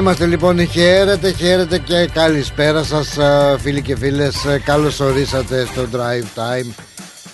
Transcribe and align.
Είμαστε 0.00 0.26
λοιπόν, 0.26 0.66
χαίρετε, 0.66 1.32
χαίρετε 1.32 1.78
και 1.78 2.08
καλησπέρα 2.12 2.84
σας 2.84 3.18
φίλοι 3.58 3.82
και 3.82 3.96
φίλες. 3.96 4.36
Καλώς 4.64 5.00
ορίσατε 5.00 5.66
στο 5.66 5.86
Drive 5.92 6.38
Time 6.38 6.72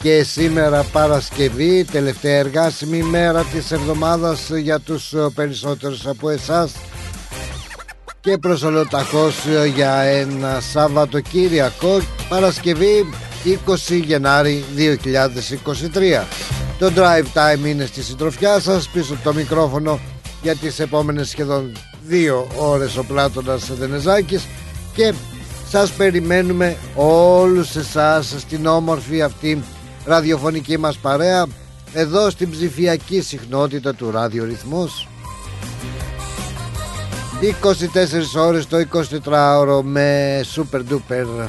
Και 0.02 0.22
σήμερα 0.22 0.82
Παρασκευή, 0.82 1.84
τελευταία 1.84 2.38
εργάσιμη 2.38 3.02
μέρα 3.02 3.42
της 3.42 3.70
εβδομάδας 3.70 4.50
για 4.50 4.80
τους 4.80 5.14
περισσότερους 5.34 6.06
από 6.06 6.30
εσάς. 6.30 6.72
Και 8.20 8.38
προσολοταχώς 8.38 9.34
για 9.74 10.00
ένα 10.00 10.60
Σαββατοκύριακο 10.60 12.00
Παρασκευή 12.28 13.10
20 13.44 14.02
Γενάρη 14.04 14.64
2023 14.76 16.24
Το 16.78 16.92
Drive 16.96 17.26
Time 17.34 17.66
είναι 17.66 17.86
στη 17.86 18.02
συντροφιά 18.02 18.60
σας 18.60 18.88
πίσω 18.88 19.12
από 19.12 19.22
το 19.22 19.34
μικρόφωνο 19.34 20.00
για 20.42 20.54
τις 20.56 20.78
επόμενες 20.78 21.28
σχεδόν 21.28 21.72
δύο 22.06 22.48
ώρες 22.56 22.96
ο 22.96 23.04
Πλάτωνας 23.04 23.70
Δενεζάκης 23.74 24.46
και 24.94 25.12
σας 25.68 25.90
περιμένουμε 25.90 26.76
όλους 26.94 27.76
εσάς 27.76 28.34
στην 28.38 28.66
όμορφη 28.66 29.22
αυτή 29.22 29.62
ραδιοφωνική 30.04 30.78
μας 30.78 30.96
παρέα 30.96 31.46
εδώ 31.92 32.30
στην 32.30 32.50
ψηφιακή 32.50 33.20
συχνότητα 33.20 33.94
του 33.94 34.10
ραδιορυθμός 34.10 35.08
24 38.36 38.40
ώρες 38.40 38.66
το 38.66 38.76
24ωρο 39.24 39.82
με 39.82 40.40
super 40.54 40.80
duper 40.90 41.48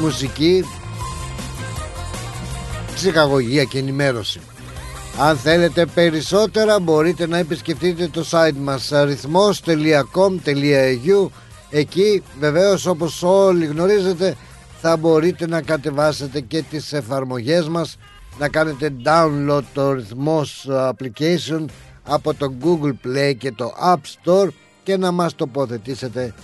μουσική 0.00 0.64
ψυχαγωγία 2.94 3.64
και 3.64 3.78
ενημέρωση 3.78 4.40
αν 5.18 5.36
θέλετε 5.36 5.86
περισσότερα 5.86 6.80
μπορείτε 6.80 7.26
να 7.26 7.38
επισκεφτείτε 7.38 8.08
το 8.08 8.24
site 8.30 8.56
μας 8.58 8.92
αριθμός.com.au 8.92 11.28
Εκεί 11.74 12.22
βεβαίως 12.38 12.86
όπως 12.86 13.22
όλοι 13.22 13.66
γνωρίζετε 13.66 14.36
θα 14.80 14.96
μπορείτε 14.96 15.46
να 15.46 15.62
κατεβάσετε 15.62 16.40
και 16.40 16.62
τις 16.62 16.92
εφαρμογές 16.92 17.68
μας 17.68 17.96
να 18.38 18.48
κάνετε 18.48 18.92
download 19.04 19.62
το 19.72 19.92
ρυθμός 19.92 20.68
application 20.70 21.64
από 22.02 22.34
το 22.34 22.52
Google 22.62 23.06
Play 23.06 23.34
και 23.38 23.52
το 23.52 23.72
App 23.84 24.00
Store 24.24 24.48
και 24.82 24.96
να 24.96 25.10
μας 25.10 25.34
τοποθετήσετε 25.34 26.34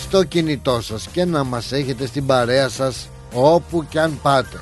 στο 0.00 0.24
κινητό 0.24 0.80
σας 0.80 1.06
και 1.06 1.24
να 1.24 1.44
μας 1.44 1.72
έχετε 1.72 2.06
στην 2.06 2.26
παρέα 2.26 2.68
σας 2.68 3.08
όπου 3.32 3.86
και 3.88 4.00
αν 4.00 4.18
πάτε. 4.22 4.60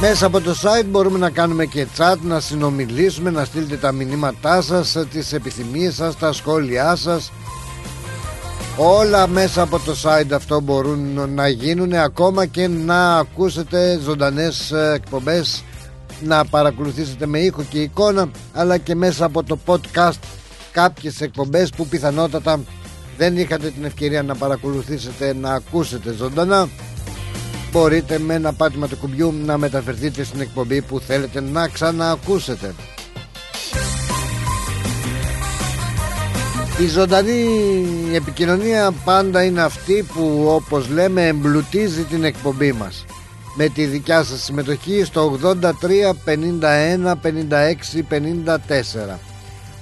Μέσα 0.00 0.26
από 0.26 0.40
το 0.40 0.50
site 0.50 0.86
μπορούμε 0.86 1.18
να 1.18 1.30
κάνουμε 1.30 1.66
και 1.66 1.86
chat, 1.96 2.16
να 2.22 2.40
συνομιλήσουμε, 2.40 3.30
να 3.30 3.44
στείλετε 3.44 3.76
τα 3.76 3.92
μηνύματά 3.92 4.62
σας, 4.62 4.96
τις 5.10 5.32
επιθυμίες 5.32 5.94
σας, 5.94 6.16
τα 6.18 6.32
σχόλιά 6.32 6.96
σας. 6.96 7.32
Όλα 8.76 9.26
μέσα 9.26 9.62
από 9.62 9.78
το 9.78 9.94
site 10.02 10.32
αυτό 10.32 10.60
μπορούν 10.60 11.30
να 11.34 11.48
γίνουν 11.48 11.92
ακόμα 11.92 12.46
και 12.46 12.68
να 12.68 13.16
ακούσετε 13.16 13.98
ζωντανές 14.02 14.72
εκπομπές 14.94 15.64
να 16.22 16.44
παρακολουθήσετε 16.44 17.26
με 17.26 17.38
ήχο 17.38 17.62
και 17.62 17.80
εικόνα 17.80 18.30
αλλά 18.52 18.78
και 18.78 18.94
μέσα 18.94 19.24
από 19.24 19.42
το 19.42 19.58
podcast 19.66 20.18
κάποιες 20.72 21.20
εκπομπές 21.20 21.70
που 21.70 21.86
πιθανότατα 21.86 22.60
δεν 23.16 23.36
είχατε 23.36 23.70
την 23.70 23.84
ευκαιρία 23.84 24.22
να 24.22 24.34
παρακολουθήσετε 24.34 25.34
να 25.34 25.52
ακούσετε 25.52 26.12
ζωντανά 26.12 26.68
μπορείτε 27.72 28.18
με 28.18 28.34
ένα 28.34 28.52
πάτημα 28.52 28.88
του 28.88 28.96
κουμπιού 28.96 29.34
να 29.44 29.58
μεταφερθείτε 29.58 30.24
στην 30.24 30.40
εκπομπή 30.40 30.82
που 30.82 31.00
θέλετε 31.00 31.40
να 31.40 31.68
ξαναακούσετε. 31.68 32.74
Η 36.80 36.86
ζωντανή 36.86 37.46
επικοινωνία 38.14 38.92
πάντα 39.04 39.44
είναι 39.44 39.62
αυτή 39.62 40.06
που 40.14 40.44
όπως 40.48 40.88
λέμε 40.88 41.26
εμπλουτίζει 41.26 42.02
την 42.02 42.24
εκπομπή 42.24 42.72
μας 42.72 43.04
με 43.56 43.68
τη 43.68 43.84
δικιά 43.84 44.22
σας 44.22 44.42
συμμετοχή 44.42 45.04
στο 45.04 45.38
83 45.42 45.62
51 46.24 47.14
56 47.22 48.02
54 49.14 49.18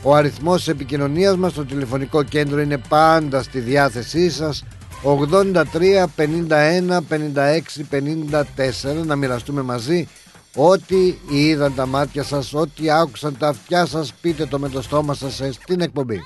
ο 0.02 0.14
αριθμός 0.14 0.68
επικοινωνίας 0.68 1.36
μας 1.36 1.52
στο 1.52 1.64
τηλεφωνικό 1.64 2.22
κέντρο 2.22 2.60
είναι 2.60 2.78
πάντα 2.88 3.42
στη 3.42 3.58
διάθεσή 3.58 4.30
σας 4.30 4.64
83 5.06 6.06
51 6.16 7.00
56 7.08 7.60
54 7.90 9.04
να 9.06 9.16
μοιραστούμε 9.16 9.62
μαζί 9.62 10.08
Ό,τι 10.54 11.14
είδαν 11.30 11.74
τα 11.74 11.86
μάτια 11.86 12.22
σας 12.22 12.54
Ό,τι 12.54 12.90
άκουσαν 12.90 13.36
τα 13.38 13.48
αυτιά 13.48 13.86
σας 13.86 14.12
Πείτε 14.20 14.46
το 14.46 14.58
με 14.58 14.68
το 14.68 14.82
στόμα 14.82 15.14
σας 15.14 15.40
στην 15.52 15.80
εκπομπή. 15.80 16.20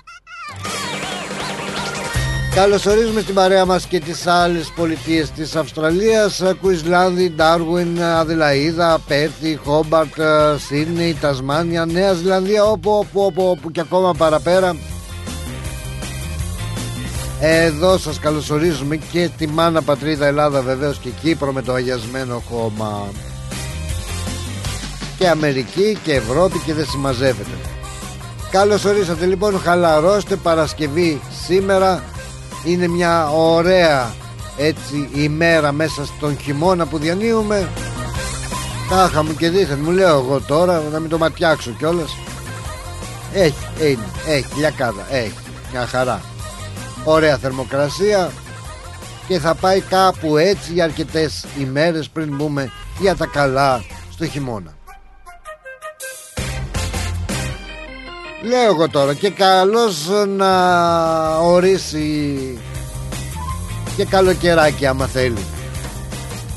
Καλωσορίζουμε 2.54 3.20
στην 3.20 3.34
παρέα 3.34 3.64
μας 3.64 3.86
και 3.86 4.00
τις 4.00 4.26
άλλες 4.26 4.72
πολιτείες 4.76 5.30
της 5.30 5.56
Αυστραλίας. 5.56 6.42
Κουισλάνδη, 6.60 7.30
Ντάρουιν, 7.30 8.02
Αδελαίδα, 8.02 8.98
Πέρθη, 9.06 9.58
Χόμπαρτ, 9.64 10.20
Σίδνεϊ, 10.66 11.14
Τασμάνια, 11.14 11.84
Νέα 11.84 12.12
Ζηλανδία 12.12 12.64
όπου, 12.64 12.90
όπου, 12.90 13.20
όπου, 13.20 13.48
όπου 13.48 13.70
και 13.70 13.80
ακόμα 13.80 14.14
παραπέρα 14.14 14.76
εδώ 17.40 17.98
σας 17.98 18.18
καλωσορίζουμε 18.18 18.96
και 18.96 19.30
τη 19.36 19.46
μάνα 19.46 19.82
πατρίδα 19.82 20.26
Ελλάδα 20.26 20.62
βεβαίως 20.62 20.98
και 20.98 21.08
Κύπρο 21.22 21.52
με 21.52 21.62
το 21.62 21.72
αγιασμένο 21.72 22.42
χώμα. 22.50 23.08
Και 25.18 25.28
Αμερική 25.28 25.98
και 26.02 26.14
Ευρώπη 26.14 26.58
και 26.58 26.74
δεν 26.74 26.86
συμμαζεύεται. 26.86 27.56
Καλώς 28.50 28.84
ορίσατε 28.84 29.26
λοιπόν 29.26 29.60
χαλαρώστε 29.60 30.36
Παρασκευή 30.36 31.20
σήμερα 31.46 32.02
είναι 32.64 32.88
μια 32.88 33.28
ωραία 33.30 34.14
έτσι 34.56 35.08
ημέρα 35.14 35.72
μέσα 35.72 36.04
στον 36.04 36.38
χειμώνα 36.38 36.86
που 36.86 36.98
διανύουμε. 36.98 37.68
Τάχα 38.88 39.24
μου 39.24 39.34
και 39.34 39.50
δίθεν 39.50 39.78
μου 39.82 39.90
λέω 39.90 40.18
εγώ 40.18 40.40
τώρα 40.40 40.82
να 40.92 40.98
μην 40.98 41.10
το 41.10 41.18
ματιάξω 41.18 41.70
κιόλας. 41.70 42.16
Έχει, 43.32 43.66
έχει, 43.80 43.98
έχει, 44.26 44.46
λιακάδα, 44.56 45.06
έχει, 45.10 45.34
μια 45.72 45.86
χαρά 45.86 46.20
ωραία 47.04 47.36
θερμοκρασία 47.36 48.30
και 49.28 49.38
θα 49.38 49.54
πάει 49.54 49.80
κάπου 49.80 50.36
έτσι 50.36 50.72
για 50.72 50.84
αρκετές 50.84 51.44
ημέρες 51.58 52.08
πριν 52.08 52.36
μπούμε 52.36 52.72
για 52.98 53.16
τα 53.16 53.26
καλά 53.26 53.84
στο 54.12 54.26
χειμώνα. 54.26 54.74
Λέω 58.42 58.64
εγώ 58.64 58.88
τώρα 58.88 59.14
και 59.14 59.30
καλώς 59.30 60.08
να 60.36 61.36
ορίσει 61.36 62.38
και 63.96 64.04
καλοκαιράκι 64.04 64.86
άμα 64.86 65.06
θέλει. 65.06 65.44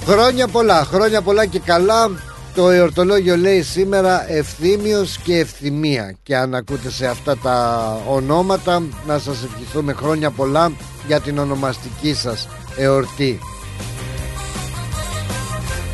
Χρόνια 0.06 0.48
πολλά, 0.48 0.86
χρόνια 0.86 1.22
πολλά 1.22 1.46
και 1.46 1.60
καλά 1.60 2.10
το 2.56 2.70
εορτολόγιο 2.70 3.38
λέει 3.38 3.62
σήμερα 3.62 4.32
ευθύμιος 4.32 5.18
και 5.18 5.38
ευθυμία. 5.40 6.16
Και 6.24 6.36
αν 6.36 6.56
ακούτε 6.56 6.90
σε 6.90 7.08
αυτά 7.08 7.38
τα 7.38 7.98
ονόματα 8.08 8.84
να 9.08 9.20
σας 9.20 9.44
ευχηθούμε 9.44 9.94
χρόνια 9.94 10.32
πολλά 10.32 10.72
για 11.08 11.20
την 11.20 11.38
ονομαστική 11.38 12.14
σας 12.14 12.48
εορτή. 12.78 13.40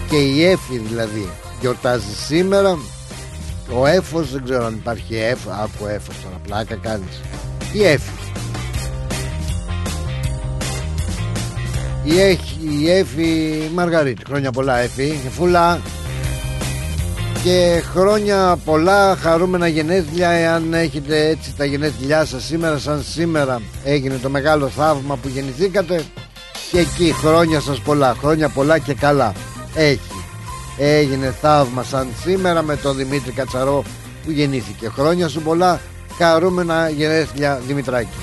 και 0.10 0.18
η 0.18 0.46
Έφη 0.46 0.78
δηλαδή 0.78 1.30
γιορτάζει 1.60 2.16
σήμερα. 2.26 2.78
Ο 3.74 3.86
Έφος 3.86 4.32
δεν 4.32 4.44
ξέρω 4.44 4.66
αν 4.66 4.74
υπάρχει 4.74 5.16
Έφο 5.16 5.50
Άκου 5.50 5.86
Έφος 5.88 6.16
τώρα 6.24 6.40
πλάκα 6.44 6.76
κάνεις. 6.76 7.22
Η 7.74 7.84
Έφη. 7.84 8.12
Η, 12.04 12.20
Έχη, 12.22 12.60
η 12.82 12.92
Έφη 12.92 13.62
Μαργαρίτη. 13.74 14.26
Χρόνια 14.26 14.52
πολλά 14.52 14.78
Έφη. 14.78 15.20
Φούλα 15.30 15.80
και 17.44 17.84
χρόνια 17.92 18.58
πολλά 18.66 19.16
χαρούμενα 19.16 19.68
γενέθλια 19.68 20.30
εάν 20.30 20.74
έχετε 20.74 21.28
έτσι 21.28 21.54
τα 21.58 21.66
γενέθλιά 21.66 22.26
σας 22.26 22.44
σήμερα 22.44 22.78
σαν 22.78 23.04
σήμερα 23.04 23.62
έγινε 23.84 24.18
το 24.18 24.30
μεγάλο 24.30 24.68
θαύμα 24.68 25.16
που 25.16 25.28
γεννηθήκατε. 25.28 26.04
Και 26.72 26.80
εκεί 26.80 27.14
χρόνια 27.14 27.60
σας 27.60 27.80
πολλά 27.80 28.16
χρόνια 28.20 28.50
πολλά 28.50 28.78
και 28.78 28.94
καλά. 28.94 29.34
Έχει 29.76 30.24
έγινε 30.78 31.36
θαύμα 31.42 31.84
σαν 31.84 32.08
σήμερα 32.22 32.62
με 32.62 32.76
τον 32.76 32.96
Δημήτρη 32.96 33.32
Κατσαρό 33.32 33.84
που 34.26 34.32
γεννήθηκε. 34.32 34.90
Χρόνια 34.90 35.28
σου 35.28 35.42
πολλά 35.42 35.80
χαρούμενα 36.18 36.90
γενέθλια 36.90 37.62
Δημητράκη. 37.68 38.18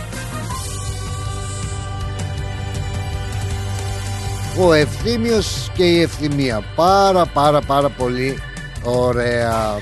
Ο 4.58 4.72
Ευθύμιος 4.72 5.70
και 5.74 5.84
η 5.84 6.00
Ευθυμία. 6.00 6.64
Πάρα 6.74 7.26
πάρα 7.26 7.60
πάρα 7.60 7.88
πολύ 7.88 8.38
ωραία. 8.86 9.78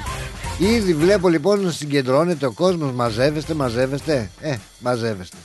Ήδη 0.58 0.94
βλέπω 0.94 1.28
λοιπόν 1.28 1.60
να 1.60 1.70
συγκεντρώνεται 1.70 2.46
ο 2.46 2.52
κόσμος. 2.52 2.92
Μαζεύεστε, 2.92 3.54
μαζεύεστε. 3.54 4.30
Ε, 4.40 4.54
μαζεύεστε. 4.78 5.36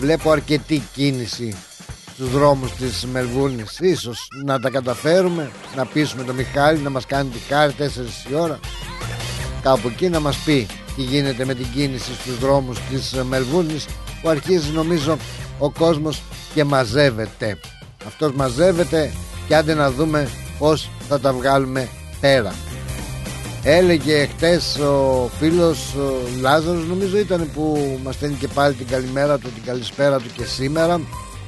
Βλέπω 0.00 0.30
αρκετή 0.30 0.82
κίνηση 0.94 1.56
στους 2.14 2.30
δρόμους 2.30 2.72
της 2.72 3.06
Μελβούρνης. 3.12 3.78
Ίσως 3.80 4.28
να 4.44 4.60
τα 4.60 4.70
καταφέρουμε 4.70 5.50
Να 5.76 5.86
πείσουμε 5.86 6.22
τον 6.22 6.34
Μιχάλη 6.34 6.78
να 6.78 6.90
μας 6.90 7.06
κάνει 7.06 7.28
τη 7.28 7.38
χάρη 7.38 7.72
4 7.72 8.30
η 8.30 8.34
ώρα. 8.34 8.58
Κάπου 9.62 9.88
εκεί 9.88 10.08
να 10.08 10.20
μας 10.20 10.36
πει 10.36 10.66
Τι 10.96 11.02
γίνεται 11.02 11.44
με 11.44 11.54
την 11.54 11.66
κίνηση 11.74 12.14
στους 12.14 12.38
δρόμους 12.38 12.78
της 12.90 13.12
Μελβούρνης 13.28 13.86
Που 14.22 14.28
αρχίζει 14.28 14.70
νομίζω 14.72 15.16
ο 15.58 15.70
κόσμος 15.70 16.22
και 16.54 16.64
μαζεύεται. 16.64 17.58
Αυτός 18.06 18.32
μαζεύεται 18.32 19.12
και 19.48 19.56
άντε 19.56 19.74
να 19.74 19.90
δούμε 19.90 20.28
πως 20.58 20.90
θα 21.08 21.20
τα 21.20 21.32
βγάλουμε 21.32 21.88
πέρα. 22.20 22.54
Έλεγε 23.62 24.26
χτες 24.26 24.78
ο 24.78 25.30
φίλος 25.38 25.94
ο 25.94 26.40
Λάζαρος 26.40 26.86
νομίζω 26.86 27.18
ήταν 27.18 27.50
που 27.54 27.98
μας 28.04 28.14
στέλνει 28.14 28.34
και 28.34 28.48
πάλι 28.48 28.74
την 28.74 28.86
καλημέρα 28.86 29.38
του, 29.38 29.48
την 29.50 29.62
καλησπέρα 29.64 30.18
του 30.18 30.30
και 30.36 30.44
σήμερα. 30.44 31.00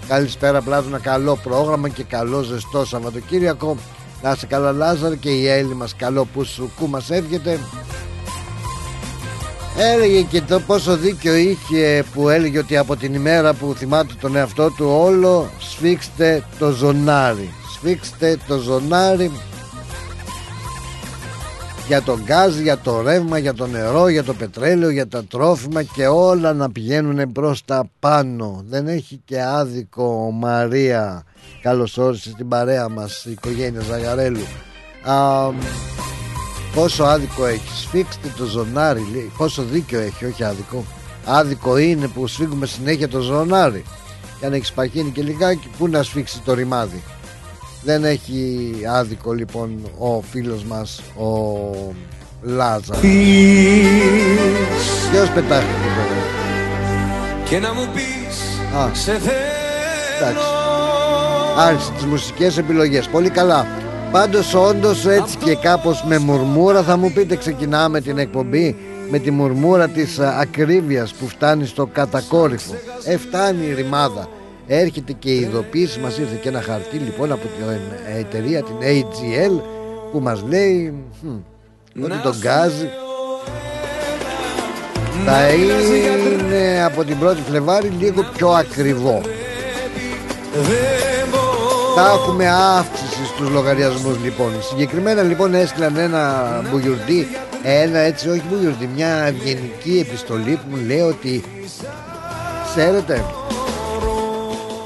Καλησπέρα 0.08 0.62
πλάτω 0.62 0.88
ένα 0.88 0.98
καλό 0.98 1.36
πρόγραμμα 1.42 1.88
και 1.88 2.02
καλό 2.02 2.42
ζεστό 2.42 2.84
Σαββατοκύριακο. 2.84 3.76
Να 4.22 4.30
είσαι 4.30 4.46
καλά 4.46 4.72
Λάζαρ 4.72 5.18
και 5.18 5.30
η 5.30 5.48
Έλλη 5.48 5.74
μας 5.74 5.96
καλό 5.96 6.24
που 6.24 6.44
σου 6.44 6.70
κου 6.78 6.88
μας 6.88 7.10
έβγεται. 7.10 7.58
Έλεγε 9.78 10.20
και 10.20 10.40
το 10.40 10.60
πόσο 10.60 10.96
δίκιο 10.96 11.34
είχε 11.34 12.04
που 12.14 12.28
έλεγε 12.28 12.58
ότι 12.58 12.76
από 12.76 12.96
την 12.96 13.14
ημέρα 13.14 13.54
που 13.54 13.74
θυμάται 13.76 14.14
τον 14.20 14.36
εαυτό 14.36 14.70
του 14.70 14.86
όλο 15.00 15.50
σφίξτε 15.58 16.44
το 16.58 16.70
ζωνάρι. 16.70 17.50
Σφίξτε 17.74 18.38
το 18.46 18.58
ζωνάρι 18.58 19.30
για 21.86 22.02
τον 22.02 22.22
γκάζ, 22.24 22.58
για 22.58 22.78
το 22.78 23.00
ρεύμα, 23.00 23.38
για 23.38 23.54
το 23.54 23.66
νερό, 23.66 24.08
για 24.08 24.24
το 24.24 24.34
πετρέλαιο, 24.34 24.90
για 24.90 25.08
τα 25.08 25.24
τρόφιμα 25.24 25.82
και 25.82 26.06
όλα 26.06 26.52
να 26.52 26.70
πηγαίνουν 26.70 27.32
προς 27.32 27.64
τα 27.64 27.90
πάνω. 27.98 28.64
Δεν 28.68 28.88
έχει 28.88 29.20
και 29.24 29.42
άδικο 29.42 30.30
Μαρία. 30.30 31.24
Καλώς 31.62 31.98
όρισες 31.98 32.32
στην 32.32 32.48
παρέα 32.48 32.88
μας 32.88 33.24
η 33.24 33.30
οικογένεια 33.30 33.80
Ζαγαρέλου. 33.80 34.44
Α, 35.02 35.50
πόσο 36.74 37.04
άδικο 37.04 37.46
έχεις. 37.46 37.78
Σφίξτε 37.80 38.32
το 38.36 38.44
ζωνάρι. 38.44 39.06
Λέει. 39.12 39.32
Πόσο 39.36 39.62
δίκιο 39.62 40.00
έχει, 40.00 40.24
όχι 40.24 40.44
άδικο. 40.44 40.84
Άδικο 41.24 41.76
είναι 41.78 42.08
που 42.08 42.26
σφίγγουμε 42.26 42.66
συνέχεια 42.66 43.08
το 43.08 43.20
ζωνάρι. 43.20 43.84
Για 44.40 44.48
να 44.48 44.56
έχεις 44.56 44.72
παχύνει 44.72 45.10
και 45.10 45.22
λιγάκι, 45.22 45.70
πού 45.78 45.88
να 45.88 46.02
σφίξει 46.02 46.40
το 46.44 46.54
ρημάδι. 46.54 47.02
Δεν 47.86 48.04
έχει 48.04 48.72
άδικο 48.92 49.32
λοιπόν 49.32 49.90
ο 49.98 50.20
φίλος 50.30 50.64
μας 50.64 51.00
ο 51.16 51.70
Λάζα 52.42 52.94
Ποιος 55.10 55.30
πετάχτηκε 55.34 55.88
βέβαια 55.96 56.24
Και 57.48 57.58
να 57.58 57.74
μου 57.74 57.88
πεις 57.94 58.16
Α, 58.76 58.94
σε 58.94 59.12
θέλω. 59.12 60.40
Άρχισε 61.58 61.90
τις 61.92 62.04
μουσικές 62.04 62.58
επιλογές. 62.58 63.08
Πολύ 63.08 63.30
καλά. 63.30 63.66
Πάντως 64.10 64.54
όντως 64.54 65.06
έτσι 65.06 65.36
και 65.36 65.54
κάπως 65.54 66.04
με 66.04 66.18
μουρμούρα 66.18 66.82
θα 66.82 66.96
μου 66.96 67.12
πείτε 67.12 67.36
ξεκινάμε 67.36 68.00
την 68.00 68.18
εκπομπή 68.18 68.76
με 69.10 69.18
τη 69.18 69.30
μουρμούρα 69.30 69.88
της 69.88 70.18
ακρίβειας 70.18 71.14
που 71.14 71.28
φτάνει 71.28 71.66
στο 71.66 71.86
κατακόρυφο. 71.86 72.74
Ε 73.04 73.16
φτάνει 73.16 73.66
η 73.66 73.74
ρημάδα 73.74 74.28
έρχεται 74.66 75.12
και 75.12 75.30
η 75.30 75.40
ειδοποίηση 75.40 75.98
μας 76.00 76.18
ήρθε 76.18 76.38
και 76.42 76.48
ένα 76.48 76.60
χαρτί 76.60 76.96
λοιπόν 76.96 77.32
από 77.32 77.40
την 77.40 77.66
εταιρεία 78.18 78.62
την 78.62 78.76
AGL 78.80 79.60
που 80.12 80.20
μας 80.20 80.44
λέει 80.48 80.94
ότι 82.02 82.18
το 82.22 82.34
γκάζ 82.40 82.72
θα 85.24 85.48
είναι 85.48 86.84
από 86.84 87.04
την 87.04 87.16
1η 87.22 87.36
Φλεβάρη 87.48 87.88
λίγο 87.88 88.22
πιο 88.36 88.48
ακριβό 88.48 89.22
θα 91.94 92.10
έχουμε 92.10 92.48
αύξηση 92.48 93.24
στους 93.24 93.50
λογαριασμούς 93.50 94.16
λοιπόν 94.24 94.52
Συγκεκριμένα 94.60 95.22
λοιπόν 95.22 95.54
έστειλαν 95.54 95.96
ένα 95.96 96.44
μπουγιουρντί 96.70 97.26
Ένα 97.62 97.98
έτσι 97.98 98.28
όχι 98.28 98.42
μπουγιουρντί 98.50 98.88
Μια 98.94 99.08
ευγενική 99.08 100.06
επιστολή 100.08 100.50
που 100.50 100.76
μου 100.76 100.86
λέει 100.86 101.00
ότι 101.00 101.42
Ξέρετε 102.74 103.24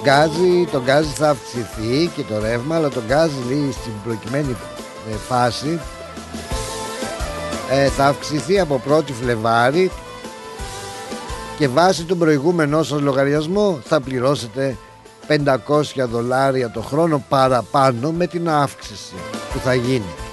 γκάζι, 0.03 0.69
το 0.73 0.83
γκάζι 0.85 1.09
θα 1.09 1.29
αυξηθεί 1.29 2.11
και 2.17 2.23
το 2.23 2.39
ρεύμα 2.39 2.77
αλλά 2.77 2.89
το 2.89 3.03
γκάζι 3.07 3.35
λέει 3.49 3.73
στην 3.73 3.93
προκειμένη 4.05 4.57
ε, 5.11 5.15
φάση 5.29 5.81
ε, 7.71 7.89
θα 7.89 8.07
αυξηθεί 8.07 8.61
από 8.61 8.83
1η 8.89 9.13
Φλεβάρη 9.21 9.91
και 11.59 11.69
βάσει 11.69 12.05
του 12.05 12.17
προηγούμενου 12.17 12.83
σας 12.83 13.01
λογαριασμό 13.01 13.79
θα 13.85 14.01
πληρώσετε 14.01 14.77
500 15.29 15.83
δολάρια 16.11 16.71
το 16.71 16.81
χρόνο 16.81 17.25
παραπάνω 17.29 18.11
με 18.11 18.27
την 18.27 18.49
αύξηση 18.49 19.15
που 19.53 19.59
θα 19.59 19.75
γίνει. 19.75 20.30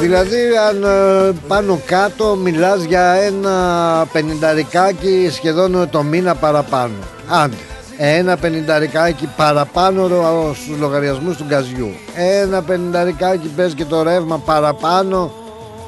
Δηλαδή 0.00 0.38
αν 0.68 0.82
ε, 0.82 1.32
πάνω 1.48 1.80
κάτω 1.86 2.36
μιλάς 2.36 2.82
για 2.82 3.12
ένα 3.12 4.06
πενινταρικάκι 4.12 5.28
σχεδόν 5.32 5.88
το 5.90 6.02
μήνα 6.02 6.34
παραπάνω. 6.34 6.94
Άντε. 7.28 7.56
Ένα 7.96 8.36
πενινταρικάκι 8.36 9.28
παραπάνω 9.36 10.08
στους 10.54 10.78
λογαριασμούς 10.78 11.36
του 11.36 11.44
γκαζιού. 11.44 11.90
Ένα 12.14 12.62
πενινταρικάκι 12.62 13.48
πες 13.56 13.74
και 13.74 13.84
το 13.84 14.02
ρεύμα 14.02 14.38
παραπάνω 14.38 15.32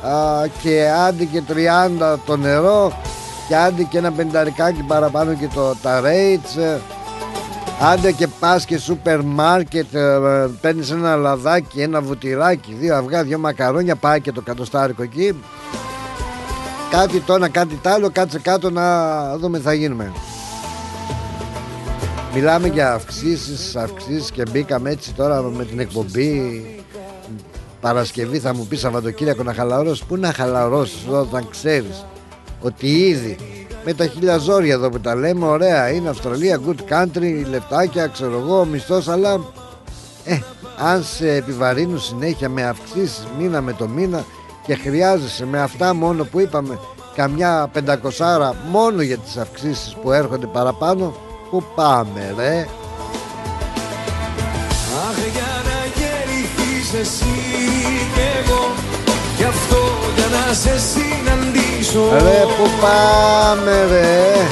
α, 0.02 0.46
Και 0.62 0.88
άντε 1.06 1.24
και 1.24 1.42
30 2.12 2.16
το 2.26 2.36
νερό 2.36 2.92
Και 3.48 3.56
άντε 3.56 3.82
και 3.82 3.98
ένα 3.98 4.12
πενινταρικάκι 4.12 4.82
παραπάνω 4.82 5.34
και 5.34 5.48
το, 5.54 5.74
τα 5.82 6.02
rates 6.04 6.80
Άντε 7.80 8.12
και 8.12 8.26
πας 8.40 8.64
και 8.64 8.78
σούπερ 8.78 9.22
μάρκετ 9.22 9.94
ε, 9.94 10.18
Παίρνεις 10.60 10.90
ένα 10.90 11.16
λαδάκι, 11.16 11.80
ένα 11.80 12.00
βουτυράκι 12.00 12.74
Δύο 12.80 12.96
αυγά, 12.96 13.24
δύο 13.24 13.38
μακαρόνια 13.38 13.96
Πάει 13.96 14.20
και 14.20 14.32
το 14.32 14.40
κατοστάρικο 14.40 15.02
εκεί. 15.02 15.40
Κάτι 16.90 17.20
το 17.20 17.34
ένα, 17.34 17.48
κάτι 17.48 17.78
τ' 17.82 17.86
άλλο 17.86 18.10
Κάτσε 18.10 18.38
κάτω 18.38 18.70
να 18.70 19.36
δούμε 19.36 19.58
τι 19.58 19.64
θα 19.64 19.72
γίνουμε. 19.72 20.12
Μιλάμε 22.34 22.68
για 22.68 22.92
αυξήσεις, 22.92 23.76
αυξήσεις 23.76 24.30
και 24.30 24.42
μπήκαμε 24.50 24.90
έτσι 24.90 25.12
τώρα 25.12 25.42
με 25.42 25.64
την 25.64 25.78
εκπομπή. 25.78 26.64
Παρασκευή 27.80 28.38
θα 28.38 28.54
μου 28.54 28.66
πεις 28.66 28.80
Σαββατοκύριακο 28.80 29.42
να 29.42 29.54
χαλαρώσεις. 29.54 30.04
Πού 30.04 30.16
να 30.16 30.32
χαλαρώσεις 30.32 31.06
όταν 31.08 31.48
ξέρεις 31.50 32.04
ότι 32.60 32.86
ήδη 32.86 33.36
με 33.84 33.94
τα 33.94 34.06
χίλια 34.06 34.36
ζόρια 34.38 34.74
εδώ 34.74 34.88
που 34.90 35.00
τα 35.00 35.14
λέμε 35.14 35.46
ωραία 35.46 35.90
είναι 35.90 36.08
Αυστραλία 36.08 36.60
good 36.66 36.92
country 36.92 37.44
λεφτάκια 37.50 38.06
ξέρω 38.06 38.38
εγώ 38.38 38.64
μισθός 38.64 39.08
αλλά 39.08 39.40
ε, 40.24 40.38
αν 40.78 41.04
σε 41.04 41.34
επιβαρύνουν 41.34 42.00
συνέχεια 42.00 42.48
με 42.48 42.62
αυξήσεις 42.64 43.26
μήνα 43.38 43.60
με 43.60 43.72
το 43.72 43.88
μήνα 43.88 44.24
και 44.66 44.74
χρειάζεσαι 44.74 45.46
με 45.46 45.60
αυτά 45.60 45.94
μόνο 45.94 46.24
που 46.24 46.40
είπαμε 46.40 46.78
καμιά 47.14 47.68
πεντακοσάρα 47.72 48.54
μόνο 48.70 49.02
για 49.02 49.18
τις 49.18 49.36
αυξήσεις 49.36 49.96
που 50.02 50.12
έρχονται 50.12 50.46
παραπάνω 50.46 51.14
που 51.50 51.62
πάμε 51.74 52.34
ρε. 52.36 52.66
Αχ 55.08 55.18
για 55.32 55.62
να 55.64 55.78
γεννηθείς 55.96 57.00
εσύ 57.00 57.34
και 58.14 58.20
εγώ 58.44 58.74
Γι' 59.36 59.44
αυτό 59.44 59.76
για 60.16 60.26
να 60.26 60.54
σε 60.54 60.78
συναντήσω 60.78 61.61
Ρε 61.94 62.40
που 62.56 62.70
πάμε 62.80 63.86
ρε. 63.90 64.46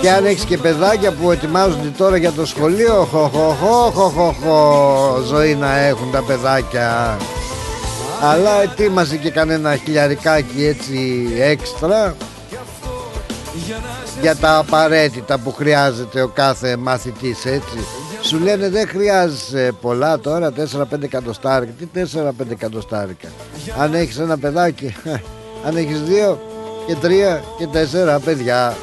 Και 0.00 0.10
αν 0.10 0.26
έχεις 0.26 0.44
και 0.44 0.58
παιδάκια 0.58 1.12
που 1.12 1.30
ετοιμάζονται 1.30 1.88
τώρα 1.96 2.16
για 2.16 2.32
το 2.32 2.46
σχολείο 2.46 3.08
χω, 3.10 3.30
χω, 3.34 3.56
χω, 3.60 3.90
χω, 3.90 4.08
χω, 4.08 4.34
χω, 4.44 5.22
Ζωή 5.26 5.54
να 5.54 5.78
έχουν 5.78 6.10
τα 6.10 6.22
παιδάκια. 6.22 7.16
Αλλά 8.22 8.62
ετοίμασε 8.62 9.16
και 9.16 9.30
κανένα 9.30 9.76
χιλιαρικάκι 9.76 10.64
έτσι 10.64 11.28
έξτρα 11.38 12.16
Για 14.20 14.36
τα 14.36 14.56
απαραίτητα 14.56 15.38
που 15.38 15.52
χρειάζεται 15.52 16.22
ο 16.22 16.28
κάθε 16.28 16.76
μαθητής 16.76 17.44
έτσι. 17.44 17.86
Σου 18.22 18.38
λένε 18.38 18.68
δεν 18.68 18.88
χρειάζεσαι 18.88 19.72
πολλά 19.80 20.18
τώρα 20.18 20.52
4-5 20.72 21.02
εκατοστάρικα 21.02 21.72
Τι 21.72 22.00
4-5 22.14 22.50
εκατοστάρικα; 22.50 23.28
Αν 23.78 23.94
έχεις 23.94 24.18
ένα 24.18 24.38
παιδάκι 24.38 24.94
Αν 25.66 25.76
έχεις 25.76 26.02
δύο 26.02 26.40
και 26.86 26.94
τρία 26.94 27.44
και 27.58 27.66
τέσσερα 27.66 28.18
παιδιά. 28.18 28.76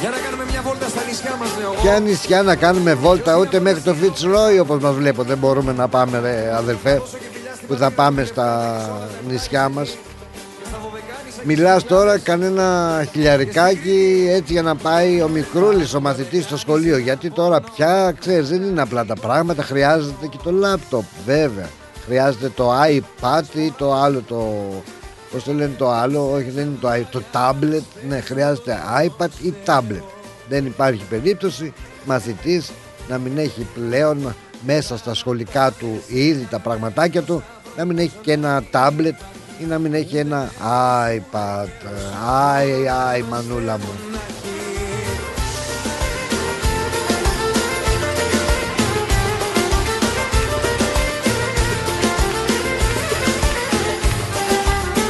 Για 0.00 0.10
να 0.10 0.16
κάνουμε 0.16 0.44
μια 0.50 0.62
βόλτα 0.62 0.88
στα 0.88 1.02
νησιά 1.08 1.36
μας 1.40 1.48
λέω 1.60 1.72
Ποια 1.82 2.00
νησιά 2.00 2.42
να 2.42 2.56
κάνουμε 2.56 2.94
βόλτα 2.94 3.36
ούτε 3.36 3.60
μέχρι 3.60 3.80
το 3.80 3.94
Fitzroy 4.02 4.60
όπως 4.60 4.78
μας 4.78 4.94
βλέπω 4.94 5.22
δεν 5.22 5.38
μπορούμε 5.38 5.72
να 5.72 5.88
πάμε 5.88 6.18
ρε 6.18 6.54
αδελφέ 6.56 7.02
που 7.66 7.74
θα 7.74 7.90
πάμε 7.90 8.24
στα 8.24 8.78
νησιά 9.28 9.68
μας 9.68 9.96
Μιλάς 11.46 11.84
τώρα 11.84 12.18
κανένα 12.18 13.06
χιλιαρικάκι 13.10 14.28
έτσι 14.30 14.52
για 14.52 14.62
να 14.62 14.76
πάει 14.76 15.22
ο 15.22 15.28
μικρούλης 15.28 15.94
ο 15.94 16.00
μαθητής 16.00 16.44
στο 16.44 16.56
σχολείο. 16.56 16.98
Γιατί 16.98 17.30
τώρα 17.30 17.60
πια 17.60 18.14
ξέρεις 18.20 18.48
δεν 18.48 18.62
είναι 18.62 18.82
απλά 18.82 19.04
τα 19.04 19.14
πράγματα 19.14 19.62
χρειάζεται 19.62 20.26
και 20.26 20.36
το 20.42 20.50
λάπτοπ 20.50 21.04
βέβαια. 21.26 21.68
Χρειάζεται 22.04 22.48
το 22.48 22.72
iPad 22.82 23.42
ή 23.54 23.72
το 23.78 23.94
άλλο 23.94 24.22
το 24.28 24.46
Πώς 25.30 25.44
το 25.44 25.52
λένε 25.52 25.74
το 25.78 25.90
άλλο, 25.90 26.30
όχι 26.32 26.50
δεν 26.50 26.64
είναι 26.64 26.78
το, 26.80 26.88
το 27.10 27.22
tablet, 27.32 27.82
ναι 28.08 28.20
χρειάζεται 28.20 28.78
iPad 29.06 29.28
ή 29.42 29.54
tablet. 29.66 30.04
Δεν 30.48 30.66
υπάρχει 30.66 31.02
περίπτωση 31.08 31.72
μαθητής 32.04 32.70
να 33.08 33.18
μην 33.18 33.38
έχει 33.38 33.66
πλέον 33.74 34.34
μέσα 34.66 34.96
στα 34.96 35.14
σχολικά 35.14 35.70
του 35.70 36.02
ήδη 36.06 36.46
τα 36.50 36.58
πραγματάκια 36.58 37.22
του 37.22 37.42
να 37.76 37.84
μην 37.84 37.98
έχει 37.98 38.12
και 38.20 38.32
ένα 38.32 38.62
tablet 38.72 39.14
ή 39.58 39.64
να 39.64 39.78
μην 39.78 39.94
έχει 39.94 40.16
ένα 40.16 40.50
iPad. 41.16 41.68
Άι, 42.28 42.88
άι, 42.88 43.22
μανούλα 43.22 43.78
μου. 43.78 44.14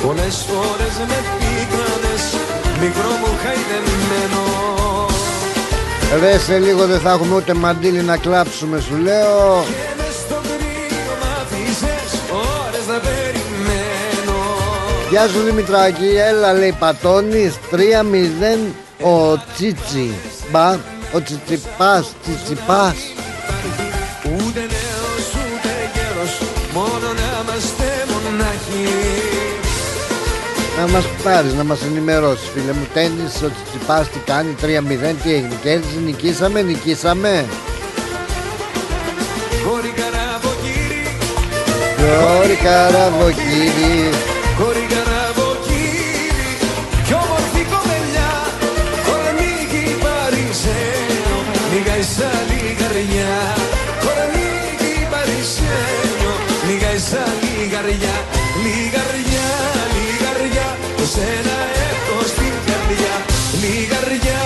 Πολλές 0.06 0.46
φορές 0.48 0.94
με 1.08 1.18
πίκρανες 1.38 2.24
Μικρό 2.80 3.10
μου 3.10 3.38
χαϊδεμένο 3.42 4.42
Ρε 6.20 6.38
σε 6.38 6.58
λίγο 6.58 6.86
δεν 6.86 7.00
θα 7.00 7.10
έχουμε 7.10 7.34
ούτε 7.34 7.54
μαντίλι 7.54 8.02
να 8.02 8.16
κλάψουμε 8.16 8.80
σου 8.80 8.96
λέω 8.96 9.64
Γεια 15.10 15.28
σου 15.28 15.40
Δημητράκη, 15.44 16.06
έλα 16.16 16.52
λέει 16.52 16.74
πατώνεις. 16.78 17.54
3-0 17.70 18.58
ο 19.00 19.36
Τσίτσι. 19.54 20.14
Μπα, 20.50 20.70
ο 21.12 21.22
Τσιτσιπάς, 21.24 22.12
Τσιτσιπάς. 22.22 22.96
Ούτε 24.24 24.60
νέος 24.60 25.26
ούτε 25.34 25.72
γέρος 25.94 26.40
Μόνο 26.72 27.12
να 27.18 27.42
είμαστε 27.42 27.84
μονάχοι. 28.12 28.88
Να 30.78 30.86
μας 30.86 31.04
πάρεις, 31.24 31.54
να 31.54 31.64
μας 31.64 31.82
ενημερώσεις 31.82 32.48
φίλε 32.54 32.72
μου. 32.72 32.86
Τέννις, 32.94 33.42
ο 33.42 33.50
Τσιτσιπάς 33.54 34.08
τι 34.08 34.18
κάνει 34.18 34.54
3-0, 34.60 35.16
τι 35.22 35.32
έγινε. 35.32 35.58
Κέρδισε, 35.62 35.98
νικήσαμε, 36.04 36.62
νικήσαμε. 36.62 37.44
Κόρη 39.64 39.92
καραβοκύρι. 39.96 41.16
Γιώρη 41.98 42.54
καραβοκύρι 42.54 44.33
Κόρη 44.58 44.86
καραβοκύρι 44.92 46.50
Κι 47.06 47.14
όμορφη 47.22 47.62
κοπελιά 47.72 48.32
Κορμίκι 49.06 49.84
παρισένιο 50.04 51.38
Λίγα 51.72 51.94
ίσα 52.02 52.30
λιγαριά 52.50 53.34
Κορμίκι 54.04 54.94
παρισένιο 55.12 56.32
Λίγα 56.68 56.90
ίσα 56.98 57.24
λιγαριά 57.42 58.16
Λιγαριά, 58.64 59.48
λιγαριά 59.96 60.68
Το 60.98 61.04
σένα 61.14 61.56
έχω 61.88 62.18
στην 62.32 62.54
καρδιά. 62.68 63.14
Λιγαριά, 63.62 64.42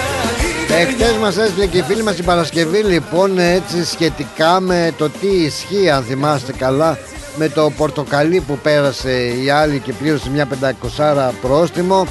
Εχθές 0.81 0.97
λιγαριά 0.97 1.19
μας 1.19 1.37
έστειλε 1.37 1.67
και 1.67 1.79
η 1.79 1.83
φίλη 1.83 2.03
μας 2.03 2.19
η 2.19 2.23
Παρασκευή 2.23 2.79
λοιπόν 2.79 3.39
έτσι 3.39 3.85
σχετικά 3.85 4.61
με 4.61 4.93
το 4.99 5.11
τι 5.21 5.27
ισχύει 5.27 5.91
αν 5.91 6.03
θυμάστε 6.03 6.53
καλά 6.53 6.99
με 7.39 7.49
το 7.49 7.73
πορτοκαλί 7.77 8.41
που 8.41 8.59
πέρασε 8.63 9.43
η 9.45 9.51
άλλη 9.51 9.79
και 9.79 9.93
πλήρωσε 9.93 10.31
μια 10.31 10.47
πεντακοσάρα 10.47 11.33
πρόστιμο. 11.41 12.07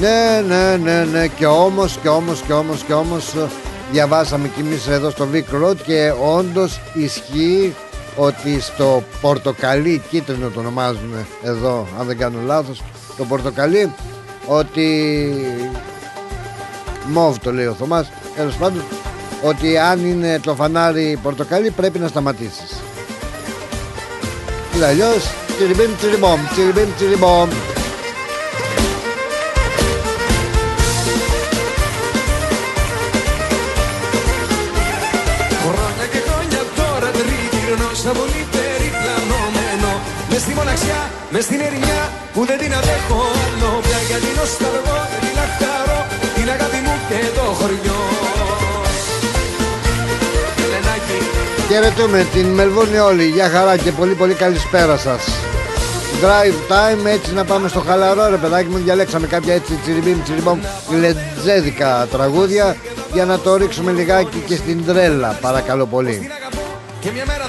Ναι 0.00 0.42
ναι 0.46 0.76
ναι 0.76 1.04
ναι 1.04 1.26
και 1.26 1.46
όμως 1.46 1.98
και 2.02 2.08
όμως 2.08 2.40
και 2.40 2.52
όμως 2.52 2.82
και 2.82 2.92
όμως 2.92 3.34
διαβάσαμε 3.90 4.48
κι 4.48 4.60
εμείς 4.60 4.86
εδώ 4.86 5.10
στο 5.10 5.28
Vic 5.32 5.64
Road 5.64 5.76
και 5.76 6.12
όντως 6.36 6.80
ισχύει 6.94 7.74
ότι 8.16 8.60
στο 8.60 9.02
πορτοκαλί 9.20 10.02
κίτρινο 10.10 10.48
το 10.48 10.60
ονομάζουν 10.60 11.26
εδώ 11.42 11.86
αν 12.00 12.06
δεν 12.06 12.18
κάνω 12.18 12.38
λάθος 12.44 12.82
το 13.16 13.24
πορτοκαλί 13.24 13.92
ότι 14.46 14.86
Μόβ 17.06 17.36
το 17.36 17.52
λέει 17.52 17.66
ο 17.66 17.72
Θωμάς 17.72 18.10
Τέλος 18.36 18.56
πάντων 18.56 18.82
Ότι 19.42 19.78
αν 19.78 20.06
είναι 20.06 20.40
το 20.42 20.54
φανάρι 20.54 21.18
πορτοκαλί 21.22 21.70
Πρέπει 21.70 21.98
να 21.98 22.08
σταματήσεις 22.08 22.87
Τι 24.78 24.84
αλλιώς 24.84 25.24
Τσιριμπίμ 25.56 25.96
τσιριμπόμ 25.96 26.40
Τσιριμπίμ 26.52 26.88
τσιριμπόμ. 26.96 27.48
Χρόνια 35.64 36.06
και 36.12 36.20
χρόνια 36.26 36.62
τώρα 36.78 37.08
τριγυρνώ 37.16 37.90
σαν 38.02 38.14
πολύ 38.18 38.42
περιπλανωμένο. 38.54 39.92
Μες 40.30 40.40
στη 40.40 40.52
μοναξιά, 40.58 41.00
μες 41.32 41.44
στην 41.44 41.60
ερημιά 41.66 42.02
που 42.34 42.40
δεν 42.48 42.58
την 42.62 42.72
αντέχω 42.78 43.20
άλλο. 43.44 43.70
Πια 43.86 44.00
Γιατί 44.08 44.30
νοσταλγώ 44.38 44.98
και 45.10 45.18
την 45.24 45.32
λαχταρώ 45.38 46.00
την 46.36 46.48
αγάπη 46.54 46.80
μου 46.86 46.94
και 47.08 47.20
το 47.36 47.44
χωριό. 47.58 48.00
Ελενάκη, 50.64 51.20
Χαιρετούμε 51.68 52.26
την 52.32 52.46
Μελβούνι 52.46 52.98
όλοι. 52.98 53.24
Γεια 53.24 53.48
χαρά 53.48 53.76
και 53.76 53.92
πολύ 53.92 54.14
πολύ 54.14 54.34
καλησπέρα 54.34 54.96
σας. 54.96 55.24
Drive 56.22 56.72
time 56.72 57.06
έτσι 57.06 57.34
να 57.34 57.44
πάμε 57.44 57.68
στο 57.68 57.80
χαλαρό 57.80 58.28
ρε 58.28 58.36
παιδάκι 58.36 58.68
μου 58.68 58.78
Διαλέξαμε 58.78 59.26
κάποια 59.26 59.54
έτσι 59.54 59.74
τσιριμπίμ 59.82 60.22
τσιριμπόμ 60.22 60.60
Λετζέδικα 61.00 62.06
τραγούδια 62.10 62.76
Για 63.12 63.24
να 63.24 63.38
το 63.38 63.56
ρίξουμε 63.56 63.92
λιγάκι 63.92 64.42
και 64.46 64.56
στην 64.56 64.84
τρέλα 64.86 65.38
Παρακαλώ 65.40 65.86
πολύ. 65.86 66.16
Την 66.16 66.30
αγαπώ 66.32 66.78
και 67.00 67.10
μια 67.10 67.24
μέρα 67.26 67.46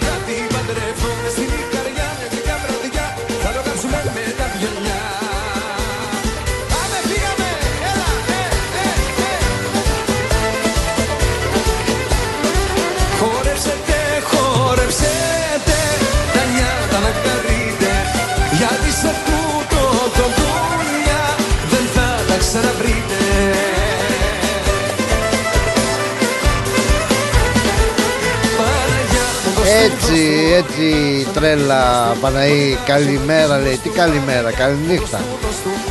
Έτσι, 29.94 30.54
έτσι 30.58 31.28
τρέλα 31.34 32.16
Παναή 32.22 32.78
Καλημέρα 32.86 33.58
λέει 33.58 33.80
Τι 33.84 33.90
καλημέρα, 33.90 34.52
καληνύχτα 34.52 35.20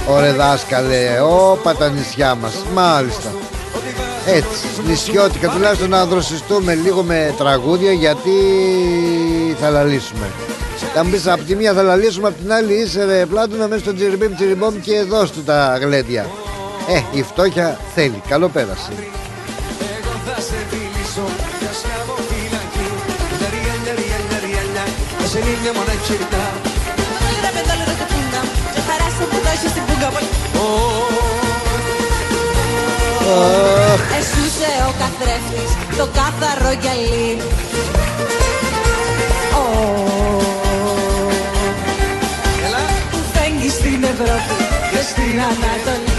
Ωρε 0.08 0.32
δάσκαλε 0.32 1.20
Όπα 1.20 1.74
τα 1.74 1.88
νησιά 1.88 2.34
μας 2.34 2.54
Μάλιστα 2.74 3.30
Έτσι, 4.26 4.66
νησιώτικα 4.86 5.48
τουλάχιστον 5.48 5.88
να 5.88 6.06
δροσιστούμε 6.06 6.74
λίγο 6.74 7.02
με 7.02 7.34
τραγούδια 7.38 7.92
γιατί 7.92 8.30
θα 9.60 9.70
λαλήσουμε. 9.70 10.26
Θα 10.94 11.04
μου 11.04 11.10
πεις 11.10 11.26
απ' 11.26 11.46
τη 11.46 11.54
μία 11.54 11.72
θα 11.72 11.82
λαλήσουμε, 11.82 12.28
απ' 12.28 12.38
την 12.42 12.52
άλλη 12.52 12.74
είσαι 12.74 13.04
ρε 13.04 13.26
πλάτωνα 13.26 13.68
μέσα 13.68 13.80
στο 13.80 13.94
τσιριμπίμ 13.94 14.34
τσιριμπόμ 14.34 14.80
και 14.80 15.02
δώσ' 15.02 15.30
του 15.30 15.42
τα 15.42 15.78
γλέντια. 15.80 16.26
Ε, 16.88 17.18
η 17.18 17.22
φτώχεια 17.22 17.80
θέλει. 17.94 18.22
Καλό 18.28 18.48
πέρασε. 18.48 18.92
Εγώ 18.92 20.14
θα 20.26 20.40
σε 20.40 20.56
σε 25.32 25.38
λίνια 25.46 25.72
μοναχυρτά 25.78 26.44
Allora 27.28 27.50
vedo 27.56 27.72
l'ora 27.78 27.94
che 28.00 28.06
punta, 28.12 28.40
già 28.74 28.82
farà 28.88 29.06
Όσο 29.10 29.24
που 29.30 29.38
τα 29.44 29.50
έχεις 29.54 29.70
στην 29.74 29.84
πούγκα 29.86 30.08
Εσούσε 34.20 34.70
ο 34.88 34.92
καθρέφτης 35.00 35.70
το 35.98 36.04
κάθαρο 36.18 36.70
γυαλί. 36.82 37.30
Που 43.10 43.18
φέγγεις 43.32 43.72
στην 43.80 44.00
Ευρώπη 44.12 44.54
και 44.92 45.02
στην 45.10 45.36
Ανατολή. 45.50 46.12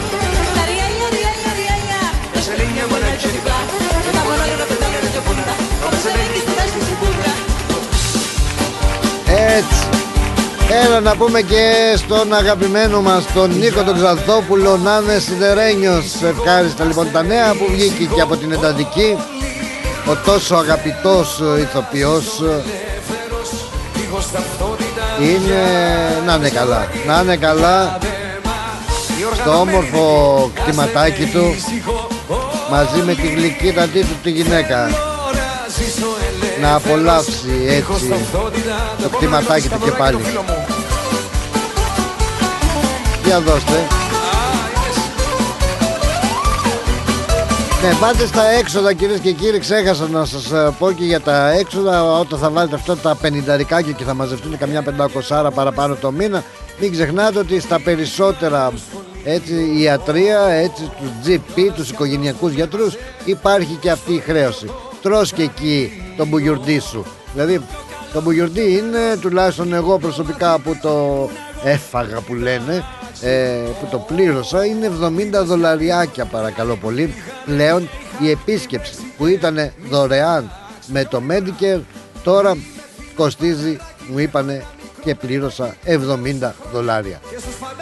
Τα 0.56 0.63
ριέλια, 0.68 1.08
ριέλια, 1.16 1.51
ριέλια 1.58 2.01
Τα 2.34 2.39
σελίνια 2.46 2.86
μονάχια 2.92 3.30
διπλά 3.36 3.60
Και 4.04 4.12
τα 4.18 4.22
μονάχια 4.28 4.58
να 4.62 4.66
πετάνε 4.70 4.98
και 5.13 5.22
πούντα 5.25 5.56
Όπως 5.86 6.04
ελέγχει 6.10 6.49
Έτσι 9.58 9.89
Έλα 10.86 11.00
να 11.00 11.15
πούμε 11.15 11.41
και 11.41 11.94
στον 11.96 12.34
αγαπημένο 12.34 13.01
μας 13.01 13.25
τον 13.34 13.58
Νίκο 13.58 13.84
τον 13.84 13.96
Ξανθόπουλο 13.96 14.77
να 14.77 15.01
είναι 15.03 15.20
σιδερένιος 15.20 16.22
Ευχάριστα 16.24 16.84
λοιπόν 16.84 17.12
τα 17.12 17.24
νέα 17.24 17.53
που 17.53 17.65
βγήκε 17.70 18.06
και 18.15 18.22
από 18.22 18.38
την 18.38 18.51
εντατική. 18.51 19.18
Ο 20.10 20.15
τόσο 20.25 20.56
αγαπητός 20.56 21.41
ηθοποιός 21.60 22.41
Είναι 25.22 25.62
να 26.25 26.34
είναι 26.34 26.50
καλά 26.50 26.88
Να 27.08 27.22
είναι 27.22 27.36
καλά 27.36 27.98
Στο 29.41 29.60
όμορφο 29.60 30.51
κτηματάκι 30.53 31.25
του 31.25 31.56
Μαζί 32.72 33.01
με 33.06 33.13
τη 33.13 33.27
γλυκύτατη 33.27 34.00
του 34.00 34.15
τη 34.24 34.29
γυναίκα 34.32 34.89
να 36.62 36.75
απολαύσει 36.75 37.50
έτσι 37.68 38.08
το 39.01 39.10
κτηματάκι 39.10 39.70
του 39.70 39.80
και 39.84 39.92
πάλι 39.92 40.18
Για 43.25 43.39
δώστε 43.39 43.88
Ναι, 47.84 47.94
πάτε 48.00 48.25
στα 48.25 48.50
έξοδα 48.50 48.94
κυρίες 48.94 49.20
και 49.20 49.32
κύριοι. 49.32 49.60
Ξέχασα 49.60 50.08
να 50.08 50.25
σας 50.25 50.51
ε, 50.51 50.75
πω 50.80 50.92
και 50.92 51.04
για 51.04 51.22
τα 51.22 51.51
έξοδα. 51.51 52.20
Όταν 52.20 52.39
θα 52.39 52.50
βάλετε 52.50 52.75
αυτά 52.75 52.98
τα 52.98 53.16
πενινταρικάκια 53.16 53.92
και 53.92 54.04
θα 54.04 54.13
μαζευτούν 54.13 54.58
καμιά 54.58 54.82
πεντακοσάρα 54.82 55.51
παραπάνω 55.51 55.96
το 55.96 56.12
μήνα, 56.12 56.44
μην 56.80 56.92
ξεχνάτε 56.92 57.39
ότι 57.39 57.60
στα 57.60 57.80
περισσότερα 57.80 58.72
έτσι, 59.24 59.75
ιατρία, 59.78 60.48
έτσι, 60.48 60.92
τους 61.00 61.10
GP, 61.28 61.72
τους 61.75 61.89
οικογενειακούς 61.89 62.51
γιατρούς 62.51 62.98
υπάρχει 63.25 63.78
και 63.82 63.89
αυτή 63.89 64.13
η 64.13 64.20
χρέωση 64.20 64.70
τρως 65.01 65.34
και 65.34 65.44
εκεί 65.44 65.91
τον 66.18 66.27
μπουγιουρντί 66.27 66.79
σου. 66.79 67.06
Δηλαδή 67.34 67.62
το 68.13 68.22
μπουγιουρντί 68.22 68.72
είναι 68.72 69.18
τουλάχιστον 69.22 69.74
εγώ 69.74 69.98
προσωπικά 69.98 70.60
που 70.60 70.77
το 70.82 71.29
έφαγα 71.63 72.22
που 72.22 72.34
λένε 72.34 72.84
ε, 73.22 73.29
που 73.79 73.88
το 73.91 73.98
πλήρωσα 73.98 74.65
είναι 74.65 74.91
70 75.39 75.44
δολαριάκια 75.44 76.25
παρακαλώ 76.25 76.75
πολύ. 76.75 77.13
Πλέον 77.46 77.89
η 78.22 78.29
επίσκεψη 78.29 78.94
που 79.18 79.25
ήταν 79.25 79.72
δωρεάν 79.89 80.51
με 80.88 81.06
το 81.06 81.22
Medicare 81.29 81.82
τώρα 82.24 82.58
κοστίζει 83.15 83.77
μου 84.08 84.20
είπανε 84.20 84.65
και 85.10 85.16
πλήρωσα 85.16 85.75
70 85.86 86.51
δολάρια. 86.74 87.20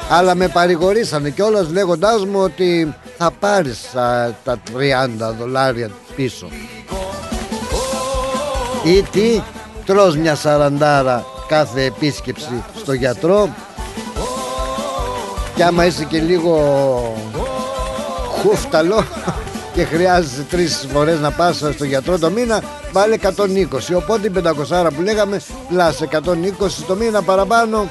Αλλά 0.10 0.36
με 0.36 0.48
παρηγορήσανε 0.48 1.30
κιόλας 1.30 1.70
λέγοντάς 1.70 2.26
μου 2.26 2.40
ότι 2.40 2.96
θα 3.18 3.32
πάρεις 3.32 3.80
τα 4.44 4.60
30 5.24 5.34
δολάρια 5.40 5.90
πίσω. 6.16 6.48
Ή 8.84 9.02
τι 9.02 9.42
τρως 9.86 10.18
μια 10.18 10.36
σαραντάρα 10.36 11.26
κάθε 11.48 11.84
επίσκεψη 11.84 12.64
στο 12.76 12.94
γιατρό. 12.94 13.50
Και 15.56 15.64
άμα 15.64 15.86
είσαι 15.86 16.04
και 16.04 16.20
λίγο 16.20 16.58
χούφταλο 18.42 19.04
και 19.78 19.84
χρειάζεσαι 19.84 20.46
τρεις 20.50 20.88
φορές 20.94 21.20
να 21.20 21.32
πας 21.32 21.56
στο 21.56 21.84
γιατρό 21.84 22.20
το 22.20 22.30
μήνα 22.30 22.64
βάλε 22.92 23.18
120 23.22 23.28
οπότε 23.96 24.28
η 24.28 24.32
500 24.72 24.88
που 24.96 25.02
λέγαμε 25.02 25.42
πλάς 25.70 26.00
120 26.12 26.16
το 26.88 26.96
μήνα 26.96 27.22
παραπάνω 27.22 27.88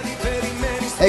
620 0.99 1.09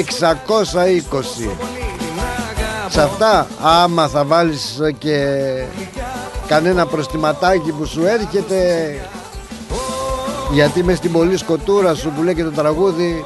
σε 2.88 3.02
αυτά 3.02 3.46
άμα 3.62 4.08
θα 4.08 4.24
βάλεις 4.24 4.80
και 4.98 5.24
κανένα 6.46 6.86
προστιματάκι 6.86 7.72
που 7.72 7.84
σου 7.84 8.06
έρχεται 8.06 8.56
γιατί 10.52 10.84
με 10.84 10.94
στην 10.94 11.12
πολύ 11.12 11.36
σκοτούρα 11.36 11.94
σου 11.94 12.12
που 12.16 12.22
λέει 12.22 12.34
και 12.34 12.44
το 12.44 12.50
τραγούδι 12.50 13.24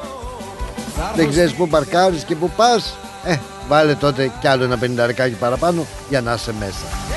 δεν 1.16 1.28
ξέρεις 1.28 1.52
που 1.52 1.68
παρκάρεις 1.68 2.24
και 2.24 2.34
που 2.34 2.50
πας 2.50 2.94
ε, 3.24 3.36
βάλε 3.68 3.94
τότε 3.94 4.30
κι 4.40 4.46
άλλο 4.46 4.64
ένα 4.64 4.78
πενινταρικάκι 4.78 5.34
παραπάνω 5.34 5.86
για 6.08 6.20
να 6.20 6.32
είσαι 6.32 6.54
μέσα 6.58 7.11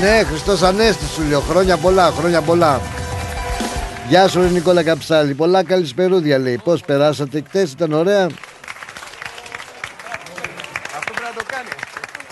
ναι 0.00 0.22
Χριστός 0.24 0.62
Ανέστη 0.62 1.04
σου 1.04 1.22
λέω. 1.22 1.40
Χρόνια 1.40 1.76
πολλά 1.76 2.10
χρόνια 2.10 2.42
πολλά. 2.42 2.80
Γεια 4.08 4.28
σου 4.28 4.40
Νικόλα 4.40 4.82
Καψάλη. 4.82 5.34
Πολλά 5.34 5.64
καλησπερούδια 5.64 6.38
λέει. 6.38 6.60
Πως 6.64 6.80
περάσατε 6.80 7.42
χτες 7.46 7.72
ήταν 7.72 7.92
ωραία; 7.92 8.28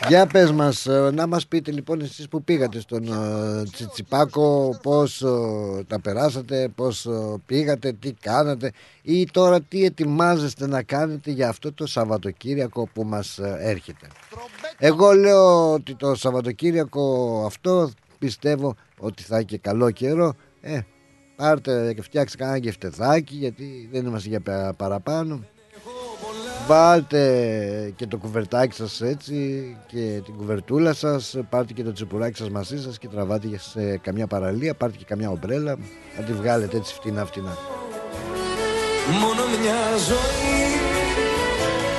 Για 0.09 0.27
πες 0.27 0.53
μας, 0.53 0.87
ε, 0.87 1.11
να 1.15 1.27
μας 1.27 1.47
πείτε 1.47 1.71
λοιπόν 1.71 2.01
εσείς 2.01 2.29
που 2.29 2.43
πήγατε 2.43 2.81
στον 2.81 3.09
uh, 3.09 3.69
Τσιτσιπάκο 3.73 4.79
Πώς 4.83 5.25
uh, 5.27 5.87
τα 5.87 6.01
περάσατε, 6.01 6.69
πώς 6.75 7.07
uh, 7.11 7.41
πήγατε, 7.47 7.93
τι 7.93 8.13
κάνατε 8.13 8.73
Ή 9.03 9.27
τώρα 9.33 9.61
τι 9.61 9.85
ετοιμάζεστε 9.85 10.67
να 10.67 10.83
κάνετε 10.83 11.31
για 11.31 11.49
αυτό 11.49 11.73
το 11.73 11.87
Σαββατοκύριακο 11.87 12.89
που 12.93 13.05
μας 13.05 13.39
έρχεται; 13.59 14.07
Εγώ 14.81 15.13
λέω 15.13 15.73
ότι 15.73 15.95
το 15.95 16.15
Σαββατοκύριακο 16.15 17.43
αυτό 17.47 17.91
πιστεύω 18.19 18.75
ότι 18.99 19.23
θα 19.23 19.37
έχει 19.37 19.59
καλό 19.59 19.91
καιρό. 19.91 20.35
Ε, 20.61 20.81
Πάρτε 21.37 21.93
και 21.95 22.03
φτιάξτε 22.03 22.37
κανένα 22.37 22.59
γευτεδάκι 22.59 23.35
γιατί 23.35 23.89
δεν 23.93 24.07
είμαστε 24.07 24.29
για 24.29 24.73
παραπάνω. 24.77 25.45
Βάλτε 26.67 27.93
και 27.97 28.07
το 28.07 28.17
κουβερτάκι 28.17 28.75
σας 28.75 29.01
έτσι 29.01 29.77
και 29.87 30.21
την 30.25 30.35
κουβερτούλα 30.37 30.95
σας 30.95 31.37
Πάρτε 31.51 31.73
και 31.73 31.83
το 31.83 31.93
τσιπουράκι 31.93 32.37
σας 32.37 32.51
μαζί 32.51 32.83
σας 32.83 32.99
και 32.99 33.09
τραβάτε 33.09 33.59
σε 33.59 33.97
καμιά 33.97 34.27
παραλία 34.27 34.75
Πάρτε 34.75 34.97
και 34.97 35.05
καμιά 35.05 35.31
ομπρέλα 35.31 35.79
Να 36.19 36.25
τη 36.25 36.33
βγάλετε 36.33 36.77
έτσι 36.77 36.95
φτηνά 36.95 37.25
φτηνά. 37.25 37.57
Μόνο 39.21 39.43
μια 39.61 39.97
ζωή 40.09 40.67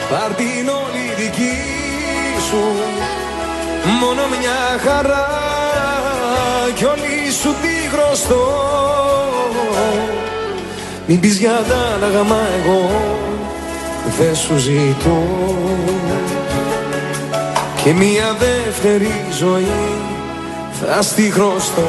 Πάρ' 0.10 0.34
την 0.36 0.68
όλη 0.68 1.24
δική 1.24 1.89
σου. 2.50 2.62
Μόνο 4.02 4.22
μια 4.40 4.60
χαρά 4.86 5.28
Κι 6.76 6.86
όλη 6.86 7.32
σου 7.42 7.50
τη 7.62 7.98
χρωστώ 7.98 8.46
Μην 11.08 11.20
πεις 11.20 11.38
για 11.38 11.64
τα 11.70 11.78
άλλα 11.96 12.08
εγώ 12.62 13.10
δεν 14.18 14.36
σου 14.36 14.58
ζητώ. 14.58 15.24
Και 17.84 17.94
μια 17.94 18.36
δεύτερη 18.40 19.12
ζωή 19.40 19.68
θα 20.82 21.02
στη 21.02 21.32
χρωστώ 21.32 21.88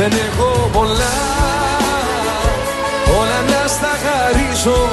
Δεν 0.00 0.12
έχω 0.12 0.70
πολλά 0.72 1.18
όλα 3.18 3.40
να 3.52 3.68
στα 3.68 3.92
χαρίσω. 4.04 4.88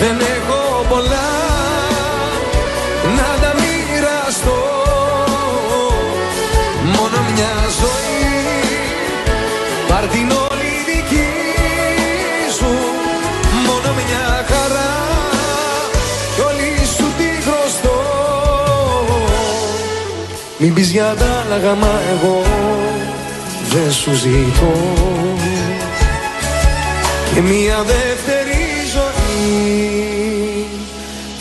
Δεν 0.00 0.16
έχω 0.36 0.84
πολλά 0.88 1.28
να 3.16 3.28
τα 3.42 3.54
μοιραστώ. 3.60 4.62
Μόνο 6.84 7.16
μια 7.32 7.54
ζωή 7.80 8.32
Πάρ' 9.88 10.06
την 10.06 10.30
όλη 10.30 10.72
δική 10.88 11.30
σου. 12.58 12.72
Μόνο 13.66 13.94
μια 13.94 14.44
χαρά 14.50 14.94
Κι 16.34 16.40
όλη 16.40 16.86
σου 16.96 17.06
τη 17.18 17.42
χρωστώ. 17.42 18.00
Μην 20.58 20.74
πεις 20.74 20.90
για 20.90 21.14
τα 21.18 21.44
άλλα 21.44 21.74
μα 21.74 22.00
εγώ 22.12 22.63
δεν 23.74 23.92
σου 23.92 24.12
ζητώ 24.12 24.72
και 27.34 27.40
μια 27.40 27.82
δεύτερη 27.82 28.62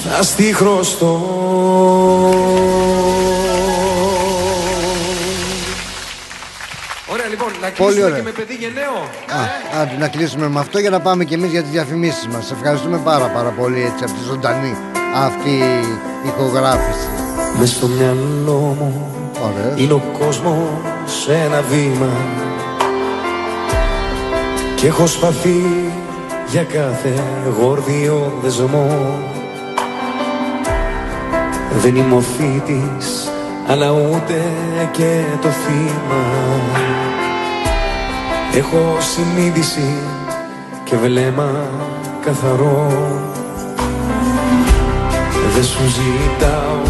θα 0.04 0.24
στη 0.24 0.54
χρωστώ 0.54 1.20
Ωραία 7.12 7.28
λοιπόν, 7.30 7.48
να 7.62 7.70
Πολύ 7.70 7.94
κλείσουμε 7.94 8.04
ωραία. 8.06 8.18
και 8.18 8.24
με 8.24 8.32
παιδί 8.32 8.54
γενναίο. 8.54 8.94
Α, 9.40 9.82
άντε, 9.82 9.96
να 10.00 10.08
κλείσουμε 10.08 10.48
με 10.48 10.60
αυτό 10.60 10.80
για 10.80 10.90
να 10.90 11.00
πάμε 11.00 11.24
και 11.24 11.36
εμείς 11.36 11.52
για 11.52 11.62
τις 11.62 11.72
διαφημίσεις 11.72 12.28
μας. 12.28 12.46
Σε 12.46 12.54
ευχαριστούμε 12.54 12.98
πάρα 13.04 13.26
πάρα 13.26 13.50
πολύ 13.50 13.82
έτσι 13.82 14.04
από 14.04 14.14
τη 14.14 14.24
ζωντανή 14.24 14.76
αυτή 15.16 15.50
η 15.50 16.28
ηχογράφηση. 16.28 17.08
Μες 17.60 17.70
στο 17.70 17.88
μυαλό 17.88 18.60
μου 18.80 19.16
Ωραία. 19.42 19.74
είναι 19.78 19.94
ο 19.94 20.02
κόσμος 20.20 20.58
ένα 21.28 21.62
βήμα. 21.62 22.12
Και 24.76 24.88
έχω 24.88 25.08
σπαθεί 25.08 25.92
για 26.50 26.64
κάθε 26.64 27.24
γόρδιο 27.60 28.40
δεσμό 28.42 29.20
Δεν 31.82 31.96
είμαι 31.96 32.16
ο 32.16 32.22
θήτης 32.22 33.32
αλλά 33.68 33.92
ούτε 33.92 34.42
και 34.92 35.22
το 35.42 35.50
θύμα. 35.50 36.24
Έχω 38.56 38.98
συνείδηση 39.00 39.94
και 40.84 40.96
βλέμμα 40.96 41.52
καθαρό. 42.26 42.88
Δεν 45.54 45.64
σου 45.64 45.84
ζητάω 45.84 46.82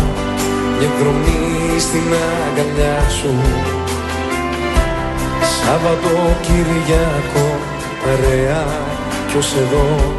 μια 0.80 0.88
εκδρομή 0.94 1.80
στην 1.80 2.14
αγκαλιά 2.48 3.10
σου 3.10 3.30
Σάββατο 5.66 6.38
Κυριακό 6.42 7.60
παρέα 8.04 8.66
ποιος 9.28 9.54
εδώ; 9.54 10.14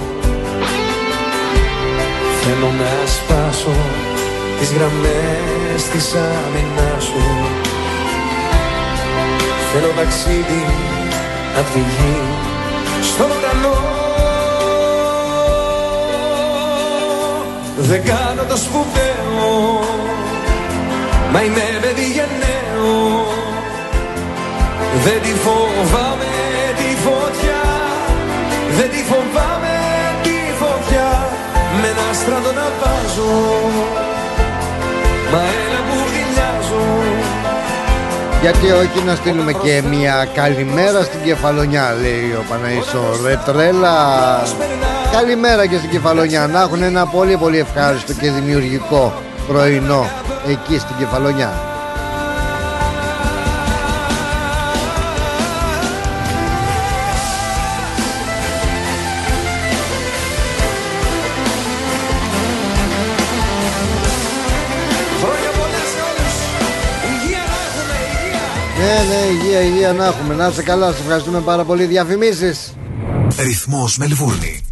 Θέλω 2.41 2.73
να 2.79 3.07
σπάσω 3.07 3.77
τις 4.59 4.73
γραμμές 4.73 5.83
της 5.93 6.15
άμυνας 6.15 7.05
σου. 7.05 7.23
Θέλω 9.73 9.93
ταξίδι 9.97 10.65
απ' 11.59 11.73
τη 11.73 11.79
γη 11.79 12.17
στο 13.03 13.25
ουρανό. 13.25 13.95
Δεν 17.77 18.05
κάνω 18.05 18.43
το 18.49 18.57
σπουδαίο 18.57 19.81
Μα 21.33 21.43
είμαι 21.43 21.79
παιδί 21.81 22.07
γενναίο 22.13 23.44
Δεν 25.03 25.23
τη 25.23 25.33
φοβάμαι 25.45 26.35
τη 26.77 26.97
φωτιά. 27.07 27.63
Δεν 28.77 28.91
τη 28.91 29.03
φοβάμαι 29.11 29.77
τη 30.23 30.37
φωτιά. 30.61 31.25
Με 31.81 31.89
ένα 31.89 32.13
στράτο 32.13 32.53
να 32.53 32.67
βάζω 32.81 33.33
Μα 35.33 35.39
έλα 35.39 35.81
που 35.87 35.97
δειλιάζω 36.13 36.83
Γιατί 38.41 38.71
όχι 38.71 39.05
να 39.07 39.15
στείλουμε 39.15 39.53
και 39.53 39.83
μια 39.91 40.29
καλημέρα 40.35 41.03
στην 41.03 41.23
Κεφαλονιά 41.25 41.97
λέει 42.01 42.31
ο 42.39 42.45
Παναήσο 42.49 43.05
Ρε 43.25 43.39
τρέλα 43.45 43.97
Καλημέρα 45.13 45.67
και 45.67 45.77
στην 45.77 45.91
Κεφαλονιά. 45.91 46.47
Να 46.47 46.61
έχουν 46.61 46.83
ένα 46.83 47.07
πολύ 47.07 47.37
πολύ 47.37 47.59
ευχάριστο 47.59 48.13
και 48.13 48.31
δημιουργικό 48.31 49.13
πρωινό 49.47 50.11
Εκεί 50.49 50.79
στην 50.79 50.97
Κεφαλονιά 50.99 51.74
Ναι 69.15 69.21
ναι 69.21 69.27
υγεία 69.27 69.61
υγεία 69.61 69.93
να 69.93 70.07
έχουμε 70.07 70.35
Να 70.35 70.47
είσαι 70.47 70.63
καλά 70.63 70.93
σε 70.93 71.01
ευχαριστούμε 71.01 71.41
πάρα 71.41 71.65
πολύ 71.65 71.85
Διαφημίσεις 71.85 72.73
Ρυθμός 73.39 73.97
Μελβούρνη. 73.97 74.65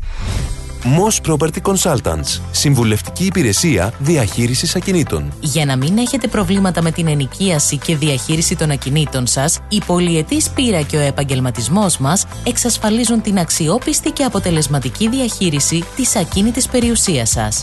Moss 0.84 1.30
Property 1.30 1.72
Consultants. 1.72 2.40
Συμβουλευτική 2.50 3.24
υπηρεσία 3.24 3.92
διαχείρισης 3.98 4.76
ακινήτων. 4.76 5.32
Για 5.40 5.64
να 5.64 5.76
μην 5.76 5.98
έχετε 5.98 6.28
προβλήματα 6.28 6.82
με 6.82 6.90
την 6.90 7.06
ενοικίαση 7.06 7.76
και 7.76 7.96
διαχείριση 7.96 8.56
των 8.56 8.70
ακινήτων 8.70 9.26
σας, 9.26 9.58
η 9.68 9.82
πολυετής 9.86 10.50
πείρα 10.50 10.82
και 10.82 10.96
ο 10.96 11.00
επαγγελματισμός 11.00 11.98
μας 11.98 12.26
εξασφαλίζουν 12.46 13.22
την 13.22 13.38
αξιόπιστη 13.38 14.10
και 14.10 14.24
αποτελεσματική 14.24 15.08
διαχείριση 15.08 15.84
της 15.96 16.16
ακίνητης 16.16 16.68
περιουσίας 16.68 17.30
σας. 17.30 17.62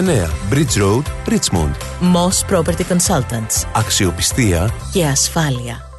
Bridge 0.01 0.77
Road, 0.77 1.03
Richmond. 1.27 1.75
Moss 2.01 2.45
Property 2.51 2.83
Consultants. 2.91 3.65
Αξιοπιστία 3.73 4.69
Και 4.91 5.05
ασφάλεια. 5.05 5.89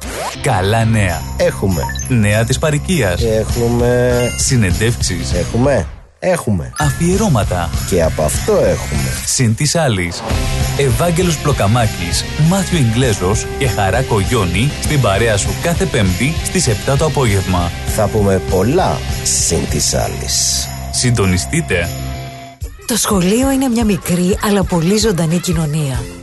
Καλά 0.41 0.85
νέα. 0.85 1.21
Έχουμε. 1.37 1.81
Νέα 2.07 2.43
της 2.43 2.59
παροικίας. 2.59 3.21
Έχουμε. 3.23 4.11
Συνεντεύξεις. 4.37 5.33
Έχουμε. 5.33 5.87
Έχουμε. 6.19 6.71
Αφιερώματα. 6.77 7.69
Και 7.89 8.03
από 8.03 8.23
αυτό 8.23 8.51
έχουμε. 8.53 9.09
Συν 9.25 9.55
της 9.55 9.75
άλλης. 9.75 10.21
Ευάγγελος 10.77 11.37
Πλοκαμάκης, 11.37 12.25
Μάθιο 12.49 12.79
Ιγκλέζος 12.79 13.45
και 13.59 13.67
Χαράκο 13.67 14.19
Γιόνι 14.19 14.71
στην 14.81 15.01
παρέα 15.01 15.37
σου 15.37 15.49
κάθε 15.63 15.85
Πέμπτη 15.85 16.33
στις 16.43 16.67
7 16.67 16.97
το 16.97 17.05
απόγευμα. 17.05 17.71
Θα 17.95 18.07
πούμε 18.07 18.41
πολλά 18.49 18.97
συν 19.23 19.69
της 19.69 19.93
άλλης. 19.93 20.67
Συντονιστείτε. 20.91 21.89
Το 22.93 22.99
σχολείο 22.99 23.51
είναι 23.51 23.67
μια 23.67 23.85
μικρή 23.85 24.37
αλλά 24.41 24.63
πολύ 24.63 24.97
ζωντανή 24.97 25.39
κοινωνία. 25.39 26.22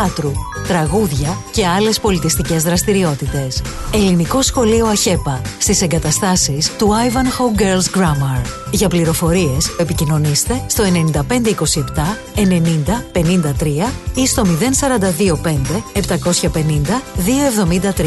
θεάτρου. 0.00 0.32
Τραγούδια 0.68 1.38
και 1.52 1.66
άλλες 1.66 2.00
πολιτιστικές 2.00 2.62
δραστηριότητες. 2.62 3.62
Ελληνικό 3.94 4.42
σχολείο 4.42 4.86
ΑΧΕΠΑ 4.86 5.40
στις 5.58 5.82
εγκαταστάσεις 5.82 6.76
του 6.76 6.88
Ivanhoe 6.88 7.60
Girls 7.60 7.98
Grammar. 7.98 8.42
Για 8.70 8.88
πληροφορίες 8.88 9.68
επικοινωνήστε 9.78 10.64
στο 10.66 10.84
9527 10.84 10.88
90 12.36 12.40
53 13.12 13.88
ή 14.14 14.26
στο 14.26 14.42
0425 14.42 14.46
750 15.94 16.02
273. 17.86 18.04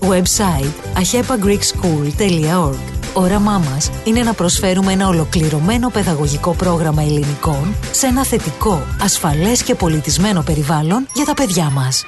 Website 0.00 0.74
ahepagreekschool.org 1.00 2.98
Όραμά 3.18 3.58
μας 3.58 3.90
είναι 4.04 4.22
να 4.22 4.32
προσφέρουμε 4.32 4.92
ένα 4.92 5.08
ολοκληρωμένο 5.08 5.88
παιδαγωγικό 5.88 6.54
πρόγραμμα 6.54 7.02
ελληνικών 7.02 7.74
σε 7.90 8.06
ένα 8.06 8.24
θετικό, 8.24 8.82
ασφαλές 9.02 9.62
και 9.62 9.74
πολιτισμένο 9.74 10.42
περιβάλλον 10.42 11.06
για 11.14 11.24
τα 11.28 11.34
παιδιά 11.34 11.70
μας. 11.70 12.04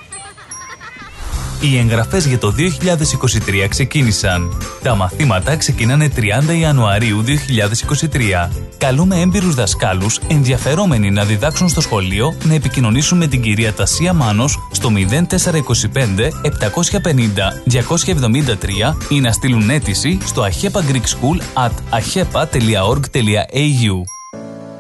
Οι 1.61 1.79
εγγραφές 1.79 2.27
για 2.27 2.39
το 2.39 2.51
2023 2.51 3.67
ξεκίνησαν. 3.69 4.63
Τα 4.83 4.95
μαθήματα 4.95 5.57
ξεκινάνε 5.57 6.09
30 6.09 6.59
Ιανουαρίου 6.61 7.23
2023. 7.23 8.51
Καλούμε 8.79 9.21
έμπειρους 9.21 9.55
δασκάλους 9.55 10.21
ενδιαφερόμενοι 10.29 11.11
να 11.11 11.25
διδάξουν 11.25 11.69
στο 11.69 11.81
σχολείο 11.81 12.35
να 12.45 12.55
επικοινωνήσουν 12.55 13.19
με 13.19 13.27
την 13.27 13.43
κυρία 13.43 13.73
Τασία 13.73 14.13
Μάνος 14.13 14.59
στο 14.71 14.91
0425 14.91 14.97
750 16.43 17.53
273 17.71 18.95
ή 19.09 19.21
να 19.21 19.33
στείλουν 19.33 19.71
αίτηση 19.71 20.19
στο 20.25 20.43
Ahepa 20.43 20.81
Greek 20.91 21.07
School 21.15 21.41
at 21.67 21.73
ahepa.org.au. 21.99 22.61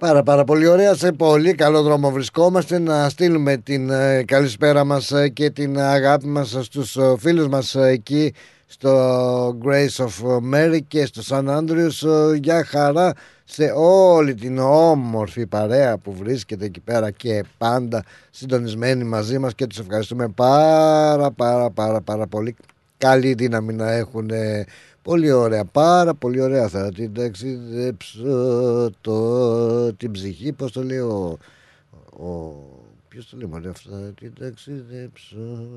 Πάρα 0.00 0.22
πάρα 0.22 0.44
πολύ 0.44 0.66
ωραία, 0.66 0.94
σε 0.94 1.12
πολύ 1.12 1.54
καλό 1.54 1.82
δρόμο 1.82 2.10
βρισκόμαστε. 2.10 2.78
Να 2.78 3.08
στείλουμε 3.08 3.56
την 3.56 3.90
ε, 3.90 4.22
καλησπέρα 4.26 4.84
μας 4.84 5.12
ε, 5.12 5.28
και 5.28 5.50
την 5.50 5.80
αγάπη 5.80 6.26
μας 6.26 6.56
στους 6.60 6.96
ε, 6.96 7.14
φίλους 7.18 7.48
μας 7.48 7.74
ε, 7.74 7.86
εκεί 7.86 8.34
στο 8.66 9.58
Grace 9.64 10.04
of 10.04 10.38
Mary 10.54 10.78
και 10.88 11.06
στο 11.06 11.22
San 11.28 11.58
Andrews 11.58 12.08
ε, 12.08 12.36
για 12.36 12.64
χαρά 12.64 13.12
σε 13.44 13.72
όλη 13.76 14.34
την 14.34 14.58
όμορφη 14.58 15.46
παρέα 15.46 15.98
που 15.98 16.14
βρίσκεται 16.14 16.64
εκεί 16.64 16.80
πέρα 16.80 17.10
και 17.10 17.44
πάντα 17.58 18.04
συντονισμένη 18.30 19.04
μαζί 19.04 19.38
μας 19.38 19.54
και 19.54 19.66
τους 19.66 19.78
ευχαριστούμε 19.78 20.28
πάρα 20.28 21.30
πάρα 21.30 21.70
πάρα 21.70 22.00
πάρα 22.00 22.26
πολύ. 22.26 22.56
Καλή 22.98 23.34
δύναμη 23.34 23.72
να 23.72 23.92
έχουν 23.92 24.30
ε, 24.30 24.64
Πολύ 25.02 25.30
ωραία, 25.30 25.64
πάρα 25.64 26.14
πολύ 26.14 26.40
ωραία 26.40 26.68
θα 26.68 26.92
την 26.92 27.14
ταξιδέψω. 27.14 28.90
Το, 29.00 29.92
την 29.94 30.10
ψυχή, 30.10 30.52
πώς 30.52 30.72
το 30.72 30.82
λέει 30.84 30.98
ο, 30.98 31.38
ο 32.10 32.54
ποιος 33.08 33.28
το 33.28 33.36
λέει 33.36 33.46
μωρέ 33.50 33.68
αυτό, 33.68 33.90
θα 33.90 34.12
την 34.14 34.32
ταξιδέψω. 34.38 35.36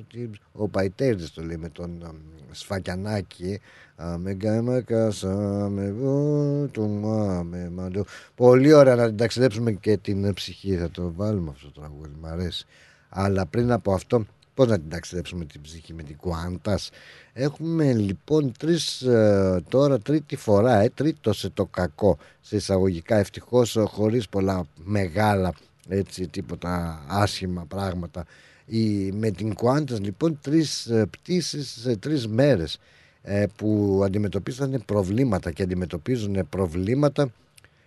Την, 0.10 0.32
ψ- 0.32 0.42
ο 0.52 0.68
Παϊτέρης 0.68 1.32
το 1.32 1.42
λέει 1.42 1.58
με 1.58 1.70
τον 1.70 2.04
α, 2.04 2.12
Σφακιανάκη. 2.52 3.60
Α, 3.96 4.18
με 4.18 4.34
γκάμα 4.34 4.82
κάσα 4.82 5.36
με 5.70 5.92
βου, 5.92 6.70
του 6.72 6.88
μα 6.88 7.44
με 7.44 7.70
μαντού. 7.70 8.06
Πολύ 8.36 8.74
ωραία 8.74 8.96
να 8.96 9.08
την 9.08 9.18
ταξιδέψουμε 9.18 9.72
και 9.72 9.98
την 9.98 10.34
ψυχή 10.34 10.76
θα 10.78 10.90
το 10.90 11.14
βάλουμε 11.16 11.50
αυτό 11.50 11.72
το 11.72 11.80
τραγούδι, 11.80 12.16
μ' 12.22 12.26
αρέσει. 12.26 12.66
Αλλά 13.10 13.46
πριν 13.46 13.72
από 13.72 13.94
αυτό 13.94 14.26
Πώς 14.54 14.68
να 14.68 14.80
την 14.80 14.90
ταξιδέψουμε 14.90 15.46
την 15.46 15.62
ψυχή 15.62 15.94
με 15.94 16.04
την 16.04 16.18
Κουάντας; 16.18 16.90
Έχουμε 17.34 17.94
λοιπόν 17.94 18.52
τρεις 18.60 19.02
ε, 19.02 19.64
τώρα 19.70 20.00
τρίτη 20.00 20.36
φορά 20.36 20.80
ε, 20.80 20.90
Τρίτο 20.90 21.34
σε 21.34 21.50
το 21.50 21.66
κακό 21.66 22.18
Σε 22.42 22.56
εισαγωγικά. 22.56 23.16
Ευτυχώς 23.16 23.76
ε, 23.76 23.82
χωρίς 23.82 24.30
πολλά 24.30 24.66
μεγάλα 24.84 25.54
έτσι 25.88 26.28
τίποτα 26.28 27.04
άσχημα 27.08 27.66
πράγματα. 27.68 28.26
Η, 28.66 29.12
με 29.12 29.32
την 29.32 29.54
Κουάντας 29.54 30.00
λοιπόν 30.00 30.40
τρεις 30.42 30.86
ε, 30.86 31.06
πτήσεις 31.10 31.78
σε 31.82 31.96
τρεις 31.98 32.28
μέρες 32.28 32.80
ε, 33.22 33.46
που 33.56 34.02
αντιμετωπίσανε 34.06 34.80
προβλήματα 34.80 35.52
και 35.52 35.64
αντιμετωπίζουν 35.64 36.48
προβλήματα 36.50 37.32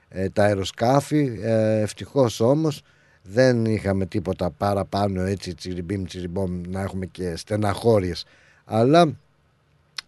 ε, 0.09 0.29
τα 0.29 0.45
αεροσκάφη. 0.45 1.39
Ε, 1.43 1.81
ευτυχώς 1.81 2.41
όμως 2.41 2.83
δεν 3.23 3.65
είχαμε 3.65 4.07
τίποτα 4.07 4.51
παραπάνω 4.51 5.23
έτσι 5.23 5.55
τσιριμπίμ 5.55 6.05
τσιριμπόμ 6.05 6.61
να 6.69 6.81
έχουμε 6.81 7.07
και 7.07 7.37
στεναχώριες. 7.37 8.25
Αλλά 8.65 9.17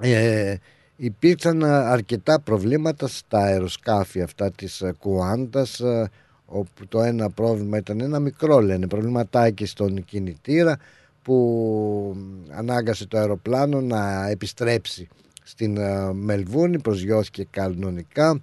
ε, 0.01 0.57
υπήρξαν 0.97 1.65
αρκετά 1.65 2.41
προβλήματα 2.41 3.09
στα 3.09 3.39
αεροσκάφη 3.39 4.23
αυτά 4.23 4.51
της 4.51 4.81
ε, 4.81 4.95
Κουάντας 4.99 5.81
ε, 5.81 6.11
όπου 6.47 6.87
το 6.89 7.03
ένα 7.03 7.31
πρόβλημα 7.31 7.79
ήταν 7.79 8.01
ένα 8.01 8.19
μικρό 8.19 8.61
λένε 8.61 8.87
προβληματάκι 8.87 9.67
στον 9.67 10.05
κινητήρα 10.05 10.77
που 11.23 12.17
ανάγκασε 12.51 13.07
το 13.07 13.19
αεροπλάνο 13.19 13.81
να 13.81 14.29
επιστρέψει 14.29 15.09
στην 15.43 15.77
ε, 15.77 16.13
Μελβούνη 16.13 16.79
προσγειώθηκε 16.79 17.47
κανονικά 17.51 18.43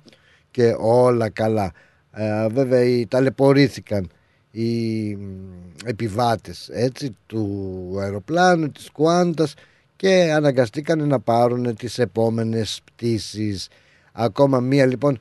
και 0.51 0.75
όλα 0.79 1.29
καλά. 1.29 1.71
Ε, 2.11 2.47
βέβαια 2.47 2.83
οι, 2.83 3.05
ταλαιπωρήθηκαν 3.05 4.09
οι 4.51 5.17
επιβάτες 5.85 6.69
έτσι 6.73 7.17
του 7.25 7.97
αεροπλάνου 7.99 8.71
της 8.71 8.89
Κουάντας 8.91 9.53
και 9.95 10.31
αναγκαστήκαν 10.35 11.07
να 11.07 11.19
πάρουν 11.19 11.75
τις 11.75 11.99
επόμενες 11.99 12.81
πτήσεις. 12.85 13.67
Ακόμα 14.11 14.59
μία 14.59 14.85
λοιπόν 14.85 15.19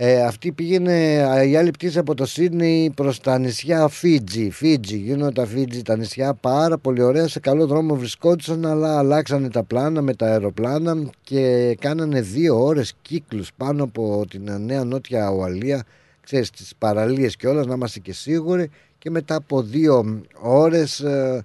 ε, 0.00 0.22
αυτή 0.22 0.52
πήγαινε 0.52 1.26
η 1.46 1.56
άλλη 1.56 1.70
πτήση 1.70 1.98
από 1.98 2.14
το 2.14 2.26
Σίδνεϊ 2.26 2.90
προς 2.90 3.20
τα 3.20 3.38
νησιά 3.38 3.88
Φίτζι 3.88 4.50
Φίτζι 4.50 4.96
γίνονται 4.96 5.32
τα 5.32 5.46
Φίτζι 5.46 5.82
τα 5.82 5.96
νησιά 5.96 6.34
πάρα 6.34 6.78
πολύ 6.78 7.02
ωραία 7.02 7.28
σε 7.28 7.40
καλό 7.40 7.66
δρόμο 7.66 7.94
βρισκόντουσαν 7.96 8.66
αλλά 8.66 8.98
αλλάξανε 8.98 9.50
τα 9.50 9.62
πλάνα 9.62 10.02
με 10.02 10.14
τα 10.14 10.26
αεροπλάνα 10.26 11.10
και 11.22 11.76
κάνανε 11.80 12.20
δύο 12.20 12.64
ώρες 12.64 12.94
κύκλους 13.02 13.50
πάνω 13.56 13.84
από 13.84 14.24
την 14.30 14.60
νέα 14.60 14.84
νότια 14.84 15.30
Ουαλία. 15.30 15.84
Ξέρεις 16.20 16.50
τις 16.50 16.72
παραλίες 16.78 17.36
και 17.36 17.46
όλα 17.46 17.64
να 17.64 17.74
είμαστε 17.74 17.98
και 17.98 18.12
σίγουροι. 18.12 18.70
Και 18.98 19.10
μετά 19.10 19.34
από 19.34 19.62
δύο 19.62 20.22
ώρες 20.40 21.00
ε, 21.00 21.10
ε, 21.10 21.44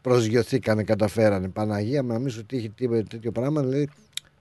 προσγειωθήκανε 0.00 0.82
καταφέρανε. 0.82 1.48
Παναγία 1.48 2.02
μου 2.02 2.12
να 2.12 2.18
μην 2.18 2.30
σου 2.30 2.46
τύχει 2.46 2.68
τίποτα 2.68 3.02
τέτοιο 3.02 3.32
πράγμα 3.32 3.62
λέει 3.62 3.88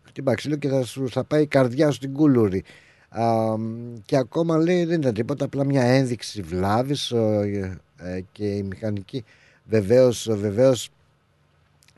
χτύπα 0.04 0.34
ξύλο 0.34 0.56
και 0.56 0.68
θα 0.68 0.84
σου 0.84 1.10
θα 1.10 1.24
πάει 1.24 1.42
η 1.42 1.48
καρδιά 1.48 1.88
σου 1.88 1.94
στην 1.94 2.14
κούλουρη. 2.14 2.64
Α, 3.10 3.56
και 4.06 4.18
ακόμα 4.18 4.58
λέει 4.58 4.86
δεν 4.86 5.00
ήταν 5.00 5.14
τίποτα 5.14 5.46
απλά 5.46 5.66
μια 5.66 5.84
ένδειξη 5.84 6.42
βλάβης 6.42 7.12
ε, 7.12 7.80
ε, 7.98 8.22
και 8.32 8.46
οι 8.46 8.64
μηχανικοί 8.64 9.24
βεβαίως, 9.66 10.28
βεβαίως 10.32 10.90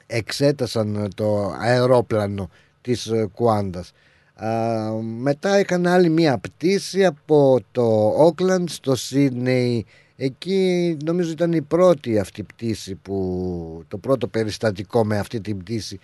εξέτασαν 0.07 1.09
το 1.15 1.55
αερόπλανο 1.59 2.49
της 2.81 3.05
ε, 3.05 3.29
Κουάντας. 3.33 3.93
Α, 4.35 4.91
μετά 5.01 5.59
είχαν 5.59 5.87
άλλη 5.87 6.09
μία 6.09 6.37
πτήση 6.37 7.05
από 7.05 7.59
το 7.71 8.07
Όκλαντ 8.07 8.69
στο 8.69 8.95
Σίδνεϊ 8.95 9.85
εκεί 10.23 10.97
νομίζω 11.05 11.31
ήταν 11.31 11.51
η 11.51 11.61
πρώτη 11.61 12.19
αυτή 12.19 12.43
πτήση 12.43 12.95
που 12.95 13.83
το 13.87 13.97
πρώτο 13.97 14.27
περιστατικό 14.27 15.05
με 15.05 15.17
αυτή 15.17 15.41
την 15.41 15.57
πτήση 15.57 15.99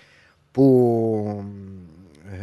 που 0.52 1.44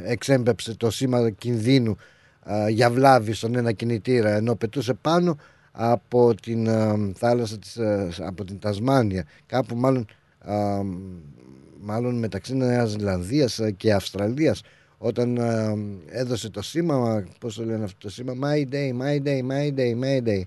εξέμπεψε 0.04 0.76
το 0.76 0.90
σήμα 0.90 1.30
κινδύνου 1.30 1.96
α, 2.42 2.68
για 2.68 2.90
βλάβη 2.90 3.32
στον 3.32 3.56
ένα 3.56 3.72
κινητήρα 3.72 4.34
ενώ 4.34 4.54
πετούσε 4.54 4.94
πάνω 4.94 5.36
από 5.72 6.34
την 6.34 6.68
α, 6.68 6.96
θάλασσα 7.14 7.58
της, 7.58 7.78
α, 7.78 8.08
από 8.18 8.44
την 8.44 8.58
Τασμάνια. 8.58 9.24
Κάπου 9.46 9.76
μάλλον, 9.76 10.06
α, 10.38 10.82
μάλλον 11.80 12.18
μεταξύ 12.18 12.54
Νέας 12.54 12.90
Ζηλανδίας 12.90 13.60
και 13.76 13.92
Αυστραλίας 13.92 14.62
όταν 14.98 15.38
α, 15.38 15.74
έδωσε 16.08 16.50
το 16.50 16.62
σήμα 16.62 17.24
πώς 17.40 17.54
το 17.54 17.64
λένε 17.64 17.84
αυτό 17.84 17.98
το 17.98 18.10
σήμα 18.10 18.32
My 18.42 18.72
Day, 18.72 18.90
My 19.02 19.22
Day, 19.26 19.40
My 19.50 19.78
Day, 19.78 19.94
My 20.02 20.28
Day 20.28 20.42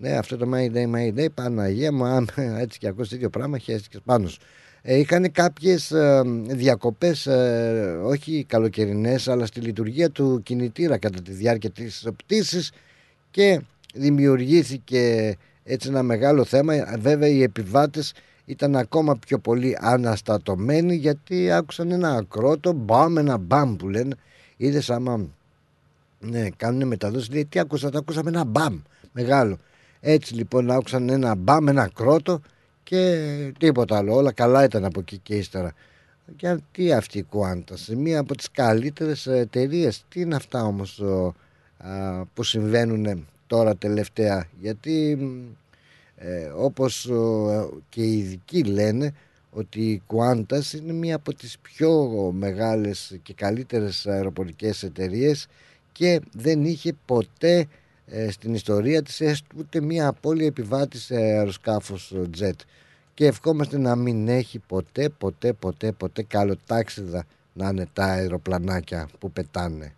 ναι 0.00 0.16
αυτό 0.16 0.36
το 0.36 0.50
My 0.54 0.76
Day, 0.76 0.94
My 0.94 1.18
Day 1.18 1.26
Παναγία 1.34 1.92
μου 1.92 2.04
αν 2.04 2.28
έτσι 2.62 2.78
και 2.78 2.88
ακούσει 2.88 3.10
τέτοιο 3.10 3.30
πράγμα 3.30 3.58
χέστηκες 3.58 4.00
πάνω 4.04 4.28
σου 4.28 4.40
ε, 4.82 4.98
είχαν 4.98 5.32
κάποιες 5.32 5.90
ε, 5.90 6.22
διακοπές 6.46 7.26
ε, 7.26 8.00
όχι 8.04 8.44
καλοκαιρινές 8.48 9.28
αλλά 9.28 9.46
στη 9.46 9.60
λειτουργία 9.60 10.10
του 10.10 10.40
κινητήρα 10.42 10.98
κατά 10.98 11.22
τη 11.22 11.32
διάρκεια 11.32 11.70
της 11.70 12.08
πτήσης 12.16 12.72
και 13.30 13.60
δημιουργήθηκε 13.94 15.36
έτσι 15.64 15.88
ένα 15.88 16.02
μεγάλο 16.02 16.44
θέμα. 16.44 16.74
Βέβαια 16.98 17.28
οι 17.28 17.42
επιβάτες 17.42 18.14
ήταν 18.44 18.76
ακόμα 18.76 19.16
πιο 19.16 19.38
πολύ 19.38 19.76
αναστατωμένοι 19.80 20.94
γιατί 20.94 21.52
άκουσαν 21.52 21.90
ένα 21.90 22.10
ακρότο 22.10 22.72
μπαμ, 22.72 23.18
ένα 23.18 23.36
μπαμ 23.36 23.76
που 23.76 23.88
λένε. 23.88 24.14
Είδες 24.56 24.90
άμα 24.90 25.28
ναι, 26.18 26.48
κάνουν 26.56 26.88
μεταδόσεις 26.88 27.30
λέει 27.30 27.44
τι 27.44 27.58
άκουσα, 27.58 27.90
το 27.90 27.98
ακούσαμε 27.98 28.30
ένα 28.30 28.44
μπαμ 28.44 28.80
μεγάλο 29.12 29.58
έτσι 30.00 30.34
λοιπόν 30.34 30.70
άκουσαν 30.70 31.08
ένα 31.08 31.34
μπαμ, 31.34 31.68
ένα 31.68 31.90
κρότο 31.94 32.40
και 32.82 33.52
τίποτα 33.58 33.96
άλλο. 33.96 34.14
Όλα 34.14 34.32
καλά 34.32 34.64
ήταν 34.64 34.84
από 34.84 35.00
εκεί 35.00 35.18
και 35.18 35.34
ύστερα. 35.34 35.74
Γιατί 36.38 36.92
αυτή 36.92 37.18
η 37.18 37.26
Qantas, 37.32 37.94
μία 37.96 38.20
από 38.20 38.36
τις 38.36 38.50
καλύτερες 38.50 39.26
εταιρείες. 39.26 40.04
Τι 40.08 40.20
είναι 40.20 40.34
αυτά 40.34 40.64
όμως 40.64 40.98
ο, 40.98 41.34
α, 41.78 42.24
που 42.34 42.42
συμβαίνουν 42.42 43.26
τώρα 43.46 43.76
τελευταία; 43.76 44.46
Γιατί 44.60 45.18
ε, 46.16 46.50
όπως 46.56 47.06
ο, 47.06 47.70
και 47.88 48.02
οι 48.02 48.18
ειδικοί 48.18 48.64
λένε 48.64 49.14
ότι 49.50 49.80
η 49.80 50.02
Qantas 50.06 50.72
είναι 50.76 50.92
μία 50.92 51.14
από 51.14 51.34
τις 51.34 51.58
πιο 51.58 52.10
μεγάλες 52.34 53.18
και 53.22 53.34
καλύτερες 53.34 54.06
αεροπορικές 54.06 54.82
εταιρείες 54.82 55.46
και 55.92 56.20
δεν 56.32 56.64
είχε 56.64 56.92
ποτέ 57.06 57.66
ε, 58.12 58.30
στην 58.30 58.54
ιστορία 58.54 59.02
της 59.02 59.20
έστω 59.20 59.46
ούτε 59.58 59.80
μία 59.80 60.08
απώλεια 60.08 60.46
επιβάτη 60.46 60.98
σε 60.98 61.14
αεροσκάφος 61.16 62.14
jet 62.40 62.50
και 63.14 63.26
ευχόμαστε 63.26 63.78
να 63.78 63.96
μην 63.96 64.28
έχει 64.28 64.58
ποτέ 64.58 65.08
ποτέ 65.08 65.52
ποτέ 65.52 65.92
ποτέ 65.92 66.22
καλοτάξιδα 66.22 67.24
να 67.52 67.68
είναι 67.68 67.86
τα 67.92 68.04
αεροπλανάκια 68.04 69.08
που 69.18 69.30
πετάνε. 69.30 69.92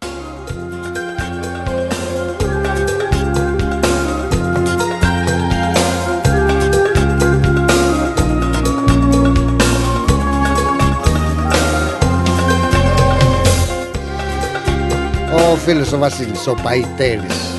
Ο 15.35 15.57
φίλος 15.57 15.93
ο 15.93 15.99
Βασίλης, 15.99 16.47
ο 16.47 16.55
Παϊτέρης 16.63 17.52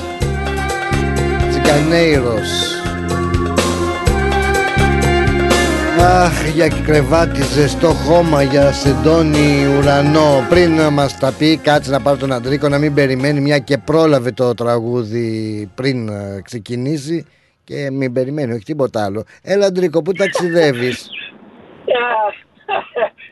Τσικανέιρος 1.64 2.50
Αχ, 6.00 6.48
για 6.54 6.68
κρεβάτι, 6.68 7.42
ζεστό 7.42 7.88
χώμα, 7.88 8.42
για 8.42 8.72
σεντόνι 8.72 9.76
ουρανό 9.78 10.46
Πριν 10.48 10.74
να 10.74 10.90
μας 10.90 11.18
τα 11.18 11.34
πει, 11.38 11.56
κάτσε 11.56 11.90
να 11.90 12.00
πάρω 12.00 12.16
τον 12.16 12.32
Αντρίκο 12.32 12.68
Να 12.68 12.78
μην 12.78 12.94
περιμένει 12.94 13.40
μια 13.40 13.58
και 13.58 13.78
πρόλαβε 13.78 14.32
το 14.32 14.54
τραγούδι 14.54 15.70
πριν 15.74 16.08
ε, 16.08 16.40
ξεκινήσει 16.44 17.26
Και 17.64 17.90
μην 17.90 18.12
περιμένει, 18.12 18.52
όχι 18.52 18.64
τίποτα 18.64 19.04
άλλο 19.04 19.24
Έλα 19.42 19.66
Αντρίκο, 19.66 20.02
πού 20.02 20.12
ταξιδεύεις; 20.12 21.08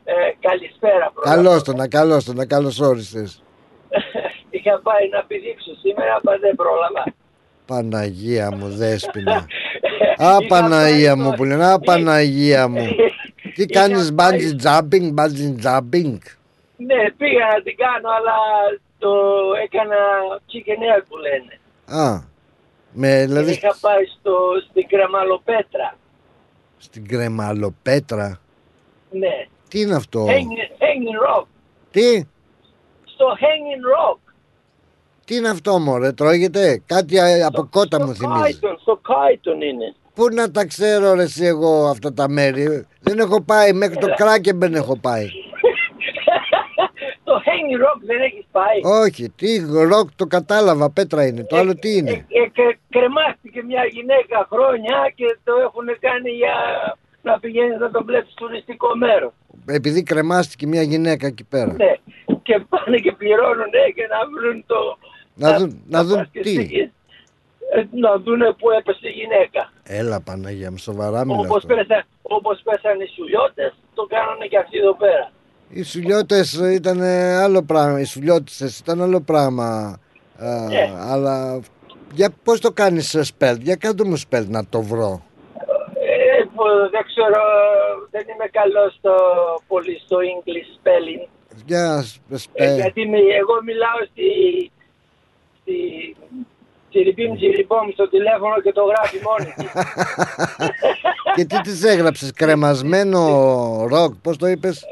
Ε, 0.05 0.13
καλησπέρα 0.41 1.11
πρώτα. 1.15 1.35
Καλώς 1.35 1.63
το 1.63 1.73
να, 1.75 1.89
καλώς 1.89 2.25
το 2.25 2.33
να, 2.33 2.47
καλώς 2.47 2.81
όρισες 2.81 3.43
Είχα 4.51 4.81
πάει 4.83 5.09
να 5.09 5.25
πηδήξω 5.25 5.75
σήμερα, 5.83 6.21
αλλά 6.23 6.39
δεν 6.39 6.55
πρόλαβα. 6.55 7.05
Παναγία 7.77 8.51
μου 8.57 8.69
δέσποινα 8.79 9.47
Α 10.17 10.37
Παναγία 10.49 11.17
μου 11.17 11.33
που 11.33 11.45
λένε 11.45 11.67
Α 11.67 11.79
Παναγία 11.79 12.69
μου 12.69 12.87
Τι 13.55 13.67
κάνεις 13.67 14.15
bungee 14.19 14.67
jumping, 14.67 15.15
bungee 15.19 15.55
jumping 15.65 16.19
Ναι, 16.77 17.11
πήγα 17.17 17.47
να 17.55 17.63
την 17.63 17.77
κάνω, 17.77 18.09
αλλά 18.19 18.37
το 18.99 19.11
έκανα 19.65 19.97
chicken 20.51 20.81
air 20.99 21.03
που 21.09 21.17
λένε. 21.17 21.59
Α 22.05 22.21
με, 22.93 23.25
δηλαδή 23.27 23.51
Είχα 23.53 23.77
πάει 23.81 24.05
στο, 24.19 24.33
στην 24.71 24.87
Κρεμαλοπέτρα. 24.89 25.97
στην 26.79 27.09
κρεμαλοπέτρα; 27.09 28.41
Ναι. 29.11 29.47
Τι 29.69 29.81
είναι 29.81 29.95
αυτό; 29.95 30.27
Hanging, 30.27 30.83
hanging 30.83 31.39
Rock. 31.41 31.47
Τι; 31.91 32.25
Στο 33.05 33.27
Hanging 33.41 33.83
Rock. 33.95 34.19
Τι 35.25 35.37
είναι 35.37 35.49
αυτό 35.49 35.79
μωρέ 35.79 36.13
τρώγεται; 36.13 36.83
Κάτι 36.87 37.19
α, 37.19 37.47
από 37.47 37.69
κότα 37.71 38.01
μου 38.01 38.15
θυμίζει 38.15 38.43
Kyneton, 38.43 38.79
στο 38.81 39.01
Kyneton 39.03 39.61
είναι. 39.61 39.95
Πού 40.15 40.29
να 40.33 40.51
τα 40.51 40.67
ξέρω 40.67 41.15
ρε 41.15 41.23
εσύ 41.23 41.45
εγώ 41.47 41.87
αυτά 41.87 42.13
τα 42.13 42.29
μέρη; 42.29 42.87
Δεν 43.01 43.19
έχω 43.19 43.43
πάει 43.43 43.73
μέχρι 43.73 43.97
το 43.97 44.07
Craigieburn 44.17 44.75
έχω 44.75 44.97
πάει 44.97 45.27
το 47.25 47.35
Hanging 47.47 47.81
Rock 47.85 48.01
δεν 48.07 48.21
έχεις 48.21 48.45
πάει; 48.53 49.01
Όχι 49.03 49.29
τι 49.31 49.59
ροκ 49.89 50.09
το 50.17 50.27
κατάλαβα 50.27 50.91
πέτρα 50.91 51.27
είναι 51.27 51.45
Το 51.45 51.57
άλλο 51.57 51.75
τι 51.75 51.97
είναι; 51.97 52.11
Ε, 52.11 52.15
ε, 52.43 52.47
και 52.53 52.79
κρεμάστηκε 52.91 53.63
μια 53.63 53.85
γυναίκα 53.85 54.49
χρόνια 54.51 55.13
και 55.15 55.39
το 55.45 55.53
έχουν 55.67 55.87
κάνει 56.01 56.31
για 56.31 56.55
να 57.23 57.39
πηγαίνεις 57.39 57.79
να 57.79 57.91
το 57.91 58.05
βλέπεις 58.05 58.35
τουριστικό 58.35 58.97
μέρος. 58.97 59.33
Επειδή 59.67 60.03
κρεμάστηκε 60.03 60.67
μια 60.67 60.83
γυναίκα 60.83 61.27
εκεί 61.27 61.45
πέρα 61.45 61.73
Ναι. 61.73 61.93
Και 62.43 62.65
πάνε 62.69 62.97
και 62.99 63.13
πληρώνουν 63.13 63.75
και 63.95 64.07
να 64.15 64.19
βρουν 64.35 64.65
το. 64.67 64.99
Να 65.35 65.59
δουν, 65.59 65.83
να 65.89 66.05
δουν 66.05 66.31
και 66.31 66.41
τι 66.41 66.49
στη- 66.55 66.93
ε, 67.75 67.85
Να 67.91 68.17
δουν 68.19 68.41
που 68.59 68.71
έπεσε 68.79 69.09
η 69.09 69.11
γυναίκα. 69.11 69.73
Έλα 69.83 70.21
Παναγία 70.21 70.71
μου 70.71 70.79
σοβαρά 70.79 71.25
μιλάς 71.25 71.45
Όπως, 71.45 71.63
τώρα. 71.67 71.75
πέσα, 71.85 72.05
όπως 72.23 72.61
πέσανε 72.65 73.05
οι 73.05 73.11
σουλιώτες, 73.17 73.73
το 73.95 74.07
κάνανε 74.07 74.47
και 74.47 74.59
αυτοί 74.59 74.79
εδώ 74.79 74.95
πέρα. 74.95 75.31
Οι 75.69 75.83
σουλιώτες 75.83 76.53
ήταν 76.53 77.01
άλλο 77.43 77.63
πράγμα 77.63 78.01
Οι 78.01 78.05
σουλιώτησες 78.05 78.79
ήταν 78.79 79.03
άλλο 79.03 79.21
πράγμα 79.21 79.99
Α, 80.39 80.67
Ναι. 80.69 80.93
Αλλά 80.99 81.61
για 82.13 82.31
πώς 82.45 82.61
το 82.61 82.71
κάνεις 82.73 83.09
σε 83.09 83.23
σπέλ; 83.23 83.57
Για 83.61 83.77
κάτω 83.77 84.05
μου 84.07 84.17
σπέλ 84.17 84.47
να 84.49 84.67
το 84.67 84.83
βρω 84.83 85.23
Ε, 85.95 86.45
που 86.55 86.63
δεν 86.91 87.03
ξέρω, 87.11 87.43
δεν 88.11 88.23
είμαι 88.35 88.49
καλός 88.51 88.95
στο, 88.99 89.15
πολύ 89.67 90.01
στο 90.05 90.17
English 90.33 90.71
spelling. 90.79 91.29
Για 91.67 92.05
Ε, 92.31 92.37
σπέλ 92.37 92.75
γιατί 92.81 93.09
με- 93.09 93.19
εγώ 93.41 93.55
μιλάω 93.65 93.99
στη, 94.11 94.27
στη 95.63 96.17
τσιριμπίμ 96.91 97.35
τσιριμπόμ 97.37 97.91
στο 97.93 98.09
τηλέφωνο 98.09 98.61
και 98.61 98.73
το 98.73 98.83
γράφει 98.85 99.19
μόνη 99.23 99.53
της. 99.57 99.71
Και 101.37 101.45
τι 101.45 101.61
της 101.61 101.85
έγραψες 101.85 102.33
Κρεμασμένο 102.33 103.21
ροκ 103.89 104.15
Πώς 104.23 104.37
το 104.37 104.47
είπες; 104.47 104.85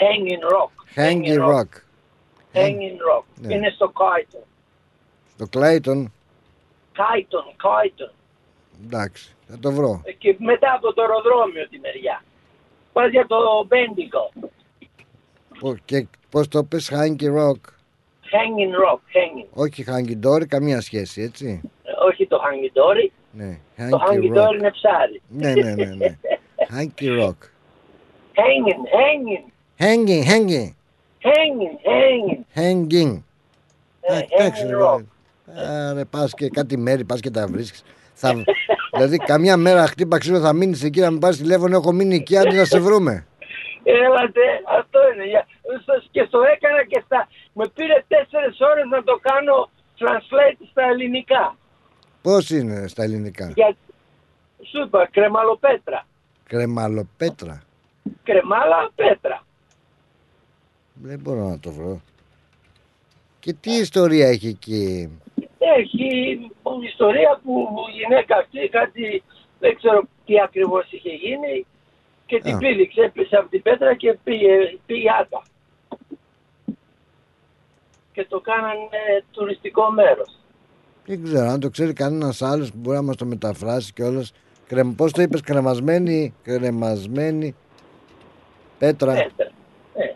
Hanging 0.00 0.52
Rock. 0.54 0.98
Hanging 1.02 1.48
rock 1.54 1.68
Hanging 2.54 2.96
Rock. 3.10 3.22
Ναι. 3.34 3.54
Είναι 3.54 3.70
στο 3.74 3.88
Κάιτον. 3.98 4.40
Το 5.36 5.46
Clayton 5.52 6.04
Κάιτον, 6.92 7.44
Κάιτον. 7.56 8.12
Εντάξει 8.84 9.34
θα 9.48 9.58
το 9.58 9.72
βρω 9.72 10.00
Ε, 10.04 10.12
Και 10.12 10.36
μετά 10.38 10.72
από 10.72 10.92
το 10.94 11.02
αεροδρόμιο 11.02 11.68
τη 11.68 11.78
μεριά. 11.78 12.22
Πας 12.92 13.10
για 13.10 13.26
το 13.26 13.36
Μπέντικο. 13.66 14.32
Πο- 15.58 15.76
Και 15.84 16.06
πώς 16.30 16.48
το 16.48 16.64
πες 16.64 16.90
Hanging 16.94 17.36
rock; 17.38 17.60
Hanging 18.32 18.72
Rock, 18.84 19.00
hanging. 19.16 19.46
Όχι 19.52 19.84
Hanging 19.88 20.26
Dory 20.26 20.46
καμία 20.46 20.80
σχέση 20.80 21.22
έτσι 21.22 21.60
Ε, 21.82 21.90
Όχι 22.08 22.26
το 22.26 22.36
Hanging 22.36 22.78
Dory. 22.78 23.08
Ναι 23.30 23.58
Το 23.90 24.00
Hanging 24.06 24.12
Hanging 24.12 24.36
Dory 24.36 24.48
rock 24.50 24.54
είναι 24.58 24.70
ψάρι. 24.70 25.22
Ναι 25.28 25.52
ναι 25.54 25.74
ναι 25.74 25.94
ναι 25.94 26.16
Hanging 26.78 27.22
rock 27.22 27.36
Hanging, 28.42 28.82
hanging, 28.98 29.44
Hanging 29.78 30.24
hanging 30.30 30.74
hanging, 31.28 31.74
hanging. 31.90 32.44
Hanging 32.54 33.22
Ε, 34.00 34.18
Εντάξει, 34.30 34.62
hanging 34.66 34.70
ρε, 34.70 34.76
rock. 34.84 35.04
Άρα 35.90 36.04
πας 36.10 36.34
και 36.34 36.48
κάτι 36.48 36.76
μέρη 36.76 37.04
πας 37.04 37.20
και 37.20 37.30
τα 37.30 37.46
βρίσκεις 37.46 37.82
θα... 38.12 38.44
Δηλαδή 38.92 39.16
καμιά 39.16 39.56
μέρα 39.56 39.86
χτύπα 39.86 40.18
ξύλο 40.18 40.40
θα 40.40 40.52
μείνεις 40.52 40.82
εκεί 40.84 41.00
να 41.00 41.10
μην 41.10 41.20
πάρεις 41.20 41.36
τηλέφωνο 41.36 41.76
έχω 41.76 41.92
μείνει 41.92 42.14
εκεί 42.14 42.36
άντε 42.38 42.56
να 42.56 42.64
σε 42.64 42.80
βρούμε 42.80 43.26
Έλατε, 43.82 44.40
αυτό 44.78 44.98
είναι. 45.14 45.24
Για- 45.24 45.46
στο- 45.82 46.02
Και 46.10 46.24
στο 46.28 46.38
έκανα 46.54 46.84
και 46.86 47.02
στα... 47.06 47.28
Με 47.58 47.68
πήρε 47.74 48.04
τέσσερις 48.08 48.60
ώρες 48.60 48.84
να 48.90 49.02
το 49.02 49.18
κάνω 49.22 49.70
translate 49.98 50.66
στα 50.70 50.82
ελληνικά. 50.82 51.56
Πώς 52.22 52.50
είναι 52.50 52.86
στα 52.88 53.02
ελληνικά; 53.02 53.52
Για... 53.54 53.76
Σου 54.70 54.82
είπα, 54.86 55.08
κρεμαλοπέτρα. 55.12 56.06
Κρεμαλοπέτρα 56.44 57.66
Κρεμάλα 58.22 58.90
πέτρα. 58.94 59.44
Δεν 60.94 61.18
μπορώ 61.20 61.48
να 61.48 61.58
το 61.58 61.72
βρω 61.72 62.00
Και 63.40 63.52
τι 63.52 63.70
ιστορία 63.70 64.28
έχει 64.28 64.48
εκεί; 64.48 65.18
Έχει 65.58 66.40
ιστορία 66.88 67.40
που 67.44 67.68
η 67.88 67.98
γυναίκα 67.98 68.36
αυτή 68.36 68.68
κάτι 68.68 69.22
δεν 69.58 69.76
ξέρω 69.76 70.02
τι 70.24 70.40
ακριβώς 70.40 70.92
είχε 70.92 71.10
γίνει 71.10 71.66
και 72.26 72.40
την 72.40 72.54
Α. 72.54 72.58
πήδηξε, 72.58 73.00
έπεσε 73.00 73.36
από 73.36 73.48
την 73.48 73.62
πέτρα 73.62 73.94
και 73.94 74.18
πήγε, 74.24 74.78
πήγε 74.86 75.10
άτα. 75.20 75.42
Και 78.16 78.26
το 78.28 78.40
κάνανε 78.40 79.24
τουριστικό 79.30 79.90
μέρος. 79.90 80.28
Δεν 81.06 81.22
ξέρω 81.24 81.46
αν 81.48 81.60
το 81.60 81.70
ξέρει 81.70 81.92
κανένας 81.92 82.42
άλλος 82.42 82.70
που 82.70 82.76
μπορεί 82.78 82.96
να 82.96 83.02
μας 83.02 83.16
το 83.16 83.24
μεταφράσει 83.24 83.92
κιόλας 83.92 84.32
Κρεμ... 84.66 84.94
Πώς 84.94 85.12
το 85.12 85.22
είπες 85.22 85.40
κρεμασμένη 85.40 86.34
Κρεμασμένη 86.42 87.54
Πέτρα 88.78 89.12
Πέτρα. 89.12 89.50
Ε. 89.94 90.14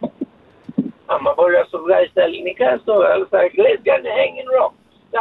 Άμα 1.06 1.32
μπορεί 1.36 1.54
να 1.56 1.66
το 1.70 1.78
βγάλει 1.82 2.08
στα 2.08 2.22
ελληνικά, 2.22 2.78
στο, 2.82 2.94
στα 3.26 3.38
αγγλικά 3.38 3.92
είναι 3.98 4.08
hanging 4.18 4.64
rock. 4.64 4.72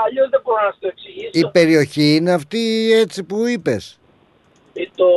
Αλλιώς 0.06 0.30
δεν 0.30 0.42
μπορώ 0.44 0.64
να 0.66 0.72
σου 0.72 0.78
το 0.80 0.88
εξηγήσω. 0.88 1.30
Η 1.34 1.50
περιοχή 1.52 2.16
είναι 2.16 2.32
αυτή 2.32 2.92
έτσι 2.94 3.24
που 3.24 3.46
είπες 3.46 4.00
Ε, 4.74 4.84
Το, 4.96 5.08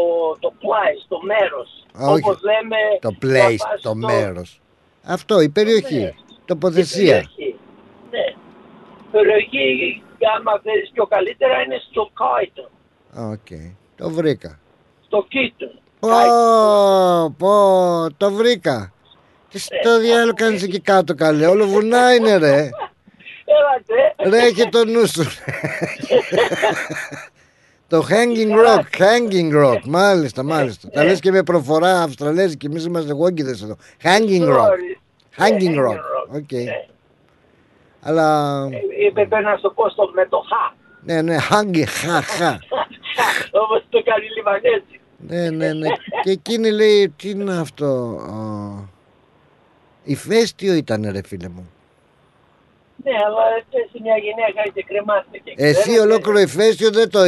το 0.40 0.52
place, 0.60 1.04
το 1.08 1.18
μέρος. 1.22 1.86
Α, 2.02 2.06
όχι. 2.10 2.22
Όπως 2.24 2.40
λέμε... 2.42 2.76
Το 3.00 3.10
να 3.10 3.16
place, 3.22 3.56
πας 3.58 3.70
το 3.72 3.78
στο- 3.78 3.94
μέρος 3.94 4.60
Αυτό 5.04 5.40
η 5.40 5.48
περιοχή 5.48 5.98
Ναι. 5.98 6.12
Τοποθεσία 6.44 7.16
Η 7.16 7.20
περιοχή. 7.20 7.56
Ναι. 8.10 8.24
Η 9.02 9.10
περιοχή, 9.10 10.02
άμα 10.36 10.60
θέλεις 10.62 10.90
πιο 10.92 11.06
καλύτερα, 11.06 11.62
είναι 11.62 11.78
στο 11.90 12.10
Kyneton. 12.20 12.70
Α, 13.18 13.30
Οκ 13.30 13.72
Το 13.96 14.10
βρήκα 14.10 14.58
Στο 15.06 15.26
Kyneton. 15.28 15.70
Πω, 16.00 17.34
πω, 17.38 18.06
το 18.16 18.30
βρήκα. 18.32 18.92
Τι 19.48 19.58
στο 19.58 19.98
διάολο 20.00 20.32
κάνεις 20.34 20.62
εκεί 20.62 20.80
κάτω 20.80 21.14
καλέ, 21.14 21.46
όλο 21.46 21.66
βουνά 21.66 22.14
είναι 22.14 22.36
ρε. 22.36 22.70
Έλατε. 23.44 24.14
Ρε 24.36 24.46
έχει 24.46 24.68
το 24.68 24.84
νου 24.84 25.06
σου. 25.06 25.24
το 27.88 28.06
hanging 28.10 28.52
rock, 28.66 29.02
hanging 29.02 29.64
rock, 29.64 29.80
μάλιστα, 29.86 30.42
μάλιστα. 30.42 30.88
Τα 30.88 31.04
λες 31.04 31.20
και 31.20 31.30
με 31.30 31.42
προφορά 31.42 32.02
αυστραλέζικη, 32.02 32.66
εμείς 32.66 32.84
είμαστε 32.84 33.12
γουόγκηδες 33.12 33.62
εδώ. 33.62 33.76
Hanging 34.02 34.48
rock, 34.48 34.68
Sorry. 34.68 35.01
Hanging 35.38 35.76
rock, 35.76 35.94
rock, 35.94 36.34
οκ. 36.34 36.52
ναι. 36.52 36.86
Αλλά, 38.00 38.68
Είπε 39.06 39.26
πρέπει 39.26 39.44
να 39.44 39.56
στο 39.56 39.70
πω 39.70 39.88
στο 39.88 40.10
με 40.14 40.26
το 40.26 40.38
χα. 40.48 40.74
ναι, 41.14 41.22
ναι, 41.22 41.36
hanging, 41.50 41.84
χα, 41.86 42.22
χα. 42.22 42.50
Όπως 43.62 43.82
το 43.90 44.02
κάνει 44.02 44.24
η 44.24 44.28
Λιβανέζη. 44.36 45.00
Ναι, 45.16 45.50
ναι, 45.50 45.72
ναι. 45.72 45.88
Και 46.22 46.30
εκείνη 46.30 46.70
λέει, 46.70 47.08
τι 47.16 47.30
είναι 47.30 47.58
αυτό. 47.58 47.86
Α, 48.30 48.90
Ηφαίστειο 50.04 50.74
ήταν 50.74 51.08
ρε 51.12 51.20
φίλε 51.26 51.48
μου. 51.48 51.70
Ναι, 53.04 53.10
αλλά 53.26 53.42
πέσει 53.70 54.02
μια 54.02 54.16
γυναίκα 54.16 54.62
και 54.74 54.84
κρεμάστηκε. 54.88 55.52
Εσύ 55.56 55.80
Ξέρετε, 55.80 56.00
ολόκληρο 56.00 56.38
ηφαίστειο 56.38 56.90
δεν 56.90 57.10
το 57.10 57.24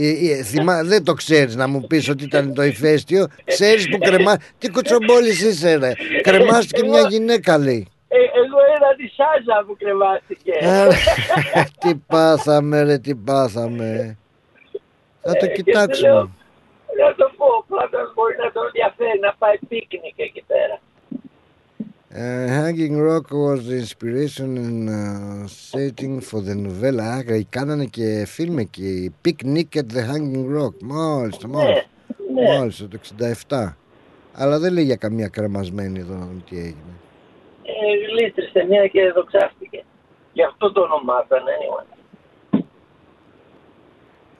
είδε. 0.00 0.82
δεν 0.82 1.04
το 1.04 1.12
ξέρεις 1.14 1.56
να 1.56 1.68
μου 1.68 1.86
πεις 1.86 2.08
ότι 2.08 2.24
ήταν 2.24 2.54
το 2.54 2.62
ηφαίστειο. 2.62 3.26
Ξέρεις 3.44 3.88
που 3.88 3.98
κρεμά. 3.98 4.36
Τι 4.58 4.70
κουτσομπόλης 4.70 5.40
είσαι, 5.42 5.74
ρε. 5.76 5.92
Κρεμάστηκε 6.22 6.84
μια 6.88 7.00
γυναίκα, 7.08 7.58
λέει. 7.58 7.88
ε, 8.08 8.16
εγώ 8.16 8.58
είδα 8.76 8.90
τη 8.96 9.06
Σάζα 9.16 9.64
που 9.66 9.76
κρεμάστηκε. 9.78 10.52
Ε, 10.60 10.88
τι 11.80 11.94
πάθαμε, 11.94 12.82
ρε, 12.82 12.98
τι 12.98 13.14
πάθαμε. 13.14 14.18
Θα 15.22 15.32
το 15.32 15.44
Ε, 15.44 15.48
και 15.48 15.62
κοιτάξουμε. 15.62 16.08
του 16.08 16.14
λέω, 16.96 17.06
Να 17.06 17.14
το 17.14 17.30
πω, 17.36 17.64
πρώτα 17.68 18.12
μπορεί 18.14 18.34
να 18.44 18.52
τον 18.52 18.64
ενδιαφέρει 18.66 19.18
να 19.26 19.34
πάει 19.38 19.56
πίκνικ 19.68 20.18
εκεί 20.28 20.42
πέρα. 20.46 20.76
Uh, 22.10 22.46
Hanging 22.48 22.96
Rock 22.98 23.30
was 23.32 23.66
the 23.66 23.76
inspiration 23.76 24.56
and 24.56 24.88
uh, 24.88 25.46
setting 25.46 26.20
for 26.22 26.40
the 26.40 26.54
novella. 26.54 27.02
Άρα, 27.02 27.42
κάνανε 27.48 27.84
και 27.84 28.24
φιλμ 28.26 28.58
εκεί. 28.58 29.14
Picnic 29.24 29.76
at 29.76 29.86
the 29.94 30.02
Hanging 30.10 30.46
Rock. 30.58 30.74
Μάλιστα, 30.80 31.48
μάλιστα. 31.48 31.84
ναι. 32.34 32.58
Μάλιστα, 32.58 32.88
το 32.88 32.98
67. 33.48 33.72
Αλλά 34.32 34.58
δεν 34.58 34.72
λέει 34.72 34.84
για 34.84 34.96
καμία 34.96 35.28
κρεμασμένη 35.28 35.98
εδώ 35.98 36.14
να 36.14 36.24
δούμε 36.26 36.42
τι 36.50 36.56
έγινε. 36.56 36.92
Ε, 37.62 38.06
γλίστρισε 38.10 38.64
μια 38.68 38.86
και 38.86 39.12
δοξάστηκε. 39.14 39.84
Γι' 40.32 40.42
αυτό 40.42 40.72
το 40.72 40.80
ονομάζαν, 40.80 41.42
anyway. 41.56 41.97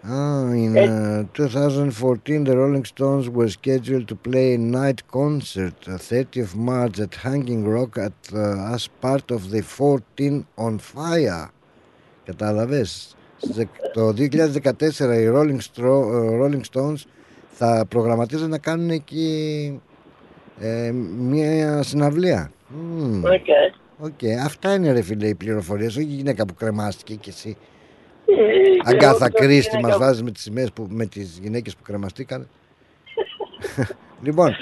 Ah, 0.04 0.52
in 0.52 0.76
uh, 0.76 1.24
2014, 1.34 2.44
the 2.44 2.56
Rolling 2.56 2.84
Stones 2.84 3.28
were 3.28 3.48
scheduled 3.48 4.06
to 4.08 4.14
play 4.14 4.54
a 4.54 4.58
night 4.58 5.02
concert, 5.10 5.74
uh, 5.88 5.98
30th 5.98 6.54
March 6.54 7.00
at 7.00 7.14
Hanging 7.24 7.64
Rock 7.66 7.98
at, 7.98 8.12
uh, 8.32 8.74
as 8.74 8.86
part 9.00 9.30
of 9.30 9.50
the 9.50 9.62
14 9.62 10.46
on 10.56 10.78
Fire. 10.78 11.50
Κατάλαβες; 12.24 13.16
Στις 13.36 13.56
δεκ- 13.56 13.92
Το 13.92 14.12
2014 14.12 15.14
οι 15.20 15.28
Rolling, 15.34 15.58
Stro- 15.58 16.12
ε, 16.12 16.38
Rolling 16.42 16.60
Stones 16.72 17.02
θα 17.50 17.84
προγραμματίζουν 17.88 18.48
να 18.50 18.58
κάνουν 18.58 18.90
εκεί 18.90 19.80
ε, 20.60 20.90
μια 21.18 21.82
συναυλία. 21.82 22.50
Μμμ. 22.68 23.22
Οκ. 23.24 23.46
Οκ, 24.00 24.18
αυτά 24.44 24.74
είναι 24.74 24.92
ρε 24.92 25.02
φίλε 25.02 25.26
οι 25.28 25.34
πληροφορίες, 25.34 25.96
όχι 25.96 26.06
η 26.06 26.14
γυναίκα 26.14 26.46
που 26.46 26.54
κρεμάστηκε 26.54 27.14
κι 27.14 27.28
εσύ. 27.28 27.56
Ε, 28.30 28.90
Αγκάθα 28.90 29.24
εγώ 29.26 29.34
Κρίστι 29.46 29.76
γυναίκα- 29.76 29.88
μας 29.98 30.06
βάζει 30.06 30.22
με 30.22 30.30
τις 30.30 30.42
σημαίες 30.42 30.72
που, 30.72 30.86
με 30.90 31.06
τις 31.06 31.38
γυναίκες 31.42 31.76
που 31.76 31.82
κρεμαστήκαν. 31.82 32.48
λοιπόν, 34.24 34.54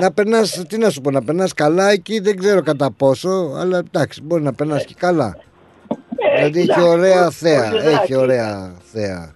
να 0.00 0.12
περνάς, 0.12 0.64
τι 0.68 0.78
να 0.78 0.90
σου 0.90 1.00
πω, 1.00 1.10
να 1.10 1.22
περνάς 1.22 1.52
καλά 1.54 1.90
εκεί, 1.90 2.18
δεν 2.20 2.36
ξέρω 2.38 2.62
κατά 2.62 2.90
πόσο, 2.90 3.52
αλλά 3.56 3.78
εντάξει, 3.78 4.22
μπορεί 4.22 4.42
να 4.42 4.52
περνάς 4.52 4.84
και 4.84 4.94
καλά. 4.98 5.36
Ε, 6.16 6.34
δηλαδή 6.36 6.58
έχει 6.60 6.70
εντάξει, 6.70 6.88
ωραία 6.88 7.22
χω- 7.22 7.30
θέα, 7.32 7.64
χωριουδάκι. 7.70 8.02
έχει 8.02 8.14
ωραία 8.14 8.74
θέα. 8.92 9.34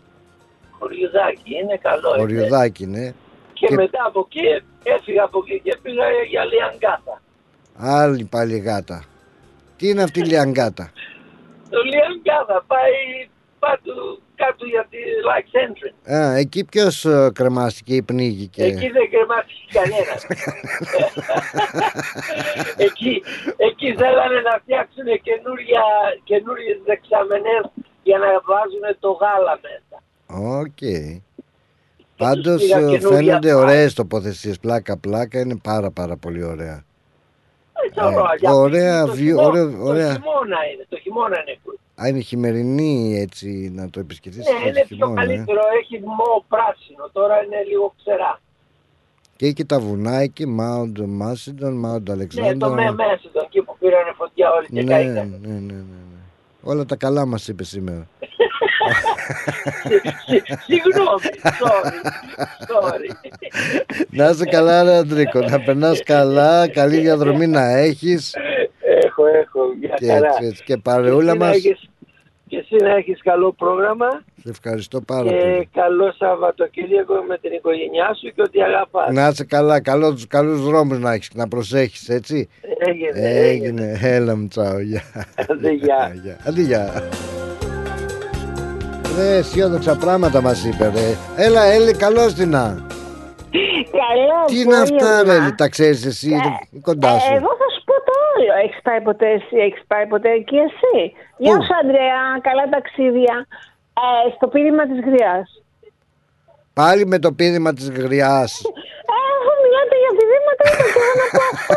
Χωριουδάκι, 0.79 1.55
είναι 1.63 1.77
καλό. 1.83 2.09
είναι. 2.09 2.19
Χωριουδάκι, 2.21 2.87
ναι. 2.87 3.13
Και, 3.53 3.67
Και- 3.67 3.75
μετά 3.75 3.99
από 4.07 4.27
εκεί 4.31 4.63
έφυγα 4.83 5.23
από 5.23 5.39
εκεί 5.47 5.61
και 5.65 5.79
πήγα 5.83 6.05
για 6.31 6.45
Λιαγκάτα. 6.45 7.23
Άλλη 7.77 8.25
πάλι 8.25 8.59
γάτα. 8.59 9.05
Τι 9.77 9.89
είναι 9.89 10.03
αυτή 10.03 10.21
η 10.21 10.25
λιαγκάτα. 10.25 10.91
Το 11.71 11.79
Λιαγκάτα 11.83 12.65
πάει 12.67 13.29
πάτου 13.69 14.23
κάτω 14.35 14.65
για 14.65 14.87
τη 14.91 14.99
Like 15.29 15.49
Century. 15.57 16.13
Α, 16.15 16.37
εκεί 16.37 16.65
ποιος 16.65 17.05
ε, 17.05 17.31
κρεμάστηκε 17.35 17.95
ή 17.95 18.03
πνίγηκε; 18.03 18.65
Εκεί 18.65 18.89
δεν 18.97 19.11
κρεμάστηκε 19.11 19.65
κανένας. 19.79 20.27
εκεί, 22.87 23.23
εκεί 23.57 23.95
θέλανε 23.97 24.41
να 24.49 24.59
φτιάξουν 24.63 25.05
καινούρια, 25.23 25.83
καινούριες 26.25 26.79
δεξαμενές 26.87 27.65
για 28.03 28.19
να 28.19 28.27
βάζουν 28.27 28.85
το 29.01 29.11
γάλα 29.21 29.61
μέσα. 29.67 29.97
Οκ. 30.61 30.83
Πάντως 32.17 32.63
πήγα 32.63 32.77
ε, 32.79 32.81
καινούρια 32.81 33.09
φαίνονται 33.17 33.49
πάλι. 33.53 33.63
ωραίες 33.63 33.95
τοποθεσίες, 33.95 34.59
πλάκα 34.59 34.99
πλάκα, 34.99 35.41
είναι 35.41 35.59
πάρα 35.63 35.91
πάρα 35.91 36.17
πολύ 36.17 36.45
ωραία. 36.45 36.85
Ε, 37.87 37.91
τώρα, 37.95 38.11
Ε, 38.33 38.37
για 38.39 38.51
ωραία 38.53 39.05
το 39.05 39.13
view, 39.13 39.17
χειμώ- 39.17 39.47
ωραία- 39.47 39.77
ωραία. 39.81 40.13
Το 40.15 40.21
χειμώνα 40.21 40.57
είναι, 40.73 40.87
το 40.89 40.99
χειμώνα 40.99 41.37
είναι 41.47 41.59
good. 41.65 41.79
Α, 42.03 42.09
είναι 42.09 42.21
χειμερινή 42.21 43.19
έτσι 43.21 43.71
να 43.75 43.91
το 43.91 44.01
επισκεφτείς 44.01 44.45
Ναι, 44.47 44.53
στο 44.59 44.69
είναι 44.69 44.85
πιο 44.87 44.97
χειμώνα, 44.97 45.23
ε. 45.23 45.27
καλύτερο, 45.27 45.61
έχει 45.83 46.03
μό 46.05 46.45
πράσινο, 46.49 47.09
τώρα 47.13 47.35
είναι 47.45 47.63
λίγο 47.69 47.95
ξερά. 47.99 48.41
Και 49.37 49.47
εκεί 49.47 49.65
τα 49.65 49.79
βουνά 49.81 50.15
εκεί, 50.17 50.57
Mount 50.61 50.97
Macedon, 51.23 51.75
Mount 51.85 52.03
Ναι, 52.03 52.15
Alexander. 52.15 52.57
το 52.59 52.69
με 52.71 52.93
μέσα 52.93 53.29
το 53.33 53.41
εκεί 53.45 53.63
που 53.63 53.77
πήρανε 53.79 54.13
φωτιά 54.17 54.51
όλοι 54.53 54.67
και 54.67 54.83
ναι, 54.83 54.93
καήκαν. 54.93 55.39
ναι, 55.43 55.49
ναι, 55.49 55.55
ναι, 55.59 55.73
ναι. 55.73 55.83
Όλα 56.63 56.85
τα 56.85 56.97
καλά 56.97 57.27
μας 57.27 57.49
είπε 57.49 57.65
σήμερα. 57.65 58.09
Συγγνώμη, 60.67 61.29
sorry, 61.43 61.99
sorry. 62.69 63.31
να 64.11 64.29
είσαι 64.29 64.45
καλά 64.45 64.83
ρε 64.83 64.97
Αντρίκο, 64.97 65.41
να 65.41 65.61
περνάς 65.61 66.03
καλά, 66.03 66.69
καλή 66.69 67.01
διαδρομή 67.01 67.47
να 67.47 67.77
έχεις 67.77 68.35
Έχω, 69.23 69.39
έχω, 69.43 69.61
για 69.81 69.95
και, 69.99 70.07
χαρά. 70.07 70.27
έτσι, 70.29 70.45
έτσι, 70.47 70.65
και 70.65 70.77
παρεούλα 70.77 71.31
Εσύ 71.31 71.39
να 71.39 71.45
μας. 71.47 71.57
έχεις- 71.57 71.89
Και 72.49 72.57
εσύ 72.57 72.77
να 72.83 72.91
έχεις 72.95 73.23
καλό 73.23 73.53
πρόγραμμα 73.53 74.09
Σε 74.43 74.49
ευχαριστώ 74.51 75.01
πάρα 75.01 75.29
και 75.29 75.37
πολύ. 75.37 75.69
καλό 75.73 76.13
Σαββατοκύριακο 76.19 77.15
με 77.29 77.39
την 77.39 77.53
οικογένειά 77.53 78.15
σου 78.21 78.33
και 78.35 78.43
ό,τι 78.43 78.63
αγαπάς. 78.63 79.13
Να 79.15 79.29
είσαι 79.29 79.45
καλά, 79.45 79.81
καλό 79.81 80.13
τους 80.13 80.27
καλούς 80.27 80.61
δρόμους 80.65 80.99
να 80.99 81.13
έχεις, 81.13 81.31
να 81.35 81.49
προσέχεις, 81.49 82.09
έτσι. 82.09 82.49
Έγινε, 82.79 83.11
έγινε. 83.15 83.39
Έγινε, 83.49 83.99
έλα 84.03 84.37
μου 84.37 84.49
τσάω, 84.49 84.79
γεια. 84.79 85.03
Άντε, 85.51 85.71
γεια. 85.73 86.13
Γεια. 86.23 86.37
Άντε, 86.47 86.61
γεια. 86.61 87.09
Ρε, 89.17 89.37
αισιόδοξα 89.37 89.97
πράγματα 89.97 90.41
μας 90.41 90.65
είπε, 90.65 90.93
ρε. 90.95 91.15
Έλα, 91.45 91.65
Έλλη, 91.65 91.93
καλώς 91.95 92.35
την 92.35 92.49
να. 92.51 92.87
Καλό 93.91 94.45
Τι 94.47 94.61
είναι 94.61 94.77
αυτά, 94.77 94.97
απόγευμα. 95.19 95.33
ρε, 95.33 95.39
Έλλη, 95.39 95.55
τα 95.55 95.69
ξέρεις 95.69 96.05
εσύ, 96.07 96.29
είναι 96.31 96.59
κοντά 96.81 97.09
Ε, 97.09 97.19
σου. 97.19 97.27
εγώ 97.35 97.47
θα 97.61 97.67
σου 97.75 97.78
πω 97.89 97.95
το 98.09 98.13
άλλο. 98.33 98.53
Έχεις 98.65 98.81
πάει 98.87 99.01
ποτέ 99.09 99.29
εσύ, 99.37 99.57
έχεις 99.67 99.83
πάει 99.91 100.07
ποτέ 100.13 100.31
εκεί 100.41 100.57
εσύ; 100.69 100.97
Γεια 101.43 101.57
σου 101.65 101.75
Ανδρέα, 101.83 102.23
καλά 102.49 102.65
ταξίδια. 102.75 103.37
Ε, 104.27 104.31
στο 104.37 104.47
πείδημα 104.53 104.85
της 104.91 104.99
Γριάς. 105.07 105.49
Πάλι 106.81 107.07
με 107.07 107.19
το 107.19 107.33
πείδημα 107.33 107.73
της 107.75 107.91
γριάς. 107.91 108.53
Ε, 109.13 109.19
αφού 109.37 109.53
μιλάτε 109.65 109.95
για 110.03 110.13
πηδήματα, 110.19 110.63
είπα 110.71 110.85
και 110.93 111.01
εγώ 111.03 111.13
να 111.21 111.27
πω 111.39 111.43
αυτό. 111.55 111.75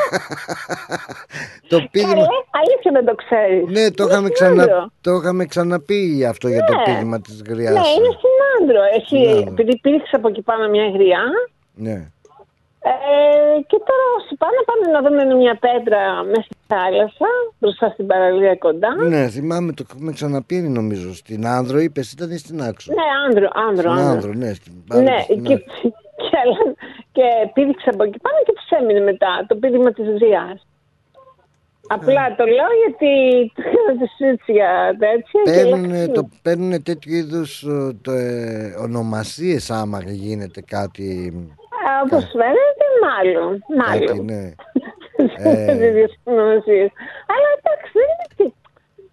το 1.71 1.77
πείδημα... 1.91 2.13
Καλέ, 2.13 2.37
αλήθεια 2.61 2.91
δεν 2.97 3.05
το 3.09 3.15
ξέρεις. 3.23 3.63
Ναι, 3.75 3.85
το 3.91 4.03
Είναι 4.03 4.11
είχαμε, 4.11 4.27
στην 4.29 4.33
ξανα... 4.33 4.63
Άντρο. 4.63 4.81
το 5.01 5.11
είχαμε 5.19 5.43
ξαναπεί 5.45 6.25
αυτό 6.29 6.47
για 6.47 6.63
το 6.69 6.73
Ναι. 6.75 6.83
πείδημα 6.83 7.21
της 7.21 7.41
γριάς. 7.49 7.73
Ναι, 7.73 7.87
είναι 7.97 8.11
στην 8.19 8.35
Άντρο. 8.55 8.81
Έχει, 8.97 9.05
Στην 9.05 9.37
Άντρο. 9.37 9.51
επειδή 9.51 9.79
πήδηξε 9.83 10.15
από 10.15 10.27
εκεί 10.27 10.41
πάνω 10.41 10.69
μια 10.69 10.87
γριά, 10.95 11.23
Ναι. 11.73 11.97
Ε, 12.83 12.91
και 13.69 13.77
τώρα 13.87 14.05
όσοι 14.17 14.35
πάνε 14.41 14.59
πάνε 14.69 14.85
να 14.95 14.99
δουν 15.05 15.37
μια 15.37 15.55
πέτρα 15.65 16.23
μέσα 16.23 16.41
στη 16.41 16.57
θάλασσα, 16.67 17.27
μπροστά 17.59 17.89
στην 17.89 18.07
παραλία 18.07 18.55
κοντά. 18.55 18.95
Ναι, 18.95 19.27
θυμάμαι, 19.27 19.71
το 19.73 19.85
έχουμε 19.89 20.11
ξαναπεί 20.11 20.55
νομίζω. 20.55 21.13
Στην 21.13 21.47
Άνδρο 21.47 21.79
είπες, 21.79 22.11
ήταν 22.11 22.31
ή 22.31 22.37
στην 22.37 22.61
Άξο; 22.61 22.93
Ναι, 22.93 23.07
άνδρο, 23.25 23.47
άνδρο. 23.67 23.89
Στην 23.89 24.03
άνδρο. 24.03 24.29
Άνδρο, 24.29 24.33
ναι. 24.33 24.53
Στην... 24.53 24.73
πάλι 24.87 25.03
Ναι, 25.03 25.17
στην 25.23 25.43
και, 25.43 25.53
Άξο. 25.53 25.89
και, 26.23 26.37
αλλά- 26.43 26.73
και 27.11 27.23
πήδηξε 27.53 27.89
από 27.93 28.03
εκεί 28.03 28.19
πάνω 28.19 28.37
και 28.45 28.53
τους 28.53 28.69
έμεινε 28.79 28.99
μετά 28.99 29.45
το 29.47 29.55
πείδημα 29.55 29.91
της 29.91 30.05
Ζιάς. 30.05 30.65
Απλά 31.87 32.35
το 32.37 32.45
λέω 32.45 32.71
γιατί 32.85 33.11
το 33.55 33.61
τη 33.99 34.07
συζήτηση 34.07 34.51
για 34.51 34.95
τέτοια. 34.99 35.41
και 35.43 35.51
Παίρνουν, 35.51 35.89
λέω, 35.89 36.11
το, 36.11 36.29
παίρνουν 36.41 36.83
τέτοιου 36.83 37.13
είδους 37.13 37.65
το, 38.01 38.11
ε, 38.11 38.75
ονομασίες 38.81 39.71
άμα 39.71 40.01
γίνεται 40.05 40.61
κάτι. 40.61 41.33
«Α, 41.87 41.91
Όπως 42.05 42.23
φαίνεται, 42.39 42.85
μάλλον. 43.05 43.51
κάτι 43.67 43.73
Μάλλον. 43.81 44.25
ναι. 44.25 44.43
Ε... 45.45 45.71
Αλλά 47.33 47.47
εντάξει, 47.57 47.89
δεν 47.97 48.07
είναι 48.11 48.27
τι- 48.37 48.55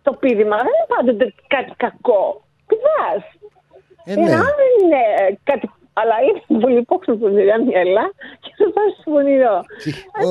το 0.02 0.12
πείδημα 0.20 0.56
δεν 0.56 0.66
είναι 0.76 0.88
πάντοτε 0.94 1.34
κάτι 1.54 1.72
κακό. 1.84 2.22
Πηδάς. 2.68 3.22
Ε, 4.04 4.12
Είναι, 4.12 4.22
ναι. 4.30 4.34
αν 4.34 4.50
δεν 4.60 4.70
είναι 4.82 5.00
κάτι 5.42 5.70
Αλλά 5.92 6.14
είναι 6.26 6.60
πολύ 6.60 6.78
υπόξενο 6.78 7.16
πονηρά 7.16 7.62
μυαλά 7.64 8.04
και 8.40 8.50
θα 8.58 8.64
πάει 8.74 8.90
στο 9.00 9.10
πονηρό. 9.10 9.56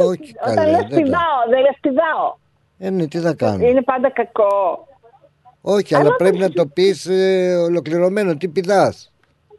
Όχι 0.09 0.35
Όταν 0.43 0.55
καλά. 0.55 0.69
λες 0.71 0.79
δεν 0.79 0.89
τα- 0.89 0.95
πηδάω, 0.95 1.39
δεν 1.49 1.59
λες 1.61 1.77
πηδάω. 1.81 2.27
Ε, 2.79 2.89
ναι, 2.89 3.07
τι 3.07 3.19
θα 3.19 3.33
κάνω. 3.33 3.67
Είναι 3.67 3.81
πάντα 3.81 4.09
κακό. 4.11 4.87
Όχι, 5.61 5.95
αλλά 5.95 6.15
πρέπει 6.15 6.37
να 6.37 6.49
το 6.49 6.65
πεις 6.65 7.05
ε, 7.05 7.55
ολοκληρωμένο. 7.67 8.35
Τι 8.37 8.47
πηδάς; 8.47 9.13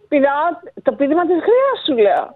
Πηδάω 0.08 0.46
το 0.82 0.92
πείδημα 0.92 1.22
της 1.26 1.36
γριάς 1.46 1.78
σου 1.86 1.96
λέω. 1.96 2.34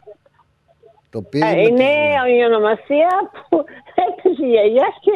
Το 1.15 1.19
Ε, 1.25 1.27
πείδημα 1.31 1.63
είναι 1.67 1.91
της- 2.25 2.35
η 2.37 2.39
ονομασία 2.51 3.11
που 3.49 3.57
έπαιζε 4.07 4.43
η 4.49 4.51
γιαγιά 4.55 4.89
και 5.05 5.13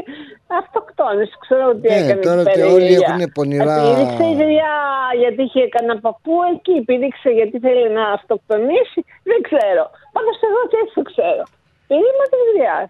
αυτοκτόνες. 0.61 1.31
Ξέρω 1.45 1.65
τι 1.81 1.89
Ναι, 1.91 1.99
έκανε 2.03 2.21
τώρα 2.29 2.41
εκεί 2.43 2.51
πέρα 2.51 2.63
ότι 2.67 2.73
η 2.73 2.77
όλοι 2.77 2.89
γιαγιά. 2.93 3.09
έχουν 3.15 3.23
πονηρά- 3.39 3.83
Επίδειξε 3.87 4.25
η 4.31 4.35
γιαγιά 4.39 4.75
γιατί 5.23 5.41
είχε 5.47 5.63
κανένα 5.75 5.97
παππού 6.07 6.35
εκεί. 6.55 6.75
Επίδειξε 6.83 7.29
γιατί 7.39 7.57
θέλει 7.65 7.85
να 7.99 8.05
αυτοκτονήσει. 8.19 9.01
Δεν 9.31 9.39
ξέρω. 9.49 9.85
Πάντως 10.15 10.37
εγώ 10.49 10.61
και 10.71 10.79
έτσι 10.83 10.95
το 10.99 11.05
ξέρω. 11.11 11.43
Πείδημα 11.89 12.25
της 12.33 12.41
γριάς. 12.51 12.89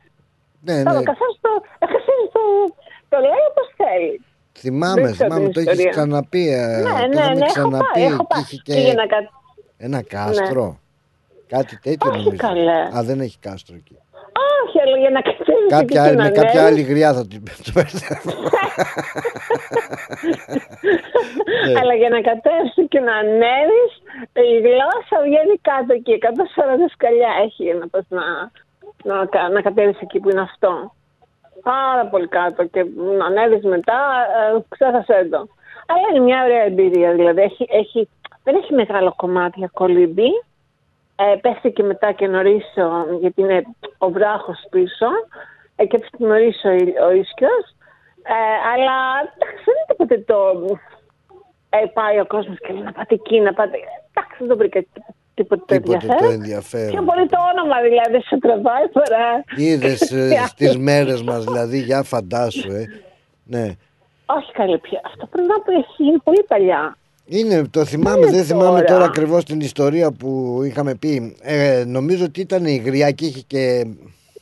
Ναι, 0.66 0.76
Τώρα 0.86 0.98
ναι. 0.98 1.02
ο 1.04 1.06
καθένας 1.10 1.34
το, 1.44 1.50
ο 1.84 1.86
καθένας 1.94 2.26
το, 2.36 2.42
το 3.12 3.16
λέει 3.28 3.42
όπως 3.50 3.66
θέλει. 3.80 4.14
Θυμάμαι, 4.62 5.00
Δεν 5.02 5.12
ξέρω 5.14 5.28
θυμάμαι, 5.28 5.44
την 5.44 5.52
το 5.56 5.60
έχεις 5.60 5.72
ιστορία. 5.72 5.92
ξαναπεί. 5.96 6.42
ε, 6.60 6.66
ναι, 6.66 6.82
το 6.82 7.06
ναι, 7.10 7.14
είχαμε 7.14 7.34
ναι, 7.40 7.44
έχω 7.44 7.52
ξαναπεί 7.54 7.86
πάει, 7.92 8.04
έχω 8.10 8.22
και 8.22 8.30
πάει. 8.32 8.42
είχε 8.42 8.56
Πήγαινα 8.74 9.04
και 9.10 9.14
κα- 9.14 9.30
ένα 9.86 10.00
κάστρο. 10.14 10.66
Κάτι 11.48 11.78
τέτοιο 11.78 12.10
Όχι, 12.10 12.18
νομίζω. 12.24 12.36
καλέ. 12.36 12.80
Α, 12.96 13.02
δεν 13.02 13.20
έχει 13.20 13.38
κάστρο 13.38 13.76
εκεί. 13.76 13.96
Όχι, 14.66 14.80
αλλά 14.80 14.96
για 14.96 15.10
να 15.10 15.20
κατέβεις 15.20 15.48
εκεί 15.64 15.68
Κάποια 15.68 15.86
και 15.86 16.00
άλλη, 16.08 16.16
να 16.16 16.22
με 16.22 16.28
κάποια 16.30 16.60
ανέβεις. 16.60 16.66
άλλη 16.78 16.82
γριά 16.82 17.14
θα 17.14 17.26
την 17.26 17.42
το 17.44 17.70
μπερδεύω. 17.74 18.32
Ναι. 21.66 21.78
Αλλά 21.80 21.94
για 21.94 22.08
να 22.08 22.20
κατέβεις 22.20 22.74
και 22.88 23.00
να 23.00 23.14
ανέβεις, 23.22 23.92
η 24.32 24.56
γλώσσα 24.66 25.16
βγαίνει 25.24 25.56
κάτω 25.70 25.92
εκεί. 25.98 26.12
140 26.12 26.88
σκαλιά 26.92 27.30
έχει 27.44 27.62
για 27.62 27.74
να, 27.74 27.86
πας 27.88 28.04
να, 28.08 28.24
να, 29.08 29.26
κα- 29.26 29.48
να 29.48 29.60
κατέβεις 29.62 29.98
εκεί 30.00 30.18
που 30.20 30.30
είναι 30.30 30.40
αυτό. 30.50 30.94
Πάρα 31.62 32.06
πολύ 32.06 32.28
κάτω 32.28 32.64
και 32.64 32.84
να 33.18 33.24
ανέβεις 33.26 33.64
μετά, 33.64 33.98
ε, 34.54 34.58
ξέχασέ 34.68 35.28
το. 35.30 35.38
Αλλά 35.90 36.04
είναι 36.10 36.24
μια 36.24 36.44
ωραία 36.44 36.62
εμπειρία, 36.62 37.12
δηλαδή 37.12 37.40
έχει, 37.40 37.66
έχει, 37.70 38.08
δεν 38.44 38.54
έχει 38.54 38.72
μεγάλο 38.74 39.12
κομμάτι 39.16 39.58
για 39.58 39.70
κολύμπι. 39.72 40.30
Ε, 41.16 41.36
πέφτει 41.40 41.70
και 41.72 41.82
μετά 41.82 42.12
και 42.12 42.26
νωρίς, 42.26 42.64
ο- 42.76 43.16
γιατί 43.20 43.40
είναι 43.40 43.62
ο 43.98 44.10
βράχος 44.10 44.58
πίσω 44.70 45.06
ε, 45.76 45.86
και 45.86 45.98
πέφτει 45.98 46.24
νωρίς 46.24 46.64
ο, 46.64 46.70
ι- 46.70 47.00
ο 47.06 47.10
ίσκιος. 47.10 47.64
Ε, 48.22 48.68
αλλά 48.72 48.96
εντάξει, 49.34 49.62
δεν 49.64 49.74
είναι 49.74 49.86
τίποτε 49.88 50.18
το... 50.18 50.36
Ε, 51.70 51.86
πάει 51.92 52.20
ο 52.20 52.26
κόσμος 52.26 52.56
και 52.58 52.72
λέει 52.72 52.82
να 52.82 52.92
πάτε 52.92 53.14
εκεί, 53.14 53.40
να 53.40 53.52
πάτε... 53.52 53.76
Εντάξει, 54.12 54.36
δεν 54.38 54.48
το 54.48 54.56
βρήκα 54.56 54.84
τίποτε 55.34 55.62
το 55.66 55.74
Τίποτε 55.74 56.06
το 56.06 56.12
ενδιαφέρον. 56.12 56.32
ενδιαφέρον. 56.32 56.90
Πιο 56.90 57.02
πολύ 57.02 57.26
το 57.28 57.38
όνομα 57.54 57.80
δηλαδή 57.80 58.20
σε 58.22 58.38
τραβάει 58.38 58.88
παρά... 58.88 59.44
Είδες 59.56 59.98
στις 60.52 60.76
μέρες 60.76 61.22
μας, 61.22 61.44
δηλαδή, 61.44 61.78
για 61.80 62.02
φαντάσου, 62.02 62.70
ε. 62.72 62.84
Ναι. 63.44 63.66
Όχι 64.26 64.52
καλή 64.52 64.78
πια. 64.78 65.00
Αυτό 65.04 65.26
πρέπει 65.26 65.48
να 65.48 65.60
πω 65.60 65.72
έχει 65.72 66.02
γίνει 66.02 66.18
πολύ 66.18 66.42
παλιά. 66.48 66.96
Είναι, 67.28 67.62
το 67.70 67.84
θυμάμαι, 67.84 68.18
Είναι 68.26 68.30
δεν 68.36 68.44
θυμάμαι 68.44 68.80
τώρα. 68.80 68.84
τώρα 68.84 69.04
ακριβώς 69.04 69.44
την 69.44 69.60
ιστορία 69.60 70.12
που 70.12 70.60
είχαμε 70.64 70.94
πει. 70.94 71.36
Ε, 71.42 71.84
νομίζω 71.86 72.24
ότι 72.24 72.40
ήταν 72.40 72.64
η 72.64 72.76
γριά 72.76 73.10
και 73.10 73.24
είχε 73.26 73.42
και. 73.46 73.86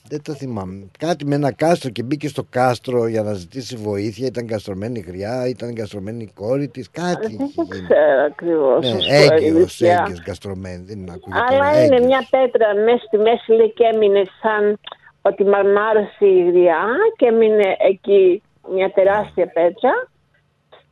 Δεν 0.09 0.23
το 0.23 0.33
θυμάμαι. 0.35 0.87
Κάτι 0.99 1.27
με 1.27 1.35
ένα 1.35 1.53
κάστρο 1.53 1.91
και 1.91 2.03
μπήκε 2.03 2.29
στο 2.29 2.45
κάστρο 2.51 3.07
για 3.07 3.23
να 3.23 3.33
ζητήσει 3.33 3.77
βοήθεια. 3.77 4.27
Ήταν 4.27 4.47
καστρωμένη 4.47 4.99
η 4.99 5.05
γριά, 5.11 5.49
ήταν 5.49 5.69
εγκαστρωμένη 5.69 6.23
η 6.23 6.31
κόρη 6.35 6.69
της. 6.69 6.91
Κάτι 6.91 7.27
είχε 7.27 7.37
Δεν 7.37 7.67
γίνει. 7.73 7.87
ξέρω 7.89 8.23
ακριβώς. 8.31 8.93
Ναι, 8.93 9.17
έγκυος, 9.17 9.81
έγκυος 9.81 10.23
καστρωμένη. 10.23 10.85
Δεν 10.87 11.11
ακούγεται. 11.11 11.45
Αλλά 11.49 11.69
ωραία, 11.69 11.85
είναι 11.85 11.95
έγκυος. 11.95 12.07
μια 12.09 12.27
πέτρα 12.31 12.75
μέσα 12.85 13.03
στη 13.07 13.17
μέση 13.17 13.53
λέει 13.53 13.73
και 13.73 13.85
έμεινε 13.95 14.23
σαν 14.43 14.79
ότι 15.23 15.45
μαρμάρωσε 15.45 16.27
η 16.39 16.51
γριά 16.51 16.83
και 17.17 17.27
έμεινε 17.27 17.77
εκεί 17.91 18.43
μια 18.75 18.91
τεράστια 18.95 19.47
πέτρα 19.47 19.93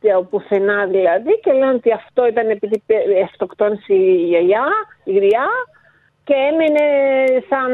στο 0.03 0.23
πουθενά 0.29 0.85
δηλαδή 0.85 1.39
και 1.43 1.51
λένε 1.51 1.73
ότι 1.73 1.91
αυτό 1.91 2.27
ήταν 2.27 2.49
επειδή 2.49 2.83
πέ- 2.85 3.23
αυτοκτόνησε 3.31 3.93
η 3.93 4.15
γιαγιά, 4.29 4.65
η 5.03 5.13
γριά 5.13 5.47
και 6.23 6.33
έμεινε 6.51 6.85
σαν 7.49 7.71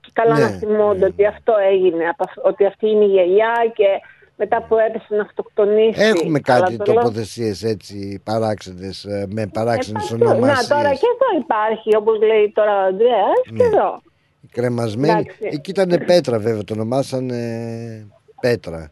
και 0.00 0.10
καλά 0.12 0.34
Ναι, 0.38 0.40
να 0.44 0.48
θυμώνται 0.48 1.04
ότι 1.04 1.26
αυτό 1.26 1.52
έγινε, 1.70 2.04
από 2.08 2.24
αυ- 2.28 2.44
ότι 2.46 2.66
αυτή 2.66 2.88
είναι 2.90 3.04
η 3.04 3.08
γιαγιά 3.08 3.52
και 3.74 3.86
μετά 4.36 4.62
που 4.68 4.76
έπεσε 4.78 5.06
να 5.14 5.22
αυτοκτονήσει. 5.22 6.02
Έχουμε 6.02 6.40
Αλλά 6.46 6.60
κάτι 6.60 6.76
το 6.76 6.92
λέω- 6.92 7.02
τοποθεσίες 7.02 7.62
έτσι 7.62 8.22
παράξενες, 8.24 9.06
με 9.28 9.46
παράξενες 9.52 10.10
Ε, 10.10 10.16
παντού. 10.16 10.30
ονομασίες. 10.30 10.68
Να 10.68 10.76
τώρα 10.76 10.90
και 10.94 11.06
εδώ 11.14 11.40
υπάρχει 11.40 11.96
όπως 11.96 12.18
λέει 12.20 12.52
τώρα 12.54 12.82
ο 12.82 12.86
Ανδρέας 12.86 13.40
και 13.44 13.52
Ναι. 13.52 13.64
εδώ. 13.64 14.00
Κρεμασμένη. 14.52 15.10
Εντάξει. 15.12 15.38
Εκεί 15.56 15.70
ήταν 15.70 16.02
πέτρα, 16.06 16.38
βέβαια. 16.38 16.64
Το 16.64 16.74
ονομάσανε 16.74 17.38
πέτρα. 18.40 18.90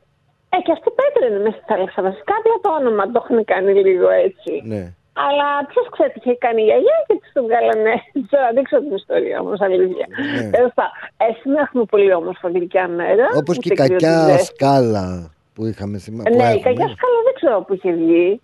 Ε, 0.48 0.56
και 0.64 0.72
αυτή 0.72 0.90
η 1.18 1.20
πέτρα 1.20 1.28
είναι 1.30 1.42
μέσα 1.46 1.56
στη 1.60 1.66
θάλασσα. 1.72 2.00
Βασικά 2.08 2.32
απλά 2.40 2.54
το 2.64 2.70
όνομα 2.80 3.02
το 3.12 3.18
έχουν 3.22 3.38
κάνει 3.52 3.72
λίγο 3.88 4.08
έτσι. 4.26 4.52
Ναι. 4.72 4.82
Αλλά 5.26 5.48
ποιος 5.70 5.86
ξέρει 5.94 6.10
τι 6.12 6.20
είχε 6.22 6.34
κάνει 6.44 6.60
η 6.64 6.66
γιαγιά 6.68 6.96
και 7.06 7.14
τι 7.20 7.26
το 7.36 7.40
βγάλανε. 7.46 7.92
Τώρα 8.30 8.44
να 8.48 8.52
δείξω 8.56 8.76
την 8.84 8.94
ιστορία 9.02 9.36
όμως, 9.44 9.58
αλήθεια. 9.66 10.06
Ναι. 10.36 10.50
Τέλος 10.56 10.72
πάντων, 10.78 10.94
ε, 11.22 11.26
σήμερα 11.40 11.62
έχουμε 11.66 11.84
πολύ 11.92 12.10
όμορφα 12.20 12.46
γλυκιά 12.54 12.86
μέρα. 13.00 13.26
Όπως 13.42 13.54
και 13.62 13.68
η 13.68 13.72
ούτε 13.72 13.82
κακιά 13.82 14.12
κρυωτικές. 14.14 14.46
σκάλα 14.50 15.06
που 15.54 15.62
είχαμε 15.70 15.96
θυμάμαι. 16.04 16.28
Ε, 16.30 16.34
Ναι, 16.40 16.48
η 16.58 16.60
κακιά 16.66 16.88
σκάλα 16.94 17.18
δεν 17.26 17.34
ξέρω 17.38 17.56
που 17.66 17.72
είχε 17.74 17.90
βγει. 18.00 18.40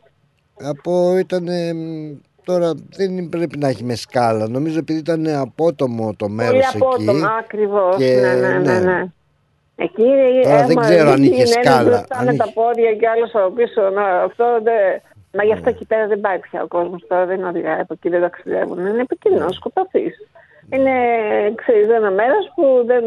Από 0.73 0.93
ήταν. 1.25 1.45
Τώρα 2.45 2.73
δεν 2.97 3.29
πρέπει 3.29 3.59
να 3.59 3.69
έχει 3.69 3.85
με 3.85 3.95
σκάλα. 3.95 4.49
Νομίζω 4.49 4.79
επειδή 4.79 4.99
ήταν 4.99 5.27
απότομο 5.29 6.15
το 6.17 6.29
μέρος 6.29 6.51
Πολύ 6.79 6.95
εκεί. 6.97 7.05
απότομα, 7.07 7.35
ακριβώς. 7.45 7.97
και- 7.97 8.21
Ναι, 8.21 8.35
ναι, 8.49 8.59
ναι. 8.59 8.79
ναι. 8.79 9.05
Ναι. 9.77 9.85
Εκεί 9.85 10.05
Τώρα 10.43 10.57
ε, 10.63 10.67
δεν 10.67 10.77
μα, 10.77 10.83
ξέρω 10.83 11.11
αν 11.11 11.23
είχες 11.23 11.51
είναι 11.51 11.61
ένας 11.61 11.75
σκάλα. 11.75 11.89
μπροστά 11.89 12.17
Αν 12.19 12.25
με 12.25 12.33
είχε- 12.33 12.43
τα 12.43 12.51
πόδια 12.55 12.95
και 12.95 13.09
άλλος 13.09 13.35
από 13.35 13.51
πίσω. 13.51 13.81
Να, 13.91 14.05
αυτό 14.23 14.45
δεν... 14.63 15.01
Μα 15.37 15.43
γι' 15.43 15.49
Ναι. 15.49 15.55
αυτό 15.55 15.69
εκεί 15.69 15.85
πέρα 15.85 16.07
δεν 16.07 16.21
πάει 16.21 16.39
πια 16.39 16.63
ο 16.63 16.67
κόσμος 16.67 17.05
τώρα, 17.09 17.25
δεν 17.27 17.45
οδηγάει 17.45 17.81
από 17.81 17.93
εκεί, 17.97 18.09
δεν 18.09 18.21
ταξιδεύουν. 18.21 18.79
Είναι 18.87 19.01
επικίνδυνο, 19.01 19.49
σκοτωθείς. 19.53 20.15
Είναι, 20.73 20.93
ξέρεις, 21.55 21.89
ένα 21.91 22.11
μέρος 22.11 22.53
που 22.55 22.83
δεν. 22.87 23.05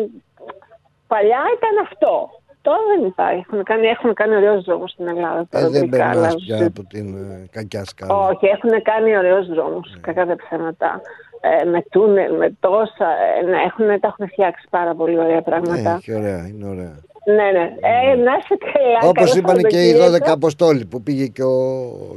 Παλιά 1.07 1.41
ήταν 1.57 1.85
αυτό. 1.87 2.29
Τώρα 2.61 2.77
δεν 2.95 3.05
υπάρχει. 3.05 3.45
Έχουν 3.49 3.63
κάνει, 3.63 3.87
έχουν 3.87 4.13
κάνει 4.13 4.35
ωραίου 4.35 4.63
δρόμου 4.63 4.87
στην 4.87 5.07
Ελλάδα. 5.07 5.39
Ε, 5.39 5.45
Τώρα 5.49 5.69
δεν 5.69 5.79
τελικά, 5.79 5.97
περνάς 5.97 6.17
αλλά- 6.17 6.35
πια 6.45 6.65
από 6.67 6.83
την 6.83 7.15
ε, 7.15 7.47
κακιά 7.51 7.83
σκάλα. 7.85 8.15
όχι, 8.15 8.45
έχουν 8.45 8.81
κάνει 8.81 9.17
ωραίους 9.17 9.47
δρόμους, 9.47 9.97
κακά 10.01 10.25
τα 10.25 10.35
ψέματα. 10.35 11.01
Ε, 11.41 11.63
με 11.69 11.83
τούνελ, 11.89 12.35
με 12.35 12.55
τόσα. 12.59 13.07
Ε, 13.39 13.45
ναι, 13.45 13.57
έχουν, 13.67 13.99
τα 13.99 14.07
έχουν 14.07 14.27
φτιάξει 14.27 14.67
πάρα 14.69 14.95
πολύ 14.95 15.17
ωραία 15.19 15.35
Ναι, 15.35 15.41
πράγματα. 15.41 15.95
έχει 15.99 16.15
ωραία, 16.15 16.47
είναι 16.47 16.65
ωραία. 16.67 16.95
Ναι, 17.25 17.33
ναι. 17.59 17.65
Ε, 18.11 18.15
να 18.15 18.31
είσαι 18.39 18.57
καλά. 18.73 19.09
Όπως 19.09 19.29
καλό 19.33 19.37
είπαν 19.37 19.57
και 19.63 19.77
οι 19.83 19.89
Σαββατοκύριακο. 19.91 20.25
12 20.25 20.31
Αποστόλοι 20.33 20.85
που 20.85 21.01
πήγε 21.03 21.25
και 21.27 21.43
ο 21.43 21.57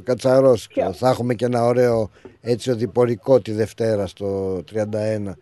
Κατσαρός. 0.05 0.69
Θα 0.93 1.09
έχουμε 1.09 1.35
και 1.35 1.45
ένα 1.45 1.65
ωραίο 1.65 2.11
έτσι 2.41 2.71
οδηπορικό 2.71 3.41
τη 3.41 3.53
Δευτέρα 3.53 4.07
στο 4.07 4.59
31. 4.75 5.37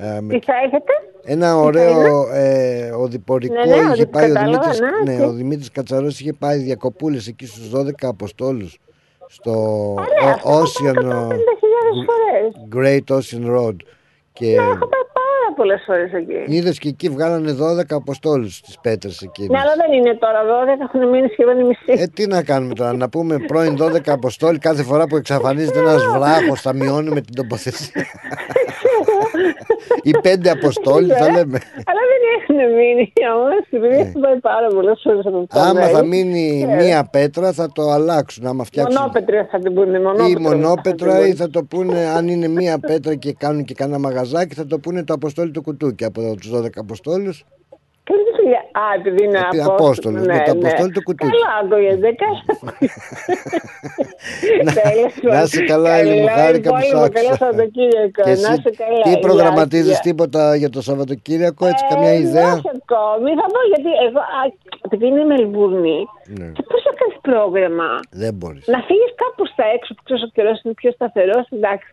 Ε, 0.00 0.20
με 0.20 0.34
Τι 0.34 0.44
θα 0.44 0.52
έχετε; 0.64 0.92
Ένα 1.24 1.46
θα 1.48 1.56
ωραίο 1.56 2.28
ε, 2.32 2.90
οδηπορικό 2.90 3.54
Ναι, 3.54 3.64
ναι, 3.64 3.76
είχε 3.76 3.90
οδη- 3.90 4.06
πάει 4.06 4.30
ο 4.30 4.34
κατάλαβα, 4.34 4.58
Δημήτρης, 4.70 4.80
ναι, 5.04 5.12
ναι, 5.12 5.16
τι. 5.18 5.22
ο 5.24 5.32
Δημήτρης 5.32 5.70
Κατσαρός 5.70 6.20
είχε 6.20 6.32
πάει 6.32 6.58
διακοπούλες 6.58 7.26
εκεί 7.26 7.46
στους 7.46 7.70
12 7.70 8.06
Αποστόλους 8.08 8.78
στο 9.26 9.50
Ωραία, 9.98 10.34
αυτό 10.34 10.48
Ο- 10.48 10.52
έχω 10.52 10.62
Ocean 10.62 10.94
πάει 11.78 12.02
150.000 12.02 12.08
φορές. 12.10 12.46
Great 12.76 13.06
Ocean 13.16 13.44
Road 13.56 13.76
και 14.32 14.46
Ναι, 14.46 14.52
έχω 14.52 14.86
πάει 14.92 15.06
πάρα 15.20 15.48
πολλές 15.56 15.82
φορές 15.86 16.12
εκεί. 16.12 16.54
είδες 16.56 16.78
και 16.78 16.88
εκεί 16.88 17.08
βγάλανε 17.08 17.52
12 17.52 17.94
Αποστόλους 17.96 18.56
στις 18.56 18.78
πέτρες 18.82 19.20
εκείνες. 19.22 19.50
Ναι, 19.50 19.58
αλλά 19.58 19.74
δεν 19.76 19.92
είναι 19.98 20.14
τώρα 20.14 20.40
12, 20.44 20.80
έχουν 20.82 21.08
μείνει 21.08 21.28
σχεδόν 21.28 21.58
οι 21.60 21.64
μισοί. 21.64 22.02
Ε, 22.02 22.06
τι 22.06 22.26
να 22.26 22.42
κάνουμε 22.42 22.74
τώρα, 22.74 22.92
να 22.92 23.08
πούμε 23.08 23.38
πρώην 23.38 23.76
12 23.80 24.10
Αποστόλοι 24.12 24.58
κάθε 24.58 24.82
φορά 24.82 25.06
που 25.06 25.16
εξαφανίζεται 25.16 25.78
ένας 25.78 26.04
βράχος 26.16 26.60
θα 26.60 26.72
μειώνουμε 26.74 27.20
την 27.20 27.34
τοποθεσία. 27.34 28.06
Οι 30.02 30.10
πέντε 30.22 30.50
Αποστόλοι 30.50 31.12
θα 31.12 31.24
λέμε. 31.30 31.58
Αλλά 31.88 32.02
δεν 32.10 32.22
έχουν 32.36 32.74
μείνει 32.76 33.12
όμως, 33.36 33.66
επειδή 33.70 33.94
έχουν 33.94 34.20
πάει 34.20 34.38
πάρα 34.38 34.66
πολλές 34.68 35.00
φορές 35.04 35.26
από 35.26 35.38
αυτά. 35.38 35.60
Ναι. 35.62 35.68
Άμα 35.68 35.80
μέρη. 35.80 35.92
θα 35.92 36.04
μείνει 36.04 36.64
Ναι. 36.64 36.74
μία 36.74 37.08
πέτρα 37.12 37.52
θα 37.52 37.72
το 37.72 37.90
αλλάξουν. 37.90 38.46
Άμα 38.46 38.64
φτιάξουν 38.64 39.00
Μονόπετρα 39.00 39.48
θα 39.50 39.58
την 39.58 39.74
πούνε, 39.74 39.98
ή 39.98 40.00
μονόπετρα. 40.00 40.40
μονόπετρα 40.40 41.26
ή 41.26 41.34
θα 41.34 41.50
το 41.50 41.64
πούνε 41.64 42.04
αν 42.16 42.28
είναι 42.28 42.48
μία 42.48 42.78
πέτρα 42.78 43.14
και 43.14 43.32
κάνουν 43.32 43.64
και 43.64 43.74
κανένα 43.74 43.98
μαγαζάκι 43.98 44.54
θα 44.54 44.66
το 44.66 44.78
πούνε 44.78 45.04
το 45.04 45.12
Αποστόλι 45.14 45.50
του 45.50 45.62
κουτούκι 45.62 46.04
από 46.04 46.34
τους 46.40 46.50
12 46.54 46.66
Αποστόλους 46.76 47.44
Καλή 48.38 48.46
δουλειά. 48.46 48.62
Α, 48.80 48.84
επειδή 48.98 49.20
είναι 49.26 49.38
Επί- 49.38 49.60
απόστολος. 49.70 50.22
Απόστολος, 50.22 50.26
με 50.26 50.36
το 50.46 50.52
Αποστόλι 50.56 50.92
του 50.96 51.02
κουτούκι. 51.06 51.30
Καλά, 51.34 51.50
ακούγεται. 51.62 52.08
Τέλος 54.80 55.12
Να 55.22 55.30
πάντων. 55.30 55.44
είσαι 55.44 55.62
καλά, 55.72 55.92
Έλλη 56.00 56.14
μου, 56.20 56.26
Καλά, 56.26 56.38
χάρηκα 56.42 56.68
που 56.74 56.80
σ' 56.80 56.88
υπόλοιπο, 56.88 57.12
Καλό 57.14 57.28
άκουσα. 57.28 57.44
Σαββατοκύριακο. 57.44 58.20
Και 58.26 58.34
Να 58.44 58.48
εσύ 58.50 58.52
είσαι 58.58 58.70
καλά. 58.82 59.02
τι 59.06 59.10
Γεια, 59.10 59.18
προγραμματίζεις 59.26 59.90
γεια. 59.98 60.06
τίποτα 60.08 60.42
για 60.60 60.70
το 60.74 60.80
Σαββατοκύριακο 60.88 61.62
έτσι 61.70 61.84
Ε, 61.88 61.92
καμιά 61.94 62.12
ιδέα; 62.24 62.52
Όχι 62.58 62.70
ακόμη. 62.82 63.30
Θα 63.40 63.46
πω 63.54 63.60
γιατί 63.72 63.90
εγώ, 64.06 64.20
α, 64.38 64.40
επειδή 64.86 65.04
είναι 65.10 65.24
Μελβούρνη, 65.32 65.98
Ναι. 66.38 66.48
και 66.56 66.62
πώς 66.70 66.80
θα 66.86 66.92
κάνεις 66.98 67.16
πρόγραμμα; 67.28 67.88
Δεν 68.22 68.32
μπορείς 68.38 68.64
Να 68.74 68.78
φύγεις 68.88 69.12
κάπου 69.22 69.42
στα 69.52 69.64
έξω 69.76 69.90
που 69.94 70.02
ξέρεις 70.06 70.22
ο 70.28 70.30
καιρός 70.36 70.56
είναι 70.62 70.74
πιο 70.80 70.90
σταθερός, 70.96 71.44
εντάξει. 71.56 71.90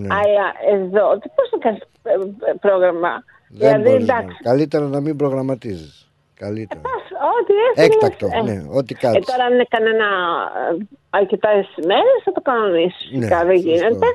Ναι. 0.00 0.08
Αλλά 0.20 0.46
εδώ, 0.74 1.04
πώς 1.36 1.46
θα 1.52 1.58
κάνεις 1.64 1.82
πρόγραμμα; 2.64 3.12
Δεν 3.48 3.68
δηλαδή, 3.68 3.82
μπορείς 3.90 4.06
να- 4.06 4.16
εντάξει. 4.18 4.36
Καλύτερα 4.42 4.84
να 4.86 5.00
μην 5.00 5.16
προγραμματίζεις. 5.16 6.02
Καλύτερα. 6.34 6.80
Ό,τι 7.38 7.52
έφυγες, 7.68 7.86
Έκτακτο, 7.94 8.26
ε. 8.38 8.42
ναι, 8.42 8.56
ό,τι 8.78 8.94
Ε, 8.96 9.00
κάτσεις. 9.02 9.26
τώρα 9.26 9.44
αν 9.44 9.52
είναι 9.54 9.66
κανένα 9.68 10.06
ε, 10.80 10.86
αρκετά 11.10 11.48
μέρες 11.90 12.18
θα 12.24 12.32
το 12.32 12.40
κανονίσεις. 12.40 13.10
Ναι, 13.12 13.18
Φυσικά 13.18 13.44
δεν 13.44 13.56
σωστό, 13.56 13.68
γίνεται. 13.70 14.06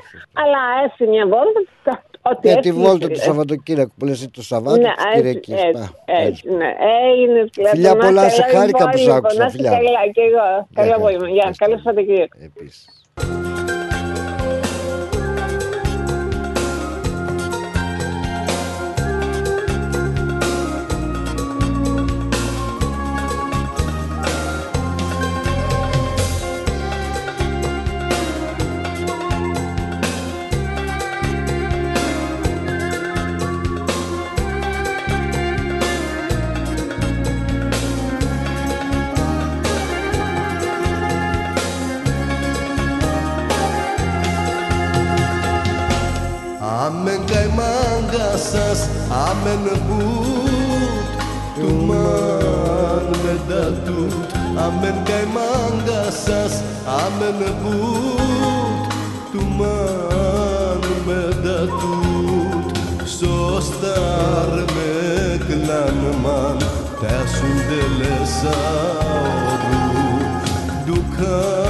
Αλλά 0.42 0.60
έτσι 0.84 1.06
μια 1.06 1.24
βόλτα. 1.26 1.60
κα- 1.84 2.02
Ό,τι 2.30 2.48
Για 2.48 2.60
τη 2.60 2.68
έφυγε, 2.68 2.84
βόλτα 2.84 3.06
του 3.06 3.12
έφυγε. 3.12 3.20
Σαββατοκύριακου 3.28 3.92
που 3.98 4.04
λες 4.04 4.28
το 4.30 4.42
Σαββάτο 4.42 4.76
Ναι, 4.80 4.92
της 4.94 5.04
έτσι, 5.04 5.40
Κυριακής. 5.40 5.54
έτσι, 5.54 5.90
Πα, 6.06 6.12
έτσι, 6.26 6.42
ναι. 6.60 6.70
Έγινε 7.12 7.40
δηλαδή. 7.52 7.76
Φιλιά 7.76 7.94
να 7.94 8.04
πολλά, 8.06 8.26
είστε 8.26 8.34
σε 8.40 8.46
καλά, 8.46 8.58
χάρηκα 8.58 8.88
που 8.90 8.96
σ' 8.96 9.00
λοιπόν, 9.00 9.16
άκουσα, 9.16 9.38
να 9.38 9.44
είστε 9.46 9.56
φιλιά. 9.56 9.70
Καλά, 9.70 9.90
και 10.14 10.20
εγώ. 10.28 10.46
Καλό 10.74 10.90
χαρά. 10.90 10.94
απόγευμα. 10.96 11.28
Γεια, 11.28 11.54
καλό 11.56 11.74
Σαββατοκύριακο. 11.76 12.36
Επίσης. 12.48 12.86
αμελεπούτ 57.14 58.92
του 59.32 59.42
μάνου 59.56 60.94
με 61.06 61.22
τα 61.42 61.58
τούτ 61.66 62.76
σωστάρ 63.06 64.50
με 64.74 64.92
κλάν 65.46 65.98
μάν 66.22 66.56
τέσουν 67.00 67.56
τελεσάρου 67.68 68.54
δουκάν 70.86 71.63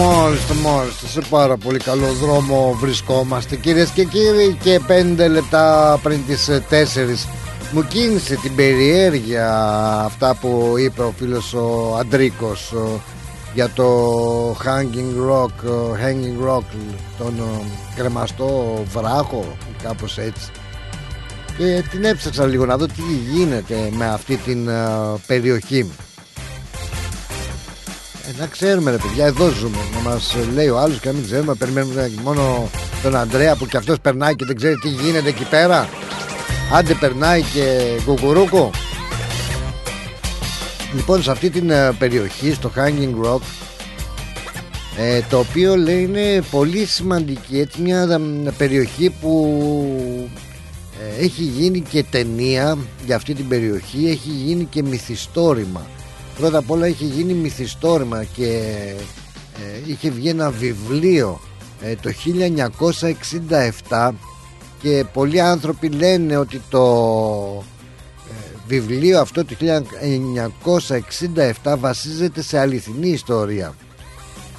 Μάλιστα, 0.00 0.54
μάλιστα, 0.54 0.54
μάλιστα. 0.54 1.06
Σε 1.06 1.20
πάρα 1.30 1.56
πολύ 1.56 1.78
καλό 1.78 2.06
δρόμο 2.12 2.76
βρισκόμαστε 2.80 3.56
κυρίες 3.56 3.90
και 3.90 4.04
κύριοι. 4.04 4.56
Και 4.62 4.80
πέντε 4.86 5.28
λεπτά 5.28 5.98
πριν 6.02 6.26
τις 6.26 6.48
4 6.70 7.28
μου 7.72 7.82
κίνησε 7.82 8.34
την 8.34 8.54
περιέργεια 8.54 9.50
αυτά 10.04 10.36
που 10.40 10.74
είπε 10.78 11.02
ο 11.02 11.12
φίλος 11.16 11.54
ο 11.54 11.96
Αντρίκος 12.00 12.72
ο, 12.72 13.00
για 13.54 13.70
το 13.70 13.86
Hanging 14.50 15.30
Rock, 15.30 15.70
ο 15.70 15.96
Hanging 16.04 16.48
Rock 16.48 16.64
τον 17.18 17.40
ο, 17.40 17.64
κρεμαστό 17.96 18.82
βράχο 18.92 19.56
κάπως 19.82 20.18
έτσι 20.18 20.50
και 21.58 21.84
την 21.90 22.04
έψαξα 22.04 22.46
λίγο 22.46 22.66
να 22.66 22.76
δω 22.76 22.86
τι 22.86 23.02
γίνεται 23.32 23.90
με 23.96 24.06
αυτή 24.06 24.36
την 24.36 24.70
α, 24.70 25.16
περιοχή 25.26 25.78
ε, 25.78 25.99
να 28.38 28.46
ξέρουμε 28.46 28.90
ρε 28.90 28.96
παιδιά 28.96 29.26
εδώ 29.26 29.48
ζούμε. 29.48 29.76
Να 29.94 30.10
μας 30.10 30.36
λέει 30.54 30.68
ο 30.68 30.78
άλλος 30.78 31.00
και 31.00 31.08
να 31.08 31.14
μην 31.14 31.24
ξέρουμε 31.24 31.54
περιμένουμε 31.54 32.12
μόνο 32.22 32.70
τον 33.02 33.16
Αντρέα 33.16 33.56
που 33.56 33.66
και 33.66 33.76
αυτός 33.76 34.00
περνάει 34.00 34.36
και 34.36 34.44
δεν 34.44 34.56
ξέρει 34.56 34.74
τι 34.74 34.88
γίνεται 34.88 35.28
εκεί 35.28 35.44
πέρα. 35.44 35.88
Άντε 36.72 36.94
περνάει 36.94 37.42
και 37.42 37.96
κουκουρούκο 38.04 38.70
Λοιπόν 40.94 41.22
σε 41.22 41.30
αυτή 41.30 41.50
την 41.50 41.70
ε, 41.70 41.92
περιοχή 41.98 42.52
στο 42.52 42.72
Hanging 42.76 43.26
Rock 43.26 43.40
ε, 44.98 45.20
το 45.30 45.38
οποίο 45.38 45.76
λέει 45.76 46.02
είναι 46.02 46.42
πολύ 46.50 46.84
σημαντική. 46.84 47.58
Έτσι 47.58 47.80
μια 47.82 48.20
περιοχή 48.56 49.10
που 49.20 49.60
ε, 51.00 51.24
έχει 51.24 51.42
γίνει 51.42 51.80
και 51.80 52.04
ταινία 52.10 52.78
για 53.06 53.16
αυτή 53.16 53.34
την 53.34 53.48
περιοχή. 53.48 54.08
Έχει 54.08 54.30
γίνει 54.30 54.64
και 54.64 54.82
μυθιστόρημα 54.82 55.86
πρώτα 56.40 56.58
απ' 56.58 56.70
όλα 56.70 56.86
έχει 56.86 57.04
γίνει 57.04 57.32
μυθιστόρημα 57.32 58.24
και 58.24 58.62
είχε 59.86 60.10
βγει 60.10 60.28
ένα 60.28 60.50
βιβλίο 60.50 61.40
το 62.02 62.10
1967 63.88 64.10
και 64.82 65.04
πολλοί 65.12 65.40
άνθρωποι 65.40 65.88
λένε 65.88 66.36
ότι 66.36 66.62
το 66.68 66.84
ε, 68.30 68.56
βιβλίο 68.66 69.20
αυτό 69.20 69.44
του 69.44 69.56
1967 71.62 71.74
βασίζεται 71.78 72.42
σε 72.42 72.58
αληθινή 72.58 73.08
ιστορία. 73.08 73.74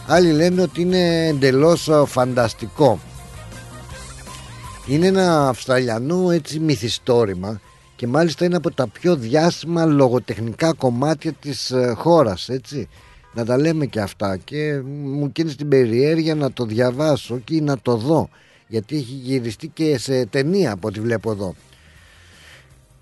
Άλλοι 0.07 0.31
λένε 0.31 0.61
ότι 0.61 0.81
είναι 0.81 1.27
εντελώς 1.27 1.87
ε, 1.87 2.03
φανταστικό. 2.05 2.99
Είναι 4.87 5.07
ένα 5.07 5.47
αυστραλιανό 5.47 6.31
έτσι 6.31 6.59
μυθιστόρημα 6.59 7.59
και 8.01 8.07
μάλιστα 8.07 8.45
είναι 8.45 8.55
από 8.55 8.71
τα 8.71 8.87
πιο 8.87 9.15
διάσημα 9.15 9.85
λογοτεχνικά 9.85 10.73
κομμάτια 10.73 11.33
της 11.33 11.71
ε, 11.71 11.93
χώρας 11.97 12.49
έτσι. 12.49 12.87
Να 13.33 13.45
τα 13.45 13.57
λέμε 13.57 13.85
και 13.85 13.99
αυτά 13.99 14.37
και 14.37 14.81
μου 14.85 15.31
κίνησε 15.31 15.55
την 15.55 15.67
περιέργεια 15.67 16.35
να 16.35 16.51
το 16.51 16.65
διαβάσω 16.65 17.39
και 17.39 17.61
να 17.61 17.77
το 17.79 17.95
δω 17.95 18.29
γιατί 18.67 18.95
έχει 18.95 19.13
γυριστεί 19.13 19.67
και 19.67 19.97
σε 19.97 20.25
ταινία 20.25 20.71
από 20.71 20.87
ό,τι 20.87 20.99
βλέπω 20.99 21.31
εδώ. 21.31 21.55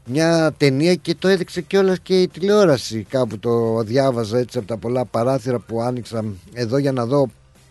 Μια 0.06 0.54
ταινία 0.58 0.96
και 0.96 1.16
το 1.16 1.28
έδειξε 1.28 1.62
κιόλας 1.62 2.00
και 2.00 2.22
η 2.22 2.28
τηλεόραση 2.28 3.06
κάπου 3.10 3.40
το 3.40 3.84
διάβαζα 3.84 4.38
έτσι 4.38 4.58
από 4.58 4.68
τα 4.68 4.78
πολλά 4.78 5.06
παράθυρα 5.06 5.60
που 5.60 5.82
άνοιξα 5.82 6.26
εδώ 6.54 6.78
για 6.78 6.92
να 6.92 7.06
δω 7.06 7.28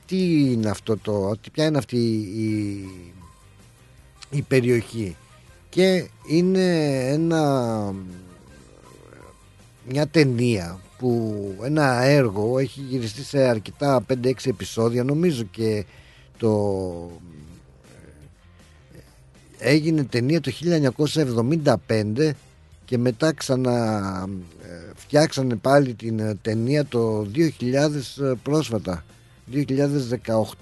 τι 0.06 0.50
είναι 0.52 0.68
αυτό 0.68 0.96
το 0.96 1.36
ποια 1.52 1.64
είναι 1.64 1.78
αυτή 1.78 1.96
η, 2.36 2.88
η 4.30 4.42
περιοχή 4.42 5.16
και 5.68 6.08
είναι 6.26 6.98
ένα 7.08 7.94
μια 9.88 10.06
ταινία 10.06 10.80
που 10.98 11.34
ένα 11.62 12.02
έργο 12.02 12.58
έχει 12.58 12.80
γυριστεί 12.80 13.22
σε 13.22 13.38
αρκετά 13.38 14.04
5-6 14.08 14.32
επεισόδια. 14.44 15.04
Νομίζω 15.04 15.42
και 15.42 15.84
το 16.38 17.10
έγινε 19.58 20.04
ταινία 20.04 20.40
το 20.40 20.52
1975 21.74 22.30
και 22.84 22.98
μετά 22.98 23.32
ξανα 23.32 23.72
ε, 24.62 24.92
φτιάξανε 24.94 25.56
πάλι 25.56 25.94
την 25.94 26.18
ε, 26.18 26.34
ταινία 26.42 26.84
το 26.84 27.26
2000 27.34 27.72
ε, 27.72 28.32
πρόσφατα. 28.42 29.04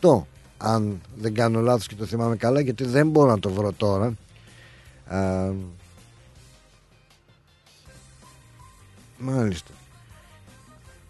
2018 0.01 0.23
αν 0.57 1.01
δεν 1.17 1.35
κάνω 1.35 1.61
λάθος 1.61 1.87
και 1.87 1.95
το 1.95 2.05
θυμάμαι 2.05 2.37
καλά 2.37 2.61
γιατί 2.61 2.85
δεν 2.85 3.09
μπορώ 3.09 3.31
να 3.31 3.39
το 3.39 3.51
βρω 3.51 3.73
τώρα 3.73 4.15
Α, 5.07 5.53
μάλιστα. 9.19 9.71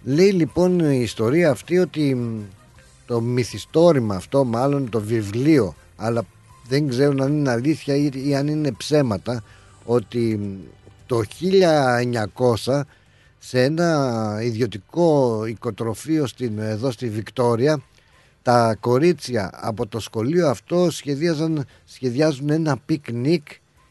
Λέει 0.02 0.30
λοιπόν 0.30 0.78
η 0.80 1.00
ιστορία 1.02 1.50
αυτή 1.50 1.78
ότι 1.78 2.16
το 3.06 3.20
μυθιστόρημα 3.20 4.14
αυτό 4.14 4.44
μάλλον 4.44 4.90
το 4.90 5.00
βιβλίο 5.00 5.74
αλλά 5.96 6.24
δεν 6.68 6.88
ξέρω 6.88 7.24
αν 7.24 7.38
είναι 7.38 7.50
αλήθεια 7.50 7.96
ή, 7.96 8.34
αν 8.34 8.48
είναι 8.48 8.72
ψέματα 8.72 9.42
ότι 9.84 10.40
το 11.06 11.22
1900 12.64 12.80
σε 13.38 13.62
ένα 13.62 14.38
ιδιωτικό 14.42 15.44
οικοτροφείο 15.46 16.26
στην, 16.26 16.58
εδώ 16.58 16.90
στη 16.90 17.08
Βικτόρια 17.08 17.82
τα 18.42 18.76
κορίτσια 18.80 19.50
από 19.52 19.86
το 19.86 20.00
σχολείο 20.00 20.48
αυτό 20.48 20.90
σχεδίαζαν, 20.90 21.64
σχεδιάζουν 21.84 22.50
ένα 22.50 22.76
πικνίκ 22.86 23.46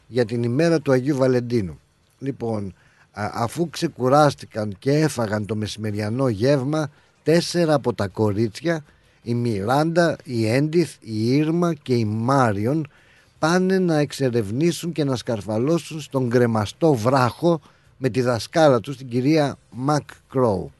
για 0.06 0.24
την 0.24 0.42
ημέρα 0.42 0.80
του 0.80 0.92
Αγίου 0.92 1.16
Βαλεντίνου. 1.16 1.80
Λοιπόν, 2.18 2.74
αφού 3.12 3.70
ξεκουράστηκαν 3.70 4.76
και 4.78 4.92
έφαγαν 4.92 5.46
το 5.46 5.56
μεσημεριανό 5.56 6.28
γεύμα, 6.28 6.90
τέσσερα 7.22 7.74
από 7.74 7.94
τα 7.94 8.08
κορίτσια 8.08 8.84
η 9.22 9.34
Μιράντα, 9.34 10.16
η 10.24 10.48
Έντιθ, 10.48 10.94
η 11.00 11.34
Ίρμα 11.36 11.74
και 11.74 11.94
η 11.94 12.04
Μάριον 12.04 12.88
πάνε 13.38 13.78
να 13.78 13.98
εξερευνήσουν 13.98 14.92
και 14.92 15.04
να 15.04 15.16
σκαρφαλώσουν 15.16 16.00
στον 16.00 16.30
κρεμαστό 16.30 16.94
βράχο 16.94 17.60
με 17.96 18.08
τη 18.08 18.20
δασκάλα 18.20 18.80
τους 18.80 18.96
την 18.96 19.08
κυρία 19.08 19.56
Μακ 19.70 20.02
Κρόου. 20.28 20.72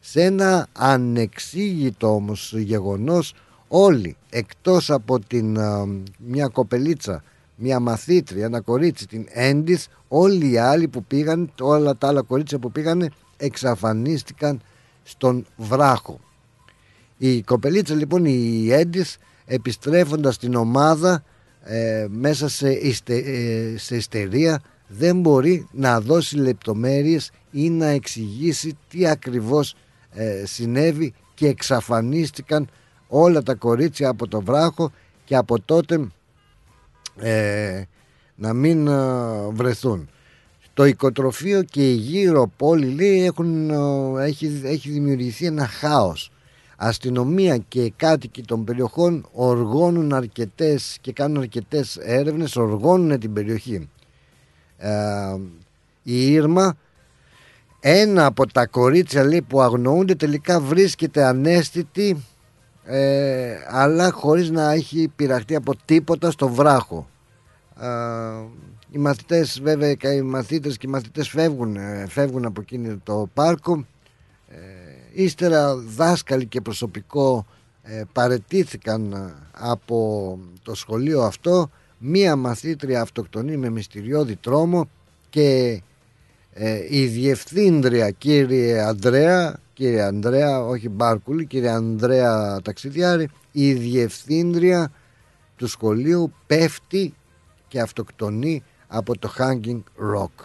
Σε 0.00 0.22
ένα 0.22 0.66
ανεξήγητο 0.72 2.14
όμως 2.14 2.54
γεγονός 2.56 3.34
όλοι 3.68 4.16
εκτός 4.30 4.90
από 4.90 5.18
την 5.20 5.58
μια 6.16 6.48
κοπελίτσα, 6.48 7.22
μια 7.56 7.80
μαθήτρια, 7.80 8.44
ένα 8.44 8.60
κορίτσι 8.60 9.06
την 9.06 9.26
Έντιθ 9.28 9.86
όλοι 10.08 10.50
οι 10.50 10.58
άλλοι 10.58 10.88
που 10.88 11.04
πήγαν, 11.04 11.52
όλα 11.60 11.96
τα 11.96 12.08
άλλα 12.08 12.22
κορίτσια 12.22 12.58
που 12.58 12.72
πήγαν 12.72 13.12
εξαφανίστηκαν 13.36 14.60
στον 15.02 15.46
βράχο. 15.56 16.20
Η 17.18 17.42
κοπελίτσα 17.42 17.94
λοιπόν 17.94 18.24
η 18.24 18.68
Έντις 18.70 19.18
επιστρέφοντας 19.44 20.34
στην 20.34 20.54
ομάδα 20.54 21.24
ε, 21.62 22.06
μέσα 22.10 22.48
σε, 22.48 22.72
ιστε, 22.72 23.16
ε, 23.16 23.78
σε 23.78 23.96
ιστερία 23.96 24.62
δεν 24.88 25.20
μπορεί 25.20 25.68
να 25.72 26.00
δώσει 26.00 26.36
λεπτομέρειες 26.36 27.30
ή 27.50 27.70
να 27.70 27.86
εξηγήσει 27.86 28.78
τι 28.88 29.06
ακριβώς 29.06 29.74
ε, 30.12 30.42
συνέβη 30.46 31.14
και 31.34 31.48
εξαφανίστηκαν 31.48 32.68
όλα 33.08 33.42
τα 33.42 33.54
κορίτσια 33.54 34.08
από 34.08 34.28
το 34.28 34.40
βράχο 34.40 34.92
και 35.24 35.36
από 35.36 35.60
τότε 35.60 36.08
να 38.34 38.52
μην 38.52 38.88
βρεθούν. 39.50 40.08
Το 40.74 40.84
οικοτροφείο 40.84 41.62
και 41.62 41.90
η 41.90 41.94
γύρω 41.94 42.52
πόλη 42.56 42.86
λέει 42.86 43.24
έχουν, 43.24 43.70
έχει, 44.18 44.60
έχει 44.64 44.90
δημιουργηθεί 44.90 45.46
ένα 45.46 45.66
χάος 45.66 46.30
αστυνομία 46.76 47.56
και 47.56 47.92
κάτοικοι 47.96 48.42
των 48.42 48.64
περιοχών 48.64 49.26
οργώνουν 49.32 50.12
αρκετές 50.12 50.98
και 51.00 51.12
κάνουν 51.12 51.42
αρκετές 51.42 51.96
έρευνες, 51.96 52.56
οργώνουν 52.56 53.18
την 53.18 53.32
περιοχή. 53.32 53.88
Ε, 54.78 54.90
η 56.02 56.32
Ήρμα, 56.32 56.76
ένα 57.80 58.26
από 58.26 58.52
τα 58.52 58.66
κορίτσια 58.66 59.24
λέει, 59.24 59.42
που 59.42 59.60
αγνοούνται 59.60 60.14
τελικά 60.14 60.60
βρίσκεται 60.60 61.24
ανέστητη 61.24 62.24
ε, 62.86 63.56
αλλά 63.68 64.10
χωρίς 64.10 64.50
να 64.50 64.72
έχει 64.72 65.12
πειραχτεί 65.16 65.54
από 65.54 65.74
τίποτα 65.84 66.30
στο 66.30 66.48
βράχο. 66.48 67.08
Ε, 67.80 67.88
οι 68.90 68.98
μαθητές 68.98 69.60
βέβαια, 69.62 69.96
οι 70.14 70.22
μαθήτες 70.22 70.76
και 70.76 70.86
οι 70.86 70.90
μαθητές 70.90 71.28
φεύγουν, 71.28 71.76
ε, 71.76 72.06
φεύγουν 72.08 72.44
από 72.44 72.60
εκείνο 72.60 72.98
το 73.04 73.28
πάρκο 73.34 73.86
Ύστερα 75.18 75.76
δάσκαλοι 75.76 76.46
και 76.46 76.60
προσωπικό 76.60 77.46
ε, 77.82 78.02
παρετήθηκαν 78.12 79.12
ε, 79.12 79.34
από 79.52 80.38
το 80.62 80.74
σχολείο 80.74 81.22
αυτό. 81.22 81.70
Μία 81.98 82.36
μαθήτρια 82.36 83.00
αυτοκτονεί 83.00 83.56
με 83.56 83.70
μυστηριώδη 83.70 84.36
τρόμο 84.36 84.88
και 85.30 85.80
ε, 86.52 86.86
η 86.88 87.06
διευθύντρια 87.06 88.10
κύριε 88.10 88.82
Ανδρέα, 88.82 89.56
κύριε 89.76 90.02
Ανδρέα, 90.02 90.60
όχι 90.60 90.88
Μπάρκουλη, 90.88 91.46
κύριε 91.46 91.70
Ανδρέα 91.70 92.60
Ταξιδιάρη, 92.62 93.28
η 93.52 93.72
διευθύντρια 93.72 94.92
του 95.56 95.66
σχολείου 95.66 96.32
πέφτει 96.46 97.14
και 97.68 97.80
αυτοκτονεί 97.80 98.62
από 98.86 99.18
το 99.18 99.32
Hanging 99.38 99.82
Rock. 100.14 100.44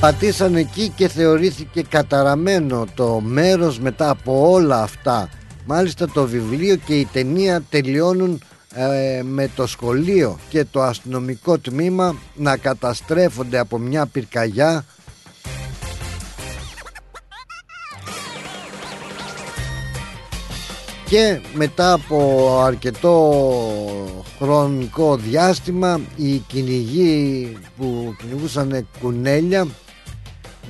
πατήσαν 0.00 0.54
εκεί 0.54 0.88
και 0.88 1.08
θεωρήθηκε 1.08 1.82
καταραμένο 1.82 2.86
το 2.94 3.20
μέρος 3.20 3.80
μετά 3.80 4.10
από 4.10 4.50
όλα 4.50 4.82
αυτά 4.82 5.28
μάλιστα 5.66 6.08
το 6.08 6.26
βιβλίο 6.26 6.76
και 6.76 6.94
η 6.94 7.04
ταινία 7.12 7.62
τελειώνουν 7.70 8.40
ε, 8.74 9.22
με 9.22 9.50
το 9.54 9.66
σχολείο 9.66 10.38
και 10.48 10.64
το 10.64 10.82
αστυνομικό 10.82 11.58
τμήμα 11.58 12.16
να 12.34 12.56
καταστρέφονται 12.56 13.58
από 13.58 13.78
μια 13.78 14.06
πυρκαγιά. 14.06 14.84
Και 21.08 21.40
μετά 21.54 21.92
από 21.92 22.58
αρκετό 22.62 23.42
χρονικό 24.38 25.16
διάστημα 25.16 26.00
οι 26.16 26.38
κυνηγοί 26.38 27.56
που 27.76 28.14
κυνηγούσαν 28.18 28.88
κουνέλια 29.00 29.66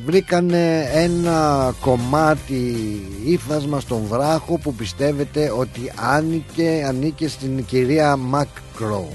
βρήκανε 0.04 0.88
ένα 0.92 1.74
κομμάτι 1.80 2.76
ύφασμα 3.24 3.80
στον 3.80 4.02
βράχο 4.08 4.58
που 4.58 4.74
πιστεύετε 4.74 5.52
ότι 5.56 5.92
ανήκε, 5.94 6.84
ανήκε 6.88 7.28
στην 7.28 7.64
κυρία 7.64 8.16
Μακρό. 8.16 9.08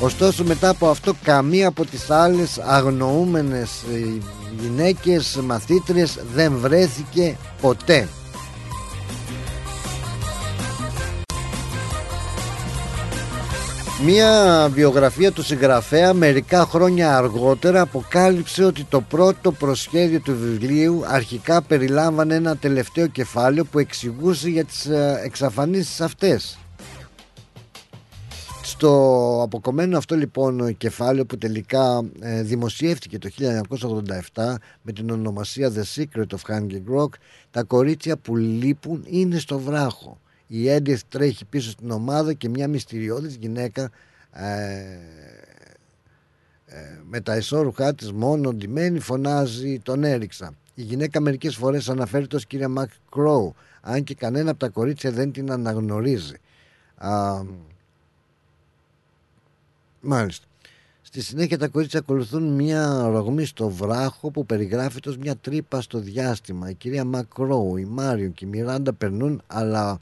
Ωστόσο 0.00 0.44
μετά 0.44 0.68
από 0.68 0.88
αυτό 0.88 1.14
καμία 1.22 1.68
από 1.68 1.84
τις 1.84 2.10
άλλες 2.10 2.58
αγνοούμενες 2.58 3.70
ε, 3.92 4.18
γυναίκες 4.60 5.40
μαθήτριες 5.44 6.18
δεν 6.34 6.52
βρέθηκε 6.58 7.36
ποτέ. 7.60 8.08
Μία 14.04 14.68
βιογραφία 14.72 15.32
του 15.32 15.42
συγγραφέα 15.42 16.14
μερικά 16.14 16.64
χρόνια 16.64 17.16
αργότερα 17.16 17.80
αποκάλυψε 17.80 18.64
ότι 18.64 18.84
το 18.84 19.00
πρώτο 19.00 19.52
προσχέδιο 19.52 20.20
του 20.20 20.36
βιβλίου 20.36 21.02
αρχικά 21.06 21.62
περιλάμβανε 21.62 22.34
ένα 22.34 22.56
τελευταίο 22.56 23.06
κεφάλαιο 23.06 23.64
που 23.64 23.78
εξηγούσε 23.78 24.48
για 24.48 24.64
τις 24.64 24.86
ε, 24.86 25.20
εξαφανίσεις 25.24 26.00
αυτές. 26.00 26.58
Στο 28.62 29.40
αποκομμένο 29.42 29.98
αυτό 29.98 30.16
λοιπόν 30.16 30.76
κεφάλαιο 30.76 31.26
που 31.26 31.38
τελικά 31.38 32.10
ε, 32.20 32.42
δημοσιεύτηκε 32.42 33.18
το 33.18 33.28
1987 34.34 34.54
με 34.82 34.92
την 34.92 35.10
ονομασία 35.10 35.72
The 35.74 36.00
Secret 36.00 36.26
of 36.28 36.54
Hanging 36.54 36.96
Rock 36.96 37.10
τα 37.50 37.62
κορίτσια 37.62 38.16
που 38.16 38.36
λείπουν 38.36 39.04
είναι 39.06 39.38
στο 39.38 39.58
βράχο 39.58 40.18
η 40.48 40.68
Έντιθ 40.68 41.02
τρέχει 41.08 41.44
πίσω 41.44 41.70
στην 41.70 41.90
ομάδα 41.90 42.32
και 42.32 42.48
μια 42.48 42.68
μυστηριώδης 42.68 43.34
γυναίκα 43.34 43.90
ε, 44.32 44.46
ε, 46.66 47.00
με 47.04 47.20
τα 47.20 47.36
ισόρουχά 47.36 47.94
της 47.94 48.12
μόνο 48.12 48.52
ντυμένη 48.52 49.00
φωνάζει 49.00 49.78
τον 49.78 50.04
έριξα. 50.04 50.54
Η 50.74 50.82
γυναίκα 50.82 51.20
μερικές 51.20 51.56
φορές 51.56 51.88
αναφέρεται 51.88 52.36
ως 52.36 52.46
κυρία 52.46 52.68
Μακ 52.68 52.90
Κρόου 53.10 53.54
αν 53.80 54.04
και 54.04 54.14
κανένα 54.14 54.50
από 54.50 54.58
τα 54.58 54.68
κορίτσια 54.68 55.10
δεν 55.10 55.32
την 55.32 55.50
αναγνωρίζει. 55.50 56.36
Α, 56.96 57.42
μάλιστα. 60.00 60.46
Στη 61.02 61.22
συνέχεια 61.22 61.58
τα 61.58 61.68
κορίτσια 61.68 62.00
ακολουθούν 62.00 62.54
μια 62.54 63.08
ρογμή 63.08 63.44
στο 63.44 63.68
βράχο 63.68 64.30
που 64.30 64.46
περιγράφεται 64.46 65.08
ως 65.08 65.16
μια 65.16 65.36
τρύπα 65.36 65.80
στο 65.80 65.98
διάστημα. 65.98 66.70
Η 66.70 66.74
κυρία 66.74 67.04
Μακρόου, 67.04 67.76
η 67.76 67.84
Μάριο 67.84 68.28
και 68.28 68.44
η 68.44 68.48
Μιράντα 68.48 68.92
περνούν 68.92 69.42
αλλά 69.46 70.00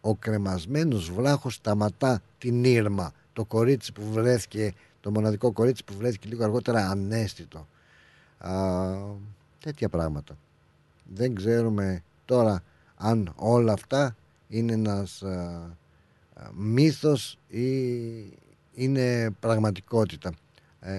ο 0.00 0.14
κρεμασμένος 0.14 1.10
βράχος 1.10 1.54
σταματά 1.54 2.22
την 2.38 2.64
Ήρμα. 2.64 3.12
Το 3.32 3.44
κορίτσι 3.44 3.92
που 3.92 4.02
βρέθηκε 4.12 4.72
το 5.00 5.10
μοναδικό 5.10 5.52
κορίτσι 5.52 5.84
που 5.84 5.94
βρέθηκε 5.94 6.28
λίγο 6.28 6.44
αργότερα 6.44 6.88
ανέστητο. 6.88 7.66
Α, 8.38 8.54
τέτοια 9.60 9.88
πράγματα. 9.88 10.36
Δεν 11.14 11.34
ξέρουμε 11.34 12.02
τώρα 12.24 12.62
αν 12.96 13.32
όλα 13.36 13.72
αυτά 13.72 14.16
είναι 14.48 14.72
ένας 14.72 15.22
α, 15.22 15.70
μύθος 16.54 17.38
ή 17.48 17.68
είναι 18.74 19.30
πραγματικότητα. 19.40 20.32
Ε, 20.80 20.94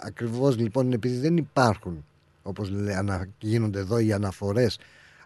ακριβώς 0.00 0.56
λοιπόν 0.56 0.92
επειδή 0.92 1.16
δεν 1.16 1.36
υπάρχουν 1.36 2.04
όπως 2.42 2.70
γίνονται 3.38 3.78
εδώ 3.78 3.98
οι 3.98 4.12
αναφορές 4.12 4.78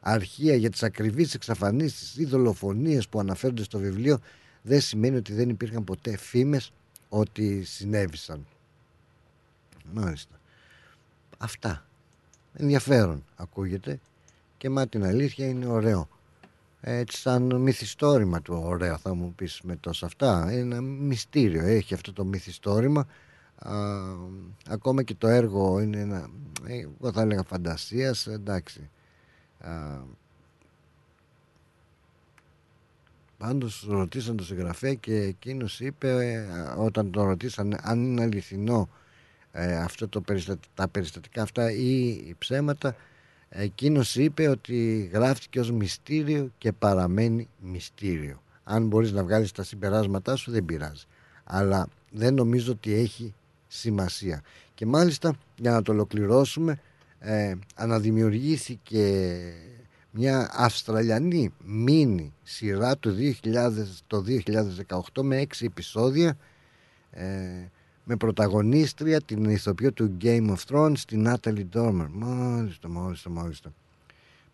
αρχεία 0.09 0.55
για 0.55 0.71
τις 0.71 0.83
ακριβείς 0.83 1.35
εξαφανίσεις 1.35 2.17
ή 2.17 2.25
δολοφονίες 2.25 3.09
που 3.09 3.19
αναφέρονται 3.21 3.63
στο 3.63 3.79
βιβλίο 3.79 4.19
δεν 4.63 4.81
σημαίνει 4.81 5.17
ότι 5.17 5.33
δεν 5.33 5.49
υπήρχαν 5.49 5.85
ποτέ 5.85 6.17
φήμες 6.17 6.73
ότι 7.09 7.63
συνέβησαν. 7.65 8.47
Μάλιστα. 9.93 10.41
Αυτά. 11.39 11.87
Ενδιαφέρον 12.55 13.25
ακούγεται 13.37 14.01
και 14.59 14.71
μα 14.71 14.87
την 14.87 15.05
αλήθεια 15.05 15.47
είναι 15.47 15.67
ωραίο. 15.67 16.09
Έτσι 16.81 17.21
σαν 17.21 17.55
μυθιστόρημα 17.55 18.43
του 18.43 18.63
ωραίο 18.65 18.99
θα 18.99 19.15
μου 19.15 19.33
πεις 19.35 19.61
με 19.63 19.77
τόσα 19.77 20.07
αυτά. 20.07 20.53
Είναι 20.53 20.61
ένα 20.61 20.81
μυστήριο. 20.81 21.65
Έχει 21.65 21.95
αυτό 21.95 22.13
το 22.13 22.25
μυθιστόρημα. 22.25 23.07
ακόμα 24.69 25.03
και 25.03 25.15
το 25.15 25.27
έργο 25.27 25.81
είναι 25.81 25.99
ένα, 25.99 26.31
ε, 26.67 26.79
εγώ 26.79 27.13
θα 27.13 27.21
έλεγα 27.21 27.43
φαντασίας, 27.43 28.27
εντάξει. 28.27 28.91
Πάντως 33.39 33.87
ρωτήσαν 33.89 34.37
τον 34.37 34.47
συγγραφέα 34.47 34.95
και 34.95 35.15
εκείνος 35.15 35.81
είπε 35.81 36.45
όταν 36.77 37.11
τον 37.11 37.25
ρωτήσαν 37.25 37.79
αν 37.83 38.05
είναι 38.05 38.23
αληθινό 38.23 38.89
ε, 39.53 39.77
αυτό 39.77 40.09
το 40.09 40.25
τα 40.75 40.89
περιστατικά 40.89 41.43
αυτά 41.43 41.73
ή 41.73 42.35
ψέματα 42.39 42.97
εκείνος 43.49 44.17
είπε 44.17 44.49
ότι 44.49 45.11
γράφτηκε 45.13 45.61
ως 45.61 45.71
μυστήριο 45.71 46.53
και 46.59 46.73
παραμένει 46.73 47.49
μυστήριο. 47.61 48.43
Αν 48.65 48.87
μπορείς 48.87 49.13
να 49.13 49.23
βγάλεις 49.23 49.53
τα 49.53 49.63
συμπεράσματά 49.63 50.37
σου 50.37 50.51
δεν 50.51 50.65
πειράζει. 50.65 51.05
Αλλά 51.45 51.89
δεν 52.11 52.35
νομίζω 52.35 52.73
ότι 52.73 52.95
έχει 52.95 53.35
σημασία. 53.69 54.43
Και 54.75 54.87
μάλιστα 54.87 55.35
για 55.57 55.71
να 55.71 55.83
το 55.83 55.93
ολοκληρώσουμε 55.93 56.81
ε, 57.19 57.55
αναδημιουργήθηκε 57.75 59.39
μια 60.11 60.51
Αυστραλιανή 60.53 61.53
μίνι 61.65 62.33
σειρά 62.43 62.99
το, 62.99 63.15
2000, 63.43 63.71
το 64.07 64.25
2018 65.15 65.23
με 65.23 65.37
έξι 65.37 65.65
επεισόδια 65.65 66.37
ε, 67.11 67.25
με 68.05 68.17
πρωταγωνίστρια 68.17 69.21
την 69.21 69.45
ηθοποιό 69.45 69.93
του 69.93 70.17
Game 70.23 70.55
of 70.55 70.59
Thrones 70.69 70.99
την 71.07 71.29
Natalie 71.29 71.67
Dormer. 71.73 72.07
Μάλιστα 72.13 72.89
μάλιστα 72.89 73.31
μάλιστα. 73.31 73.73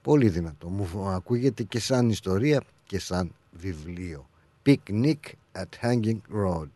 Πολύ 0.02 0.28
δυνατό. 0.28 0.68
Μου 0.68 1.08
ακούγεται 1.08 1.62
και 1.62 1.80
σαν 1.80 2.10
ιστορία 2.10 2.62
και 2.86 2.98
σαν 2.98 3.34
βιβλίο. 3.52 4.28
Picnic 4.66 5.20
at 5.52 5.68
Hanging 5.82 6.20
Road. 6.34 6.68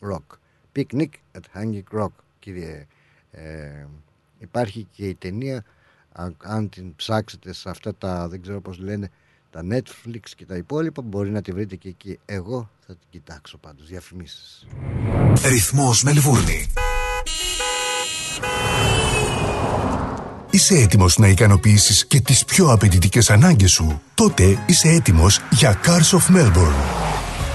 Rock. 0.00 0.38
Picnic 0.76 1.10
at 1.32 1.58
Hanging 1.60 2.00
Rock 2.00 2.12
κύριε 2.38 2.86
ε, 3.30 3.86
υπάρχει 4.40 4.86
και 4.92 5.06
η 5.06 5.14
ταινία 5.14 5.64
αν 6.38 6.68
την 6.68 6.94
ψάξετε 6.96 7.52
σε 7.52 7.70
αυτά 7.70 7.94
τα 7.94 8.28
δεν 8.28 8.42
ξέρω 8.42 8.60
πώς 8.60 8.78
λένε 8.78 9.10
τα 9.50 9.60
Netflix 9.70 10.20
και 10.36 10.46
τα 10.46 10.56
υπόλοιπα 10.56 11.02
μπορεί 11.02 11.30
να 11.30 11.42
τη 11.42 11.52
βρείτε 11.52 11.76
και 11.76 11.88
εκεί. 11.88 12.18
Εγώ 12.24 12.70
θα 12.86 12.92
την 12.92 13.06
κοιτάξω 13.10 13.58
πάντως 13.58 13.86
διαφημίσεις. 13.86 14.66
Ρυθμός 15.44 16.02
Μελβούρνη. 16.02 16.66
Είσαι 20.50 20.74
έτοιμος 20.74 21.18
να 21.18 21.28
ικανοποιήσεις 21.28 22.06
και 22.06 22.20
τις 22.20 22.44
πιο 22.44 22.70
απαιτητικές 22.70 23.30
ανάγκες 23.30 23.72
σου; 23.72 24.00
Τότε 24.14 24.64
είσαι 24.66 24.88
έτοιμος 24.88 25.40
για 25.50 25.80
Cars 25.84 26.18
of 26.18 26.36
Melbourne 26.36 27.09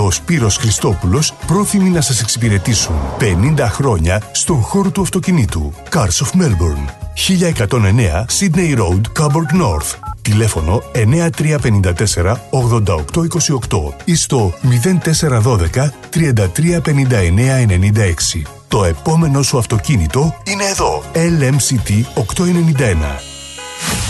ο 0.00 0.10
Σπύρος 0.10 0.56
Χριστόπουλος 0.56 1.34
πρόθυμοι 1.46 1.90
να 1.90 2.00
σας 2.00 2.20
εξυπηρετήσουν 2.20 2.94
50 3.18 3.66
χρόνια 3.68 4.22
στον 4.32 4.60
χώρο 4.60 4.90
του 4.90 5.00
αυτοκινήτου. 5.00 5.72
Cars 5.90 6.24
of 6.24 6.30
Melbourne. 6.40 6.86
1109 7.28 8.24
Sydney 8.38 8.70
Road, 8.78 9.00
Coburg 9.18 9.50
North. 9.60 9.90
Τηλέφωνο 10.22 10.82
9354 10.94 12.36
8828 12.50 13.92
ή 14.04 14.14
στο 14.14 14.52
0412 14.62 15.90
335996. 16.10 16.18
Το 18.68 18.84
επόμενο 18.84 19.42
σου 19.42 19.58
αυτοκίνητο 19.58 20.34
είναι 20.44 20.64
εδώ. 20.64 21.02
LMCT 21.14 22.04
891. 22.14 22.22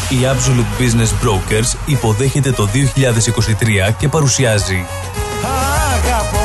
Η 0.09 0.17
Absolute 0.23 0.83
Business 0.83 1.13
Brokers 1.27 1.75
υποδέχεται 1.87 2.53
το 2.53 2.69
2023 3.89 3.93
και 3.99 4.09
παρουσιάζει 4.09 4.85
Αγαπώ, 6.05 6.45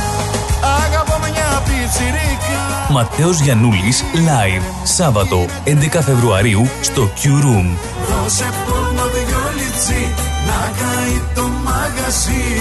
αγαπώ 0.83 1.19
μια 1.21 1.61
πιτσιρίκα 1.65 2.91
Ματέος 2.91 3.39
Γιαννούλης 3.39 4.03
Live 4.13 4.63
Σάββατο 4.83 5.45
11 5.65 5.99
Φεβρουαρίου 6.01 6.67
στο 6.81 7.09
Q 7.15 7.27
Room 7.27 7.67
Δώσε 8.09 8.49
πόνο 8.65 9.03
δυο 9.03 9.37
λιτσί 9.57 10.13
να 10.45 10.71
καεί 10.79 11.21
το 11.35 11.41
μαγαζί 11.63 12.55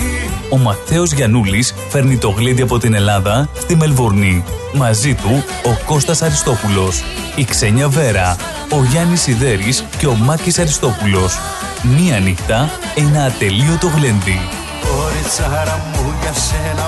Ο 0.50 0.56
Ματέος 0.56 1.12
Γιαννούλης 1.12 1.74
φέρνει 1.88 2.18
το 2.18 2.28
γλέντι 2.28 2.62
από 2.62 2.78
την 2.78 2.94
Ελλάδα 2.94 3.48
στη 3.58 3.76
Μελβορνή. 3.76 4.44
Μαζί 4.74 5.14
του 5.14 5.44
ο 5.64 5.84
Κώστας 5.86 6.22
Αριστόπουλος, 6.22 7.02
η 7.36 7.44
Ξένια 7.44 7.88
Βέρα, 7.88 8.36
ο 8.70 8.84
Γιάννης 8.90 9.20
Σιδέρης 9.20 9.84
και 9.98 10.06
ο 10.06 10.14
Μάκης 10.14 10.58
Αριστόπουλος. 10.58 11.38
Μία 11.82 12.18
νύχτα, 12.18 12.70
ένα 12.94 13.24
ατελείωτο 13.24 13.90
γλέντι. 13.96 14.38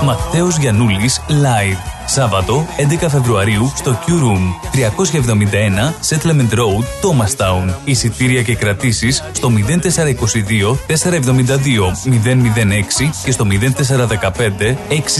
Ματέος 0.03 0.57
Γιαννούλης 0.57 1.21
Live. 1.29 1.77
Σάββατο 2.05 2.67
11 3.01 3.07
Φεβρουαρίου 3.09 3.71
στο 3.75 3.99
Q 4.05 4.09
Room 4.09 4.43
371 4.71 5.93
Settlement 6.09 6.53
Road, 6.53 6.83
Thomastown. 6.83 7.73
Εισιτήρια 7.83 8.41
και 8.41 8.55
κρατήσεις 8.55 9.23
στο 9.31 9.49
0422 9.49 10.77
472 10.87 11.93
006 12.05 13.09
και 13.23 13.31
στο 13.31 13.45
0415 13.49 14.75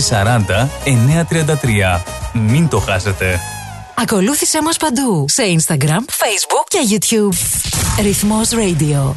640 0.10 0.68
933. 1.96 2.02
Μην 2.34 2.68
το 2.68 2.80
χάσετε. 2.80 3.40
Ακολούθησέ 3.96 4.62
μας 4.64 4.78
παντού 4.78 5.26
σε 5.30 5.44
Instagram, 5.58 6.02
Facebook 6.02 6.66
και 6.68 6.80
YouTube. 6.90 7.36
Ρυθμός 8.02 8.50
Radio. 8.50 9.14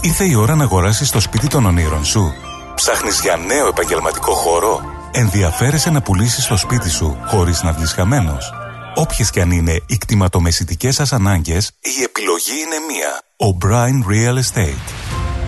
Ήρθε 0.00 0.24
η 0.24 0.34
ώρα 0.34 0.54
να 0.54 0.64
αγοράσεις 0.64 1.10
το 1.10 1.20
σπίτι 1.20 1.46
των 1.46 1.66
ονείρων 1.66 2.04
σου. 2.04 2.51
Ψάχνεις 2.84 3.20
για 3.20 3.36
νέο 3.36 3.66
επαγγελματικό 3.66 4.32
χώρο; 4.32 4.80
Ενδιαφέρεσαι 5.12 5.90
να 5.90 6.02
πουλήσεις 6.02 6.46
το 6.46 6.56
σπίτι 6.56 6.90
σου 6.90 7.18
χωρίς 7.26 7.62
να 7.62 7.72
βγεις 7.72 7.92
χαμένος; 7.92 8.52
Όποιες 8.94 9.30
και 9.30 9.40
αν 9.40 9.50
είναι 9.50 9.80
οι 9.86 9.98
κτηματομεσητικές 9.98 10.94
σας 10.94 11.12
ανάγκες, 11.12 11.70
η 11.80 12.02
επιλογή 12.02 12.52
είναι 12.64 12.76
μία. 12.88 13.20
O'Brien 13.36 14.12
Real 14.12 14.36
Estate. 14.42 15.11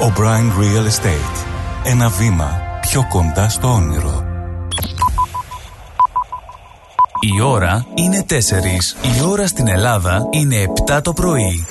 O'Brien 0.00 0.52
Real 0.60 0.86
Estate. 0.86 1.46
Ένα 1.84 2.08
βήμα 2.08 2.60
πιο 2.80 3.06
κοντά 3.08 3.48
στο 3.48 3.68
όνειρο. 3.68 4.24
Η 7.20 7.40
ώρα 7.40 7.86
είναι 7.94 8.24
4. 8.28 8.34
Η 9.18 9.22
ώρα 9.28 9.46
στην 9.46 9.68
Ελλάδα 9.68 10.20
είναι 10.30 10.56
7 10.86 11.00
το 11.02 11.12
πρωί. 11.12 11.66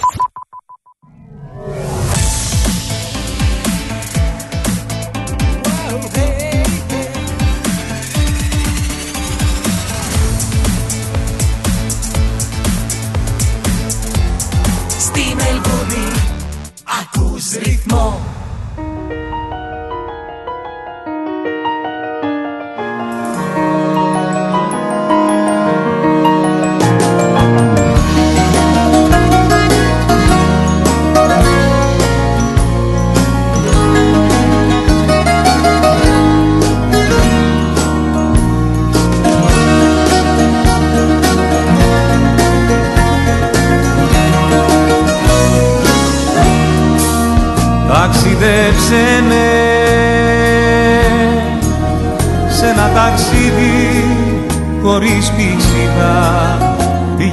Χωρίς 54.87 55.31
πηξίδα 55.31 56.57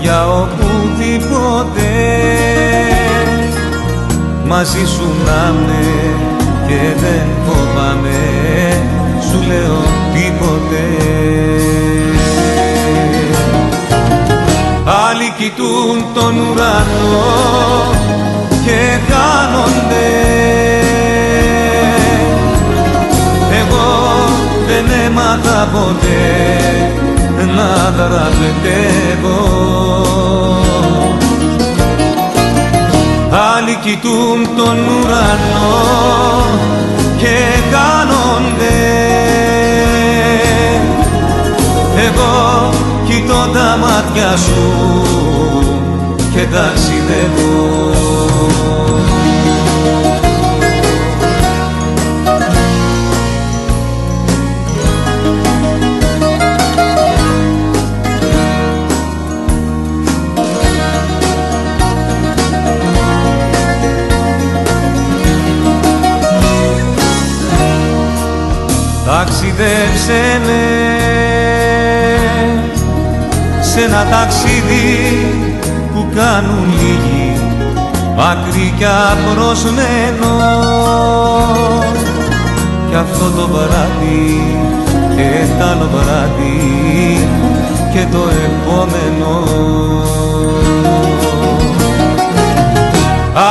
για 0.00 0.26
οπουδήποτε. 0.26 1.90
Μαζί 4.46 4.86
σου 4.86 5.08
να 5.26 5.52
με 5.52 5.84
και 6.66 7.00
δεν 7.00 7.26
φοβάμαι 7.46 8.20
σου 9.30 9.38
λέω 9.48 9.82
τίποτε. 10.14 10.84
Άλλοι 14.84 15.34
κοιτούν 15.38 16.04
τον 16.14 16.38
ουρανό 16.38 17.24
και 18.64 18.98
χάνονται. 19.08 20.08
Εγώ 23.60 23.86
δεν 24.66 24.84
έμαθα 25.06 25.68
ποτέ 25.72 26.74
να 27.44 27.90
δραπετεύω 27.96 29.42
Άλλοι 33.56 33.78
κοιτούν 33.82 34.56
τον 34.56 34.78
ουρανό 34.78 35.74
και 37.16 37.36
χάνονται. 37.72 38.76
Εγώ 42.06 42.70
κοιτώ 43.04 43.48
τα 43.52 43.78
μάτια 43.80 44.36
σου 44.36 44.72
και 46.34 46.40
ταξιδεύω. 46.40 47.84
Ταξιδέψε 48.72 49.23
με 69.56 70.64
σε 73.74 73.80
ένα 73.80 74.06
ταξίδι 74.10 75.26
που 75.92 76.06
κάνουν 76.14 76.68
λίγοι 76.78 77.36
μακρύ 78.16 78.74
κι 78.78 78.84
απροσμένο. 78.84 80.32
Κι 82.88 82.96
αυτό 82.96 83.30
το 83.36 83.48
βράδυ 83.48 84.42
και 85.16 85.44
τ' 85.58 85.62
άλλο 85.62 85.88
βράδυ 85.92 87.28
και 87.92 88.06
το 88.12 88.22
επόμενο. 88.44 89.42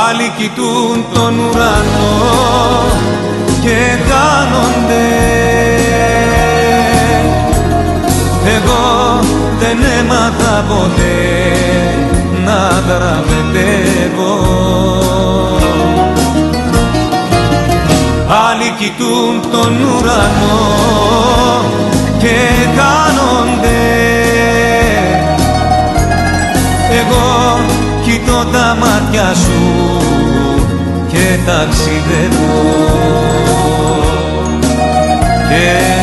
Άλλοι 0.08 0.32
κοιτούν 0.38 1.04
τον 1.14 1.38
ουρανό 1.38 2.14
και 3.64 3.78
χάνονται. 4.08 5.04
Εγώ 8.56 8.84
ποτέ 10.68 11.14
να 12.44 12.68
δραπετεύω 12.86 14.34
Άλλοι 18.28 18.74
κοιτούν 18.78 19.50
τον 19.50 19.72
ουρανό 19.82 20.64
και 22.18 22.36
κάνονται 22.76 23.82
Εγώ 26.90 27.60
κοιτώ 28.04 28.44
τα 28.52 28.76
μάτια 28.80 29.34
σου 29.34 30.33
και 31.14 31.38
ταξιδεύω 31.46 32.94
και 35.48 35.94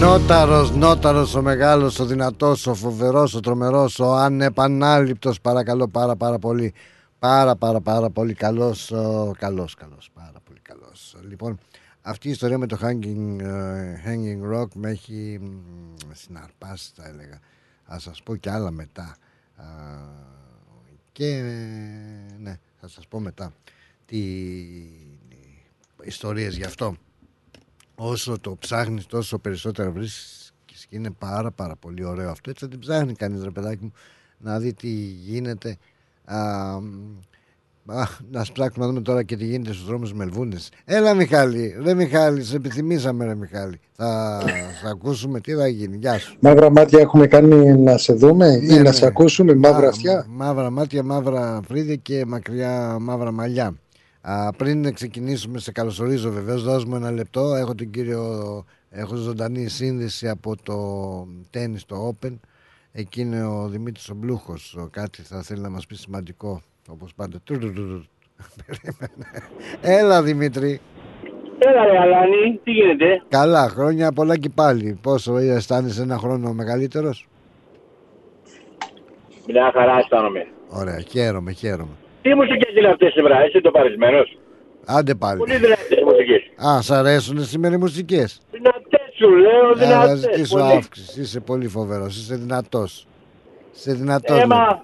Νόταρος, 0.00 0.70
νόταρος 0.70 1.34
ο 1.34 1.42
μεγάλος, 1.42 1.98
ο 1.98 2.06
δυνατός, 2.06 2.66
ο 2.66 2.74
φοβερός, 2.74 3.34
ο 3.34 3.40
τρομερός, 3.40 3.98
ο 3.98 4.14
ανεπανάληπτος 4.14 5.40
παρακαλώ 5.40 5.88
πάρα 5.88 6.16
πάρα 6.16 6.38
πολύ 6.38 6.74
πάρα 7.18 7.56
πάρα 7.56 7.80
πάρα 7.80 8.10
πολύ 8.10 8.34
καλός, 8.34 8.90
ο, 8.90 9.34
καλός, 9.38 9.74
καλός, 9.74 10.10
πάρα 10.14 10.40
πολύ 10.44 10.60
καλός. 10.62 11.16
Λοιπόν, 11.28 11.58
αυτή 12.02 12.28
η 12.28 12.30
ιστορία 12.30 12.58
με 12.58 12.66
το 12.66 12.78
Hanging, 12.82 13.40
ε, 13.40 13.94
hanging 14.06 14.54
Rock 14.54 14.68
με 14.74 14.90
έχει 14.90 15.38
μ, 15.42 15.46
συναρπάσει 16.12 16.90
θα 16.94 17.08
έλεγα. 17.08 17.38
Θα 17.90 17.98
σας 17.98 18.22
πω 18.22 18.36
και 18.36 18.50
άλλα 18.50 18.70
μετά. 18.70 19.16
Α, 19.56 19.64
και 21.12 21.26
ε, 21.26 22.36
ναι, 22.38 22.58
θα 22.80 22.88
σας 22.88 23.06
πω 23.08 23.20
μετά 23.20 23.52
τι 24.06 24.18
ιστορίες 26.02 26.56
γι' 26.56 26.64
αυτό. 26.64 26.96
Όσο 27.94 28.38
το 28.38 28.56
ψάχνεις 28.56 29.06
τόσο 29.06 29.38
περισσότερα 29.38 29.90
βρίσκεις 29.90 30.52
και 30.64 30.76
είναι 30.90 31.10
πάρα 31.10 31.50
πάρα 31.50 31.76
πολύ 31.76 32.04
ωραίο 32.04 32.30
αυτό. 32.30 32.50
Έτσι 32.50 32.64
θα 32.64 32.70
την 32.70 32.78
ψάχνει 32.78 33.14
κανείς 33.14 33.42
ρε 33.42 33.50
παιδάκι 33.50 33.84
μου 33.84 33.92
να 34.38 34.58
δει 34.58 34.72
τι 34.72 34.90
γίνεται. 34.90 35.76
Α, 36.24 36.78
α, 37.88 38.06
να 38.30 38.44
σπράξουμε 38.44 38.84
να 38.84 38.90
δούμε 38.90 39.02
τώρα 39.02 39.22
και 39.22 39.36
τι 39.36 39.44
γίνεται 39.44 39.72
στους 39.72 39.86
δρόμους 39.86 40.12
Μελβούνες. 40.12 40.70
Έλα 40.84 41.14
Μιχάλη, 41.14 41.74
ρε 41.82 41.94
Μιχάλη, 41.94 42.44
σε 42.44 42.56
επιθυμήσαμε 42.56 43.24
ρε 43.24 43.34
Μιχάλη. 43.34 43.80
Θα, 43.92 44.40
θα 44.82 44.88
ακούσουμε 44.90 45.40
τι 45.40 45.54
θα 45.54 45.68
γίνει. 45.68 45.96
Γεια 45.96 46.18
σου. 46.18 46.36
Μαύρα 46.40 46.70
μάτια 46.70 47.00
έχουμε 47.00 47.26
κάνει 47.26 47.76
να 47.78 47.96
σε 47.98 48.12
δούμε 48.12 48.46
ή 48.62 48.66
Ναι, 48.66 48.74
να 48.76 48.82
ναι. 48.82 48.92
σε 48.92 49.06
ακούσουμε, 49.06 49.54
μαύρα 49.54 49.80
Μα- 49.80 49.88
αυτιά; 49.88 50.26
Μαύρα 50.28 50.70
μάτια, 50.70 51.02
μαύρα 51.02 51.60
φρύδια 51.68 51.94
και 51.96 52.24
μακριά 52.26 52.96
μαύρα 53.00 53.32
μαλλιά. 53.32 53.74
Α, 54.20 54.52
πριν 54.52 54.94
ξεκινήσουμε, 54.94 55.58
σε 55.58 55.72
καλωσορίζω 55.72 56.30
βεβαίως, 56.30 56.62
δώσ' 56.62 56.84
μου 56.84 56.94
ένα 56.96 57.10
λεπτό. 57.10 57.54
Έχω 57.54 57.74
τον 57.74 57.90
κύριο, 57.90 58.64
έχω 58.90 59.14
ζωντανή 59.14 59.68
σύνδεση 59.68 60.28
από 60.28 60.56
το 60.62 60.76
τέννις, 61.50 61.84
το 61.84 62.16
Open. 62.22 62.38
Εκεί 62.92 63.20
είναι 63.20 63.44
ο 63.44 63.68
Δημήτρης 63.68 64.08
ο 64.08 64.14
Μπλούχος. 64.14 64.76
Ο 64.78 64.88
Κάτι 64.90 65.22
θα 65.22 65.42
θέλει 65.42 65.60
να 65.60 65.68
μας 65.70 65.86
πει 65.86 65.94
σημαντικό, 65.96 66.62
όπως 66.88 67.14
πάντα. 67.16 67.38
Τουρουρουρου. 67.44 68.02
Περίμενε. 68.66 69.48
Έλα 69.80 70.22
Δημήτρη. 70.22 70.80
Έλα 71.58 71.84
ρε 71.84 71.98
Αλάνη, 71.98 72.60
τι 72.64 72.70
γίνεται; 72.70 73.22
Καλά, 73.28 73.68
χρόνια 73.68 74.12
πολλά 74.12 74.36
και 74.38 74.48
πάλι. 74.54 74.98
Πόσο 75.02 75.36
αισθάνεσαι 75.36 76.02
ένα 76.02 76.18
χρόνο 76.18 76.52
μεγαλύτερος; 76.52 77.28
Μια 79.46 79.70
χαρά 79.74 79.98
αισθάνομαι. 79.98 80.46
Ωραία, 80.68 81.00
χαίρομαι, 81.00 81.52
χαίρομαι. 81.52 81.92
Τι 82.22 82.34
μουσικές 82.34 82.74
είναι 82.76 82.88
αυτές 82.88 83.12
σήμερα, 83.12 83.46
είσαι 83.46 83.60
το 83.60 83.70
παρισμένος; 83.70 84.38
Άντε 84.86 85.14
πάλι. 85.14 85.38
Πολύ 85.38 85.56
δυνατές 85.56 86.02
μουσικές. 86.04 86.42
Α, 86.68 86.80
σ' 86.82 86.90
αρέσουν 86.90 87.44
σήμερα 87.44 87.74
οι 87.74 87.78
μουσικές; 87.78 88.40
Δυνατές 88.50 89.00
σου 89.16 89.30
λέω, 89.34 89.70
Ε, 89.70 89.74
θα 89.74 89.86
δυνατές. 89.86 90.18
ζητήσω 90.18 90.58
πολύ. 90.58 90.72
αύξηση. 90.72 91.20
Είσαι 91.20 91.40
πολύ 91.40 91.68
φοβερός. 91.68 92.16
Είσαι 92.16 92.36
δυνατός. 92.36 93.06
Είσαι 93.74 93.92
δυνατός. 93.92 94.36
Ε, 94.36 94.46
λέω. 94.46 94.56
μα, 94.56 94.82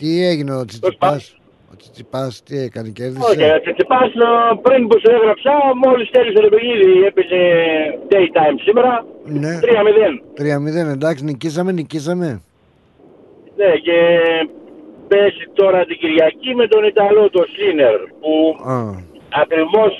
Τι 0.00 0.10
έγινε 0.26 0.52
ο 0.54 0.64
Τσιτσιπάς; 0.64 1.36
Ο 1.72 1.76
Τσιτσιπάς 1.76 2.42
τι 2.42 2.58
έκανε, 2.58 2.86
όχι, 2.86 2.94
κέρδισε. 2.96 3.44
ε, 3.54 3.60
Τσιτσιπάς 3.60 4.06
ε, 4.08 4.58
πριν 4.62 4.88
που 4.88 4.96
σου 5.00 5.10
έγραψα, 5.16 5.52
μόλις 5.84 6.10
τέλειωσε 6.10 6.40
το 6.42 6.48
παιχνίδι, 6.48 7.04
έπαιζε 7.08 7.40
daytime 8.10 8.58
σήμερα, 8.66 9.04
Ναι. 9.24 9.58
3-0. 9.62 10.22
3-0 10.36 10.90
εντάξει, 10.92 11.24
νικήσαμε, 11.24 11.72
νικήσαμε. 11.72 12.42
Ναι, 13.56 13.70
και 13.86 13.98
παίζει 15.08 15.44
τώρα 15.52 15.84
την 15.84 15.96
Κυριακή 15.98 16.54
με 16.54 16.66
τον 16.66 16.84
Ιταλό, 16.84 17.30
τον 17.30 17.46
Σίνερ, 17.54 17.96
που 18.20 18.32
Α, 18.70 18.76
ακριβώς 19.42 19.92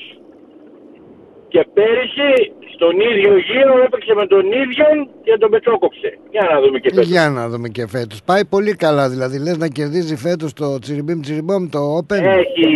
και 1.49 1.67
πέρυσι 1.75 2.53
στον 2.81 2.95
ίδιο 3.11 3.33
γύρο 3.49 3.75
έπαιξε 3.87 4.13
με 4.15 4.27
τον 4.27 4.45
ίδιο 4.63 4.87
και 5.25 5.37
τον 5.39 5.51
πετσόκοψε. 5.51 6.19
Για 6.31 6.45
να 6.53 6.61
δούμε 6.61 6.79
και 6.79 6.89
φέτος. 6.91 7.07
για 7.15 7.29
να 7.29 7.49
δούμε 7.49 7.69
και 7.69 7.87
φέτος. 7.87 8.19
Πάει 8.25 8.45
πολύ 8.55 8.73
καλά 8.85 9.05
δηλαδή. 9.09 9.37
Λες 9.45 9.57
να 9.65 9.69
κερδίζει 9.69 10.17
φέτος 10.17 10.53
το 10.53 10.79
τσιριμπίμ 10.79 11.21
τσιριμπόμ 11.21 11.69
το 11.69 11.81
Open; 11.99 12.21
Έχει, 12.43 12.67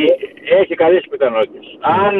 έχει 0.60 0.74
καλές 0.74 1.04
πιθανότητες. 1.10 1.66
Αν 1.80 2.12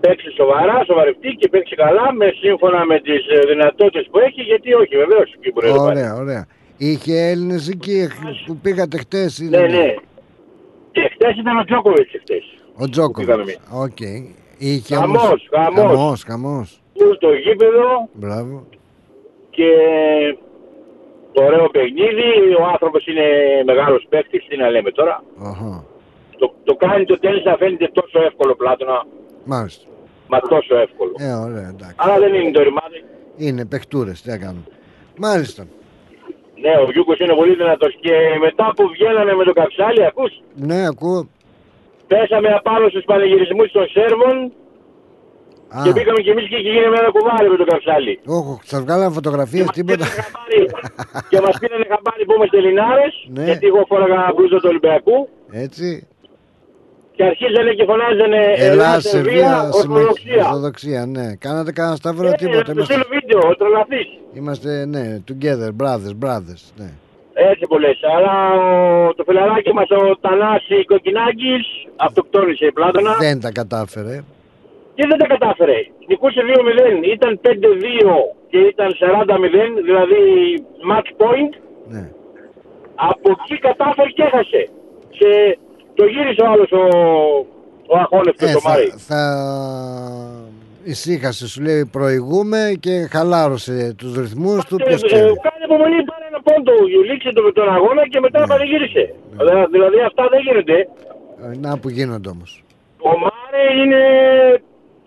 παίξει 0.00 0.30
σοβαρά, 0.40 0.84
σοβαρευτεί 0.86 1.28
και 1.40 1.48
παίξει 1.48 1.74
καλά, 1.74 2.12
με, 2.12 2.26
σύμφωνα 2.40 2.84
με 2.84 3.00
τις 3.00 3.22
ε, 3.36 3.38
δυνατότητες 3.52 4.06
που 4.10 4.18
έχει, 4.18 4.40
γιατί 4.42 4.74
όχι 4.74 4.96
βεβαίως 4.96 5.32
εκεί 5.36 5.48
μπορεί 5.52 5.66
να 5.66 5.72
το 5.74 5.78
πάρει. 5.82 5.98
Ωραία, 5.98 6.14
ωραία. 6.14 6.46
Είχε 6.76 7.14
Έλληνες 7.30 7.68
εκεί 7.68 8.08
που 8.46 8.56
πήγατε 8.56 8.96
χτες. 8.98 9.38
Ναι, 9.40 9.60
ναι. 9.60 9.94
Και 10.92 11.10
χτες 11.14 11.36
ήταν 11.38 11.58
ο 11.58 11.64
Τζόκοβιτς 11.64 12.10
χτες. 12.22 12.44
Ο 12.82 12.88
Τζόκοβιτς. 12.88 13.18
πήγαμε 13.26 13.42
εμείς. 13.42 13.58
Οκ. 13.84 14.00
Είχε 14.60 14.94
Χαμός, 14.94 15.22
όμως- 15.22 15.48
χαμός. 15.54 15.84
Χαμός, 15.90 16.22
χαμός. 16.28 16.80
Που 16.98 17.14
στο 17.14 17.32
γήπεδο 17.32 18.08
Μπράβο. 18.12 18.66
και 19.50 19.70
το 21.32 21.44
ωραίο 21.44 21.68
παιχνίδι. 21.68 22.28
Ο 22.60 22.64
άνθρωπος 22.72 23.06
είναι 23.06 23.26
μεγάλος 23.64 24.06
παίκτης, 24.08 24.46
τι 24.48 24.56
να 24.56 24.70
λέμε 24.70 24.90
τώρα. 24.90 25.22
Αχα. 25.42 25.84
Το, 26.38 26.54
το 26.64 26.74
κάνει 26.74 27.04
το 27.04 27.18
τέλος 27.18 27.44
να 27.44 27.56
φαίνεται 27.56 27.90
τόσο 27.92 28.22
εύκολο 28.22 28.54
πλάτωνα, 28.54 29.04
Μάλιστα. 29.44 29.86
μα 30.28 30.38
τόσο 30.40 30.76
εύκολο. 30.76 31.12
Ε, 31.18 31.32
ωραία, 31.32 31.68
εντάξει. 31.74 31.94
Αλλά 31.96 32.18
δεν 32.18 32.34
είναι 32.34 32.50
το 32.50 32.62
ρημάδι. 32.62 33.04
Είναι 33.36 33.64
παιχτούρες, 33.66 34.22
τι 34.22 34.28
να 34.30 34.38
κάνουμε. 34.38 34.64
Μάλιστα. 35.18 35.66
Ναι, 36.60 36.70
ο 36.86 36.90
Γιούκος 36.92 37.18
είναι 37.18 37.34
πολύ 37.34 37.54
δυνατός 37.54 37.96
και 38.00 38.12
μετά 38.40 38.72
που 38.76 38.88
βγαίνανε 38.88 39.34
με 39.34 39.44
το 39.44 39.52
καψάλι, 39.52 40.04
ακούς, 40.04 40.42
Ναι, 40.54 40.86
ακούω. 40.86 41.28
πέσαμε 42.06 42.48
απάνω 42.54 42.88
στους 42.88 43.04
πανηγυρισμούς 43.04 43.70
των 43.72 43.88
Σέρβων 43.88 44.52
Α, 45.76 45.80
και 45.84 45.90
μπήκαμε 45.92 46.20
κι 46.24 46.30
εμείς 46.34 46.46
και 46.50 46.56
εκεί 46.60 46.68
γίναμε 46.76 46.96
ένα 47.02 47.10
κουβάρι 47.16 47.48
με 47.52 47.56
το 47.56 47.64
καψάλι. 47.72 48.14
όχι, 48.36 48.58
σας 48.72 48.80
βγάλαμε 48.84 49.12
φωτογραφίες, 49.18 49.66
τίποτα. 49.76 50.06
και 51.30 51.38
μας 51.44 51.54
πήρανε 51.60 51.84
χαμπάρι 51.92 52.24
που 52.26 52.32
είμαστε 52.36 52.56
Ελληνάρες, 52.62 53.14
Ναι. 53.36 53.44
γιατί 53.44 53.66
εγώ 53.66 53.80
φόραγα 53.90 54.32
μπλούζα 54.34 54.56
του 54.62 54.68
Ολυμπιακού 54.72 55.28
Έτσι. 55.50 56.06
και 57.16 57.24
αρχίζανε 57.24 57.70
και 57.78 57.84
φωνάζανε 57.90 58.40
Ελλάς, 58.56 58.64
Ελλάδα, 58.72 59.00
Σερβία, 59.00 59.32
Σερβία, 59.32 59.70
Ορθοδοξία. 59.78 60.42
Ορθοδοξία, 60.46 61.00
ναι. 61.16 61.26
Κάνατε 61.44 61.70
κανένα 61.72 61.96
σταυρό, 61.96 62.28
Ε, 62.28 62.32
τίποτα. 62.32 62.62
στο 62.64 62.72
Είμαστε, 62.72 62.92
στείλω 62.94 63.06
βίντεο, 63.16 63.40
ο 63.50 63.54
τρελαθής. 63.60 64.08
είμαστε, 64.38 64.70
ναι, 64.94 65.04
together, 65.30 65.70
brothers, 65.80 66.16
brothers, 66.24 66.62
ναι. 66.80 66.90
Έτσι 67.50 67.64
που 67.68 67.78
λες. 67.78 67.98
Αλλά 68.16 68.34
ο, 68.60 69.14
το 69.14 69.22
φιλαράκι 69.26 69.72
μας 69.72 69.88
ο 69.90 70.18
Τανάση 70.20 70.84
Κοκκινάκης 70.84 71.64
αυτοκτόνησε 71.96 72.64
η 72.66 72.72
Πλάτωνα 72.72 73.16
Δεν 73.20 73.40
τα 73.40 73.50
κατάφερε. 73.52 74.22
Και 74.98 75.06
δεν 75.10 75.18
τα 75.22 75.26
κατάφερε. 75.34 75.78
Νικούσε 76.08 76.40
2-0. 77.02 77.14
Ήταν 77.14 77.32
5-2 77.44 77.48
και 78.50 78.58
ήταν 78.72 78.88
40-0, 79.00 79.82
δηλαδή 79.88 80.20
match 80.90 81.10
point. 81.22 81.52
Ναι. 81.94 82.04
Από 83.10 83.28
εκεί 83.36 83.54
κατάφερε 83.68 84.08
και 84.16 84.22
έχασε. 84.22 84.62
Και 85.18 85.58
το 85.94 86.04
γύρισε 86.04 86.40
ο 86.42 86.50
άλλος 86.52 86.70
ο, 86.72 86.82
ο 87.92 87.94
αχώνευτος 88.04 88.50
Ε, 88.50 88.52
το 88.52 88.60
Μάρι. 88.68 88.86
θα, 88.88 88.98
θα 89.08 89.22
ησύχασε, 90.84 91.48
σου 91.48 91.60
λέει 91.62 91.88
προηγούμε 91.92 92.60
και 92.80 92.94
χαλάρωσε 93.10 93.94
τους 93.98 94.16
ρυθμούς 94.18 94.64
του. 94.64 94.76
Ποιος 94.76 95.02
Ε, 95.02 95.06
ξέρει. 95.06 95.22
Κάνει 95.22 95.62
υπομονή, 95.64 95.98
πάρε 96.10 96.24
ένα 96.30 96.40
πόντο, 96.42 96.72
λήξε 97.10 97.30
το, 97.32 97.52
τον 97.52 97.68
αγώνα 97.74 98.08
και 98.08 98.20
μετά 98.20 98.44
πανηγύρισε. 98.48 99.14
Δηλαδή, 99.36 99.66
Δηλαδή 99.70 100.00
αυτά 100.00 100.28
δεν 100.30 100.40
γίνονται. 100.46 100.78
Ε, 101.44 101.56
Να 101.66 101.78
που 101.78 101.88
γίνονται 101.88 102.28
όμως. 102.28 102.62
Ο 102.98 103.10
Μάρε 103.22 103.64
είναι, 103.82 104.02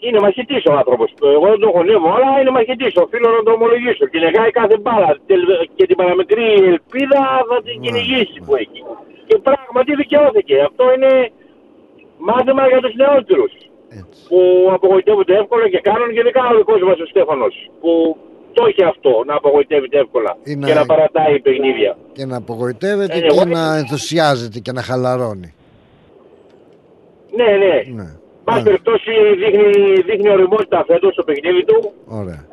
είναι 0.06 0.20
μαχητής 0.26 0.64
ο 0.70 0.74
άνθρωπος. 0.82 1.10
Εγώ 1.38 1.46
δεν 1.54 1.60
τον 1.64 1.72
χωνεύω, 1.76 2.10
αλλά 2.16 2.30
είναι 2.40 2.52
μαχητής. 2.58 2.94
Οφείλω 3.04 3.30
να 3.38 3.42
το 3.46 3.52
ομολογήσω. 3.58 4.04
Κυνηγάει 4.14 4.52
κάθε 4.60 4.76
μπάλα 4.84 5.10
Τελ- 5.30 5.70
και 5.78 5.86
την 5.90 5.96
παραμικρή 6.02 6.48
ελπίδα 6.74 7.22
θα 7.50 7.58
την 7.68 7.76
κυνηγήσει 7.84 8.38
που 8.46 8.54
έχει. 8.64 8.80
Και 9.28 9.36
πράγματι 9.48 9.92
δικαιώθηκε. 10.02 10.56
Αυτό 10.70 10.84
είναι 10.96 11.12
μάθημα 12.30 12.64
για 12.72 12.80
τους 12.84 12.94
νεότερους. 13.02 13.52
Που 14.30 14.40
απογοητεύονται 14.78 15.36
εύκολα 15.42 15.66
και 15.74 15.80
κάνουν 15.90 16.10
γενικά 16.18 16.42
ο 16.52 16.56
δικός 16.58 16.82
μας 16.88 16.98
ο 17.00 17.06
Στέφανος. 17.14 17.54
Που 17.82 17.92
το 18.54 18.66
έχει 18.70 18.84
αυτό 18.84 19.12
να 19.28 19.34
απογοητεύεται 19.36 19.98
εύκολα 20.00 20.38
Είναι- 20.44 20.68
και 20.68 20.74
να 20.74 20.86
παρατάει 20.86 21.40
παιχνίδια. 21.40 21.98
Και 22.14 22.26
να 22.26 22.38
απογοητεύεται 22.38 23.18
Ε, 23.18 23.20
και 23.20 23.26
εγώ- 23.26 23.46
να 23.46 23.76
ενθουσιάζεται 23.78 24.60
και 24.60 24.72
να 24.72 24.82
χαλαρώνει. 24.82 25.54
Ναι, 27.36 27.44
ναι. 27.44 28.02
Ναι. 28.04 28.10
Πάση 28.44 28.64
περιπτώσει 28.64 29.12
δείχνει, 29.42 30.02
δείχνει 30.02 30.30
οριμότητα 30.30 30.84
φέτος 30.88 31.14
στο 31.14 31.24
παιχνίδι 31.24 31.64
του. 31.66 31.92
Ωραία. 32.06 32.46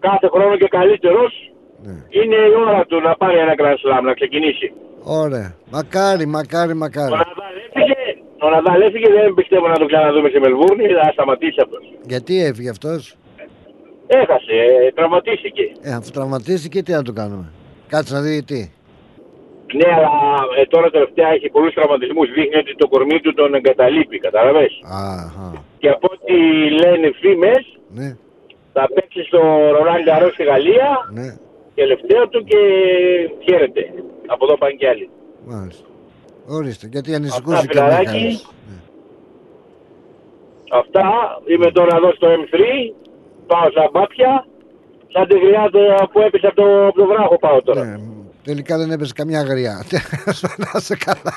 Κάθε 0.00 0.28
χρόνο 0.28 0.56
και 0.56 0.68
καλύτερος. 0.68 1.52
Ναι. 1.82 1.96
Είναι 2.08 2.34
η 2.36 2.54
ώρα 2.66 2.84
του 2.86 3.00
να 3.00 3.16
πάρει 3.16 3.38
ένα 3.38 3.54
Grand 3.60 3.78
Slam, 3.82 4.02
να 4.02 4.14
ξεκινήσει. 4.14 4.72
Ωραία. 5.02 5.54
Μακάρι, 5.70 6.26
μακάρι, 6.26 6.74
μακάρι. 6.74 7.12
Ο 7.12 7.16
Ναδάλ 7.16 7.54
έφυγε, 7.66 8.00
ο 8.38 8.48
Ναδάλ 8.50 8.80
έφυγε, 8.80 9.08
δεν 9.08 9.34
πιστεύω 9.34 9.68
να 9.68 9.78
το 9.78 9.86
ξαναδούμε 9.86 10.28
σε 10.28 10.38
Μελβούρνη, 10.38 10.86
θα 10.86 11.10
σταματήσει 11.12 11.60
αυτός. 11.62 11.92
Γιατί 12.06 12.42
έφυγε 12.44 12.70
αυτός; 12.70 13.16
Έχασε, 14.06 14.54
ε, 14.86 14.92
τραυματίστηκε. 14.92 15.62
Ε, 15.82 15.92
αφού 15.94 16.10
τραυματίστηκε, 16.10 16.82
τι 16.82 16.92
να 16.92 17.02
το 17.02 17.12
κάνουμε; 17.12 17.52
Κάτσε 17.88 18.14
να 18.14 18.20
δει 18.20 18.42
τι. 18.42 18.70
Ναι, 19.74 19.88
αλλά 19.94 20.12
ε, 20.58 20.64
τώρα 20.66 20.90
τελευταία 20.90 21.28
έχει 21.28 21.48
πολλούς 21.50 21.74
τραυματισμούς. 21.74 22.28
Δείχνει 22.32 22.56
ότι 22.56 22.74
το 22.76 22.88
κορμί 22.88 23.20
του 23.20 23.34
τον 23.34 23.54
εγκαταλείπει, 23.54 24.18
κατάλαβες; 24.18 24.72
Αχα. 24.84 25.64
Και 25.78 25.88
από 25.88 26.08
ό,τι 26.12 26.34
λένε 26.82 27.10
φήμες, 27.20 27.78
Ναι, 27.88 28.16
θα 28.72 28.88
παίξει 28.94 29.22
στο 29.22 29.38
Ρολάν 29.74 30.02
Γκαρό 30.02 30.28
στη 30.32 30.42
Γαλλία, 30.44 30.88
ναι, 31.12 31.36
τελευταίο 31.74 32.28
του 32.28 32.44
και 32.44 32.58
χαίρεται. 33.44 33.92
Από 34.26 34.44
εδώ 34.44 34.56
πάνε 34.58 34.72
και 34.72 34.88
άλλοι. 34.88 35.10
μάλιστα. 35.46 35.86
Ορίστε, 36.48 36.86
γιατί 36.92 37.10
Αυτά, 37.10 37.22
ανησυχούσε 37.22 37.66
και 37.66 37.78
ο 37.78 37.82
φιλαράκι. 37.82 38.04
Μιχάλης. 38.06 38.48
Αυτά, 40.80 41.04
είμαι 41.46 41.70
τώρα 41.70 41.96
εδώ 41.96 42.12
στο 42.12 42.28
M3, 42.40 42.58
πάω 43.46 43.70
στα 43.70 43.88
μπάπια, 43.92 44.46
σαν 45.12 45.28
τη 45.28 45.38
γριά 45.38 45.68
το- 45.72 46.08
που 46.12 46.20
έπεσε 46.20 46.46
από 46.46 46.56
το, 46.56 46.86
από 46.86 46.98
το 47.00 47.06
βράχο 47.06 47.38
πάω 47.38 47.62
τώρα. 47.62 47.84
Ναι, 47.84 47.96
τελικά 48.50 48.78
δεν 48.78 48.90
έπεσε 48.90 49.12
καμιά 49.20 49.42
γριά. 49.50 49.74
να 50.64 50.80
'σαι 50.80 50.96
καλά. 51.06 51.34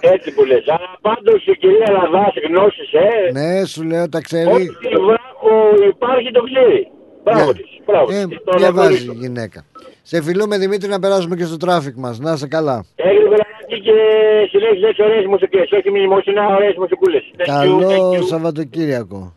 Έτσι 0.00 0.28
που 0.34 0.44
λες. 0.44 0.64
Αλλά 0.74 0.90
πάντως 1.00 1.46
η 1.46 1.54
κυρία 1.62 1.88
Λαδάς 1.96 2.34
γνώσεις, 2.48 2.90
ε, 2.92 3.30
ναι, 3.38 3.64
σου 3.64 3.82
λέω, 3.82 4.08
τα 4.08 4.20
ξέρει. 4.20 4.50
ό,τι 4.52 4.88
βράχο 5.08 5.52
υπάρχει 5.94 6.30
το 6.32 6.42
ξέρει. 6.48 6.80
Μπράβο 7.24 7.46
Ναι. 7.46 7.52
της, 7.52 7.70
μπράβο 7.86 8.12
Ε, 8.12 8.24
της. 8.26 8.38
Τον 8.44 8.58
διαβάζει 8.58 8.94
η 8.94 9.04
γνωρίζω. 9.04 9.12
γυναίκα. 9.22 9.64
Σε 10.02 10.22
φιλούμε 10.22 10.58
Δημήτρη 10.58 10.88
να 10.88 10.98
περάσουμε 10.98 11.36
και 11.36 11.44
στο 11.44 11.56
traffic 11.56 11.96
μας. 11.96 12.18
Να 12.18 12.36
'σαι 12.36 12.46
καλά. 12.48 12.84
Έγινε 12.94 13.28
βραχάκι 13.34 13.80
και 13.86 13.96
συνέχιζες 14.50 14.98
ωραίες 14.98 15.24
μουσικές, 15.26 15.70
όχι 15.72 15.90
μνημόσυνα, 15.90 16.46
ωραίες 16.56 16.74
μουσικούλες. 16.78 17.22
Thank 17.36 17.46
you, 17.46 17.52
thank 17.52 17.66
Καλό 17.66 18.10
you. 18.18 18.22
Σαββατοκύριακο. 18.22 19.36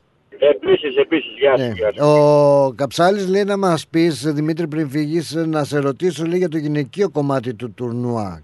Επίσης, 0.49 0.95
επίσης, 0.95 1.31
γεια 1.39 1.57
σου. 1.57 1.63
Ναι. 1.67 1.73
γεια 1.73 1.91
σου. 1.93 2.05
Ο 2.05 2.73
Καψάλης 2.75 3.29
λέει 3.29 3.43
να 3.43 3.57
μας 3.57 3.87
πεις 3.87 4.33
Δημήτρη 4.33 4.67
πριν 4.67 4.89
φύγεις 4.89 5.35
να 5.47 5.63
σε 5.63 5.79
ρωτήσω 5.79 6.25
λέει 6.25 6.37
για 6.37 6.49
το 6.49 6.57
γυναικείο 6.57 7.09
κομμάτι 7.09 7.53
του 7.53 7.73
τουρνουά. 7.73 8.43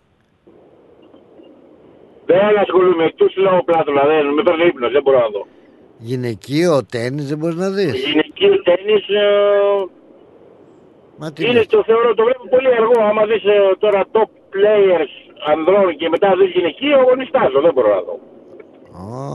Δεν 2.25 2.57
ασχολούμαι, 2.59 3.11
τους 3.15 3.35
λέω 3.35 3.63
πλάτωνα, 3.65 4.03
δεν 4.05 4.33
με 4.33 4.41
παίρνει 4.43 4.65
ύπνος, 4.65 4.91
δεν 4.91 5.01
μπορώ 5.01 5.19
να 5.19 5.27
δω. 5.29 5.47
Γυναικείο 5.97 6.85
τέννις 6.91 7.27
δεν 7.27 7.37
μπορείς 7.37 7.55
να 7.55 7.69
δεις. 7.69 7.93
Γυναικείο 8.05 8.61
τέννις 8.67 9.03
ε, 9.09 9.25
Μα 11.17 11.31
τι 11.31 11.43
είναι, 11.43 11.53
λες. 11.53 11.67
το 11.67 11.83
θεωρώ, 11.83 12.13
το 12.13 12.23
βλέπω 12.23 12.45
πολύ 12.49 12.67
αργό. 12.79 12.99
Άμα 13.09 13.25
δεις 13.25 13.43
ε, 13.43 13.55
τώρα 13.79 14.01
top 14.11 14.29
players 14.53 15.13
ανδρών 15.51 15.95
και 15.97 16.09
μετά 16.09 16.35
δεις 16.39 16.51
γυναικείο, 16.51 16.99
εγώ 16.99 17.15
νιστάζω, 17.15 17.61
δεν 17.61 17.73
μπορώ 17.73 17.89
να 17.95 18.01
δω. 18.01 18.19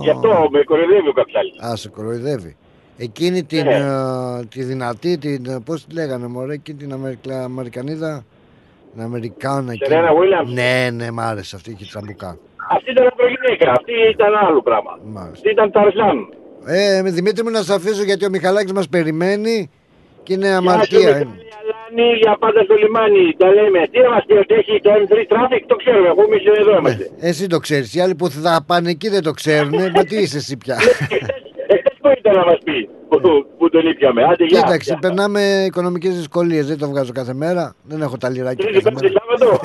Γι' 0.03 0.11
αυτό 0.11 0.49
με 0.51 0.63
κοροϊδεύει 0.63 1.09
ο 1.09 1.13
Καψάλης. 1.13 1.59
Α, 1.61 1.77
σε 1.77 1.89
κοροϊδεύει. 1.89 2.57
Εκείνη 2.99 3.43
την, 3.45 3.65
Ναι. 3.65 3.75
ε, 3.75 4.45
τη 4.49 4.63
δυνατή, 4.63 5.19
την, 5.19 5.47
ε, 5.47 5.59
πώς 5.65 5.87
τη 5.87 5.95
λέγανε 5.95 6.27
μωρέ, 6.27 6.53
εκείνη 6.55 6.79
την 6.79 6.93
Αμερικα, 6.93 7.45
Αμερικανίδα, 7.45 8.25
την 8.93 9.03
Αμερικάνα. 9.03 9.73
εκείνη. 9.73 9.89
Serena 9.97 10.11
Williams. 10.11 10.53
Ναι, 10.53 10.89
ναι, 10.93 11.11
μ' 11.11 11.21
άρεσε 11.21 11.57
αυτή 11.57 11.71
είχε 11.71 11.85
τσαμπουκά. 11.85 12.39
Αυτή 12.71 12.91
ήταν 12.91 13.05
γυναίκα, 13.19 13.71
αυτή 13.71 13.93
ήταν 14.11 14.35
άλλο 14.49 14.63
πράγμα. 14.63 14.99
Αυτή 15.31 15.51
ήταν 15.51 15.71
Ταρζάν. 15.71 16.29
Ε, 16.67 17.01
με 17.03 17.11
Δημήτρη 17.11 17.45
μου 17.45 17.51
να 17.51 17.63
σε 17.63 17.75
αφήσω 17.75 18.03
γιατί 18.03 18.25
ο 18.25 18.29
Μιχαλάκης 18.31 18.73
μας 18.73 18.89
περιμένει 18.89 19.71
και 20.27 20.33
είναι 20.37 20.47
Γεια 20.49 20.61
σου, 20.61 20.69
αμαρτία. 20.71 20.99
Μιχάλη 21.01 21.29
Αλάνη, 21.61 22.09
για 22.23 22.37
πάντα 22.43 22.61
στο 22.67 22.75
λιμάνι. 22.83 23.25
Τα 23.43 23.49
λέμε. 23.57 23.81
Τι 23.93 23.99
να 24.05 24.11
μας 24.15 24.25
πει 24.27 24.35
ότι 24.45 24.55
έχει 24.61 24.75
το 24.85 24.91
M3 25.01 25.13
traffic, 25.33 25.63
το 25.67 25.77
ξέρουμε. 25.83 26.09
Εγώ 26.13 26.23
εμείς 26.29 26.43
εδώ 26.61 26.73
είμαστε. 26.79 27.05
Εσύ 27.21 27.45
το 27.47 27.59
ξέρεις, 27.59 27.95
οι 27.95 28.01
άλλοι 28.01 28.15
που 28.15 28.27
θα 28.31 28.65
πάνε 28.67 28.91
εκεί 28.91 29.09
δεν 29.09 29.23
το 29.23 29.33
ξέρουν. 29.41 29.75
μα 29.95 30.03
τι 30.11 30.17
είσαι 30.23 30.37
εσύ 30.37 30.57
πια. 30.57 30.77
Εχθές 31.75 31.97
που 32.01 32.09
ήταν 32.19 32.35
να 32.35 32.45
μας 32.45 32.59
πει 32.65 32.89
που, 33.09 33.19
που 33.59 33.69
τον 33.71 33.87
ήπιαμε. 33.87 34.23
Άντε, 34.25 34.45
γεια. 34.45 34.61
Κοίταξε, 34.61 34.99
περνάμε 35.01 35.41
οικονομικές 35.67 36.15
δυσκολίες, 36.17 36.67
δεν 36.67 36.79
το 36.79 36.89
βγάζω 36.89 37.13
κάθε 37.13 37.35
μέρα. 37.35 37.75
Δεν 37.83 38.03
έχω 38.03 38.17
τα 38.17 38.29
λιράκια 38.31 38.65
Τρίτη, 38.65 38.83
κάθε 38.83 38.97
πέμπτη, 39.01 39.15
μέρα. 39.17 39.39
Σάββατο. 39.39 39.61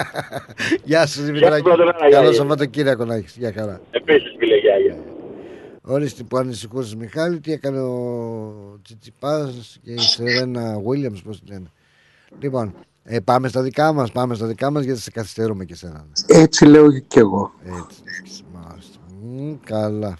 Γεια 0.90 1.06
σου 1.06 1.18
Γεια 1.20 1.26
Δημητράκη. 1.26 1.56
σου, 1.56 1.62
Πρωτονάρα, 1.62 2.08
γεια, 2.08 2.16
Καλό 2.16 2.28
γεια. 2.28 2.36
Σαββατοκύριακο 2.38 3.04
να 3.04 3.14
έχεις. 3.14 3.36
Γεια 3.38 3.52
χαρά. 3.56 3.80
Επίσης, 3.90 4.34
φίλε, 4.38 4.56
γεια, 4.56 4.76
γεια. 4.76 4.96
Ορίστε 5.84 6.22
που 6.22 6.36
ανησυχούσες 6.36 6.94
Μιχάλη, 6.94 7.40
τι 7.40 7.52
έκανε 7.52 7.80
ο 7.80 8.80
Τσιτσιπάς 8.82 9.78
και 9.82 9.92
η 9.92 9.98
Σερένα 9.98 10.74
Williams, 10.76 11.22
πώς 11.24 11.40
τη 11.40 11.46
λένε. 11.50 11.70
Λοιπόν, 12.40 12.74
ε, 13.04 13.20
πάμε 13.20 13.48
στα 13.48 13.62
δικά 13.62 13.92
μας, 13.92 14.12
πάμε 14.12 14.34
στα 14.34 14.46
δικά 14.46 14.70
μας 14.70 14.84
γιατί 14.84 15.00
σε 15.00 15.10
καθυστερούμε 15.10 15.64
και 15.64 15.74
σένα. 15.74 16.06
Έτσι 16.26 16.64
λέω 16.64 16.98
και 16.98 17.18
εγώ. 17.20 17.52
Έτσι, 17.64 18.44
μάλιστα. 18.52 18.98
Μμ, 19.22 19.54
καλά. 19.64 20.16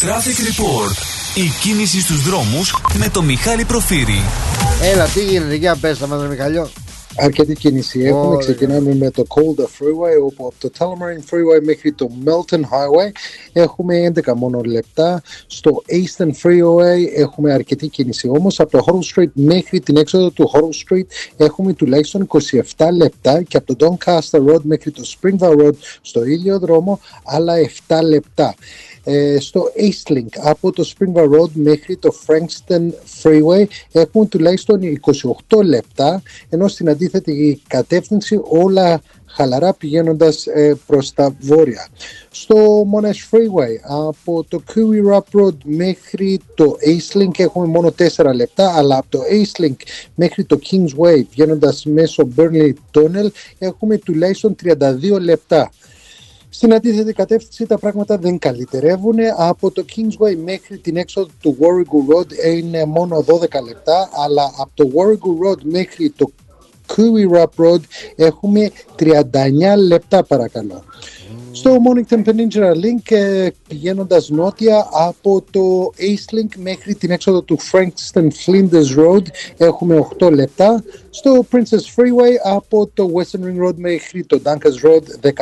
Traffic 0.00 0.38
Report. 0.48 0.96
Η 1.34 1.48
κίνηση 1.62 2.00
στους 2.00 2.22
δρόμους 2.22 2.74
με 2.98 3.08
το 3.08 3.22
Μιχάλη 3.22 3.64
Προφύρη. 3.64 4.20
Έλα, 4.82 5.06
τι 5.06 5.24
γίνεται, 5.24 5.54
για 5.54 5.76
πες 5.76 5.98
τα 5.98 6.06
μας, 6.06 6.22
ρε 6.22 6.28
Μιχαλιός. 6.28 6.72
Αρκετή 7.20 7.54
κίνηση 7.54 8.00
έχουμε. 8.00 8.26
Ωραία. 8.26 8.38
Ξεκινάμε 8.38 8.94
με 8.94 9.10
το 9.10 9.24
Calder 9.28 9.64
Freeway, 9.64 10.24
όπου 10.26 10.46
από 10.46 10.54
το 10.58 10.70
Tullamarine 10.78 11.34
Freeway 11.34 11.62
μέχρι 11.62 11.92
το 11.92 12.10
Melton 12.24 12.60
Highway 12.60 13.10
έχουμε 13.52 14.12
11 14.14 14.34
μόνο 14.36 14.60
λεπτά. 14.60 15.22
Στο 15.46 15.82
Eastern 15.86 16.30
Freeway 16.42 16.98
έχουμε 17.14 17.52
αρκετή 17.52 17.88
κίνηση. 17.88 18.28
Όμως 18.28 18.60
από 18.60 18.70
το 18.70 18.84
Horrell 18.86 19.20
Street 19.20 19.30
μέχρι 19.32 19.80
την 19.80 19.96
έξοδο 19.96 20.30
του 20.30 20.50
Horrell 20.54 20.94
Street 20.94 21.06
έχουμε 21.36 21.72
τουλάχιστον 21.72 22.26
27 22.76 22.88
λεπτά 22.92 23.42
και 23.42 23.56
από 23.56 23.74
το 23.74 23.96
Doncaster 23.98 24.38
Road 24.48 24.60
μέχρι 24.62 24.90
το 24.90 25.02
Springvale 25.06 25.56
Road 25.56 25.74
στο 26.02 26.24
ίδιο 26.24 26.58
δρόμο 26.58 27.00
άλλα 27.24 27.54
7 27.88 28.00
λεπτά. 28.02 28.54
Ε, 29.04 29.40
στο 29.40 29.72
Eastlink 29.76 30.28
από 30.40 30.72
το 30.72 30.92
Springvale 30.94 31.40
Road 31.40 31.50
μέχρι 31.52 31.96
το 31.96 32.14
Frankston 32.26 32.90
Freeway 33.22 33.64
έχουν 33.92 34.28
τουλάχιστον 34.28 34.80
28 35.48 35.64
λεπτά 35.64 36.22
ενώ 36.48 36.68
στην 36.68 36.88
αντίθετη 36.88 37.62
κατεύθυνση 37.66 38.40
όλα 38.44 39.00
χαλαρά 39.26 39.74
πηγαίνοντας 39.74 40.46
ε, 40.46 40.76
προς 40.86 41.12
τα 41.14 41.36
βόρεια. 41.40 41.88
Στο 42.30 42.86
Monash 42.92 43.36
Freeway 43.36 44.02
από 44.06 44.44
το 44.48 44.62
Kiwi 44.68 45.12
Rap 45.12 45.40
Road 45.40 45.56
μέχρι 45.64 46.40
το 46.54 46.76
Eastlink 46.86 47.38
έχουμε 47.38 47.66
μόνο 47.66 47.94
4 48.16 48.34
λεπτά 48.34 48.76
αλλά 48.76 48.96
από 48.96 49.06
το 49.08 49.20
Eastlink 49.30 49.76
μέχρι 50.14 50.44
το 50.44 50.58
Kingsway 50.70 51.22
βγαίνοντας 51.30 51.84
μέσω 51.84 52.28
Burnley 52.36 52.72
Tunnel 52.92 53.26
έχουμε 53.58 53.98
τουλάχιστον 53.98 54.54
32 54.64 55.20
λεπτά. 55.20 55.70
Στην 56.52 56.74
αντίθετη 56.74 57.12
κατεύθυνση 57.12 57.66
τα 57.66 57.78
πράγματα 57.78 58.18
δεν 58.18 58.38
καλυτερεύουν. 58.38 59.16
Από 59.36 59.70
το 59.70 59.84
Kingsway 59.96 60.36
μέχρι 60.44 60.78
την 60.78 60.96
έξοδο 60.96 61.28
του 61.40 61.56
Warrigal 61.60 62.14
Road 62.14 62.56
είναι 62.56 62.84
μόνο 62.84 63.24
12 63.26 63.40
λεπτά, 63.66 64.10
αλλά 64.24 64.52
από 64.58 64.70
το 64.74 64.90
Warrigal 64.94 65.48
Road 65.48 65.58
μέχρι 65.62 66.10
το 66.10 66.30
Kiwi 66.88 67.36
Rap 67.36 67.64
Road 67.64 67.80
έχουμε 68.16 68.70
39 68.98 69.12
λεπτά 69.86 70.24
παρακαλώ. 70.24 70.84
Στο 71.52 71.76
Mornington 71.84 72.24
Peninsula 72.24 72.72
Link 72.74 73.10
ε, 73.16 73.48
πηγαίνοντας 73.68 74.28
νότια 74.28 74.88
από 74.92 75.44
το 75.50 75.92
East 75.98 76.34
Link 76.36 76.56
μέχρι 76.56 76.94
την 76.94 77.10
έξοδο 77.10 77.42
του 77.42 77.58
Frankston 77.72 78.28
Flinders 78.46 78.98
Road 78.98 79.22
έχουμε 79.56 80.06
8 80.18 80.32
λεπτά. 80.32 80.84
Στο 81.10 81.46
Princess 81.52 81.96
Freeway 81.96 82.52
από 82.54 82.90
το 82.94 83.10
Western 83.14 83.44
Ring 83.44 83.66
Road 83.66 83.74
μέχρι 83.76 84.24
το 84.24 84.40
Dunkers 84.44 84.86
Road 84.86 85.30
13 85.30 85.32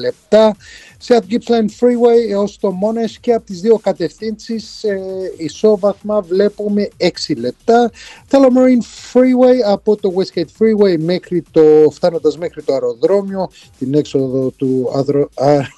λεπτά. 0.00 0.56
Σε 0.98 1.18
South 1.18 1.32
Gippsland 1.32 1.68
Freeway 1.80 2.30
έως 2.30 2.58
το 2.58 2.68
Monash 2.68 3.14
και 3.20 3.32
από 3.32 3.46
τις 3.46 3.60
δύο 3.60 3.78
κατευθύνσεις 3.78 4.84
ε, 4.84 5.00
ισόβαθμα 5.36 6.20
βλέπουμε 6.20 6.88
6 6.98 7.06
λεπτά. 7.36 7.90
Tullamarine 8.30 9.12
Freeway 9.12 9.56
από 9.66 9.96
το 9.96 10.12
Westgate 10.16 10.40
Freeway 10.40 10.96
μέχρι 10.98 11.42
το, 11.50 11.90
φτάνοντας 11.92 12.38
μέχρι 12.38 12.62
το 12.62 12.72
αεροδρόμιο, 12.72 13.50
την 13.78 13.94
έξοδο 13.94 14.50
του 14.50 14.90
αδρο- 14.94 15.30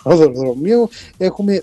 αεροδρομίου 0.05 0.89
έχουμε 1.16 1.62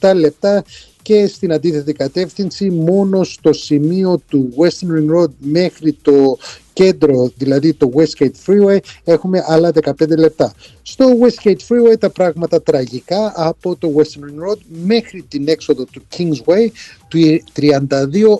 17 0.00 0.12
λεπτά 0.14 0.64
και 1.02 1.26
στην 1.26 1.52
αντίθετη 1.52 1.92
κατεύθυνση 1.92 2.70
μόνο 2.70 3.24
στο 3.24 3.52
σημείο 3.52 4.20
του 4.28 4.54
Western 4.56 4.98
Ring 4.98 5.16
Road 5.16 5.30
μέχρι 5.38 5.92
το 5.92 6.38
κέντρο, 6.78 7.32
δηλαδή 7.36 7.74
το 7.74 7.90
Westgate 7.94 8.30
Freeway, 8.46 8.78
έχουμε 9.04 9.44
άλλα 9.46 9.70
15 9.98 10.16
λεπτά. 10.18 10.52
Στο 10.82 11.06
Westgate 11.20 11.50
Freeway 11.68 11.98
τα 11.98 12.10
πράγματα 12.10 12.62
τραγικά 12.62 13.32
από 13.36 13.76
το 13.76 13.92
Western 13.96 14.00
Ring 14.00 14.48
Road 14.48 14.58
μέχρι 14.84 15.22
την 15.22 15.48
έξοδο 15.48 15.84
του 15.84 16.02
Kingsway 16.16 16.68
του 16.68 16.97
32 17.12 17.38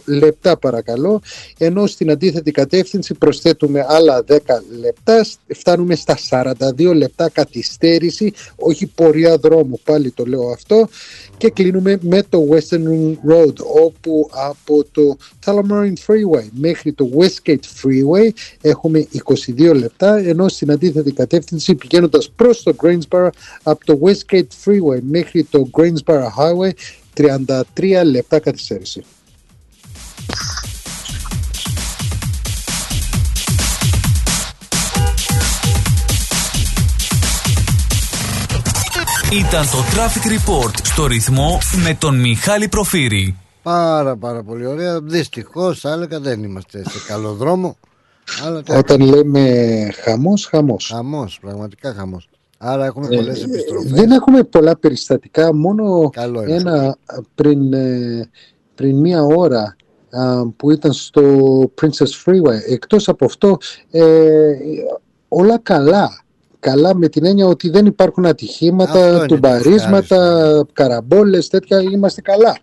λεπτά 0.05 0.59
παρακαλώ. 0.59 1.21
Ενώ 1.59 1.87
στην 1.87 2.11
αντίθετη 2.11 2.51
κατεύθυνση 2.51 3.15
προσθέτουμε 3.15 3.85
άλλα 3.89 4.25
10 4.29 4.37
λεπτά. 4.81 5.27
Φτάνουμε 5.55 5.95
στα 5.95 6.19
42 6.31 6.95
λεπτά 6.95 7.29
καθυστέρηση 7.29 8.33
όχι 8.57 8.87
πορεία 8.87 9.37
δρόμου 9.37 9.81
πάλι 9.85 10.11
το 10.11 10.25
λέω 10.25 10.49
αυτό. 10.49 10.89
Και 11.37 11.51
κλείνουμε 11.51 11.99
με 12.01 12.23
το 12.29 12.49
Western 12.51 12.83
Ring 12.89 13.15
Road 13.31 13.55
όπου 13.85 14.31
από 14.49 14.85
το 14.93 15.17
Tullamarine 15.45 15.93
Freeway 16.07 16.49
μέχρι 16.51 16.93
το 16.93 17.11
Westgate 17.19 17.67
Freeway 17.83 18.29
έχουμε 18.61 19.07
22 19.57 19.75
λεπτά. 19.75 20.17
Ενώ 20.19 20.49
στην 20.49 20.71
αντίθετη 20.71 21.13
κατεύθυνση 21.13 21.75
πηγαίνοντας 21.75 22.31
προς 22.37 22.63
το 22.63 22.75
Greensboro 22.83 23.29
από 23.63 23.85
το 23.85 23.99
Westgate 24.03 24.47
Freeway 24.65 24.99
μέχρι 25.01 25.45
το 25.45 25.71
Greensboro 25.73 26.23
Highway 26.39 26.71
33 27.19 28.05
λεπτά 28.05 28.39
καθυστέρηση. 28.39 29.05
Ήταν 39.33 39.65
το 39.71 39.79
Traffic 39.79 40.27
Report 40.27 40.75
στο 40.83 41.07
ρυθμό 41.07 41.59
με 41.85 41.95
τον 41.95 42.21
Μιχάλη 42.21 42.69
Προφύρη. 42.69 43.37
Πάρα 43.63 44.17
πάρα 44.17 44.43
πολύ 44.43 44.67
ωραία. 44.67 45.01
Δυστυχώς, 45.01 45.81
θα 45.81 45.91
έλεγα 45.91 46.21
δεν 46.21 46.43
είμαστε 46.43 46.83
σε 46.89 46.99
καλό 47.07 47.33
δρόμο. 47.33 47.77
Αλλά 48.45 48.63
τι 48.63 48.73
Όταν 48.73 49.01
λέμε 49.01 49.91
χαμός, 50.03 50.47
χαμός. 50.47 50.91
Χαμός, 50.95 51.39
πραγματικά 51.41 51.95
χαμός. 51.95 52.29
Άρα 52.59 52.85
έχουμε 52.85 53.07
Ε, 53.11 53.17
πολλές 53.17 53.43
επιστροφές. 53.43 53.91
Δεν 53.91 54.11
έχουμε 54.11 54.43
πολλά 54.43 54.79
περιστατικά, 54.79 55.55
μόνο 55.55 56.09
Καλό 56.11 56.43
είναι 56.43 56.55
ένα 56.55 56.97
πριν, 57.35 57.73
ε, 57.73 58.29
πριν 58.75 58.97
μία 58.97 59.23
ώρα 59.23 59.77
α, 60.11 60.49
που 60.57 60.71
ήταν 60.71 60.93
στο 60.93 61.23
Princess 61.81 62.25
Freeway. 62.25 62.61
Εκτός 62.69 63.09
από 63.09 63.25
αυτό, 63.25 63.57
ε, 63.91 64.53
όλα 65.29 65.59
καλά. 65.59 66.23
Καλά 66.61 66.95
με 66.95 67.09
την 67.09 67.25
έννοια 67.25 67.47
ότι 67.47 67.71
δεν 67.71 67.87
υπάρχουν 67.87 68.25
Αυτό 68.25 68.45
ατυχήματα, 68.45 69.09
είναι 69.09 69.19
το 69.19 69.27
τουμπαρίσματα, 69.27 70.67
καραμπόλες, 70.73 71.49
τέτοια, 71.49 71.81
είμαστε 71.81 72.21
καλά. 72.21 72.59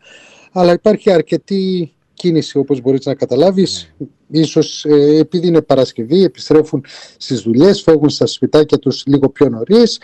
Αλλά 0.52 0.72
υπάρχει 0.72 1.12
αρκετή 1.12 1.94
κίνηση 2.14 2.58
όπως 2.58 2.82
μπορείς 2.82 3.06
να 3.06 3.16
καταλάβεις. 3.16 3.94
Ναι. 3.98 4.08
Ίσως 4.30 4.86
ε, 4.86 5.18
επειδή 5.18 5.48
είναι 5.48 5.62
Παρασκευή, 5.62 6.24
επιστρέφουν 6.24 6.84
στις 7.18 7.42
δουλειές, 7.42 7.82
φεύγουν 7.82 8.10
στα 8.10 8.26
σπιτάκια 8.26 8.80
τους 8.80 9.04
λίγο 9.06 9.30
πιο 9.30 9.50
νωρίς 9.50 10.00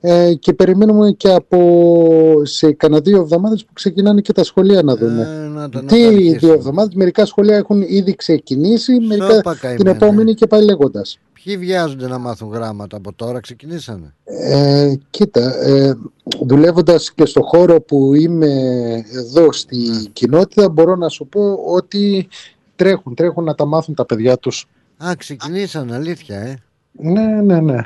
ε, 0.00 0.34
και 0.34 0.52
περιμένουμε 0.52 1.10
και 1.10 1.28
από 1.32 2.40
σε 2.42 2.72
κανένα 2.72 3.00
δύο 3.00 3.18
εβδομάδες 3.20 3.64
που 3.64 3.72
ξεκινάνε 3.72 4.20
και 4.20 4.32
τα 4.32 4.44
σχολεία 4.44 4.82
να 4.82 4.96
δούμε. 4.96 5.22
Ε, 5.44 5.48
να 5.48 5.68
τα- 5.68 5.82
να 5.82 5.88
Τι 5.88 6.00
τα 6.02 6.06
αρχίσουμε. 6.08 6.36
δύο 6.38 6.52
εβδομάδες, 6.52 6.94
μερικά 6.94 7.24
σχολεία 7.26 7.56
έχουν 7.56 7.82
ήδη 7.82 8.14
ξεκινήσει, 8.14 8.98
μερικά 9.00 9.34
Σώπα 9.34 9.52
την 9.52 9.60
καημένα. 9.60 9.90
επόμενη 9.90 10.34
και 10.34 10.46
πάει 10.46 10.62
λέγοντας. 10.64 11.18
Ποιοι 11.44 11.56
βιάζονται 11.56 12.06
να 12.08 12.18
μάθουν 12.18 12.48
γράμματα 12.52 12.96
από 12.96 13.12
τώρα, 13.12 13.40
ξεκινήσανε; 13.40 14.14
Ε, 14.24 14.94
κοίτα, 15.10 15.66
ε, 15.66 15.94
δουλεύοντας 16.46 17.12
και 17.12 17.24
στο 17.26 17.42
χώρο 17.42 17.80
που 17.80 18.14
είμαι 18.14 18.50
εδώ 19.12 19.52
στη 19.52 19.76
Ναι. 19.76 19.98
κοινότητα 20.12 20.68
μπορώ 20.68 20.96
να 20.96 21.08
σου 21.08 21.26
πω 21.26 21.52
ότι 21.66 22.28
τρέχουν, 22.78 23.14
τρέχουν 23.14 23.44
να 23.44 23.54
τα 23.54 23.64
μάθουν 23.64 23.94
τα 23.94 24.04
παιδιά 24.06 24.36
τους. 24.38 24.66
Α, 25.04 25.12
ξεκινήσανε, 25.18 25.94
αλήθεια, 25.94 26.38
ε. 26.40 26.56
Ναι, 27.00 27.26
ναι, 27.26 27.60
ναι. 27.60 27.78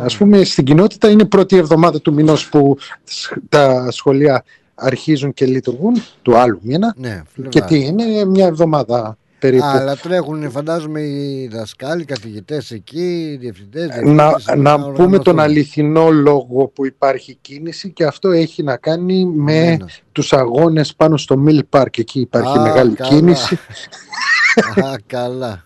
Ας 0.00 0.16
πούμε 0.16 0.44
στην 0.44 0.64
κοινότητα 0.64 1.08
είναι 1.10 1.22
η 1.22 1.26
πρώτη 1.26 1.56
εβδομάδα 1.56 2.00
του 2.00 2.12
μηνός 2.12 2.48
που 2.48 2.76
σ- 3.04 3.32
τα 3.48 3.90
σχολεία 3.90 4.44
αρχίζουν 4.74 5.32
και 5.34 5.46
λειτουργούν, 5.46 6.02
του 6.22 6.36
άλλου 6.36 6.58
μήνα. 6.62 6.94
Ναι, 6.96 7.22
και 7.48 7.60
Φλεβάρι. 7.60 7.78
τι 7.80 7.86
είναι, 7.86 8.24
μια 8.24 8.46
εβδομάδα 8.46 9.16
περίπου. 9.38 9.64
Αλλά 9.64 9.96
τρέχουν, 9.96 10.50
φαντάζομαι, 10.50 11.00
οι 11.00 11.48
δασκάλοι, 11.52 12.02
οι 12.02 12.04
καθηγητές 12.04 12.70
εκεί, 12.70 13.30
οι 13.32 13.36
διευθυντές. 13.36 13.86
να, 13.88 13.92
διευθύνσεις, 14.02 14.54
να 14.56 14.74
πούμε 14.74 14.86
οργανωθούν. 14.86 15.22
τον 15.22 15.40
αληθινό 15.40 16.08
λόγο 16.10 16.66
που 16.74 16.86
υπάρχει 16.86 17.38
κίνηση 17.40 17.90
και 17.90 18.04
αυτό 18.04 18.30
έχει 18.30 18.62
να 18.62 18.76
κάνει 18.76 19.24
με 19.26 19.56
Εμένα. 19.56 19.88
τους 20.12 20.32
αγώνες 20.32 20.94
πάνω 20.94 21.16
στο 21.16 21.44
Mill 21.46 21.60
Park. 21.70 21.98
Εκεί 21.98 22.20
υπάρχει 22.20 22.58
Α, 22.58 22.62
μεγάλη 22.62 22.94
καλά. 22.94 23.08
κίνηση. 23.10 23.58
Α, 24.84 24.94
καλά. 25.06 25.64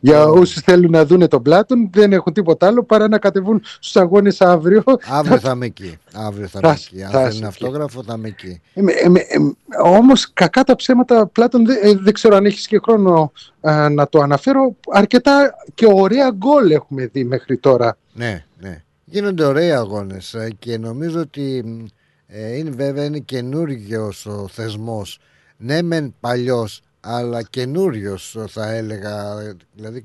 Για 0.00 0.26
όσους 0.26 0.60
θέλουν 0.62 0.90
να 0.90 1.04
δούνε 1.06 1.28
τον 1.28 1.42
Πλάτων 1.42 1.90
δεν 1.92 2.12
έχουν 2.12 2.32
τίποτα 2.32 2.66
άλλο 2.66 2.82
παρά 2.84 3.08
να 3.08 3.18
κατεβούν 3.18 3.62
στους 3.64 3.96
αγώνες 3.96 4.40
αύριο. 4.40 4.82
Αύριο 5.10 5.38
θα 5.46 5.50
είμαι 5.50 5.66
εκεί. 5.66 5.98
Αύριο 6.14 6.46
θα 6.46 6.60
είμαι 6.62 6.72
Θα- 6.74 6.80
εκεί. 6.86 7.02
Αν 7.02 7.10
θα 7.10 7.16
θέλουν 7.18 7.28
είσαι 7.28 7.38
εκεί. 7.38 7.46
αυτόγραφο, 7.46 8.02
θα 8.02 8.14
είμαι 8.16 8.28
εκεί. 8.28 8.60
Ε, 8.74 8.82
με- 8.82 8.92
ε, 8.92 9.08
με- 9.08 9.20
ε, 9.20 9.36
όμως 9.84 10.32
κακά 10.32 10.64
τα 10.64 10.76
ψέματα 10.76 11.26
Πλάτων 11.26 11.66
δεν, 11.66 11.78
ε, 11.82 11.94
δεν 11.94 12.12
ξέρω 12.12 12.36
αν 12.36 12.46
έχεις 12.46 12.66
και 12.66 12.78
χρόνο 12.84 13.32
ε, 13.60 13.88
να 13.88 14.08
το 14.08 14.20
αναφέρω. 14.20 14.76
Αρκετά 14.92 15.54
και 15.74 15.86
ωραία 15.86 16.30
γκολ 16.30 16.70
έχουμε 16.70 17.06
δει 17.06 17.24
μέχρι 17.24 17.56
τώρα. 17.58 17.96
Ναι, 18.12 18.44
ναι. 18.60 18.82
Γίνονται 19.04 19.44
ωραίοι 19.44 19.70
αγώνες 19.72 20.34
ε, 20.34 20.50
και 20.58 20.78
νομίζω 20.78 21.20
ότι 21.20 21.62
μ, 21.66 21.84
ε, 22.26 22.56
είναι 22.56 22.70
βέβαια 22.70 23.04
είναι 23.04 23.18
καινούριο 23.18 24.12
ο 24.24 24.48
θεσμός. 24.48 25.18
Ναι, 25.56 25.82
μεν 25.82 26.14
παλιός, 26.20 26.80
αλλά 27.06 27.42
καινούριος 27.42 28.36
θα 28.48 28.70
έλεγα. 28.72 29.40
ε, 29.40 29.56
Δηλαδή, 29.74 30.04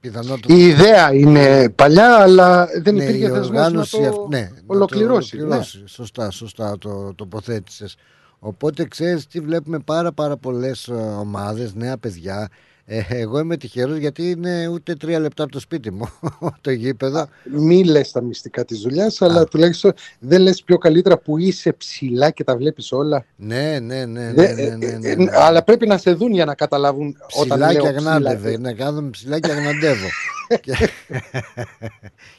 πιθανότατα. 0.00 0.54
Η 0.54 0.66
ιδέα 0.66 1.12
είναι 1.14 1.68
παλιά 1.68 2.16
αλλά 2.16 2.68
δεν 2.82 2.94
Ναι, 2.94 3.02
υπήρχε 3.04 3.24
η 3.24 3.28
θεσμός 3.28 3.48
να 3.50 3.56
οργάνωση 3.60 3.96
το 3.96 4.08
αυ- 4.08 4.28
ναι, 4.30 4.40
να 4.40 4.48
το 4.48 4.62
ολοκληρώσει. 4.66 5.36
ναι. 5.36 5.42
ολοκληρώσει. 5.42 5.82
Σωστά, 5.86 6.30
σωστά 6.30 6.78
το 6.78 7.14
τοποθέτησες. 7.14 7.96
Οπότε 8.38 8.84
ξέρεις 8.84 9.26
τι 9.26 9.40
βλέπουμε 9.40 9.78
πάρα 9.78 10.12
πάρα 10.12 10.36
πολλές 10.36 10.88
ε, 10.88 10.92
ομάδες, 10.92 11.74
νέα 11.74 11.98
παιδιά. 11.98 12.48
Ε, 12.92 13.02
εγώ 13.08 13.38
είμαι 13.38 13.56
τυχερός 13.56 13.96
γιατί 13.96 14.30
είναι 14.30 14.68
ούτε 14.68 14.94
τρία 14.94 15.18
λεπτά 15.18 15.42
από 15.42 15.52
το 15.52 15.60
σπίτι 15.60 15.90
μου 15.90 16.08
το 16.60 16.70
γήπεδο. 16.70 17.28
Μη 17.52 17.84
λες 17.84 18.10
τα 18.10 18.22
μυστικά 18.22 18.64
της 18.64 18.80
δουλειάς, 18.80 19.22
αλλά 19.22 19.44
τουλάχιστον 19.44 19.92
δεν 20.18 20.40
λες 20.40 20.62
πιο 20.62 20.78
καλύτερα 20.78 21.18
που 21.18 21.38
είσαι 21.38 21.72
ψηλά 21.72 22.30
και 22.30 22.44
τα 22.44 22.56
βλέπεις 22.56 22.92
όλα. 22.92 23.24
Ναι, 23.36 23.78
ναι, 23.82 24.04
ναι. 24.04 24.20
ναι, 24.30 24.32
Δε- 24.32 24.52
ναι, 24.54 24.76
ναι, 24.76 24.86
ναι, 24.98 25.08
ε, 25.08 25.14
ναι. 25.14 25.30
Αλλά 25.34 25.62
πρέπει 25.64 25.86
να 25.86 25.98
σε 25.98 26.12
δουν 26.12 26.32
για 26.32 26.44
να 26.44 26.54
καταλάβουν 26.54 27.16
όταν 27.40 27.48
Ψηλά 27.58 27.72
λέω 27.72 27.82
και 27.82 27.92
ψηλά. 27.92 28.12
αγνάντευε. 28.14 28.58
Να 28.58 28.72
κάθομαι 28.72 29.10
ψηλά 29.10 29.38
και 29.40 29.50
αγναντεύω. 29.52 30.06
και... 30.62 30.74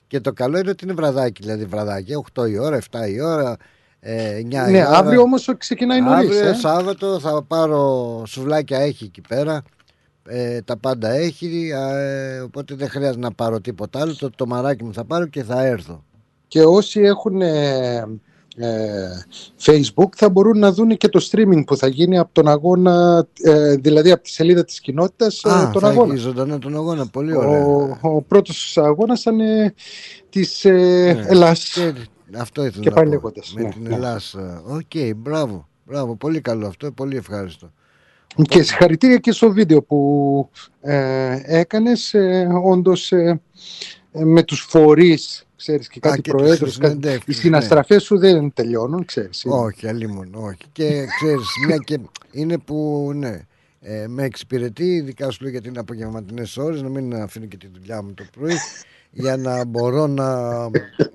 και 0.08 0.20
το 0.20 0.34
καλό 0.34 0.58
είναι 0.58 0.70
ότι 0.70 0.84
είναι 0.84 0.94
βραδάκι. 0.94 1.42
Δηλαδή 1.42 1.66
βραδάκι 1.66 2.14
8 2.34 2.50
η 2.50 2.58
ώρα, 2.58 2.80
7 2.92 3.10
η 3.10 3.22
ώρα, 3.22 3.58
ε, 4.00 4.38
9 4.38 4.40
η 4.40 4.44
Ναι, 4.72 4.86
ώρα. 4.86 4.98
αύριο 4.98 5.22
όμως 5.22 5.50
ξεκινάει 5.58 6.02
νωρίς. 6.02 6.30
Αύριο 6.30 6.50
Ε. 6.50 6.54
Σάββατο 6.54 7.20
θα 7.20 7.44
πάρω 7.44 8.24
σουβλάκια 8.28 8.80
έχει 8.80 9.04
εκεί 9.04 9.22
πέρα. 9.28 9.62
Ε, 10.28 10.62
τα 10.62 10.78
πάντα 10.78 11.10
έχει. 11.10 11.72
ε, 11.74 12.40
οπότε 12.40 12.76
δεν 12.76 12.90
χρειάζεται 12.90 13.20
να 13.20 13.32
πάρω 13.32 13.60
τίποτα 13.62 14.00
άλλο. 14.02 14.16
Το, 14.16 14.30
το 14.30 14.46
μαράκι 14.48 14.84
μου 14.84 14.94
θα 14.94 15.04
πάρω 15.06 15.26
και 15.26 15.44
θα 15.44 15.66
έρθω. 15.66 16.04
Και 16.48 16.62
όσοι 16.64 17.00
έχουν 17.02 17.42
ε, 17.42 17.96
ε, 18.56 19.08
Facebook 19.62 20.10
θα 20.16 20.30
μπορούν 20.30 20.60
να 20.60 20.72
δουν 20.72 20.98
και 20.98 21.08
το 21.08 21.28
streaming 21.32 21.64
που 21.66 21.78
θα 21.78 21.88
γίνει 21.88 22.18
από 22.18 22.30
τον 22.34 22.48
αγώνα, 22.48 23.28
ε, 23.44 23.76
δηλαδή 23.76 24.12
από 24.12 24.24
τη 24.24 24.30
σελίδα 24.30 24.64
της 24.64 24.80
κοινότητας 24.80 25.44
ε, 25.44 25.50
Α, 25.50 25.70
τον 25.70 25.82
θα 25.82 25.88
αγώνα. 25.88 26.14
έχει 26.14 26.22
ζωντανά 26.22 26.60
τον 26.60 26.76
αγώνα. 26.76 27.08
Πολύ 27.08 27.36
ωραία. 27.38 27.66
Ο, 27.66 27.98
ο 28.02 28.22
πρώτος 28.22 28.78
αγώνας 28.78 29.22
ήταν 29.22 29.40
ε, 29.40 29.74
της 30.30 30.66
ε, 30.66 30.72
Ναι. 30.72 31.26
Ελλάς. 31.28 31.70
Και 31.70 31.94
αυτό 32.38 32.66
ήθελα 32.66 32.84
Και 32.84 32.90
να 32.90 32.96
πάει 32.96 33.04
πω. 33.06 33.10
λέγοντας, 33.12 33.54
Με 33.56 33.62
ναι, 33.62 33.70
την 33.70 33.82
ναι. 33.88 33.96
Ελλάς. 33.96 34.34
ε, 34.34 34.62
Οκ, 34.66 35.16
μπράβο. 35.16 35.68
Μπράβο, 35.86 36.16
πολύ 36.16 36.42
καλό 36.42 36.68
αυτό, 36.68 36.92
πολύ 36.92 37.16
ευχάριστο. 37.18 37.72
Και 38.42 38.64
συγχαρητήρια 38.64 39.18
και 39.18 39.32
στο 39.32 39.52
βίντεο 39.52 39.84
που 39.84 40.50
ε, 40.82 41.42
έκανες, 41.46 42.14
ε, 42.14 42.48
όντως 42.64 43.12
ε, 43.12 43.42
ε, 44.12 44.24
με 44.24 44.44
τους 44.44 44.62
φορείς, 44.62 45.48
ξέρεις, 45.56 45.88
και 45.88 46.00
κάτι 46.00 46.22
και 46.22 46.22
τις 46.22 46.32
προέδρους, 46.32 46.78
κάτι, 46.78 46.94
συνεντεύξεις, 46.94 47.38
οι 47.38 47.40
συναναστροφές 47.40 48.04
σου 48.04 48.18
δεν 48.18 48.54
τελειώνουν, 48.54 49.06
ξέρεις. 49.06 49.44
είναι. 49.44 49.56
Όχι, 49.56 49.88
αλίμονο, 49.88 50.30
όχι. 50.34 50.58
Και 50.72 51.06
ξέρεις, 51.20 51.46
μια 51.68 51.78
και 51.78 52.00
είναι 52.32 52.58
που, 52.58 53.10
ναι, 53.16 53.42
ε, 53.82 54.08
με 54.08 54.24
εξυπηρετεί, 54.24 54.96
ειδικά 54.96 55.30
σου 55.30 55.42
λέω 55.42 55.52
γιατί 55.52 55.68
είναι 55.68 55.80
απογευματινές 55.80 56.58
ώρες, 56.58 56.82
να 56.82 56.90
μην 56.90 57.16
αφήνω 57.16 57.46
και 57.46 57.58
τη 57.58 57.68
δουλειά 57.68 58.02
μου 58.04 58.14
το 58.14 58.24
πρωί, 58.38 58.56
για 59.12 59.38
να 59.38 59.66
μπορώ 59.66 60.08
να 60.08 60.64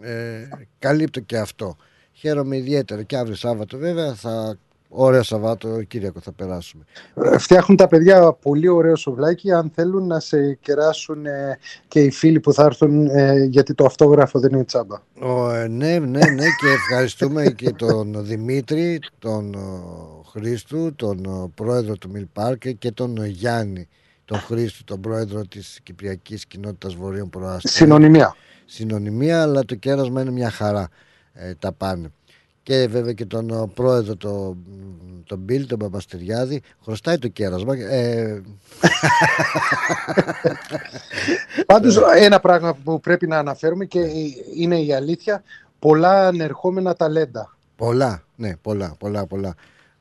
ε, 0.01 0.49
καλύπτω 0.79 1.21
και 1.21 1.39
αυτό. 1.39 1.77
Χαίρομαι 2.13 2.57
ιδιαίτερα 2.57 3.03
και 3.03 3.17
αύριο 3.17 3.37
Σάββατο 3.37 3.79
βέβαια, 3.79 4.15
θα, 4.15 4.59
ωραίο 4.89 5.23
Σαββάτο, 5.23 5.83
Κυριακό 5.83 6.21
θα 6.21 6.33
περάσουμε. 6.33 6.85
Ε, 7.15 7.39
Φτιάχνουν 7.39 7.77
τα 7.77 7.87
παιδιά 7.87 8.33
πολύ 8.33 8.69
ωραίο 8.69 8.97
σουβλάκι 8.97 9.53
αν 9.53 9.71
θέλουν 9.75 10.07
να 10.07 10.21
σε 10.21 10.55
κεράσουν 10.55 11.27
ε, 11.27 11.59
και 11.89 12.01
οι 12.01 12.11
φίλοι 12.11 12.41
που 12.41 12.53
θα 12.53 12.65
έρθουν 12.65 13.07
ε, 13.07 13.45
γιατί 13.45 13.75
το 13.75 13.85
αυτόγραφο 13.85 14.39
δεν 14.41 14.53
είναι 14.53 14.65
τσάμπα. 14.65 15.01
Ο, 15.21 15.51
ε, 15.51 15.69
ναι, 15.69 15.99
ναι, 15.99 16.19
ναι 16.19 16.45
και 16.61 16.69
ευχαριστούμε 16.75 17.47
και 17.47 17.71
τον 17.71 18.25
Δημήτρη, 18.25 19.01
τον 19.19 19.55
ο, 19.55 20.25
Χρήστου, 20.31 20.95
τον 20.95 21.27
ο, 21.27 21.51
πρόεδρο 21.55 21.97
του 21.97 22.11
Μιλ 22.11 22.27
Πάρκ 22.33 22.69
και 22.69 22.91
τον 22.91 23.19
ο, 23.19 23.25
Γιάννη, 23.25 23.89
τον 24.25 24.39
Χρήστου, 24.39 24.85
τον 24.85 25.01
πρόεδρο 25.01 25.47
της 25.47 25.81
Κυπριακής 25.83 26.47
Κοινότητας 26.47 26.95
Βορείων 26.95 27.31
Προάστων. 27.31 27.71
Συνωνυμία. 27.71 28.37
Συνωνυμία, 28.65 29.43
αλλά 29.43 29.65
το 29.65 29.75
κέρασμα 29.75 30.21
είναι 30.21 30.31
μια 30.31 30.51
χαρά. 30.51 30.89
Ε, 31.33 31.55
τα 31.55 31.73
πάνε. 31.73 32.13
Και 32.67 32.87
βέβαια 32.87 33.13
και 33.13 33.25
τον 33.25 33.51
ε, 33.51 33.67
πρόεδρο 33.75 34.17
τον, 34.17 34.57
τον 35.25 35.39
Μπίλ, 35.39 35.67
τον 35.67 35.79
Παπαστηριάδη 35.79 36.63
χρωστάει 36.85 37.19
το 37.19 37.29
κέρασμα 37.29 37.77
ε, 37.77 38.43
Πάντως 41.67 41.99
ένα 42.17 42.41
πράγμα 42.41 42.75
που 42.75 43.01
πρέπει 43.01 43.27
να 43.27 43.39
αναφέρουμε 43.39 43.85
και 43.85 44.01
είναι 44.57 44.81
η 44.81 44.95
αλήθεια, 44.95 45.43
πολλά 45.79 46.27
ανερχόμενα 46.27 46.95
ταλέντα. 46.95 47.57
πολλά, 47.77 48.23
ναι 48.37 48.57
πολλά, 48.57 48.95
πολλά, 48.99 49.27
πολλά 49.27 49.55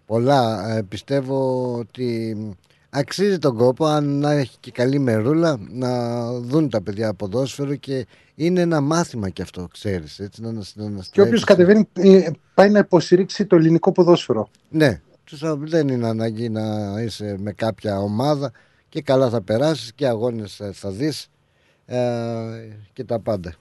πολλά, 0.06 0.70
Ε, 0.76 0.82
πιστεύω 0.82 1.72
ότι 1.78 2.38
αξίζει 2.90 3.38
τον 3.38 3.58
κόπο 3.58 3.86
αν 3.86 4.20
να 4.20 4.32
έχει 4.32 4.58
και 4.60 4.72
καλή 4.72 5.00
μερούλα 5.00 5.60
να 5.70 6.32
δουν 6.40 6.70
τα 6.70 6.82
παιδιά 6.82 7.14
ποδόσφαιρο 7.14 7.76
και 7.76 8.06
είναι 8.36 8.62
ένα 8.62 8.82
μάθημα 8.82 9.30
και 9.30 9.42
αυτό 9.42 9.68
ξέρεις 9.72 10.20
έτσι, 10.20 10.42
να, 10.42 10.52
να, 10.52 10.60
να 10.76 11.04
Και 11.12 11.22
όποιος 11.22 11.42
στρέψεις. 11.42 11.44
κατεβαίνει 11.44 11.88
ε, 11.94 12.30
πάει 12.54 12.70
να 12.70 12.80
υποστηρίξει 12.80 13.46
το 13.46 13.56
ελληνικό 13.56 13.92
ποδόσφαιρο. 13.92 14.50
Ναι, 14.70 15.02
τους, 15.24 15.44
α, 15.44 15.56
δεν 15.56 15.88
είναι 15.88 16.08
ανάγκη 16.08 16.50
να 16.50 16.96
είσαι 17.02 17.36
με 17.40 17.52
κάποια 17.52 18.00
ομάδα 18.00 18.52
και 18.90 19.02
καλά 19.02 19.30
θα 19.30 19.42
περάσεις 19.42 19.94
και 19.94 20.08
αγώνες 20.08 20.60
ε, 20.60 20.72
θα 20.74 20.90
δεις 20.92 21.28
ε, 21.86 21.98
και 22.94 23.04
τα 23.04 23.20
πάντα. 23.20 23.54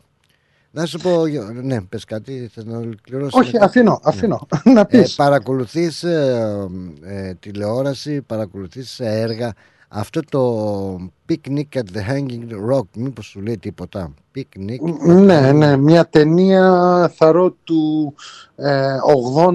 Να 0.70 0.86
σου 0.86 0.98
πω, 0.98 1.26
Γιώ- 1.26 1.50
ναι, 1.62 1.80
πες 1.80 2.04
κάτι, 2.04 2.50
θες 2.52 2.64
να 2.64 2.78
ολοκληρώσεις. 2.78 3.34
Όχι, 3.34 3.52
μετά; 3.52 3.64
αφήνω, 3.64 4.00
αφήνω. 4.02 4.46
να 4.74 4.80
Ε, 4.80 4.84
πεις. 4.84 5.14
παρακολουθείς 5.14 6.02
ε, 6.02 6.68
ε, 7.02 7.34
τηλεόραση, 7.34 8.22
παρακολουθείς 8.22 9.00
έργα. 9.00 9.52
Αυτό 9.88 10.20
το 10.20 11.12
Picnic 11.28 11.68
at 11.72 11.82
the 11.96 12.10
Hanging 12.10 12.48
Rock, 12.70 12.84
μήπως 12.96 13.26
σου 13.26 13.40
λέει 13.40 13.58
τίποτα. 13.58 14.14
Picnic. 14.34 14.78
Ναι, 15.06 15.52
ναι, 15.52 15.76
μια 15.76 16.08
ταινία 16.08 17.12
θαρώ 17.16 17.50
του 17.64 18.14
ε, 18.56 18.96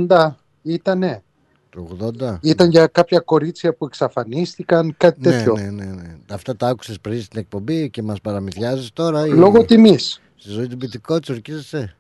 80 0.08 0.36
ήτανε. 0.62 1.24
Το 1.70 1.88
80. 2.22 2.38
Ήταν 2.42 2.70
για 2.70 2.88
κάποια 2.88 3.20
κορίτσια 3.20 3.74
που 3.74 3.86
εξαφανίστηκαν, 3.86 4.94
κάτι 4.98 5.20
Ναι, 5.22 5.32
τέτοιο. 5.32 5.54
ναι, 5.54 5.62
ναι, 5.70 5.86
ναι. 5.86 6.16
Αυτά 6.32 6.56
τα 6.56 6.68
άκουσες 6.68 7.00
πριν 7.00 7.22
στην 7.22 7.40
εκπομπή 7.40 7.90
και 7.90 8.02
μας 8.02 8.22
παραμυθιάζεις 8.22 8.94
τώρα. 8.94 9.26
ή- 9.26 9.30
Λόγω 9.30 9.66
τιμής. 9.66 10.22
Στη 10.36 10.50
ζωή 10.52 10.68
του 10.68 10.76
Μπιτικότσου 10.76 11.34
ορκίζεσαι; 11.34 11.96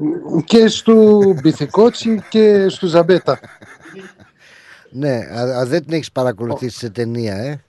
Και 0.45 0.67
στου 0.67 1.19
Μπιθικότσι 1.41 2.21
και 2.29 2.69
στου 2.69 2.87
Ζαμπέτα. 2.87 3.39
Ναι, 4.91 5.15
α, 5.31 5.41
α, 5.59 5.65
δεν 5.65 5.85
την 5.85 5.93
έχεις 5.93 6.11
παρακολουθήσει 6.11 6.77
σε 6.77 6.89
ταινία, 6.89 7.35
ε; 7.35 7.63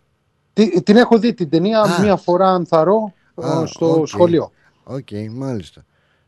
Τι- 0.64 0.82
Την 0.82 0.96
έχω 0.96 1.18
δει 1.18 1.34
την 1.34 1.48
ταινία 1.48 1.80
Α. 1.80 2.00
μία 2.00 2.16
φορά 2.16 2.48
αν 2.48 2.66
θαρρώ 2.66 3.12
Α, 3.34 3.62
ε, 3.62 3.66
στο 3.66 3.94
οκ. 4.00 4.06
σχολείο. 4.06 4.50
Οκ, 4.84 5.08
μάλιστα. 5.30 5.84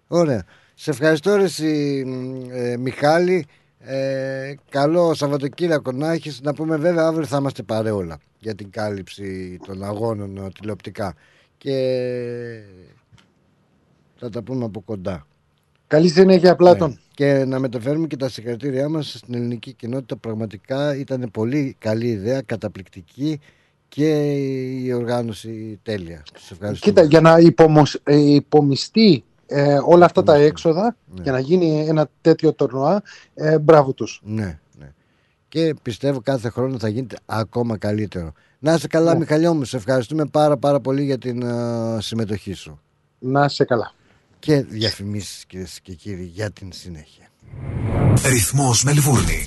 Ωραία. 0.09 0.45
Σε 0.75 0.91
ευχαριστώ 0.91 1.37
ρε 1.37 1.43
εσύ, 1.43 2.03
μ, 2.07 2.51
ε, 2.51 2.77
Μιχάλη. 2.77 3.47
Ε, 3.79 4.55
καλό 4.69 5.15
Σαββατοκύριακο 5.15 5.93
να 5.93 6.13
έχεις. 6.13 6.41
Να 6.41 6.55
πούμε 6.55 6.77
βέβαια 6.77 7.07
αύριο 7.07 7.27
θα 7.27 7.37
είμαστε 7.37 7.63
παρεούλα 7.63 8.19
για 8.39 8.55
την 8.55 8.71
κάλυψη 8.71 9.59
των 9.67 9.85
αγώνων 9.85 10.37
ε, 10.37 10.49
τηλεοπτικά. 10.61 11.15
Και 11.59 11.77
θα 14.17 14.29
τα 14.31 14.43
πούμε 14.43 14.65
από 14.65 14.81
κοντά. 14.81 15.27
Καλή 15.87 16.09
συνέχεια, 16.09 16.57
Πλάτων. 16.57 16.91
Ναι. 16.91 16.97
Και 17.15 17.45
να 17.45 17.59
μεταφέρουμε 17.59 18.07
και 18.07 18.17
τα 18.17 18.29
συγχαρητήριά 18.29 18.89
μας 18.89 19.13
στην 19.19 19.35
ελληνική 19.35 19.73
κοινότητα. 19.73 20.17
Πραγματικά 20.17 20.97
ήταν 20.97 21.29
πολύ 21.33 21.77
καλή 21.79 22.07
ιδέα, 22.09 22.43
καταπληκτική 22.43 23.41
και 23.95 24.33
η 24.83 24.93
οργάνωση 24.93 25.79
τέλεια. 25.83 26.23
Τους 26.33 26.51
ευχαριστούμε. 26.51 26.93
Κοίτα, 26.95 27.03
για 27.09 27.21
να 27.21 27.39
υπομοσ- 27.39 28.01
ε, 28.05 28.17
υπομειστεί 28.17 29.25
ε, 29.47 29.79
όλα 29.85 30.05
αυτά 30.05 30.23
τα 30.23 30.35
έξοδα, 30.35 30.97
Ναι. 31.15 31.23
για 31.23 31.33
να 31.33 31.39
γίνει 31.39 31.85
ένα 31.89 32.09
τέτοιο 32.21 32.53
τορνουά, 32.53 33.03
ε, 33.35 33.59
μπράβο 33.59 33.93
τους. 33.93 34.21
Ναι, 34.25 34.59
ναι. 34.79 34.93
Και 35.49 35.75
πιστεύω 35.83 36.21
κάθε 36.21 36.49
χρόνο 36.49 36.79
θα 36.79 36.89
γίνεται 36.89 37.17
ακόμα 37.27 37.77
καλύτερο. 37.77 38.33
Να 38.59 38.75
είσαι 38.75 38.87
καλά, 38.87 39.13
Ναι. 39.13 39.19
Μιχαλιό 39.19 39.55
μου. 39.55 39.65
Σε 39.65 39.77
ευχαριστούμε 39.77 40.25
πάρα 40.27 40.57
πάρα 40.57 40.81
πολύ 40.81 41.05
για 41.05 41.19
την 41.19 41.43
ε, 41.43 41.99
συμμετοχή 42.01 42.53
σου. 42.53 42.81
Να 43.19 43.45
είσαι 43.45 43.65
καλά. 43.65 43.93
Και 44.39 44.61
διαφημίσεις 44.63 45.45
κυρίες 45.47 45.81
και 45.83 45.93
κύριοι 45.93 46.25
για 46.35 46.51
την 46.51 46.69
συνέχεια. 46.73 47.27
Ρυθμός 48.31 48.85
Μελβούρνη. 48.85 49.47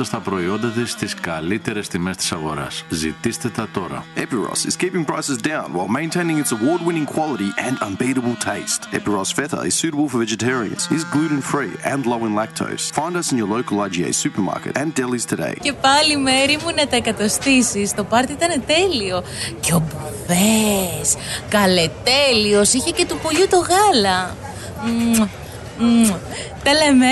τα 0.09 0.19
προϊόντα 0.19 0.67
της 0.67 0.91
στις 0.91 1.13
καλύτερες 1.13 1.87
τιμές 1.87 2.15
της 2.15 2.31
αγοράς. 2.31 2.85
Ζητήστε 2.89 3.49
τα 3.49 3.67
τώρα. 3.73 4.05
Epiros 4.15 4.65
is 4.69 4.75
keeping 4.83 5.05
prices 5.05 5.37
down 5.51 5.67
while 5.73 5.91
maintaining 5.99 6.37
its 6.43 6.51
award 6.57 6.81
winning 6.87 7.07
quality 7.15 7.49
and 7.67 7.75
unbeatable 7.87 8.35
taste. 8.49 8.81
Epiros 8.99 9.29
Feta 9.37 9.59
is 9.69 9.75
suitable 9.81 10.07
for 10.11 10.19
vegetarians, 10.25 10.81
is 10.97 11.03
gluten 11.15 11.41
free 11.51 11.73
and 11.91 11.99
low 12.11 12.21
in 12.27 12.33
lactose. 12.41 12.83
Find 12.99 13.13
us 13.21 13.27
in 13.31 13.35
your 13.41 13.49
local 13.57 13.75
IGA 13.87 14.11
supermarket 14.23 14.73
and 14.81 14.87
delis 14.99 15.25
today. 15.33 15.55
Και 15.61 15.73
πάλι 15.73 16.17
μέρη 16.17 16.57
μου 16.63 16.71
να 16.75 16.87
τα 16.87 16.95
εκατοστήσεις. 16.95 17.93
Το 17.93 18.03
πάρτι 18.03 18.31
ήταν 18.31 18.63
τέλειο. 18.65 19.23
Και 19.59 19.73
ο 19.73 19.83
Μπουφές, 19.87 21.15
καλετέλειος, 21.49 22.73
είχε 22.73 22.91
και 22.91 23.05
του 23.05 23.19
πολιού 23.23 23.47
το 23.49 23.57
γάλα. 23.57 24.35
Μμμ, 24.85 25.27
μμμ. 25.79 26.09
Τα 26.63 26.73
λέμε, 26.73 27.11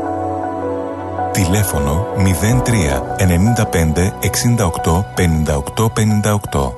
Τηλέφωνο 1.31 2.05
03 2.15 2.71
95 3.17 4.11
68 4.57 5.03
58 5.17 5.87
58. 6.51 6.73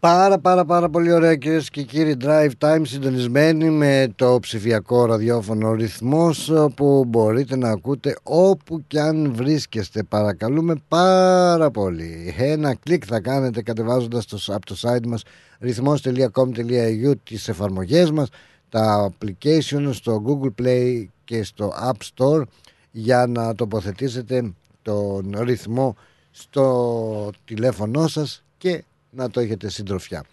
Πάρα 0.00 0.38
πάρα 0.38 0.64
πάρα 0.64 0.88
πολύ 0.88 1.12
ωραία 1.12 1.36
κυρίες 1.36 1.70
και 1.70 1.82
κύριοι. 1.82 2.16
Drive 2.24 2.50
Time 2.58 2.80
συντονισμένοι 2.82 3.70
με 3.70 4.12
το 4.16 4.38
ψηφιακό 4.40 5.04
ραδιόφωνο 5.04 5.72
ρυθμός 5.72 6.52
που 6.74 7.04
μπορείτε 7.06 7.56
να 7.56 7.70
ακούτε 7.70 8.16
όπου 8.22 8.84
και 8.86 9.00
αν 9.00 9.32
βρίσκεστε. 9.34 10.02
Παρακαλούμε 10.02 10.74
πάρα 10.88 11.70
πολύ. 11.70 12.34
Ένα 12.38 12.74
κλικ 12.74 13.02
θα 13.06 13.20
κάνετε 13.20 13.62
κατεβάζοντας 13.62 14.26
το, 14.26 14.38
από 14.46 14.66
το 14.66 14.76
site 14.80 15.06
μας 15.06 15.22
ρυθμός.com.au 15.60 17.12
τις 17.24 17.48
εφαρμογές 17.48 18.10
μας 18.10 18.28
τα 18.68 19.10
application 19.10 19.90
στο 19.92 20.22
Google 20.26 20.62
Play 20.62 21.04
και 21.30 21.42
στο 21.42 21.72
App 21.82 22.08
Store 22.14 22.42
για 22.90 23.26
να 23.26 23.54
τοποθετήσετε 23.54 24.52
τον 24.82 25.36
ρυθμό 25.38 25.96
στο 26.30 27.30
τηλέφωνό 27.44 28.08
σας 28.08 28.44
και 28.58 28.84
να 29.10 29.30
το 29.30 29.40
έχετε 29.40 29.68
συντροφιά. 29.68 30.24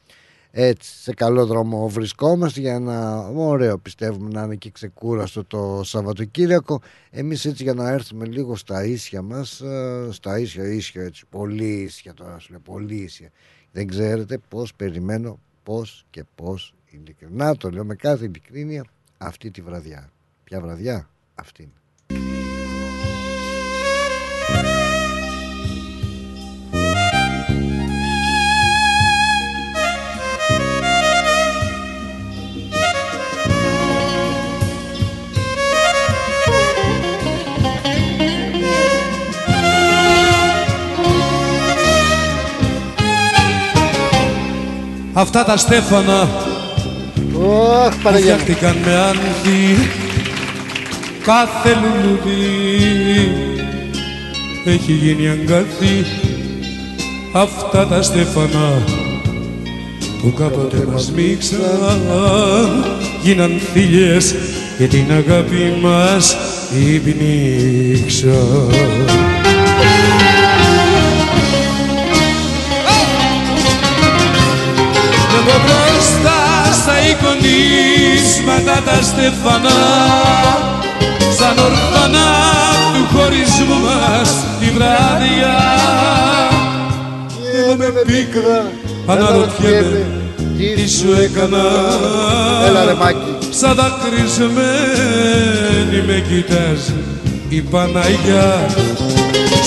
Έτσι, 0.51 1.01
σε 1.01 1.13
καλό 1.13 1.45
δρόμο 1.45 1.89
βρισκόμαστε 1.89 2.59
για 2.59 2.79
να 2.79 3.17
ωραίο 3.27 3.77
πιστεύουμε 3.77 4.29
να 4.29 4.43
είναι 4.43 4.55
και 4.55 4.69
ξεκούραστο 4.69 5.45
το 5.45 5.81
Σαββατοκύριακο. 5.83 6.81
Εμείς 7.09 7.45
έτσι 7.45 7.63
για 7.63 7.73
να 7.73 7.89
έρθουμε 7.89 8.25
λίγο 8.25 8.55
στα 8.55 8.85
ίσια 8.85 9.21
μας, 9.21 9.61
ε, 9.61 10.07
στα 10.11 10.39
ίσια, 10.39 10.67
ίσια 10.67 11.03
έτσι, 11.03 11.25
πολύ 11.29 11.81
ίσια 11.81 12.13
τώρα 12.13 12.39
σου 12.39 12.51
λέω, 12.51 12.59
πολύ 12.59 12.95
ίσια. 12.95 13.29
Δεν 13.71 13.87
ξέρετε 13.87 14.37
πώς 14.49 14.73
περιμένω, 14.73 15.39
πώς 15.63 16.05
και 16.09 16.23
πώς 16.35 16.73
ειλικρινά 16.89 17.55
το 17.55 17.69
λέω 17.69 17.85
με 17.85 17.95
κάθε 17.95 18.25
ειλικρίνεια 18.25 18.85
αυτή 19.17 19.51
τη 19.51 19.61
βραδιά. 19.61 20.11
Ποια 20.47 20.61
βραδιά 20.61 21.09
αυτή. 21.35 21.71
Αυτά 45.13 45.43
τα 45.43 45.57
στέφανα 45.57 46.29
oh, 47.33 47.91
που 48.03 48.09
φτιάχτηκαν 48.09 48.77
με 48.77 48.95
άνθη 48.95 50.06
κάθε 51.27 51.77
λουλούδι. 51.81 52.35
Έχει 54.65 54.91
γίνει 54.91 55.29
αγκάθι 55.29 56.05
αυτά 57.33 57.87
τα 57.87 58.01
στέφανα 58.01 58.83
που 60.21 60.33
κάποτε 60.33 60.87
μας 60.91 61.11
μίξαν. 61.11 62.01
Γίναν 63.23 63.61
θηλιές 63.73 64.35
και 64.77 64.87
την 64.87 65.11
αγάπη 65.11 65.77
μας 65.81 66.37
υπνίξαν. 66.93 68.71
Εγώ 75.37 75.55
μπροστά 75.63 76.39
στα 76.73 76.95
εικονίσματα 77.09 78.81
τα 78.85 79.01
στεφανά 79.01 80.76
σαν 81.57 81.65
ορφανά 81.65 82.29
του 82.93 83.03
χωρισμού 83.17 83.77
μας 83.85 84.29
τη 84.59 84.67
βράδια. 84.75 85.55
Εγώ 87.59 87.73
με 87.75 87.85
πίκρα 87.85 88.59
αναρωτιέμαι 89.07 90.05
τι 90.57 90.89
σου 90.89 91.09
έκανα. 91.23 91.65
Έλα 92.67 92.83
ρε 92.85 92.93
Μάκη. 92.93 93.37
Σαν 93.49 93.75
δακρυσμένη 93.75 94.57
με 96.07 96.23
κοιτάζει 96.29 96.95
η 97.49 97.61
Παναγιά. 97.61 98.65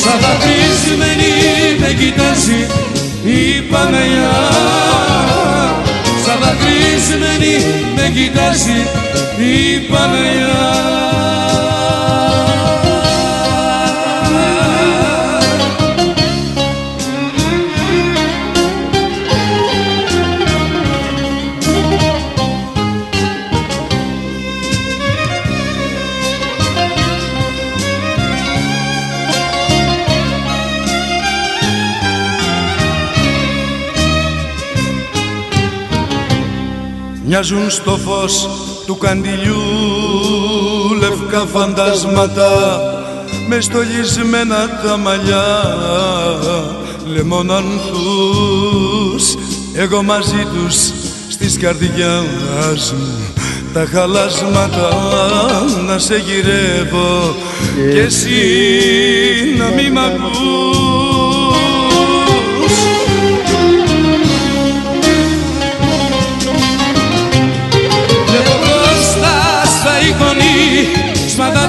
Σαν 0.03 0.19
δακρυσμένη 0.25 1.33
με 1.81 1.91
κοιτάζει 2.01 2.61
η 3.25 3.61
Παναγιά. 3.71 4.39
Σαν 6.25 6.39
δακρυσμένη 6.43 7.55
με 7.97 8.07
κοιτάζει 8.15 8.79
η 9.39 9.79
Παναγιά 9.91 10.91
Μοιάζουν 37.43 37.71
στο 37.71 37.99
φως 38.07 38.49
του 38.87 38.99
καντιλιού. 38.99 39.62
Λευκά 40.99 41.47
φαντάσματα 41.53 42.81
με 43.49 43.61
στολισμένα 43.61 44.81
τα 44.85 44.97
μαλλιά. 44.97 45.47
Λεμονανθούς 47.07 47.75
εγώ 49.75 50.03
μαζί 50.03 50.47
τους 50.55 50.93
στις 51.29 51.59
καρδιάς 51.59 52.93
μου. 52.93 53.33
Τα 53.73 53.87
χαλάσματα 53.93 54.89
να 55.87 55.99
σε 55.99 56.17
γυρεύω. 56.17 57.35
Και 57.93 58.01
εσύ 58.01 58.31
να 59.59 59.69
μη 59.69 59.91
μ' 59.91 59.99
ακούς 59.99 60.70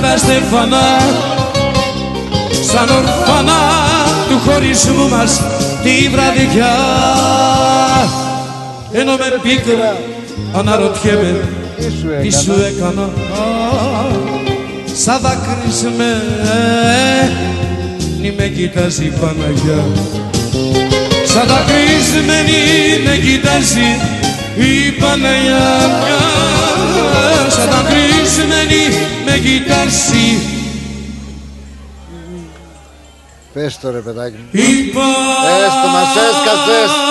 τα 0.02 0.18
στεφανά 0.18 1.00
σαν 2.72 2.90
ορφανά 2.90 3.62
του 4.30 4.40
χωρισμού 4.46 5.10
μας 5.10 5.42
τη 5.84 6.10
βραδιά. 6.10 6.76
Ενώ 8.92 9.12
με 9.12 9.40
πίκρα 9.42 9.98
αναρωτιέμαι 10.54 11.50
τι 12.22 12.32
σου 12.32 12.54
έκανα. 12.68 13.10
σαν 14.94 15.20
δακρυσμένη 15.22 16.12
με 18.38 18.48
κοιτάζει 18.48 19.06
η 19.06 19.14
Παναγιά. 19.20 19.86
Σαν 21.26 21.48
δακρυσμένη 21.48 22.60
με 23.06 23.16
κοιτάζει 23.16 23.90
η 24.56 24.92
Παναγιά 24.92 25.90
σαν 27.50 27.70
δακρυσμένη 27.70 28.84
με 29.26 29.38
κοιτάζει 29.38 30.60
Πες 33.54 33.80
το 33.80 33.92
ρε 33.92 34.00
παιδάκι 34.00 34.36
μου. 34.38 34.48
Η 34.52 34.92
Πες 34.94 35.74
το 35.84 35.88
μας 35.94 36.16
έσκασες 36.16 37.11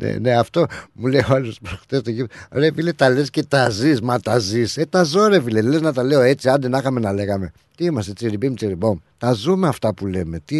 Ναι, 0.00 0.12
ναι, 0.12 0.32
αυτό 0.32 0.66
μου 0.92 1.06
λέει 1.06 1.20
ο 1.20 1.34
άλλος 1.34 1.58
προχτές 1.62 2.02
το 2.02 2.10
γήπεδο. 2.10 2.32
Ρε 2.50 2.72
φίλε, 2.72 2.92
τα 2.92 3.10
λες 3.10 3.30
και 3.30 3.42
τα 3.42 3.70
ζεις, 3.70 4.00
μα 4.00 4.18
τα 4.20 4.38
ζεις. 4.38 4.76
Ε, 4.76 4.86
τα 4.86 5.02
ζω, 5.02 5.26
ρε 5.26 5.40
φίλε. 5.40 5.60
Λες 5.62 5.80
να 5.80 5.92
τα 5.92 6.02
λέω 6.02 6.20
έτσι, 6.20 6.48
άντε 6.48 6.68
να 6.68 6.78
είχαμε 6.78 7.00
να 7.00 7.12
λέγαμε. 7.12 7.52
Τι 7.76 7.84
είμαστε, 7.84 8.12
τσιριμπίμ, 8.12 8.54
τσιριμπόμ. 8.54 8.98
Τα 9.18 9.32
ζούμε 9.32 9.68
αυτά 9.68 9.94
που 9.94 10.06
λέμε. 10.06 10.40
Τι... 10.44 10.58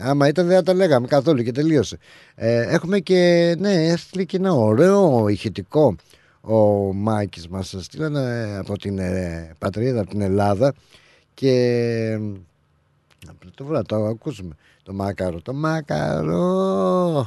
Άμα 0.00 0.28
ήταν, 0.28 0.46
δεν 0.46 0.64
τα 0.64 0.74
λέγαμε 0.74 1.06
καθόλου 1.06 1.42
και 1.42 1.52
τελείωσε. 1.52 1.98
Ε, 2.34 2.60
έχουμε 2.60 2.98
και, 2.98 3.54
ναι, 3.58 3.86
έστειλε 3.86 4.24
και 4.24 4.36
ένα 4.36 4.52
ωραίο 4.52 5.28
ηχητικό. 5.28 5.96
Ο 6.40 6.56
Μάκης 6.92 7.48
μας 7.48 7.76
στείλανε 7.78 8.20
ε, 8.20 8.56
από 8.58 8.78
την 8.78 8.98
ε, 8.98 9.50
πατρίδα, 9.58 10.00
από 10.00 10.10
την 10.10 10.20
Ελλάδα 10.20 10.74
και. 11.34 12.18
Το 13.54 13.64
βράδυ, 13.64 13.86
το 13.86 13.96
ακούσουμε. 13.96 14.54
Το 14.82 14.92
μάκαρο, 14.92 15.40
το 15.40 15.52
μάκαρο. 15.52 17.26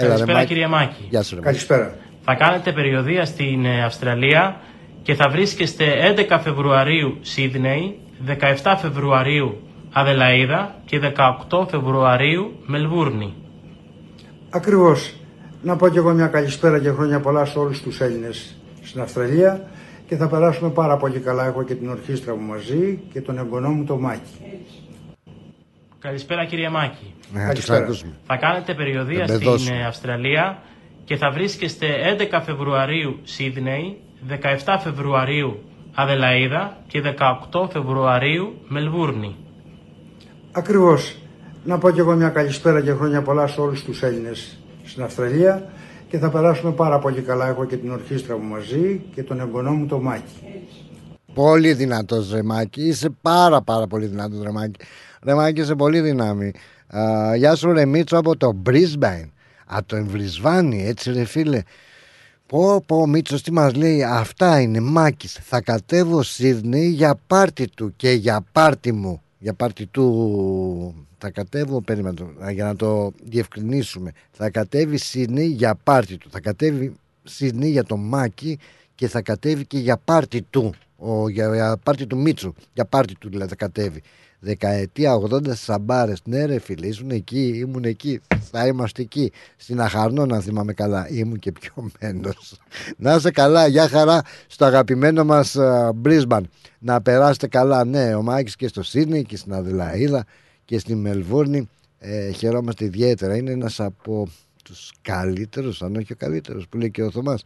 Έλα, 0.00 0.08
ρε, 0.08 0.14
Καλησπέρα 0.14 0.38
Μάκη. 0.38 0.46
κύριε 0.46 0.66
Μάκη. 0.66 1.06
Γεια 1.10 1.22
σου 1.22 1.34
ρε 1.34 1.40
Μάκη. 1.40 1.46
Καλησπέρα. 1.46 1.94
Θα 2.24 2.34
κάνετε 2.34 2.72
περιοδία 2.72 3.24
στην 3.24 3.64
ε, 3.64 3.84
Αυστραλία 3.84 4.60
και 5.02 5.14
θα 5.14 5.28
βρίσκεστε 5.28 5.84
11 6.30 6.38
Φεβρουαρίου 6.42 7.16
Σίδνεϊ, 7.20 7.98
17 8.62 8.74
Φεβρουαρίου 8.80 9.60
Αδελαίδα 9.92 10.74
και 10.84 11.00
18 11.48 11.66
Φεβρουαρίου 11.70 12.52
Μελβούρνη. 12.66 13.34
Ακριβώς. 14.50 15.14
Να 15.62 15.76
πω 15.76 15.88
και 15.88 15.98
εγώ 15.98 16.12
μια 16.12 16.26
καλησπέρα 16.26 16.78
και 16.78 16.90
χρόνια 16.90 17.20
πολλά 17.20 17.44
σε 17.44 17.58
όλους 17.58 17.82
τους 17.82 18.00
Έλληνες 18.00 18.56
στην 18.82 19.00
Αυστραλία 19.00 19.68
και 20.06 20.16
θα 20.16 20.28
περάσουμε 20.28 20.70
πάρα 20.70 20.96
πολύ 20.96 21.18
καλά. 21.18 21.46
Έχω 21.46 21.62
και 21.62 21.74
την 21.74 21.88
ορχήστρα 21.88 22.34
μου 22.36 22.46
μαζί 22.46 22.98
και 23.12 23.20
τον 23.20 23.38
εγγονό 23.38 23.68
μου 23.68 23.84
το 23.84 23.96
Μάκη. 23.96 24.42
Καλησπέρα 26.00 26.44
κύριε 26.44 26.68
Μάκη. 26.68 27.14
Ναι, 27.32 27.40
Καλησπέρα. 27.44 27.78
τους 27.78 27.86
ακούσουμε. 27.88 28.12
Θα 28.26 28.36
κάνετε 28.36 28.74
περιοδία 28.74 29.24
Δεν 29.24 29.36
στην 29.36 29.50
δώσουμε. 29.50 29.76
ε, 29.76 29.84
Αυστραλία 29.84 30.62
και 31.04 31.16
θα 31.16 31.30
βρίσκεστε 31.30 31.86
11 32.32 32.40
Φεβρουαρίου 32.44 33.18
Σίδνεϊ, 33.22 33.96
17 34.64 34.76
Φεβρουαρίου 34.80 35.58
Αδελαίδα 35.94 36.76
και 36.86 37.00
18 37.50 37.68
Φεβρουαρίου 37.72 38.54
Μελβούρνη. 38.68 39.36
Ακριβώς. 40.52 41.16
Να 41.64 41.78
πω 41.78 41.90
και 41.90 42.00
εγώ 42.00 42.14
μια 42.14 42.28
καλησπέρα 42.28 42.80
και 42.82 42.92
χρόνια 42.92 43.22
πολλά 43.22 43.46
σε 43.46 43.60
όλους 43.60 43.84
τους 43.84 44.02
Έλληνες 44.02 44.58
στην 44.84 45.02
Αυστραλία 45.02 45.70
και 46.08 46.18
θα 46.18 46.30
περάσουμε 46.30 46.72
πάρα 46.72 46.98
πολύ 46.98 47.20
καλά. 47.20 47.48
Έχω 47.48 47.64
και 47.64 47.76
την 47.76 47.90
ορχήστρα 47.90 48.36
μου 48.38 48.44
μαζί 48.48 49.00
και 49.14 49.22
τον 49.22 49.40
εγγονό 49.40 49.70
μου 49.72 49.86
το 49.86 49.98
Μάκη. 50.00 50.32
Πολύ 51.34 51.72
δυνατός 51.72 52.32
Ρεμάκη. 52.32 52.82
Είσαι 52.82 53.10
πάρα 53.22 53.62
πάρα 53.62 53.86
πολύ 53.86 54.06
δυνατός 54.06 54.42
Ρεμάκη. 55.22 55.40
Ρεμάκη 55.40 55.60
είσαι 55.60 55.74
πολύ 55.74 56.00
δυνάμει. 56.00 56.52
Α, 56.96 57.34
γεια 57.36 57.54
σου 57.54 57.72
Ρεμίτσο 57.72 58.16
από 58.16 58.36
το 58.36 58.62
Brisbane. 58.66 59.28
Από 59.66 59.86
το 59.86 59.96
Εμβρισβάνι, 59.96 60.86
έτσι 60.86 61.12
ρε 61.12 61.24
φίλε. 61.24 61.62
Πω 62.48 62.82
πω 62.86 62.96
ο 62.96 63.06
Μίτσος 63.06 63.42
τι 63.42 63.52
μας 63.52 63.74
λέει 63.74 64.02
Αυτά 64.02 64.60
είναι 64.60 64.80
Μάκης 64.80 65.38
Θα 65.42 65.60
κατέβω 65.60 66.22
Σίδνεϊ 66.22 66.88
για 66.88 67.20
πάρτι 67.26 67.68
του 67.68 67.92
Και 67.96 68.10
για 68.10 68.44
πάρτι 68.52 68.92
μου 68.92 69.22
Για 69.38 69.54
πάρτι 69.54 69.86
του 69.86 71.06
Θα 71.18 71.30
κατέβω 71.30 71.80
περίμενε 71.80 72.14
το, 72.14 72.28
Για 72.50 72.64
να 72.64 72.76
το 72.76 73.12
διευκρινίσουμε 73.22 74.12
Θα 74.30 74.50
κατέβει 74.50 74.96
Σίδνεϊ 74.96 75.46
για 75.46 75.74
πάρτι 75.74 76.16
του 76.16 76.30
Θα 76.30 76.40
κατέβει 76.40 76.94
Σίδνεϊ 77.24 77.70
για 77.70 77.84
το 77.84 77.96
Μάκη 77.96 78.58
Και 78.94 79.08
θα 79.08 79.22
κατέβει 79.22 79.66
και 79.66 79.78
για 79.78 79.96
πάρτι 79.96 80.42
του 80.42 80.74
ο, 80.96 81.28
για, 81.28 81.54
για 81.54 81.76
πάρτι 81.82 82.06
του 82.06 82.16
Μίτσου 82.16 82.54
Για 82.72 82.84
πάρτι 82.84 83.14
του 83.14 83.28
δηλαδή 83.28 83.48
θα 83.48 83.56
κατέβει 83.56 84.02
Δεκαετία 84.40 85.18
80 85.30 85.54
σαμπάρες. 85.54 86.20
Ναι, 86.24 86.44
ρε 86.44 86.58
φίλε, 86.58 86.86
ήσουν 86.86 87.10
εκεί, 87.10 87.46
ήμουν 87.56 87.84
εκεί. 87.84 88.20
Θα 88.50 88.66
είμαστε 88.66 89.02
εκεί. 89.02 89.32
Στην 89.56 89.80
Αχαρνό, 89.80 90.26
να 90.26 90.40
θυμάμαι 90.40 90.72
καλά. 90.72 91.08
Ήμουν 91.08 91.38
και 91.38 91.52
πιωμένο. 91.52 92.32
να 92.96 93.14
είσαι 93.14 93.30
καλά, 93.30 93.66
γεια 93.66 93.88
χαρά 93.88 94.22
στο 94.46 94.64
αγαπημένο 94.64 95.24
μας 95.24 95.56
Μπρίσμπαν. 95.94 96.48
Να 96.78 97.02
περάσετε 97.02 97.46
καλά, 97.46 97.84
ναι, 97.84 98.14
ο 98.14 98.22
Μάκης 98.22 98.56
και 98.56 98.68
στο 98.68 98.82
Σίδνey 98.84 99.22
και 99.26 99.36
στην 99.36 99.52
Αδελαίδα 99.54 100.24
και 100.64 100.78
στη 100.78 100.94
Μελβούρνη. 100.94 101.68
Ε, 101.98 102.30
χαιρόμαστε 102.30 102.84
ιδιαίτερα. 102.84 103.36
Είναι 103.36 103.50
ένας 103.50 103.80
από 103.80 104.28
τους 104.64 104.92
καλύτερους, 105.02 105.82
αν 105.82 105.96
όχι 105.96 106.12
ο 106.12 106.16
καλύτερος, 106.16 106.68
που 106.68 106.76
λέει 106.78 106.90
και 106.90 107.02
ο 107.02 107.10
Θωμάς. 107.10 107.42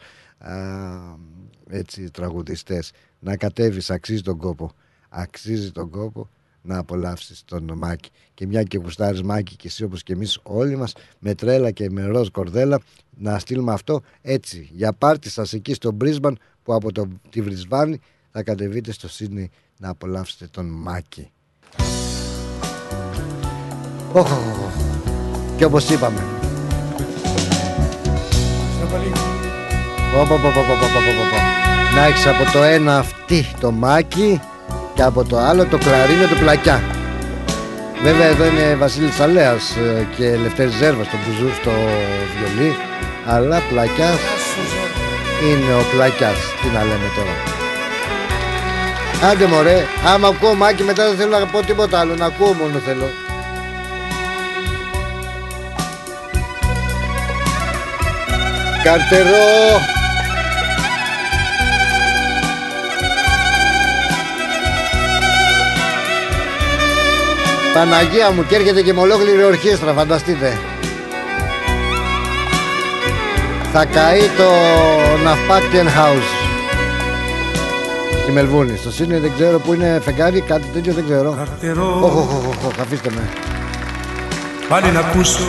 Έτσι, 1.69 2.11
τραγουδιστές. 2.11 2.93
Να 3.19 3.37
κατέβεις, 3.37 3.91
αξίζει 3.91 4.23
τον 4.23 4.37
κόπο. 4.37 4.73
Αξίζει 5.09 5.73
τον 5.73 5.91
κόπο 5.91 6.29
να 6.63 6.79
απολαύσεις 6.79 7.43
τον 7.45 7.73
Μάκη. 7.77 8.11
Και 8.35 8.47
μια 8.47 8.63
και 8.63 8.79
γουστάρεις 8.79 9.23
Μάκη 9.23 9.57
και 9.57 9.67
εσύ 9.67 9.85
όπως 9.85 10.03
και 10.03 10.13
εμείς 10.13 10.39
όλοι 10.43 10.77
μας, 10.77 10.93
με 11.19 11.35
τρέλα 11.35 11.71
και 11.71 11.91
με 11.91 12.05
ροζ 12.05 12.29
κορδέλα, 12.29 12.81
να 13.17 13.39
στείλουμε 13.39 13.73
αυτό 13.73 14.01
έτσι. 14.21 14.69
Για 14.73 14.93
πάρτι 14.93 15.31
σας 15.31 15.53
εκεί 15.53 15.75
στο 15.75 15.93
Μπρίσμπαν 15.93 16.39
που 16.63 16.75
από 16.75 16.93
το, 16.93 17.09
τη 17.31 17.43
Βρισβάνη 17.43 18.01
θα 18.31 18.43
κατεβείτε 18.43 18.93
στο 18.93 19.09
Σίδνεϊ 19.09 19.51
να 19.79 19.89
απολαύσετε 19.89 20.47
τον 20.47 20.67
Μάκη. 20.67 21.31
Και 25.57 25.65
όπως 25.65 25.91
είπαμε. 25.91 26.21
Να 31.95 32.05
έχεις 32.05 32.27
από 32.27 32.53
το 32.53 32.63
ένα 32.63 32.99
αυτή 32.99 33.45
το 33.61 33.71
Μάκη 33.71 34.41
και 34.95 35.03
από 35.03 35.25
το 35.25 35.39
άλλο 35.39 35.65
το 35.65 35.79
κλαρίνο 35.79 36.27
του 36.27 36.39
πλακιά. 36.39 36.83
Βέβαια 38.03 38.27
εδώ 38.27 38.45
είναι 38.45 38.75
Βασίλης 38.75 39.21
Αλέας 39.21 39.77
ε, 39.77 40.07
και 40.17 40.37
Λευτέρης 40.43 40.75
Ζέρβας 40.75 41.07
στο 41.07 41.17
μπουζού 41.17 41.55
στο 41.61 41.71
βιολί 42.37 42.77
αλλά 43.27 43.63
πλακιάς 43.69 44.21
είναι 45.49 45.75
ο 45.75 45.83
πλακιάς. 45.95 46.39
Τι 46.63 46.67
να 46.75 46.83
λέμε 46.83 47.09
τώρα. 47.17 47.35
Άντε 49.31 49.47
μωρέ, 49.47 49.85
άμα 50.07 50.29
ακούω 50.29 50.55
μάκι 50.55 50.83
μετά 50.83 51.07
δεν 51.07 51.17
θέλω 51.17 51.39
να 51.39 51.47
πω 51.47 51.63
τίποτα 51.67 51.99
άλλο, 51.99 52.15
να 52.15 52.27
ακούω 52.27 52.53
μόνο 52.53 52.79
θέλω. 52.79 53.09
Καρτερό! 58.85 60.02
Παναγία 67.75 68.31
μου 68.31 68.47
και 68.47 68.55
έρχεται 68.55 68.83
και 68.83 68.93
με 68.93 69.01
ολόκληρη 69.01 69.45
ορχήστρα, 69.45 69.93
φανταστείτε. 69.93 70.59
Θα 73.73 73.85
καεί 73.85 74.21
το 74.21 74.49
Ναυπάκτιεν 75.25 75.87
House 75.87 76.51
στη 78.23 78.33
Μελβούνη. 78.33 78.77
Στο 78.77 78.93
Σύνη 78.93 79.19
δεν 79.19 79.33
ξέρω 79.35 79.59
που 79.59 79.75
είναι 79.75 80.01
φεγγάρι, 80.05 80.41
κάτι 80.41 80.67
τέτοιο 80.73 80.93
δεν 80.93 81.05
ξέρω. 81.05 81.31
Όχι, 81.31 81.69
όχι, 81.69 82.47
όχι, 82.49 82.67
όχι, 82.67 82.81
αφήστε 82.81 83.11
με. 83.15 83.29
Πάλι 84.69 84.91
να 84.91 85.01
ακούσω 85.01 85.45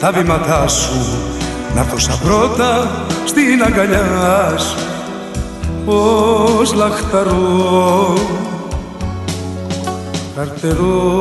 τα 0.00 0.12
βήματά 0.12 0.68
σου 0.68 0.92
Να 1.74 1.80
έρθω 1.80 1.98
σαν 1.98 2.18
πρώτα 2.24 2.90
στην 3.24 3.62
αγκαλιά 3.64 4.54
σου 4.58 4.76
Ως 5.84 6.74
λαχταρό 6.74 8.14
Καρτερό 10.36 11.16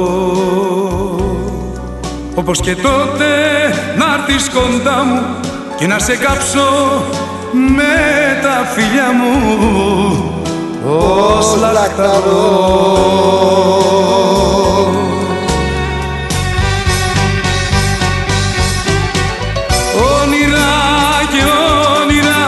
Όπως 2.36 2.60
και 2.60 2.76
τότε 2.76 3.26
να 3.98 4.06
έρθεις 4.14 4.50
κοντά 4.50 5.04
μου 5.04 5.22
Και 5.78 5.88
να 5.88 6.00
σε 6.00 6.16
κάψω 6.16 6.62
με 7.56 8.40
τα 8.42 8.66
φιλιά 8.74 9.12
μου. 9.12 9.34
Ως 10.86 11.56
λαχταρό. 11.60 12.56
Όνειρα 20.22 20.74
και 21.32 21.44
όνειρα 22.02 22.44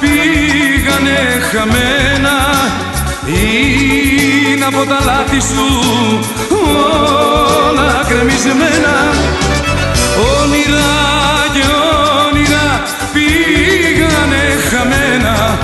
πήγανε 0.00 1.18
χαμένα. 1.50 2.06
Είναι 2.06 2.15
από 4.76 4.88
τα 4.88 5.00
λάθη 5.04 5.40
σου. 5.40 5.66
Όλα 7.68 8.04
κρεμισμένα. 8.08 8.94
Όνειρα 10.40 10.94
και 11.54 11.64
όνειρα 12.26 12.82
πήγανε 13.12 14.44
χαμένα. 14.70 15.58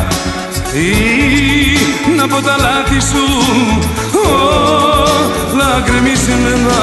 Είναι 0.74 2.22
από 2.22 2.40
τα 2.42 2.56
λάθη 2.64 3.00
σου. 3.00 3.24
Όλα 5.54 5.82
κρεμισμένα 5.86 6.80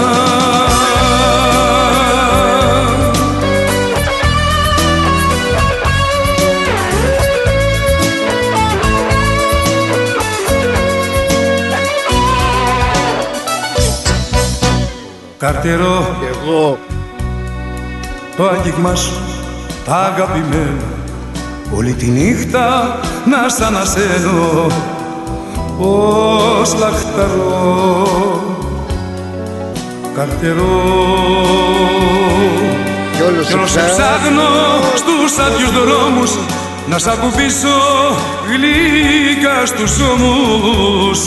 Καρτερό 15.39 16.15
Εγώ. 16.29 16.77
Το 18.37 18.47
άγγιγμα 18.47 18.95
σου 18.95 19.11
τα 19.85 19.95
αγαπημένα. 19.95 20.83
Όλη 21.75 21.93
τη 21.93 22.05
νύχτα 22.05 22.99
να 23.25 23.49
σ' 23.49 23.61
ανασένω 23.61 24.67
Ως 25.79 26.75
λαχταρό 26.79 28.07
Καρτερό 30.15 30.83
Κι 33.15 33.21
όλο 33.21 33.41
Κι 33.43 33.53
όλο 33.53 33.65
σου 33.65 33.71
σου 33.71 33.85
ψάχνω 33.85 34.49
στους 34.95 35.37
άδειους 35.45 35.71
δρόμους 35.71 36.31
Να 36.89 36.97
σ' 36.97 37.07
ακουμπήσω 37.07 37.77
γλυκά 38.47 39.65
στους 39.65 39.97
ώμους 39.99 41.19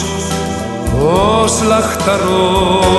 Ως 1.01 1.63
λαχταρός. 1.63 2.93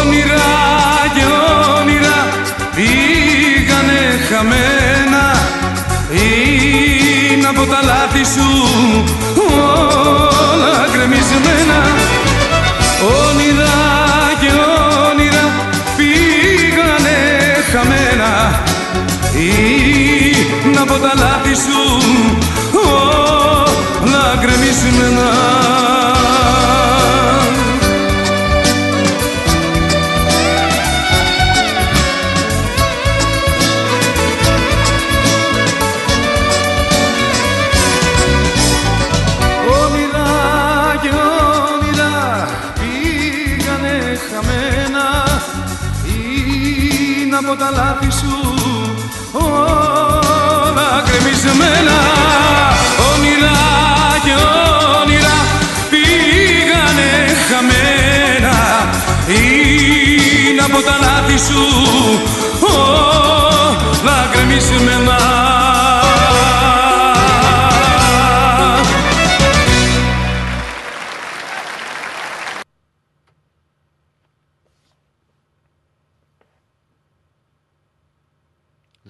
Όνειρα 0.00 0.50
και 1.14 1.24
όνειρα 1.80 2.18
πήγανε 2.74 4.00
χαμένα. 4.28 5.26
Είναι 6.10 7.48
από 7.48 7.66
τα 7.66 7.80
λάθη 7.82 8.24
όλα 10.56 10.86
γκρεμισμένα. 10.92 11.80
Όνειρα 13.28 13.47
τα 21.00 21.12
λάθη 21.22 21.54
σου 21.54 21.77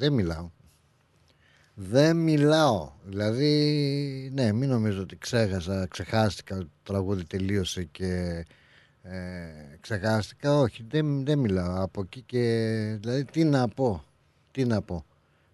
Δεν 0.09 0.17
μιλάω. 0.17 0.51
Δεν 1.75 2.17
μιλάω. 2.17 2.93
Δηλαδή, 3.05 4.31
ναι, 4.35 4.53
μην 4.53 4.69
νομίζω 4.69 5.03
ότι 5.03 5.17
ξέχασα, 5.17 5.87
ξεχάστηκα 5.87 6.57
ότι 6.57 6.65
το 6.65 6.93
τραγούδι 6.93 7.25
τελείωσε 7.25 7.85
και 7.85 8.45
ε, 9.03 9.17
ξεχάστηκα. 9.81 10.59
Όχι, 10.59 10.87
δεν, 10.89 11.25
δεν 11.25 11.39
μιλάω. 11.39 11.83
Από 11.83 12.01
εκεί 12.01 12.23
και. 12.23 12.41
Δηλαδή, 13.01 13.25
τι 13.25 13.45
να 13.45 13.69
πω. 13.69 14.05
Τι 14.51 14.65
να 14.65 14.83
πω 14.83 15.05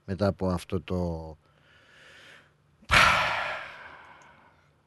μετά 0.05 0.27
από 0.27 0.49
αυτό 0.49 0.81
το. 0.81 1.37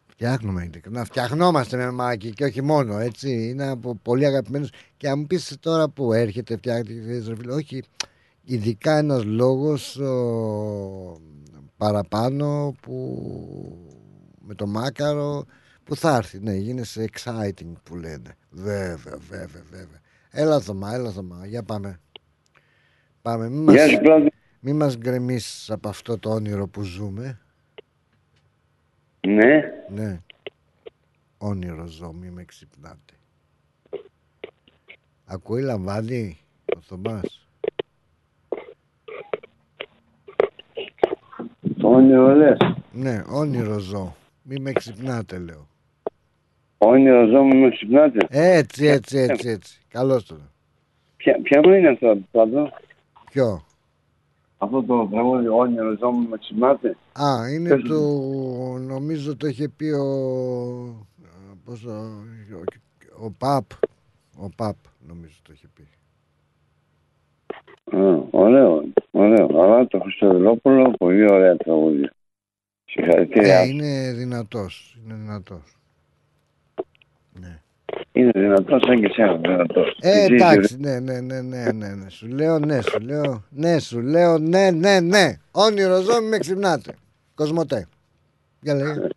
Φτιάχνουμε 0.07 0.63
ειλικρινά. 0.63 1.05
Φτιαχνόμαστε 1.05 1.77
με 1.77 1.91
μάκι 1.91 2.29
και 2.29 2.43
όχι 2.43 2.61
μόνο 2.61 2.97
έτσι. 2.97 3.49
Είναι 3.49 3.67
από 3.67 3.95
πολύ 3.95 4.25
αγαπημένους. 4.25 4.69
Και 4.97 5.09
αν 5.09 5.19
μου 5.19 5.27
πεις 5.27 5.57
τώρα 5.59 5.89
που 5.89 6.13
έρχεται, 6.13 6.57
φτιάχνει. 6.57 7.49
Όχι, 7.49 7.83
ειδικά 8.49 8.97
ένας 8.97 9.23
λόγος 9.23 9.97
ο, 9.97 11.21
παραπάνω 11.77 12.75
που 12.81 12.95
με 14.39 14.53
το 14.55 14.67
μάκαρο 14.67 15.45
που 15.83 15.95
θα 15.95 16.15
έρθει. 16.15 16.39
Ναι, 16.39 16.53
γίνεσαι 16.53 17.09
exciting 17.13 17.71
που 17.83 17.95
λένε. 17.95 18.35
Βέβαια, 18.49 19.17
βέβαια, 19.29 19.63
βέβαια. 19.71 19.99
Έλα 20.29 20.59
Θωμά, 20.59 20.93
έλα 20.93 21.11
Θωμά, 21.11 21.45
για 21.45 21.63
πάμε. 21.63 21.99
Πάμε, 23.21 23.49
μην 23.49 23.69
Γεια 23.69 23.81
μας, 23.83 23.91
σου, 23.91 23.99
Κλάδη. 23.99 24.31
μη 24.59 24.73
μας 24.73 24.97
γκρεμίσεις 24.97 25.69
από 25.71 25.89
αυτό 25.89 26.17
το 26.17 26.29
όνειρο 26.29 26.67
που 26.67 26.81
ζούμε. 26.81 27.39
Ναι. 29.27 29.61
Ναι. 29.89 30.21
Όνειρο 31.37 31.85
ζω, 31.85 32.13
μη 32.13 32.29
με 32.29 32.45
ξυπνάτε. 32.45 33.13
Ακούει 35.25 35.61
λαμβάνει 35.61 36.37
ο 36.77 36.81
Θωμάς; 36.81 37.46
Όνειρο 41.89 42.35
λες. 42.35 42.57
Ναι, 42.91 43.23
όνειρο 43.29 43.79
ζω. 43.79 44.15
Μη 44.41 44.55
με 44.59 44.71
ξυπνάτε, 44.71 45.37
λέω. 45.37 45.67
Όνειρο 46.77 47.27
ζώο 47.27 47.43
μου 47.43 47.55
με 47.55 47.69
ξυπνάτε. 47.69 48.27
Έτσι, 48.29 48.85
έτσι, 48.85 49.17
έτσι, 49.17 49.49
έτσι. 49.49 49.81
Καλώς 49.87 50.25
τώρα. 50.25 50.51
Ποια, 51.17 51.39
ποια 51.41 51.61
μου 51.63 51.73
είναι 51.73 51.89
αυτό 51.89 52.13
το 52.13 52.21
πάντο. 52.31 52.71
Ποιο; 53.31 53.65
Αυτό 54.57 54.83
το 54.83 55.07
τραγούδι 55.11 55.47
όνειρο 55.47 55.97
ζώο 55.99 56.11
μου 56.11 56.27
με 56.29 56.37
ξυπνάτε. 56.37 56.97
Α, 57.11 57.51
είναι 57.53 57.69
Πες 57.69 57.81
το. 57.81 57.99
Νομίζω 58.77 59.35
το 59.35 59.47
είχε 59.47 59.69
πει 59.69 59.85
ο. 59.85 60.05
Πώς 61.65 61.81
το. 61.81 61.91
Ο, 61.91 63.25
ο 63.25 63.31
Παπ. 63.37 63.65
Ο 64.37 64.49
Παπ, 64.55 64.75
νομίζω 65.07 65.35
το 65.43 65.51
είχε 65.53 65.67
πει. 65.73 65.87
Α, 67.91 67.99
ωραίο, 68.31 68.83
ωραίο. 69.11 69.63
Αλλά 69.63 69.87
το 69.87 69.99
Χριστοδηλόπουλο, 69.99 70.91
πολύ 70.97 71.31
ωραία 71.31 71.55
τραγούδια. 71.55 72.13
Συγχαρητήρια. 72.85 73.59
Ε, 73.59 73.67
είναι 73.67 74.13
δυνατός. 74.15 74.97
Είναι 75.03 75.13
δυνατός. 75.13 75.77
Είναι 78.11 78.31
δυνατός 78.35 78.81
σαν 78.85 78.99
και 78.99 79.05
εσένα, 79.05 79.35
δυνατός. 79.37 79.97
Ε, 80.01 80.23
εντάξει, 80.23 80.77
ναι, 80.79 80.99
ναι, 80.99 81.21
ναι, 81.21 81.41
ναι, 81.41 81.71
ναι, 81.71 81.87
ναι. 81.87 82.09
Σου 82.09 82.27
λέω, 82.27 82.59
ναι, 82.59 82.81
σου 82.81 82.99
λέω, 82.99 83.43
ναι, 83.49 83.79
σου 83.79 84.01
λέω, 84.01 84.37
ναι, 84.37 84.71
ναι, 84.71 84.99
ναι. 84.99 85.33
Όνειρο 85.51 86.01
ζω, 86.01 86.21
μη 86.21 86.27
με 86.27 86.37
ξυπνάτε. 86.37 86.95
Κοσμοτέ. 87.35 87.87
Για 88.61 88.75
λέγε. 88.75 89.07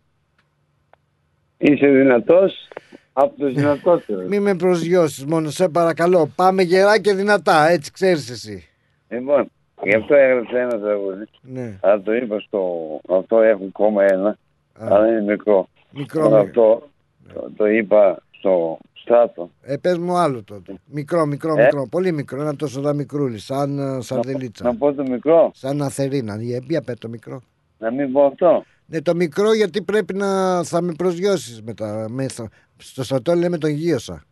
Είσαι 1.57 1.87
δυνατός 1.87 2.67
από 3.13 3.35
τους 3.37 3.53
δυνατότερους. 3.53 4.27
Μη 4.29 4.39
με 4.39 4.55
προσγειώσεις 4.55 5.25
μόνο, 5.25 5.49
σε 5.49 5.69
παρακαλώ. 5.69 6.31
Πάμε 6.35 6.61
γερά 6.61 6.99
και 6.99 7.13
δυνατά, 7.13 7.67
έτσι 7.69 7.91
ξέρεις 7.91 8.29
εσύ. 8.29 8.67
Λοιπόν, 9.09 9.51
γι' 9.83 9.95
αυτό 9.95 10.15
έγραψα 10.15 10.59
ένα 10.59 10.79
τραγούδι. 10.79 11.23
Ναι. 11.41 11.77
Αλλά 11.81 12.01
το 12.01 12.13
είπα 12.15 12.39
στο. 12.39 12.61
Αυτό 13.09 13.41
έχω 13.41 13.63
ακόμα 13.67 14.03
ένα. 14.03 14.37
Αλλά 14.79 15.07
είναι 15.07 15.21
μικρό. 15.21 15.67
Μικρό, 15.91 16.25
Αλλά 16.25 16.43
μικρό. 16.43 16.63
αυτό 16.73 16.89
το, 17.33 17.51
το 17.57 17.65
είπα 17.65 18.21
στο 18.31 18.77
στράτο. 18.93 19.49
Ε, 19.61 19.77
πες 19.77 19.97
μου 19.97 20.15
άλλο 20.15 20.43
τότε. 20.43 20.73
Μικρό, 20.85 21.25
μικρό, 21.25 21.53
Ε; 21.57 21.63
μικρό. 21.63 21.87
Πολύ 21.91 22.11
μικρό. 22.11 22.41
Ένα 22.41 22.55
τόσο 22.55 22.81
δα 22.81 22.93
μικρούλι, 22.93 23.37
σαν 23.39 23.79
ε, 23.79 24.01
σαρδελίτσα. 24.01 24.63
Να 24.63 24.75
πω 24.75 24.93
το 24.93 25.03
μικρό. 25.03 25.51
Σαν 25.55 25.81
αθερίνα. 25.81 26.35
Για 26.41 26.59
για 26.67 26.81
πέ 26.81 26.93
το 26.99 27.07
μικρό. 27.09 27.41
Να 27.77 27.91
μην 27.91 28.11
πω 28.11 28.25
αυτό. 28.25 28.65
Ναι, 28.91 29.01
το 29.01 29.15
μικρό 29.15 29.53
γιατί 29.53 29.81
πρέπει 29.81 30.13
να 30.13 30.63
θα 30.63 30.81
με 30.81 30.93
προσγειώσεις 30.93 31.61
μετά. 31.61 32.09
Με, 32.09 32.27
θα- 32.27 32.49
στο 32.77 33.03
στρατό 33.03 33.33
λέμε 33.33 33.57
τον 33.57 33.69
γύρωσα. 33.69 34.23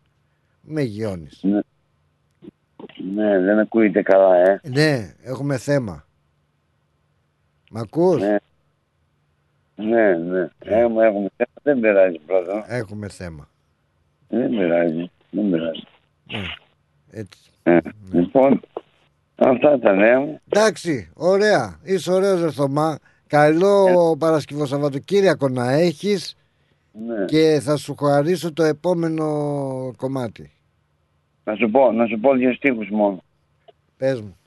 Με 0.61 0.81
γιώνεις. 0.81 1.39
Ναι. 1.43 1.59
Ναι, 3.15 3.39
δεν 3.39 3.59
ακούγεται 3.59 4.01
καλά, 4.01 4.35
ε. 4.35 4.61
Ναι, 4.63 5.13
έχουμε 5.21 5.57
θέμα. 5.57 6.05
Μ' 7.71 7.77
ακούς; 7.77 8.21
Ναι. 8.21 8.37
Ναι, 9.75 10.13
ναι. 10.17 10.49
Έχουμε, 10.59 11.05
έχουμε. 11.07 11.29
Δεν 11.63 11.79
πειράζει 11.79 12.19
πρώτα. 12.25 12.65
Έχουμε 12.67 13.07
θέμα. 13.09 13.49
Δεν 14.29 14.49
πειράζει. 14.49 15.11
Δεν 15.29 15.49
πειράζει. 15.49 15.83
Έτσι. 17.11 17.39
Ε, 17.63 17.77
λοιπόν, 18.11 18.61
αυτά 19.35 19.79
τα 19.79 19.93
νέα 19.93 20.19
μου. 20.19 20.39
Εντάξει, 20.49 21.11
ωραία. 21.13 21.79
Είσαι 21.83 22.11
ωραίος 22.11 22.41
ρε 22.41 22.51
Θωμά. 22.51 22.97
Καλό 23.29 24.15
Παρασκευό 24.19 24.65
Σαββατοκύριακο 24.65 25.49
να 25.49 25.71
έχεις 25.71 26.37
Ναι. 26.91 27.25
και 27.25 27.59
θα 27.61 27.77
σου 27.77 27.95
χαρίσω 27.95 28.53
το 28.53 28.63
επόμενο 28.63 29.25
κομμάτι. 29.97 30.51
Να 31.43 31.55
σου 31.55 31.69
πω, 31.69 31.91
να 31.91 32.05
σου 32.07 32.19
πω 32.19 32.33
δύο 32.33 32.53
στίχους 32.53 32.89
μόνο. 32.89 33.23
Πες 33.97 34.21
μου. 34.21 34.37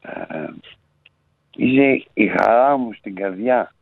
Ε, 0.00 0.46
είσαι 1.56 2.06
η 2.14 2.26
χαρά 2.28 2.76
μου 2.76 2.92
στην 2.92 3.14
καρδιά. 3.14 3.74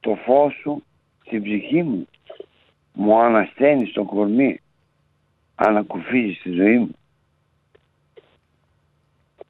Το 0.00 0.14
φως 0.24 0.54
σου 0.62 0.82
στην 1.26 1.42
ψυχή 1.42 1.82
μου. 1.82 2.08
Μου 2.92 3.18
ανασταίνει 3.20 3.86
στο 3.86 4.04
κορμί. 4.04 4.60
Ανακουφίζει 5.54 6.32
στη 6.32 6.50
ζωή 6.50 6.78
μου. 6.78 6.94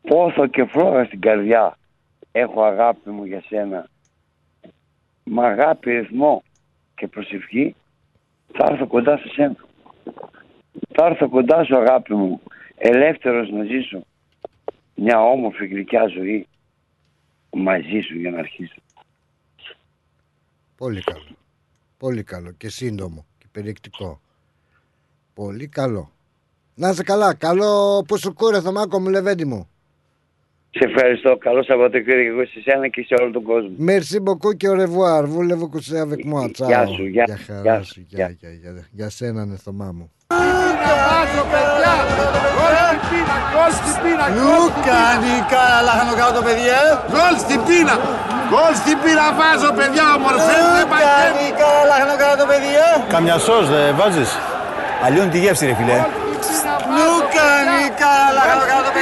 Πόθο 0.01 0.47
και 0.47 0.64
φλόγα 0.64 1.05
στην 1.05 1.20
καρδιά 1.20 1.78
έχω 2.32 2.62
αγάπη 2.62 3.11
μου 3.11 3.24
για 3.24 3.43
σένα. 3.47 3.89
Μ' 5.24 5.40
αγάπη, 5.40 5.90
ρυθμό 5.90 6.43
και 6.94 7.07
προσευχή 7.09 7.74
θα 8.52 8.66
έρθω 8.70 8.86
κοντά 8.86 9.16
σε 9.19 9.28
σένα. 9.28 9.57
Θα 10.89 11.07
έρθω 11.07 11.28
κοντά 11.28 11.65
σου 11.65 11.77
αγάπη 11.77 12.15
μου, 12.15 12.40
ελεύθερος 12.77 13.51
να 13.51 13.65
ζήσω 13.65 14.05
μια 14.94 15.20
όμορφη 15.20 15.66
γλυκιά 15.66 16.07
ζωή 16.07 16.47
μαζί 17.51 18.01
σου 18.01 18.19
για 18.19 18.31
να 18.31 18.39
αρχίσω. 18.39 18.81
Πολύ 20.77 21.02
καλό. 21.02 21.36
Πολύ 21.98 22.23
καλό 22.23 22.52
και 22.52 22.69
σύντομο 22.69 23.27
και 23.39 23.47
περιεκτικό. 23.52 24.20
Πολύ 25.35 25.69
καλό. 25.69 26.11
Να 26.74 26.89
είσαι 26.89 27.02
καλά. 27.02 27.35
Καλό 27.35 28.02
που 28.09 28.19
σου 28.19 28.35
κούρε 28.35 28.61
Θωμάκο 28.61 29.01
μου 29.01 29.09
Λεβέντη 29.09 29.44
μου. 29.44 29.70
Σε 30.71 30.85
ευχαριστώ. 30.89 31.37
Καλό 31.37 31.63
Σαββατοκύριακο 31.63 32.45
σε 32.45 32.59
εσένα 32.59 32.89
και 32.89 33.03
σε 33.09 33.15
όλο 33.21 33.31
τον 33.31 33.43
κόσμο. 33.43 33.71
Merci 33.91 34.17
beaucoup 34.27 34.55
και 34.57 34.69
au 34.73 34.77
revoir. 34.85 35.21
Voulez-vous 35.37 35.71
coucher 35.75 35.99
avec 36.07 36.23
moi; 36.33 36.43
Ciao. 36.57 36.67
Γεια 36.69 36.87
σου, 36.87 37.05
γεια, 37.07 37.25
Για 37.27 37.39
χαρά 37.47 37.61
γεια 37.63 37.83
σου. 37.83 38.01
Γεια, 38.09 38.37
γεια, 38.41 38.51
γεια. 38.61 38.87
Για 38.91 39.11
σένα, 39.11 39.45
νεθωμά 39.47 39.91
μου. 39.97 40.07
Λούκα, 44.39 45.01
Νικά, 45.23 45.65
λάχανο 45.87 46.15
κάτω 46.21 46.33
το 46.39 46.43
παιδί, 46.47 46.67
ε! 46.81 46.85
Γκολ 47.13 47.35
στην 47.45 47.61
πίνα! 47.67 47.95
Γκολ 48.51 48.73
στην 48.83 48.97
πίνα 49.03 49.27
βάζω, 49.39 49.71
παιδιά, 49.79 50.07
ομορφέ, 50.19 50.57
δεν 50.77 50.87
πάει 50.93 51.29
Νικά, 51.39 51.71
λάχανο 51.91 52.15
κάτω 52.23 52.37
το 52.43 52.47
παιδί, 52.51 52.73
ε! 52.87 52.91
Καμιά 53.15 53.37
σως 53.47 53.65
δεν 53.73 53.89
βάζεις; 53.99 54.31
Αλλιώνει 55.05 55.31
τη 55.35 55.39
γεύση 55.45 55.65
ρε 55.71 55.75
φίλε. 55.79 55.97
Λούκα, 56.97 57.49
Νικά, 57.71 58.15
λάχανο 58.37 58.65
κάτω 58.71 58.83
το 58.87 58.93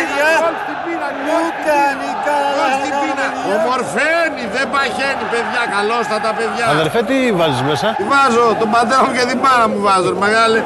το 3.68 3.74
παιδί, 3.74 4.00
ε! 4.02 4.08
Ομορφαίνει, 4.08 4.44
δεν 4.56 4.66
παχαίνει, 4.74 5.24
παιδιά, 5.32 5.62
καλώς 5.76 6.04
τα 6.10 6.18
τα 6.26 6.32
παιδιά. 6.38 6.64
Αδερφέ 6.76 7.00
τι 7.10 7.18
βάζεις 7.38 7.62
μέσα; 7.70 7.88
Τι 7.98 8.04
βάζω, 8.12 8.44
τον 8.60 8.68
πατέρα 8.74 9.00
μου 9.04 9.12
και 9.16 9.24
την 9.30 9.38
μάνα 9.44 9.66
μου 9.72 9.80
βάζω, 9.86 10.08
ρε 10.14 10.20
μεγάλε. 10.26 10.58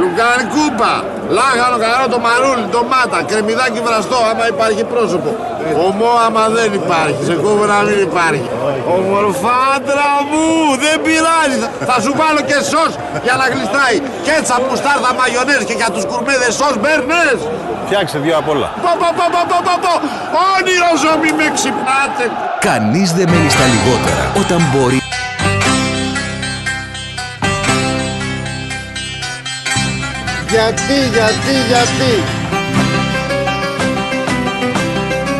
Λουκάνι 0.00 0.44
κούπα, 0.54 0.92
λάχανο 1.36 1.76
καρό, 1.84 2.04
το 2.14 2.18
μαρούλι, 2.26 2.66
το 2.76 2.80
μάτα, 2.92 3.18
κρεμμυδάκι 3.30 3.80
βραστό, 3.86 4.18
άμα 4.30 4.44
υπάρχει 4.54 4.82
πρόσωπο. 4.92 5.30
Ομό 5.86 6.10
άμα 6.26 6.44
δεν 6.56 6.68
υπάρχει, 6.80 7.20
σε 7.28 7.34
κόβω 7.44 7.64
να 7.72 7.78
μην 7.86 7.98
υπάρχει. 8.08 8.46
Ομορφάντρα 8.96 10.10
μου, 10.30 10.46
δεν 10.84 10.96
πειράζει. 11.04 11.56
Θα- 11.62 11.70
Θα 11.88 11.96
σου 12.04 12.12
βάλω 12.20 12.40
και 12.50 12.58
σως 12.70 12.92
για 13.26 13.34
να 13.40 13.44
γλιστράει. 13.52 13.96
Κέτσα, 14.26 14.56
μουστάρδα, 14.66 15.10
μαγιονές 15.20 15.60
και 15.68 15.76
για 15.80 15.88
τους 15.94 16.04
κουρμέδες 16.10 16.52
σως 16.60 16.74
μπέρνες. 16.80 17.38
Φτιάξε 17.86 18.16
δύο 18.24 18.34
απ' 18.40 18.48
όλα. 18.54 18.68
Πω, 18.84 18.90
πω, 19.00 19.08
πω, 19.18 19.26
πω, 19.34 19.40
πω, 19.50 19.58
πω, 19.66 19.74
πω. 19.84 19.92
Όνειρο 20.54 20.90
ζω, 21.02 21.12
μη 21.22 21.30
με 21.38 21.46
ξυπνάτε. 21.56 22.24
Κανείς 22.68 23.08
δεν 23.18 23.26
μένει 23.32 23.50
στα 23.56 23.64
λιγότερα 23.74 24.22
όταν 24.42 24.60
μπορεί 24.70 24.98
Γιατί, 30.54 30.98
γιατί, 31.12 31.54
γιατί; 31.68 32.14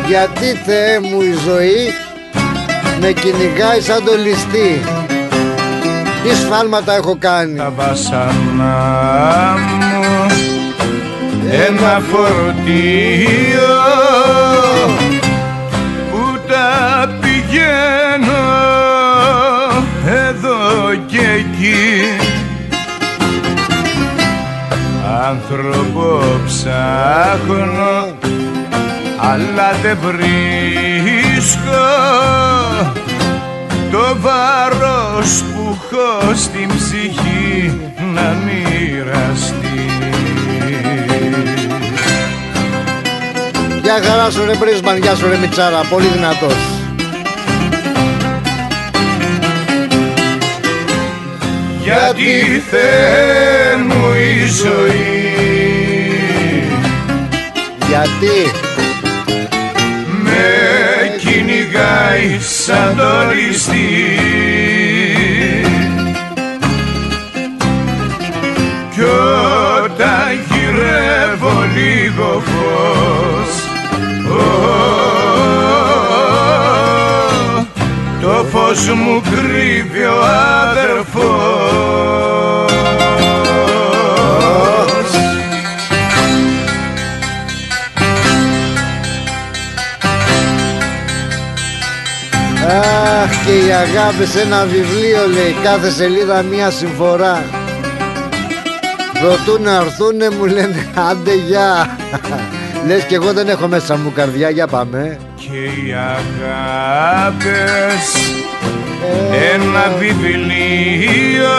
Γιατί 0.07 0.59
Θεέ 0.65 0.99
μου 0.99 1.21
η 1.21 1.33
ζωή 1.45 1.93
με 2.99 3.11
κυνηγάει 3.11 3.81
σαν 3.81 4.03
το 4.03 4.15
ληστή. 4.17 4.81
Τι 6.23 6.35
σφάλματα 6.35 6.95
έχω 6.95 7.15
κάνει. 7.19 7.57
Τα 7.57 7.73
βασανά 7.75 9.55
μου 9.57 9.85
ένα 11.51 12.01
φορτίο 12.11 13.74
άνθρωπο 25.55 26.19
ψάχνω 26.45 28.17
αλλά 29.17 29.71
δεν 29.81 29.97
βρίσκω 30.01 31.85
το 33.91 34.17
βάρος 34.19 35.43
που 35.43 35.77
έχω 35.81 36.35
στην 36.35 36.67
ψυχή 36.67 37.79
να 38.13 38.37
μοιραστεί 38.45 39.89
Γεια 43.83 44.01
χαρά 44.03 44.31
σου 44.31 44.45
ρε 44.45 44.55
Πρίσμαν, 44.55 44.97
γεια 44.97 45.15
σου 45.15 45.27
ρε 45.27 45.37
Μιτσάρα, 45.37 45.81
πολύ 45.89 46.07
δυνατός. 46.07 46.84
Γιατί 51.85 52.63
Θεέ 52.69 53.75
μου 53.87 54.13
η 54.13 54.45
ζωή. 54.45 55.25
Γιατί; 57.87 58.51
Με 60.23 60.45
κυνηγάει 61.19 62.39
σαν 62.39 62.95
το 62.97 63.33
ληστή. 63.33 64.19
Κι 68.93 69.01
όταν 69.83 70.29
γυρεύω 70.49 71.65
λίγο 71.75 72.43
φως 72.45 73.53
ω, 74.31 74.45
το 78.21 78.45
φως 78.51 78.87
μου 78.87 79.21
κρύβει 79.21 80.03
ο 80.03 80.23
αδερφός 80.69 81.64
αγάπη 93.75 94.25
σε 94.25 94.41
ένα 94.41 94.65
βιβλίο 94.65 95.27
λέει 95.33 95.55
κάθε 95.63 95.89
σελίδα 95.89 96.41
μία 96.41 96.69
συμφορά. 96.69 97.43
Προτού 99.19 99.61
να 99.63 99.75
έρθουνε 99.75 100.29
μου 100.29 100.45
λένε 100.45 100.87
άντε 101.09 101.33
γεια 101.33 101.97
Λες 102.87 103.03
και 103.03 103.15
εγώ 103.15 103.33
δεν 103.33 103.47
έχω 103.47 103.67
μέσα 103.67 103.97
μου 103.97 104.11
καρδιά 104.15 104.49
για 104.49 104.67
πάμε. 104.67 105.19
Και 105.35 105.63
οι 105.63 105.93
αγάπες 105.93 106.55
ένα 109.53 109.95
βιβλίο 109.99 111.55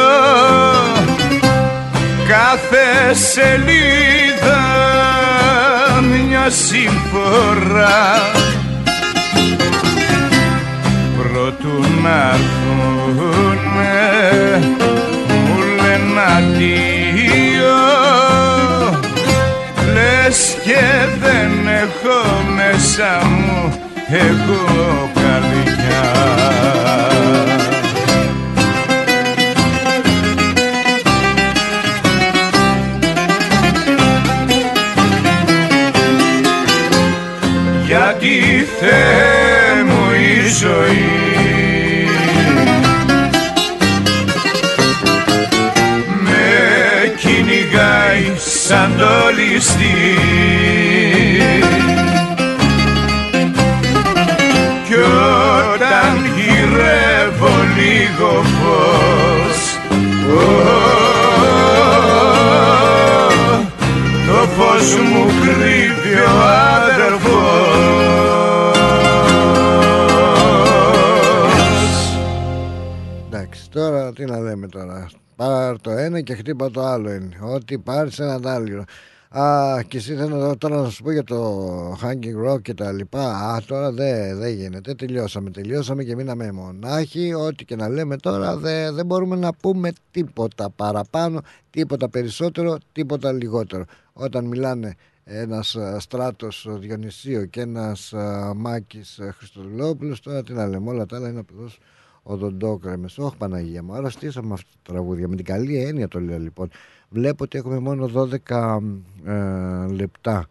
κάθε 2.28 3.14
σελίδα 3.14 4.64
μια 6.28 6.50
συμφορά 6.50 8.30
προτού 11.66 12.00
να 12.02 12.30
έρθουνε 12.32 13.56
μου 15.28 15.58
λένε 15.76 16.20
αντίο. 16.36 17.76
Λες 19.92 20.56
και 20.64 20.84
δεν 21.20 21.66
έχω 21.66 22.42
μέσα 22.56 23.26
μου 23.26 23.72
εγώ 24.08 25.10
καρδιά 25.14 26.04
Γιατί 37.86 38.66
Θεέ 38.80 39.36
μου 39.40 39.42
η 39.42 39.45
ζωή. 40.60 42.08
Με 46.24 47.14
κυνηγάει 47.18 48.32
σαν 48.36 48.94
το 48.98 49.06
ληστή. 49.36 50.18
Κι 54.86 54.94
όταν 55.74 56.30
γυρεύω 56.36 57.54
λίγο 57.76 58.42
φως 58.42 59.58
ω, 60.28 60.56
το 64.26 64.48
φως 64.56 64.94
μου 64.94 65.26
κρύβει 65.40 66.20
ο 66.20 66.75
λέμε 74.72 74.86
τώρα 74.86 75.08
Πάρ 75.36 75.80
το 75.80 75.90
ένα 75.90 76.20
και 76.20 76.34
χτύπα 76.34 76.70
το 76.70 76.84
άλλο 76.84 77.12
είναι 77.12 77.38
Ό,τι 77.40 77.78
πάρεις 77.78 78.18
ένα 78.18 78.40
τ' 78.40 78.46
άλλο 78.46 78.84
Α, 79.38 79.82
και 79.88 79.96
εσύ 79.96 80.14
θέλω 80.14 80.56
τώρα 80.56 80.80
να 80.80 80.90
σου 80.90 81.02
πω 81.02 81.12
για 81.12 81.24
το 81.24 81.92
Hanging 82.02 82.50
Rock 82.50 82.62
και 82.62 82.74
τα 82.74 82.92
λοιπά. 82.92 83.36
Α, 83.36 83.62
τώρα 83.66 83.92
δεν 83.92 84.38
δεν 84.38 84.52
γίνεται. 84.54 84.94
Τελειώσαμε. 84.94 85.50
Τελειώσαμε 85.50 86.04
και 86.04 86.14
μείναμε 86.14 86.52
μονάχοι. 86.52 87.34
Ό,τι 87.34 87.64
και 87.64 87.76
να 87.76 87.88
λέμε 87.88 88.16
τώρα 88.16 88.56
δεν 88.56 88.94
δεν 88.94 89.06
μπορούμε 89.06 89.36
να 89.36 89.54
πούμε 89.54 89.92
τίποτα 90.10 90.70
παραπάνω, 90.70 91.40
τίποτα 91.70 92.08
περισσότερο, 92.08 92.78
τίποτα 92.92 93.32
λιγότερο. 93.32 93.84
Όταν 94.12 94.44
μιλάνε 94.44 94.94
ένας 95.24 95.76
α, 95.76 96.00
Στράτος 96.00 96.66
ο 96.66 96.78
Διονυσίου 96.78 97.50
και 97.50 97.60
ένας 97.60 98.12
α, 98.12 98.52
Μάκης 98.56 99.18
α, 99.18 99.32
Χριστοδουλόπουλος, 99.32 100.20
τώρα 100.20 100.42
τι 100.42 100.52
να 100.52 100.66
λέμε, 100.66 100.90
όλα 100.90 101.06
τα 101.06 101.16
άλλα 101.16 101.28
είναι 101.28 101.40
απλώς 101.40 101.78
οδοντόκρεμες. 102.26 103.18
Όχι 103.18 103.36
Παναγία 103.36 103.82
μου, 103.82 103.94
αρρωστήσαμε 103.94 104.52
αυτά 104.52 104.70
τα 104.82 104.92
τραγούδια. 104.92 105.28
Με 105.28 105.36
την 105.36 105.44
καλή 105.44 105.76
έννοια 105.82 106.08
το 106.08 106.20
λέω 106.20 106.38
λοιπόν. 106.38 106.68
Βλέπω 107.08 107.44
ότι 107.44 107.58
έχουμε 107.58 107.78
μόνο 107.78 108.10
12 108.48 108.78
ε, 109.24 109.86
λεπτά 109.92 110.46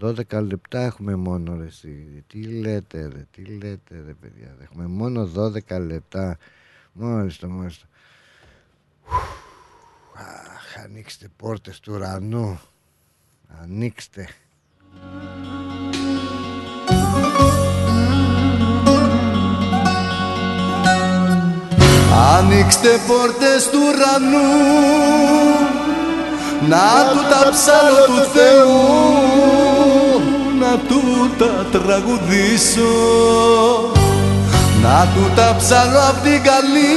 12 0.00 0.42
λεπτά 0.42 0.80
έχουμε 0.80 1.14
μόνο 1.14 1.56
ρε 1.56 1.64
εσύ. 1.64 2.24
Τι 2.26 2.42
λέτε 2.42 3.06
ρε, 3.06 3.26
τι 3.30 3.44
λέτε 3.44 4.02
ρε 4.06 4.12
παιδιά. 4.12 4.56
Έχουμε 4.62 4.86
μόνο 4.86 5.30
12 5.68 5.80
λεπτά. 5.86 6.38
Μάλιστα, 6.92 7.48
μάλιστα. 7.48 7.86
Αχ, 10.14 10.84
ανοίξτε 10.84 11.28
πόρτες 11.36 11.80
του 11.80 11.92
ουρανού. 11.94 12.60
Ανοίξτε. 13.62 14.28
Ανοίξτε 22.16 23.00
πόρτες 23.06 23.68
του 23.70 23.78
ουρανού 23.86 24.52
Να 26.68 26.90
του 27.12 27.20
τα 27.30 27.42
ψάλω 27.50 28.04
του 28.06 28.20
Θεού 28.34 28.84
Να 30.60 30.72
του 30.88 31.02
τα 31.38 31.52
τραγουδήσω. 31.72 32.94
Να 34.82 35.08
του 35.14 35.30
τα 35.36 35.56
ψάλω 35.58 35.98
απ' 36.08 36.22
την 36.22 36.42
καλή 36.42 36.96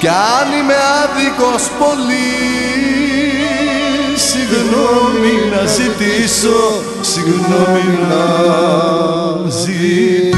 Κι 0.00 0.08
αν 0.08 0.46
είμαι 0.58 0.74
άδικος 1.02 1.70
πολύς 1.78 3.16
Συγγνώμη 4.30 5.34
να 5.50 5.62
ζητήσω 5.66 6.60
Συγγνώμη 7.00 7.98
να 8.08 8.24
ζητήσω 9.50 10.36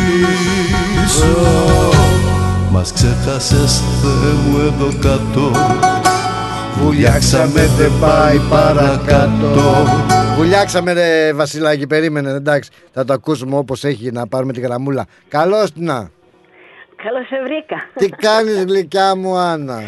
μας 2.78 2.92
ξέχασες 2.92 3.80
Θεέ 4.00 4.32
μου 4.44 4.58
εδώ 4.58 4.88
κάτω 5.02 5.50
Βουλιάξαμε 6.80 7.60
δεν 7.78 7.92
πάει 8.00 8.38
παρακάτω 8.50 9.60
Βουλιάξαμε 10.36 10.92
ρε 10.92 11.32
Βασιλάκη, 11.32 11.86
περίμενε, 11.86 12.30
εντάξει. 12.30 12.70
Θα 12.92 13.04
το 13.04 13.12
ακούσουμε 13.12 13.56
όπως 13.56 13.84
έχει 13.84 14.10
να 14.12 14.26
πάρουμε 14.26 14.52
τη 14.52 14.60
γραμμούλα. 14.60 15.06
Καλώς 15.28 15.72
την 15.72 15.84
να. 15.84 16.10
Καλώς 17.02 17.26
σε 17.26 17.42
βρήκα. 17.44 17.76
Τι 17.94 18.08
κάνεις 18.08 18.64
γλυκιά 18.64 19.16
μου 19.16 19.36
Άννα; 19.36 19.78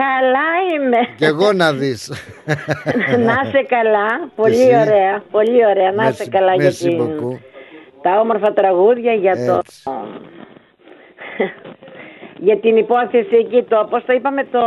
Καλά 0.00 0.48
είμαι. 0.74 0.96
Κι 1.16 1.24
εγώ 1.24 1.52
να 1.52 1.72
δεις. 1.72 2.12
να 3.26 3.34
είσαι 3.44 3.62
καλά. 3.68 4.28
Πολύ 4.36 4.60
Εσύ. 4.62 4.76
ωραία. 4.76 5.22
Πολύ 5.30 5.66
ωραία. 5.66 5.92
Να 5.92 6.08
είσαι 6.08 6.24
Merci- 6.24 6.30
καλά 6.30 6.54
για 6.54 6.70
merci 6.70 6.74
την... 6.74 7.00
beaucoup. 7.00 7.38
τα 8.02 8.20
όμορφα 8.20 8.52
τραγούδια 8.52 9.12
για 9.12 9.34
το... 9.46 9.60
για 12.38 12.58
την 12.58 12.76
υπόθεση 12.76 13.36
εκεί 13.36 13.62
το, 13.68 13.86
πώς 13.90 14.04
το 14.04 14.12
είπαμε, 14.12 14.44
το 14.50 14.60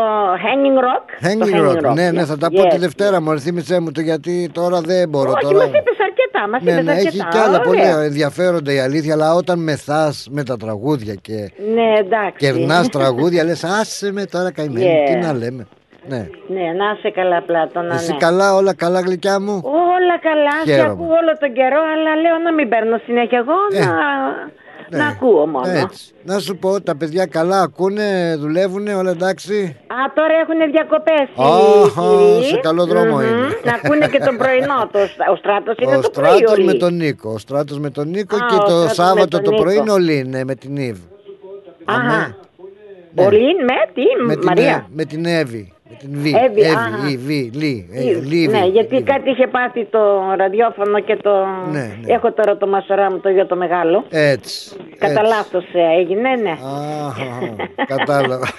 Hanging 0.45 0.79
Rock; 0.85 1.25
Hanging 1.27 1.51
το 1.81 1.89
Rock. 1.89 1.93
Ναι, 1.93 2.11
ναι, 2.11 2.25
θα 2.25 2.37
τα 2.37 2.49
πω 2.51 2.61
Yes. 2.61 2.69
τη 2.69 2.77
Δευτέρα 2.77 3.21
μου. 3.21 3.39
Θύμησέ 3.39 3.79
μου 3.79 3.91
το 3.91 4.01
γιατί 4.01 4.49
τώρα 4.53 4.81
δεν 4.81 5.09
μπορώ. 5.09 5.31
Όχι, 5.31 5.41
τώρα... 5.53 5.57
μας 5.57 5.65
είπες 5.67 5.97
αρκετά, 6.07 6.47
μας 6.51 6.61
Ναι, 6.61 6.71
είπες 6.71 6.83
ναι, 6.83 6.91
αρκετά. 6.91 7.07
έχει 7.07 7.27
κι 7.29 7.37
άλλα 7.37 7.61
πολύ 7.61 7.79
Ωραία. 7.81 8.03
ενδιαφέροντα 8.03 8.73
η 8.73 8.79
αλήθεια, 8.79 9.13
αλλά 9.13 9.33
όταν 9.33 9.59
μεθάς 9.63 10.27
με 10.31 10.43
τα 10.43 10.57
τραγούδια 10.57 11.13
και 11.13 11.51
Ναι, 11.73 11.93
εντάξει. 11.99 12.37
κερνάς 12.37 12.89
τραγούδια, 12.89 13.43
λες 13.43 13.63
άσε 13.63 14.11
με 14.11 14.25
τώρα 14.25 14.51
καημένη, 14.51 14.85
Yeah. 14.85 15.09
τι 15.09 15.15
να 15.25 15.33
λέμε. 15.33 15.67
Ναι. 16.07 16.27
Ναι, 16.47 16.61
να 16.79 16.85
είσαι 16.97 17.09
καλά 17.11 17.41
Πλάτωνα, 17.41 17.93
Εσύ 17.93 18.11
ναι. 18.11 18.17
καλά, 18.17 18.55
όλα 18.55 18.73
καλά 18.73 18.99
γλυκιά 18.99 19.39
μου; 19.41 19.61
Όλα 19.63 20.15
καλά, 20.27 20.55
σε 20.65 20.71
Χαίρομαι. 20.73 20.91
ακούω 20.91 21.05
όλο 21.21 21.33
τον 21.39 21.53
καιρό, 21.53 21.81
αλλά 21.93 22.11
λέω 22.23 22.37
να 22.43 22.53
μην 22.53 22.69
παίρνω 22.69 22.97
συνέχεια 23.05 23.37
εγώ, 23.43 23.57
Ε, 23.73 23.85
να, 23.85 23.95
ναι. 24.91 24.97
να 24.97 25.07
ακούω 25.07 25.45
μόνο. 25.47 25.69
Έτσι. 25.69 26.11
Να 26.23 26.39
σου 26.39 26.57
πω, 26.57 26.81
τα 26.81 26.95
παιδιά 26.95 27.25
καλά 27.25 27.61
ακούνε, 27.61 28.35
δουλεύουν, 28.39 28.87
όλα 28.87 29.11
εντάξει. 29.11 29.77
Α, 29.87 29.95
τώρα 30.13 30.33
έχουν 30.41 30.71
διακοπές 30.71 31.27
Αχα, 31.35 32.43
σε 32.43 32.57
καλό 32.61 32.85
δρόμο 32.85 33.21
είναι. 33.21 33.47
Να 33.63 33.73
ακούνε 33.83 34.07
και 34.07 34.19
τον 34.19 34.37
πρωινό. 34.37 34.87
Το, 34.91 34.99
ο 35.31 35.35
Στράτος 35.35 35.75
είναι 35.81 35.95
Ο 35.97 36.01
το 36.01 36.09
πρωί 36.09 36.25
Στράτος 36.31 36.51
όλοι. 36.51 36.65
με 36.65 36.73
τον 36.73 36.93
Νίκο. 36.95 37.31
Ο 37.31 37.37
Στράτος 37.37 37.79
με 37.79 37.89
τον 37.89 38.09
Νίκο 38.09 38.35
Α, 38.35 38.39
και 38.49 38.55
ο 38.55 38.57
το 38.57 38.63
Στράτος 38.65 38.87
με 38.87 38.93
Σάββατο 38.93 39.41
τον 39.41 39.43
το 39.43 39.61
πρωί 39.61 39.73
Νίκο. 39.73 39.83
είναι 39.83 39.91
ο 39.91 39.97
Λίν, 39.97 40.29
ναι, 40.29 40.43
με 40.43 40.55
την 40.55 40.75
Ήβ. 40.75 40.97
Αχα. 41.85 42.01
Ναι. 43.13 43.23
Ο 43.25 43.29
Λίν 43.29 43.57
με 43.63 43.91
τι, 43.93 44.01
Με 44.27 44.35
την, 44.35 44.47
Μαρία. 44.47 44.65
Ε- 44.71 44.85
με 44.89 45.05
την 45.05 45.25
Εύη. 45.25 45.73
Με 45.89 45.95
την 45.99 46.09
Β. 46.13 46.25
Εύη, 46.25 46.35
Εύη, 46.61 46.65
αχα. 46.65 47.09
η, 47.09 47.17
Β, 47.17 47.27
Λί. 47.55 47.89
ε, 47.93 48.01
Λίν. 48.01 48.23
Λίβη. 48.23 48.47
Ναι, 48.47 48.65
γιατί 48.65 49.01
κάτι 49.01 49.29
είχε 49.29 49.47
πάθει 49.47 49.85
το 49.85 49.99
ραδιόφωνο 50.37 50.99
και 50.99 51.15
το... 51.15 51.31
Ναι, 51.71 51.79
ναι. 51.79 52.13
Έχω 52.13 52.31
τώρα 52.31 52.57
το 52.57 52.67
μασορά 52.67 53.11
μου 53.11 53.19
το 53.19 53.29
γιο 53.29 53.45
το 53.45 53.55
μεγάλο. 53.55 54.05
Έτσι. 54.09 54.75
Κατά 54.97 55.11
έτσι. 55.19 55.33
λάθος 55.33 55.63
ε, 55.73 55.99
έγινε, 55.99 56.35
ναι. 56.35 56.51
Αχα, 56.51 57.55
Κατάλαβα. 57.85 58.47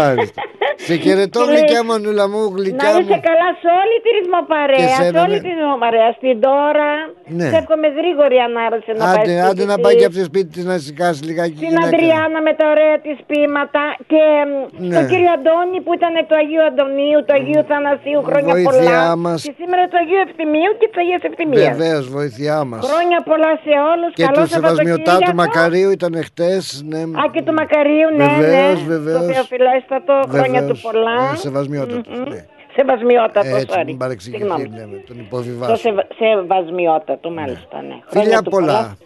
Μάλιστα. 0.00 0.40
Σε 0.88 0.94
χαιρετώ 1.04 1.40
Και 1.40 1.46
λέει, 1.50 1.54
γλυκιά 1.56 1.82
μανούλα 1.90 2.24
μου, 2.32 2.42
Να 2.50 2.54
γλυκιά 2.58 2.90
είσαι 3.00 3.14
μου. 3.16 3.20
καλά 3.30 3.48
σε 3.62 3.68
όλη 3.82 3.94
τη 4.04 4.10
Και 4.10 4.16
ρυθμοπαρέα, 4.18 4.88
σε 4.98 5.02
σένα, 5.02 5.18
όλη 5.24 5.36
ναι. 5.36 5.44
τη 5.44 5.48
ρυθμοπαρέα. 5.56 6.08
Στην 6.18 6.34
τώρα, 6.48 6.90
Ναι. 7.38 7.46
σε 7.52 7.56
εύχομαι 7.62 7.88
γρήγορη 7.98 8.36
ανάρρωση 8.48 8.90
να 8.98 9.04
πάει 9.04 9.14
Άντε, 9.16 9.32
σπίτι 9.32 9.48
άντε 9.50 9.64
να 9.72 9.76
της. 9.76 9.82
πάει 9.84 9.94
και 10.00 10.06
αυτή 10.10 10.20
σπίτι 10.30 10.50
της 10.56 10.64
να 10.70 10.76
σηκάσει 10.84 11.20
λιγάκι. 11.28 11.56
Την 11.62 11.68
γυναίκα. 11.68 11.86
Αντριάννα 11.90 12.38
με 12.46 12.52
τα 12.58 12.64
ωραία 12.72 12.96
της 13.06 13.16
ποίηματα 13.28 13.82
και 14.12 14.22
μ, 14.48 14.52
Ναι. 14.88 14.94
τον 14.96 15.04
κύριο 15.10 15.30
Αντώνη 15.36 15.78
που 15.84 15.92
ήταν 15.98 16.12
του 16.28 16.34
Αγίου 16.42 16.62
Αντωνίου, 16.70 17.18
του 17.26 17.34
Αγίου 17.38 17.62
Θανασίου, 17.70 18.20
χρόνια 18.28 18.52
Βοήθειά 18.56 18.70
πολλά. 18.70 19.00
μας. 19.24 19.38
Και 19.46 19.54
σήμερα 19.60 19.82
του 19.90 19.96
Αγίου 20.02 20.20
Ευθυμίου 20.26 20.72
και 20.80 20.86
της 20.90 20.98
Αγίας 21.02 21.22
Ευθυμίας. 21.30 21.64
Βεβαίως, 21.76 22.04
βοήθειά 22.16 22.58
μας. 22.70 22.80
Χρόνια 22.90 23.18
πολλά 23.30 23.52
σε 23.64 23.72
όλους. 23.92 24.10
Και 24.18 24.24
Καλό 24.28 24.38
του 24.42 24.48
Σεβασμιωτάτου 24.56 25.10
Σαββατοκύριακο. 25.10 25.40
Μακαρίου 25.42 25.90
ήταν 25.98 26.12
χτες. 26.28 26.62
Ναι. 26.92 27.02
Α, 27.20 27.22
και 27.34 27.40
του 27.46 27.54
Μακαρίου, 27.60 28.08
ναι, 28.18 28.26
Βεβαίως, 28.40 28.78
ναι. 28.82 28.88
βεβαίως. 28.94 29.20
Το 29.26 29.85
Θεοφιλέστατο, 29.88 30.28
χρόνια 30.28 30.60
του 30.60 30.66
Βεβαίως. 30.66 30.80
πολλά. 30.80 31.30
Ε, 31.32 31.36
Σεβασμιότατος, 31.36 32.18
Μμμ. 32.18 32.28
ναι. 32.28 32.44
Σεβασμιότατος, 32.76 33.52
Έτσι, 33.52 33.66
sorry. 33.78 33.84
μην 33.84 33.96
παρεξηγηθεί, 33.96 34.42
Συγγνώμη. 34.42 34.68
λέμε, 34.68 34.96
τον 35.06 35.16
Το 35.16 35.22
υποβιβάσω. 35.26 35.76
σεβα- 35.76 36.06
σεβασμιότατο, 36.18 37.30
μάλιστα, 37.30 37.82
ναι. 37.82 37.88
Φιλιά 37.88 38.02
Χρόνια 38.06 38.42
του 38.42 38.50
πολλά. 38.50 38.96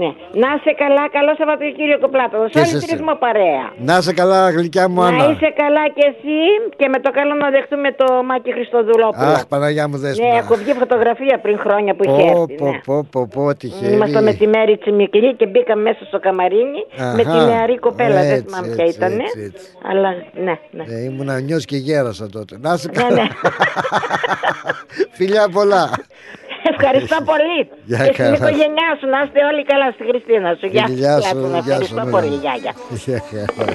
Ναι. 0.00 0.10
Να 0.42 0.48
είσαι 0.56 0.72
καλά, 0.82 1.04
καλό 1.16 1.30
Σαββατοκύριακο 1.38 2.08
Πλάτωνο. 2.14 2.44
Σε 2.46 2.52
Και 2.54 2.58
όλη 2.58 2.68
σε 2.68 2.78
τη 2.78 2.84
σένα. 2.84 2.92
ρυθμό 2.96 3.14
παρέα. 3.24 3.64
Να 3.88 3.94
σε 4.06 4.12
καλά, 4.20 4.50
γλυκιά 4.56 4.84
μου 4.88 5.00
Να 5.00 5.06
Άννα. 5.06 5.24
είσαι 5.30 5.48
καλά 5.62 5.84
κι 5.96 6.04
εσύ 6.10 6.38
και 6.80 6.86
με 6.92 6.98
το 7.04 7.10
καλό 7.18 7.34
να 7.34 7.48
δεχτούμε 7.56 7.88
το 8.00 8.06
Μάκη 8.28 8.50
Χριστοδουλόπουλο. 8.56 9.32
Αχ, 9.36 9.46
Παναγιά 9.52 9.84
μου 9.88 9.96
ναι, 9.96 10.02
δέσποινα. 10.04 10.36
έχω 10.42 10.54
βγει 10.60 10.72
φωτογραφία 10.82 11.36
πριν 11.44 11.56
χρόνια 11.64 11.92
που 11.96 12.02
είχε 12.08 12.22
Πω, 12.32 12.40
έρθει. 12.40 12.54
πω, 12.60 12.66
ναι. 12.70 12.78
πω, 12.88 12.96
πω, 13.12 13.20
πω, 13.34 13.54
τυχερή. 13.60 13.92
Είμαστε 13.94 14.20
με 14.20 14.32
τη 14.40 14.46
Μέρη 14.46 14.74
Τσιμικλή 14.78 15.34
και 15.34 15.46
μπήκαμε 15.46 15.82
μέσα 15.82 16.02
στο 16.04 16.18
καμαρίνι 16.26 16.80
με 17.16 17.22
τη 17.22 17.28
Αχα. 17.38 17.44
νεαρή 17.46 17.78
κοπέλα. 17.78 18.20
Δεν 18.20 18.30
Έτσι, 18.30 18.44
θυμάμαι 18.46 18.68
ποια 18.74 18.84
έτσι, 18.84 18.96
ήταν. 18.96 19.12
έτσι, 19.20 19.40
έτσι. 19.54 19.66
Αλλά 19.90 20.08
ναι, 20.46 20.54
ναι. 20.70 20.84
Ε, 20.94 21.02
ήμουν 21.08 21.44
νιός 21.44 21.64
και 21.64 21.76
γέρασα 21.76 22.28
τότε. 22.28 22.56
Να 22.60 22.76
σε 22.76 22.88
Ναι, 22.94 23.02
καλά. 23.02 23.14
ναι. 23.22 23.28
Φιλιά 25.18 25.48
πολλά. 25.52 25.90
Ευχαριστώ 26.72 27.16
πολύ. 27.30 27.58
Γεια 27.90 27.98
και 27.98 28.12
στην 28.12 28.24
χαρά. 28.24 28.34
οικογένειά 28.38 28.88
σου 28.98 29.06
να 29.14 29.18
είστε 29.24 29.40
όλοι 29.50 29.62
καλά 29.70 29.88
στη 29.96 30.02
Χριστίνα 30.10 30.48
σου. 30.58 30.66
Γεια 30.74 30.84
Γεια 31.00 31.14
σου, 31.20 31.30
Πλάτωνα. 31.32 31.58
γεια 31.66 31.76
σου, 31.76 31.80
Ευχαριστώ 31.82 32.02
ναι. 32.04 32.10
πολύ. 32.14 32.34
Γεια, 32.44 32.54
γεια. 32.62 32.72
Γεια 33.06 33.20
χαρά. 33.56 33.74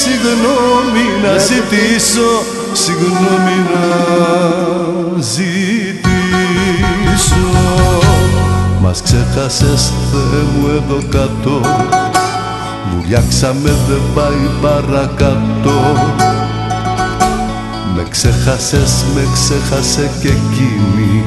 Συγγνώμη 0.00 1.06
να 1.22 1.32
ζητήσω 1.38 2.28
Συγγνώμη 2.72 3.56
να 3.72 3.86
ζητήσω 5.20 6.16
Μας 8.82 9.02
ξέχασες 9.02 9.92
Θεέ 10.10 10.42
μου 10.54 10.66
εδώ 10.76 10.98
κάτω 11.10 11.60
Βουλιάξαμε 12.94 13.70
δεν 13.88 14.00
πάει 14.14 14.44
παρακάτω 14.62 15.74
Με 16.18 16.25
ξέχασες, 18.10 19.04
με 19.14 19.22
ξέχασε 19.32 20.10
και 20.20 20.28
εκείνη 20.28 21.24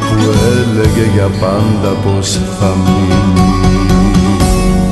Που 0.00 0.34
έλεγε 0.58 1.10
για 1.14 1.28
πάντα 1.40 1.88
πως 2.04 2.40
θα 2.58 2.76
μείνει. 2.84 3.52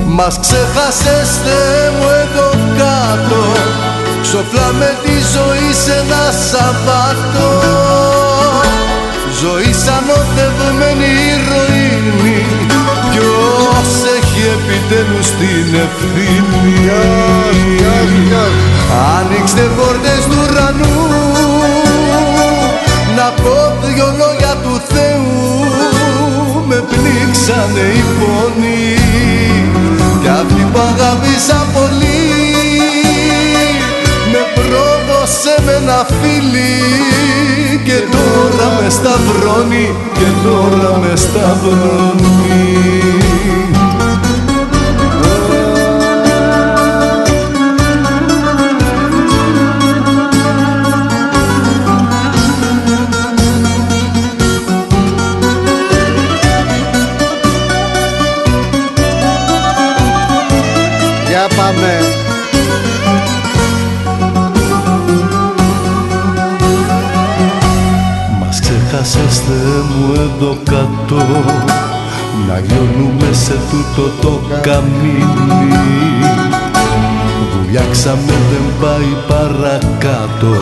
Μας 0.07 0.39
ξέχασες 0.41 1.29
Θεέ 1.45 1.91
μου 1.97 2.09
εδώ 2.23 2.51
κάτω 2.79 3.43
Ξοφλάμε 4.23 4.91
τη 5.03 5.17
ζωή 5.35 5.73
σε 5.85 5.93
ένα 6.03 6.25
Σαββάτο. 6.49 7.51
Ζωή 9.43 9.73
σαν 9.85 10.05
οδευμένη 10.19 11.11
ηρωίνη 11.33 12.41
Ποιος 13.11 13.91
έχει 14.17 14.43
επιτέλους 14.57 15.29
την 15.39 15.69
ευθύνη. 15.87 16.91
Άνοιξτε 19.19 19.71
πόρτες 19.77 20.23
του 20.31 20.39
ουρανού 20.43 20.96
Να 23.47 23.53
πω 23.53 23.87
δυο 23.87 24.07
λόγια 24.19 24.55
του 24.63 24.81
Θεού. 24.89 25.35
Με 26.67 26.75
πνίξανε 26.75 27.87
οι 27.97 28.05
πόνοι. 28.19 28.95
Κι 30.23 30.29
αυτή 30.29 30.67
που 30.73 30.79
αγάπησα 30.79 31.67
πολύ 31.75 32.23
Με 34.33 34.43
πρόδωσε 34.55 35.55
με 35.65 35.73
ένα 35.73 36.07
φίλι. 36.21 36.75
Και 37.85 37.99
τώρα 38.11 38.81
με 38.81 38.91
σταυρώνει 38.91 39.95
Και 40.15 40.29
τώρα 40.45 40.99
με 40.99 41.17
σταυρώνει 41.17 43.26
εδώ 71.15 71.25
κάτω 71.25 71.65
να 72.49 72.61
λιώνουμε 72.67 73.33
σε 73.33 73.57
τούτο 73.71 74.11
το 74.21 74.41
καμίνι. 74.61 75.27
Βουλιάξαμε 77.53 78.35
δεν 78.51 78.67
πάει 78.81 79.17
παρακάτω 79.29 80.53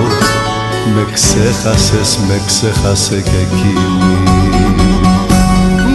Με 0.95 1.07
ξέχασες, 1.13 2.19
με 2.29 2.41
ξέχασε 2.47 3.15
και 3.15 3.39
εκείνη. 3.47 4.19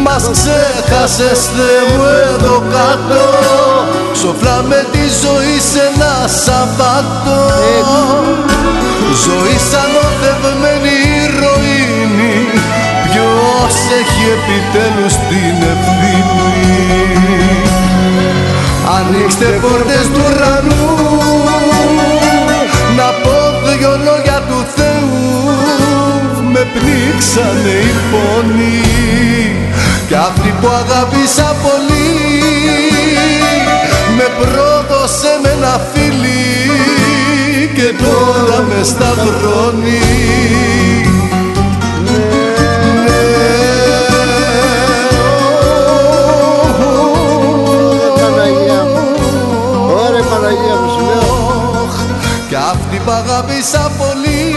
Μας 0.03 0.30
ξέχασες 0.31 1.39
Θεέ 1.55 1.97
μου 1.97 2.03
εδώ 2.34 2.63
κάτω 2.71 3.23
Σοφράμε 4.13 4.85
τη 4.91 4.99
ζωή 4.99 5.57
σε 5.71 5.81
ένα 5.93 6.27
Σαββάτο 6.27 7.39
Ζωή 9.26 9.57
σαν 9.69 9.91
οδευμένη 10.07 10.89
ηρωίνη 10.89 10.98
Ποιος 13.69 13.85
έχει 14.01 14.23
επιτέλους 14.37 15.13
την 15.29 15.57
ευθύνη. 15.73 16.89
Ανοίξτε 18.97 19.45
πόρτες 19.61 20.05
του 20.13 20.21
ουρανού 20.25 20.85
Να 22.97 23.07
πω 23.23 23.37
δυο 23.65 23.93
λόγια 24.05 24.41
του 24.47 24.59
Θεού. 24.75 25.19
Με 26.51 26.67
πνίξανε 26.73 27.75
οι 27.85 27.93
πόνοι 28.11 28.81
Κι 30.07 30.15
αυτοί 30.15 30.53
που 30.61 30.67
αγάπησα 30.67 31.55
πολύ 31.63 32.11
Με 34.17 34.27
πρόδωσε 34.39 35.39
με 35.43 35.49
ένα 35.49 35.81
φίλι. 35.93 36.45
Και 37.75 38.03
τώρα 38.03 38.65
με 38.69 38.83
σταυρώνει 38.83 39.99
αγάπησα 53.40 53.91
πολύ. 53.98 54.53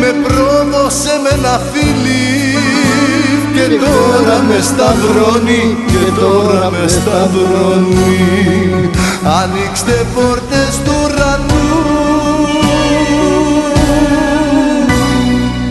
Με 0.00 0.12
πρόδωσε 0.22 1.10
με 1.22 1.28
ένα 1.28 1.60
φίλι. 1.72 2.56
Και 3.54 3.74
τώρα 3.74 4.42
με 4.42 4.60
σταυρώνει 4.60 5.76
Και 5.86 6.20
τώρα 6.20 6.70
με 6.70 6.88
σταυρώνει. 6.88 8.90
Ανοίξτε 9.42 10.06
πόρτες 10.14 10.80
του 10.84 10.92
ουρανού. 11.04 11.56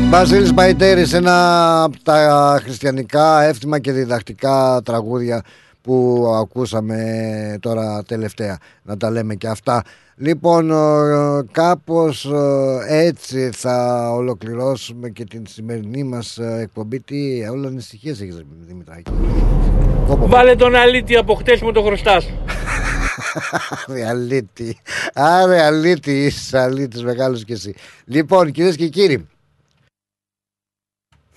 Βασίλης 0.10 0.54
Παϊτέρης 0.54 1.14
ένα 1.14 1.84
από 1.84 2.04
τα 2.04 2.60
χριστιανικά 2.64 3.42
εύθυμα 3.42 3.80
και 3.80 3.92
διδακτικά 3.92 4.82
τραγούδια 4.86 5.44
που 5.88 6.28
ακούσαμε 6.42 6.98
τώρα 7.60 8.04
τελευταία. 8.04 8.58
Να 8.84 8.98
τα 8.98 9.10
λέμε 9.12 9.36
και 9.36 9.48
αυτά. 9.48 9.84
Λοιπόν 10.16 10.72
ε, 10.72 11.44
κάπως 11.52 12.26
ε, 12.26 13.06
έτσι 13.06 13.50
θα 13.54 14.08
ολοκληρώσουμε 14.12 15.10
και 15.10 15.24
την 15.24 15.44
σημερινή 15.48 16.04
μας 16.04 16.38
ε, 16.38 16.60
εκπομπή. 16.62 17.00
Τι 17.00 17.48
όλα 17.48 17.68
ανησυχίες 17.68 18.22
έχεις 18.22 18.44
Δημητράκη. 18.68 19.12
Βάλε 20.08 20.56
τον 20.56 20.76
αλήτη 20.76 21.16
από 21.16 21.34
χτες 21.34 21.62
μου 21.62 21.72
το 21.72 21.82
χρωστάς. 21.82 22.30
Άρε 23.88 24.08
αλήτη. 24.10 24.78
Άρε 25.14 25.62
αλήτη 25.62 26.26
είσαι 26.26 26.60
αλήτης 26.60 27.04
μεγάλος 27.04 27.46
και 27.46 27.54
εσύ. 27.54 27.76
Λοιπόν 28.06 28.52
κυρίες 28.52 28.76
και 28.76 28.88
κύριοι 28.88 29.28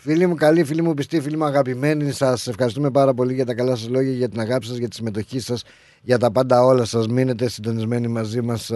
Φίλοι 0.03 0.27
μου 0.27 0.35
καλοί, 0.35 0.65
φίλοι 0.65 0.83
μου 0.83 0.95
πιστοί, 0.95 1.21
φίλοι 1.21 1.37
μου 1.37 1.45
αγαπημένοι, 1.45 2.13
σας 2.13 2.47
ευχαριστούμε 2.47 2.91
πάρα 2.91 3.15
πολύ 3.15 3.35
για 3.35 3.47
τα 3.47 3.55
καλά 3.55 3.77
σας 3.77 3.89
λόγια, 3.89 4.13
για 4.13 4.29
την 4.29 4.41
αγάπη 4.41 4.67
σας, 4.67 4.77
για 4.77 4.89
τη 4.89 4.95
συμμετοχή 4.95 5.41
σας, 5.41 5.63
για 6.03 6.19
τα 6.19 6.31
πάντα 6.31 6.63
όλα 6.63 6.85
σας. 6.85 7.07
Μείνετε 7.07 7.49
συντονισμένοι 7.49 8.09
μαζί 8.09 8.41
μας. 8.41 8.71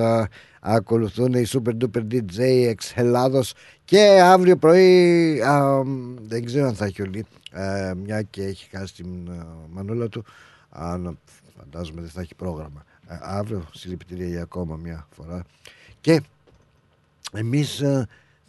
Ακολουθούν 0.61 1.33
οι 1.33 1.45
Super 1.49 1.73
Duper 1.81 2.01
DJ 2.11 2.39
εξ 2.69 2.93
Ελλάδο 2.97 3.43
και 3.85 4.21
αύριο 4.23 4.57
πρωί. 4.57 5.41
Α, 5.41 5.83
δεν 6.21 6.45
ξέρω 6.45 6.67
αν 6.67 6.75
θα 6.75 6.85
έχει 6.85 7.03
ολί, 7.03 7.25
ε, 7.53 7.93
μια 7.95 8.23
και 8.23 8.43
έχει 8.43 8.69
χάσει 8.77 8.95
την 8.95 9.31
α, 9.31 9.47
μανούλα 9.71 10.09
του. 10.09 10.25
Αν 10.71 11.19
φαντάζομαι 11.59 12.01
δεν 12.01 12.11
θα 12.11 12.21
έχει 12.21 12.35
πρόγραμμα. 12.35 12.85
Ε, 13.09 13.19
αύριο 13.21 13.69
συλληπιτήρια 13.73 14.27
για 14.27 14.43
ακόμα 14.43 14.77
μια 14.77 15.07
φορά. 15.11 15.45
Και 16.01 16.21
εμείς 17.33 17.81
ε, 17.81 18.07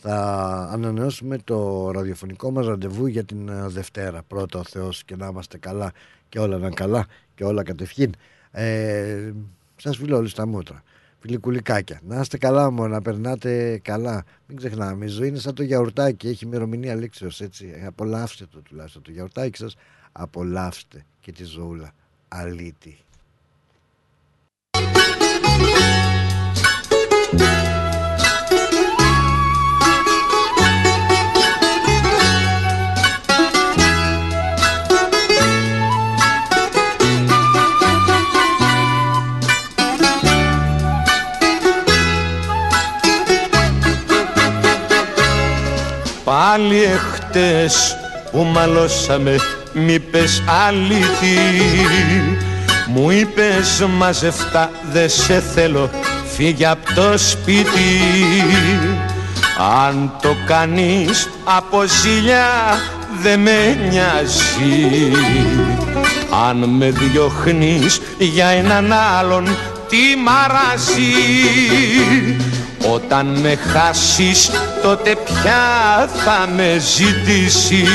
θα 0.07 0.69
ανανεώσουμε 0.71 1.37
το 1.43 1.91
ραδιοφωνικό 1.91 2.51
μας 2.51 2.65
ραντεβού 2.65 3.05
για 3.05 3.23
την 3.23 3.49
ε, 3.49 3.67
Δευτέρα. 3.67 4.23
Πρώτα 4.23 4.59
ο 4.59 4.63
Θεός 4.63 5.03
και 5.03 5.15
να 5.15 5.27
είμαστε 5.27 5.57
καλά 5.57 5.91
και 6.29 6.39
όλα 6.39 6.57
να 6.57 6.69
καλά 6.69 7.05
και 7.35 7.43
όλα 7.43 7.63
κατευχήν. 7.63 8.11
Ε, 8.51 9.31
σας 9.75 9.97
φιλώ 9.97 10.17
όλους 10.17 10.33
τα 10.33 10.47
μούτρα. 10.47 10.83
Φιλικουλικάκια. 11.19 12.01
Να 12.07 12.19
είστε 12.19 12.37
καλά 12.37 12.71
μόνο, 12.71 12.87
να 12.87 13.01
περνάτε 13.01 13.77
καλά. 13.83 14.23
Μην 14.47 14.57
ξεχνάμε, 14.57 15.05
η 15.05 15.07
ζωή 15.07 15.27
είναι 15.27 15.39
σαν 15.39 15.53
το 15.53 15.63
γιαουρτάκι, 15.63 16.27
έχει 16.27 16.45
ημερομηνία 16.45 16.95
λήξεως 16.95 17.41
έτσι. 17.41 17.73
Ε, 17.75 17.85
Απολαύστε 17.85 18.45
το 18.51 18.61
τουλάχιστον 18.61 19.01
το 19.01 19.11
γιαουρτάκι 19.11 19.57
σας. 19.57 19.75
Απολαύστε 20.11 21.05
και 21.19 21.31
τη 21.31 21.43
ζωούλα. 21.43 21.91
Αλήτη. 22.27 22.97
Πάλι 46.35 46.83
εχτες 46.83 47.97
που 48.31 48.43
μαλώσαμε 48.43 49.35
μ' 49.73 49.89
είπες 49.89 50.43
αλήτη 50.67 51.39
Μου 52.87 53.09
είπες 53.09 53.85
μαζευτά 53.97 54.69
δε 54.91 55.07
σε 55.07 55.43
θέλω 55.53 55.89
φύγε 56.35 56.67
απ' 56.67 56.93
το 56.93 57.17
σπίτι 57.17 57.99
Αν 59.83 60.11
το 60.21 60.35
κάνεις 60.47 61.29
από 61.43 61.83
ζήλια 62.01 62.47
δε 63.21 63.37
με 63.37 63.77
νοιάζει. 63.89 65.11
Αν 66.47 66.57
με 66.57 66.89
διώχνεις 66.89 68.01
για 68.17 68.47
έναν 68.47 68.93
άλλον 69.19 69.45
τι 69.89 69.97
μ' 70.23 70.29
αράζει 70.29 71.13
όταν 72.93 73.25
με 73.25 73.55
χάσεις 73.55 74.51
τότε 74.81 75.15
πια 75.25 76.09
θα 76.25 76.47
με 76.55 76.77
ζητήσεις. 76.77 77.89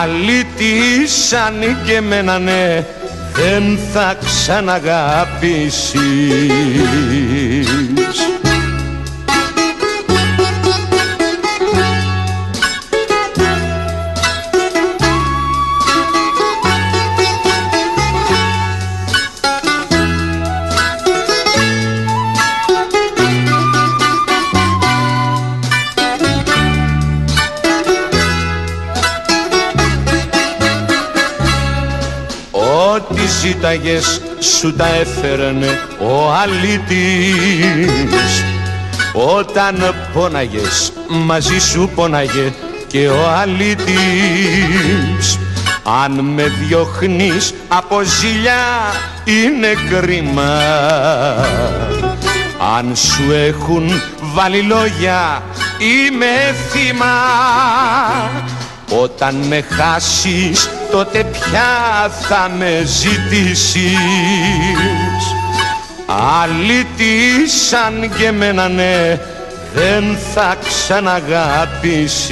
Αλήτη 0.00 1.06
σαν 1.06 1.76
και 1.84 1.94
εμένα 1.94 2.38
ναι 2.38 2.84
δεν 3.32 3.78
θα 3.92 4.16
ξαναγαπήσεις 4.24 5.86
ζήταγες 33.76 34.20
σου 34.58 34.74
τα 34.74 34.86
έφερνε 34.86 35.78
ο 36.00 36.32
αλήτης. 36.32 36.84
Όταν 39.36 39.94
πόναγες 40.12 40.92
μαζί 41.08 41.58
σου 41.58 41.90
πόναγε 41.94 42.52
και 42.86 43.08
ο 43.08 43.28
αλήτης. 43.40 45.38
Αν 46.02 46.12
με 46.12 46.42
διώχνεις 46.42 47.54
από 47.68 48.00
ζήλια 48.02 48.54
είναι 49.24 49.74
κρίμα. 49.90 50.60
Αν 52.76 52.96
σου 52.96 53.32
έχουν 53.32 54.02
βάλει 54.34 54.60
λόγια 54.60 55.42
είμαι 55.78 56.54
θύμα. 56.70 57.14
Όταν 59.02 59.34
με 59.34 59.64
χάσεις 59.76 60.68
τότε 60.90 61.24
πια 61.24 62.10
θα 62.28 62.50
με 62.58 62.82
ζητήσεις. 62.84 63.96
Αλήτη 66.42 67.48
σαν 67.68 68.10
και 68.18 68.26
εμένα 68.26 68.68
ναι 68.68 69.18
δεν 69.74 70.18
θα 70.34 70.56
ξαναγαπήσεις 70.68 72.26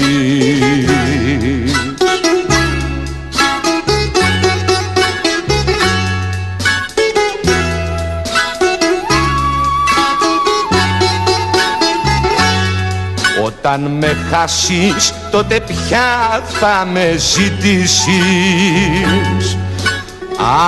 Όταν 13.67 13.81
με 13.81 14.17
χάσεις 14.31 15.15
τότε 15.31 15.61
πια 15.61 16.43
θα 16.61 16.87
με 16.93 17.15
ζητήσεις. 17.17 18.09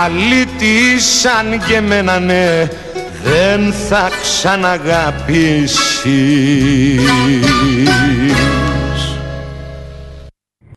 Αλήτη 0.02 1.00
σαν 1.00 1.62
και 1.66 1.74
εμένα 1.74 2.18
ναι 2.18 2.68
δεν 3.22 3.74
θα 3.88 4.10
ξαναγαπήσεις 4.22 5.76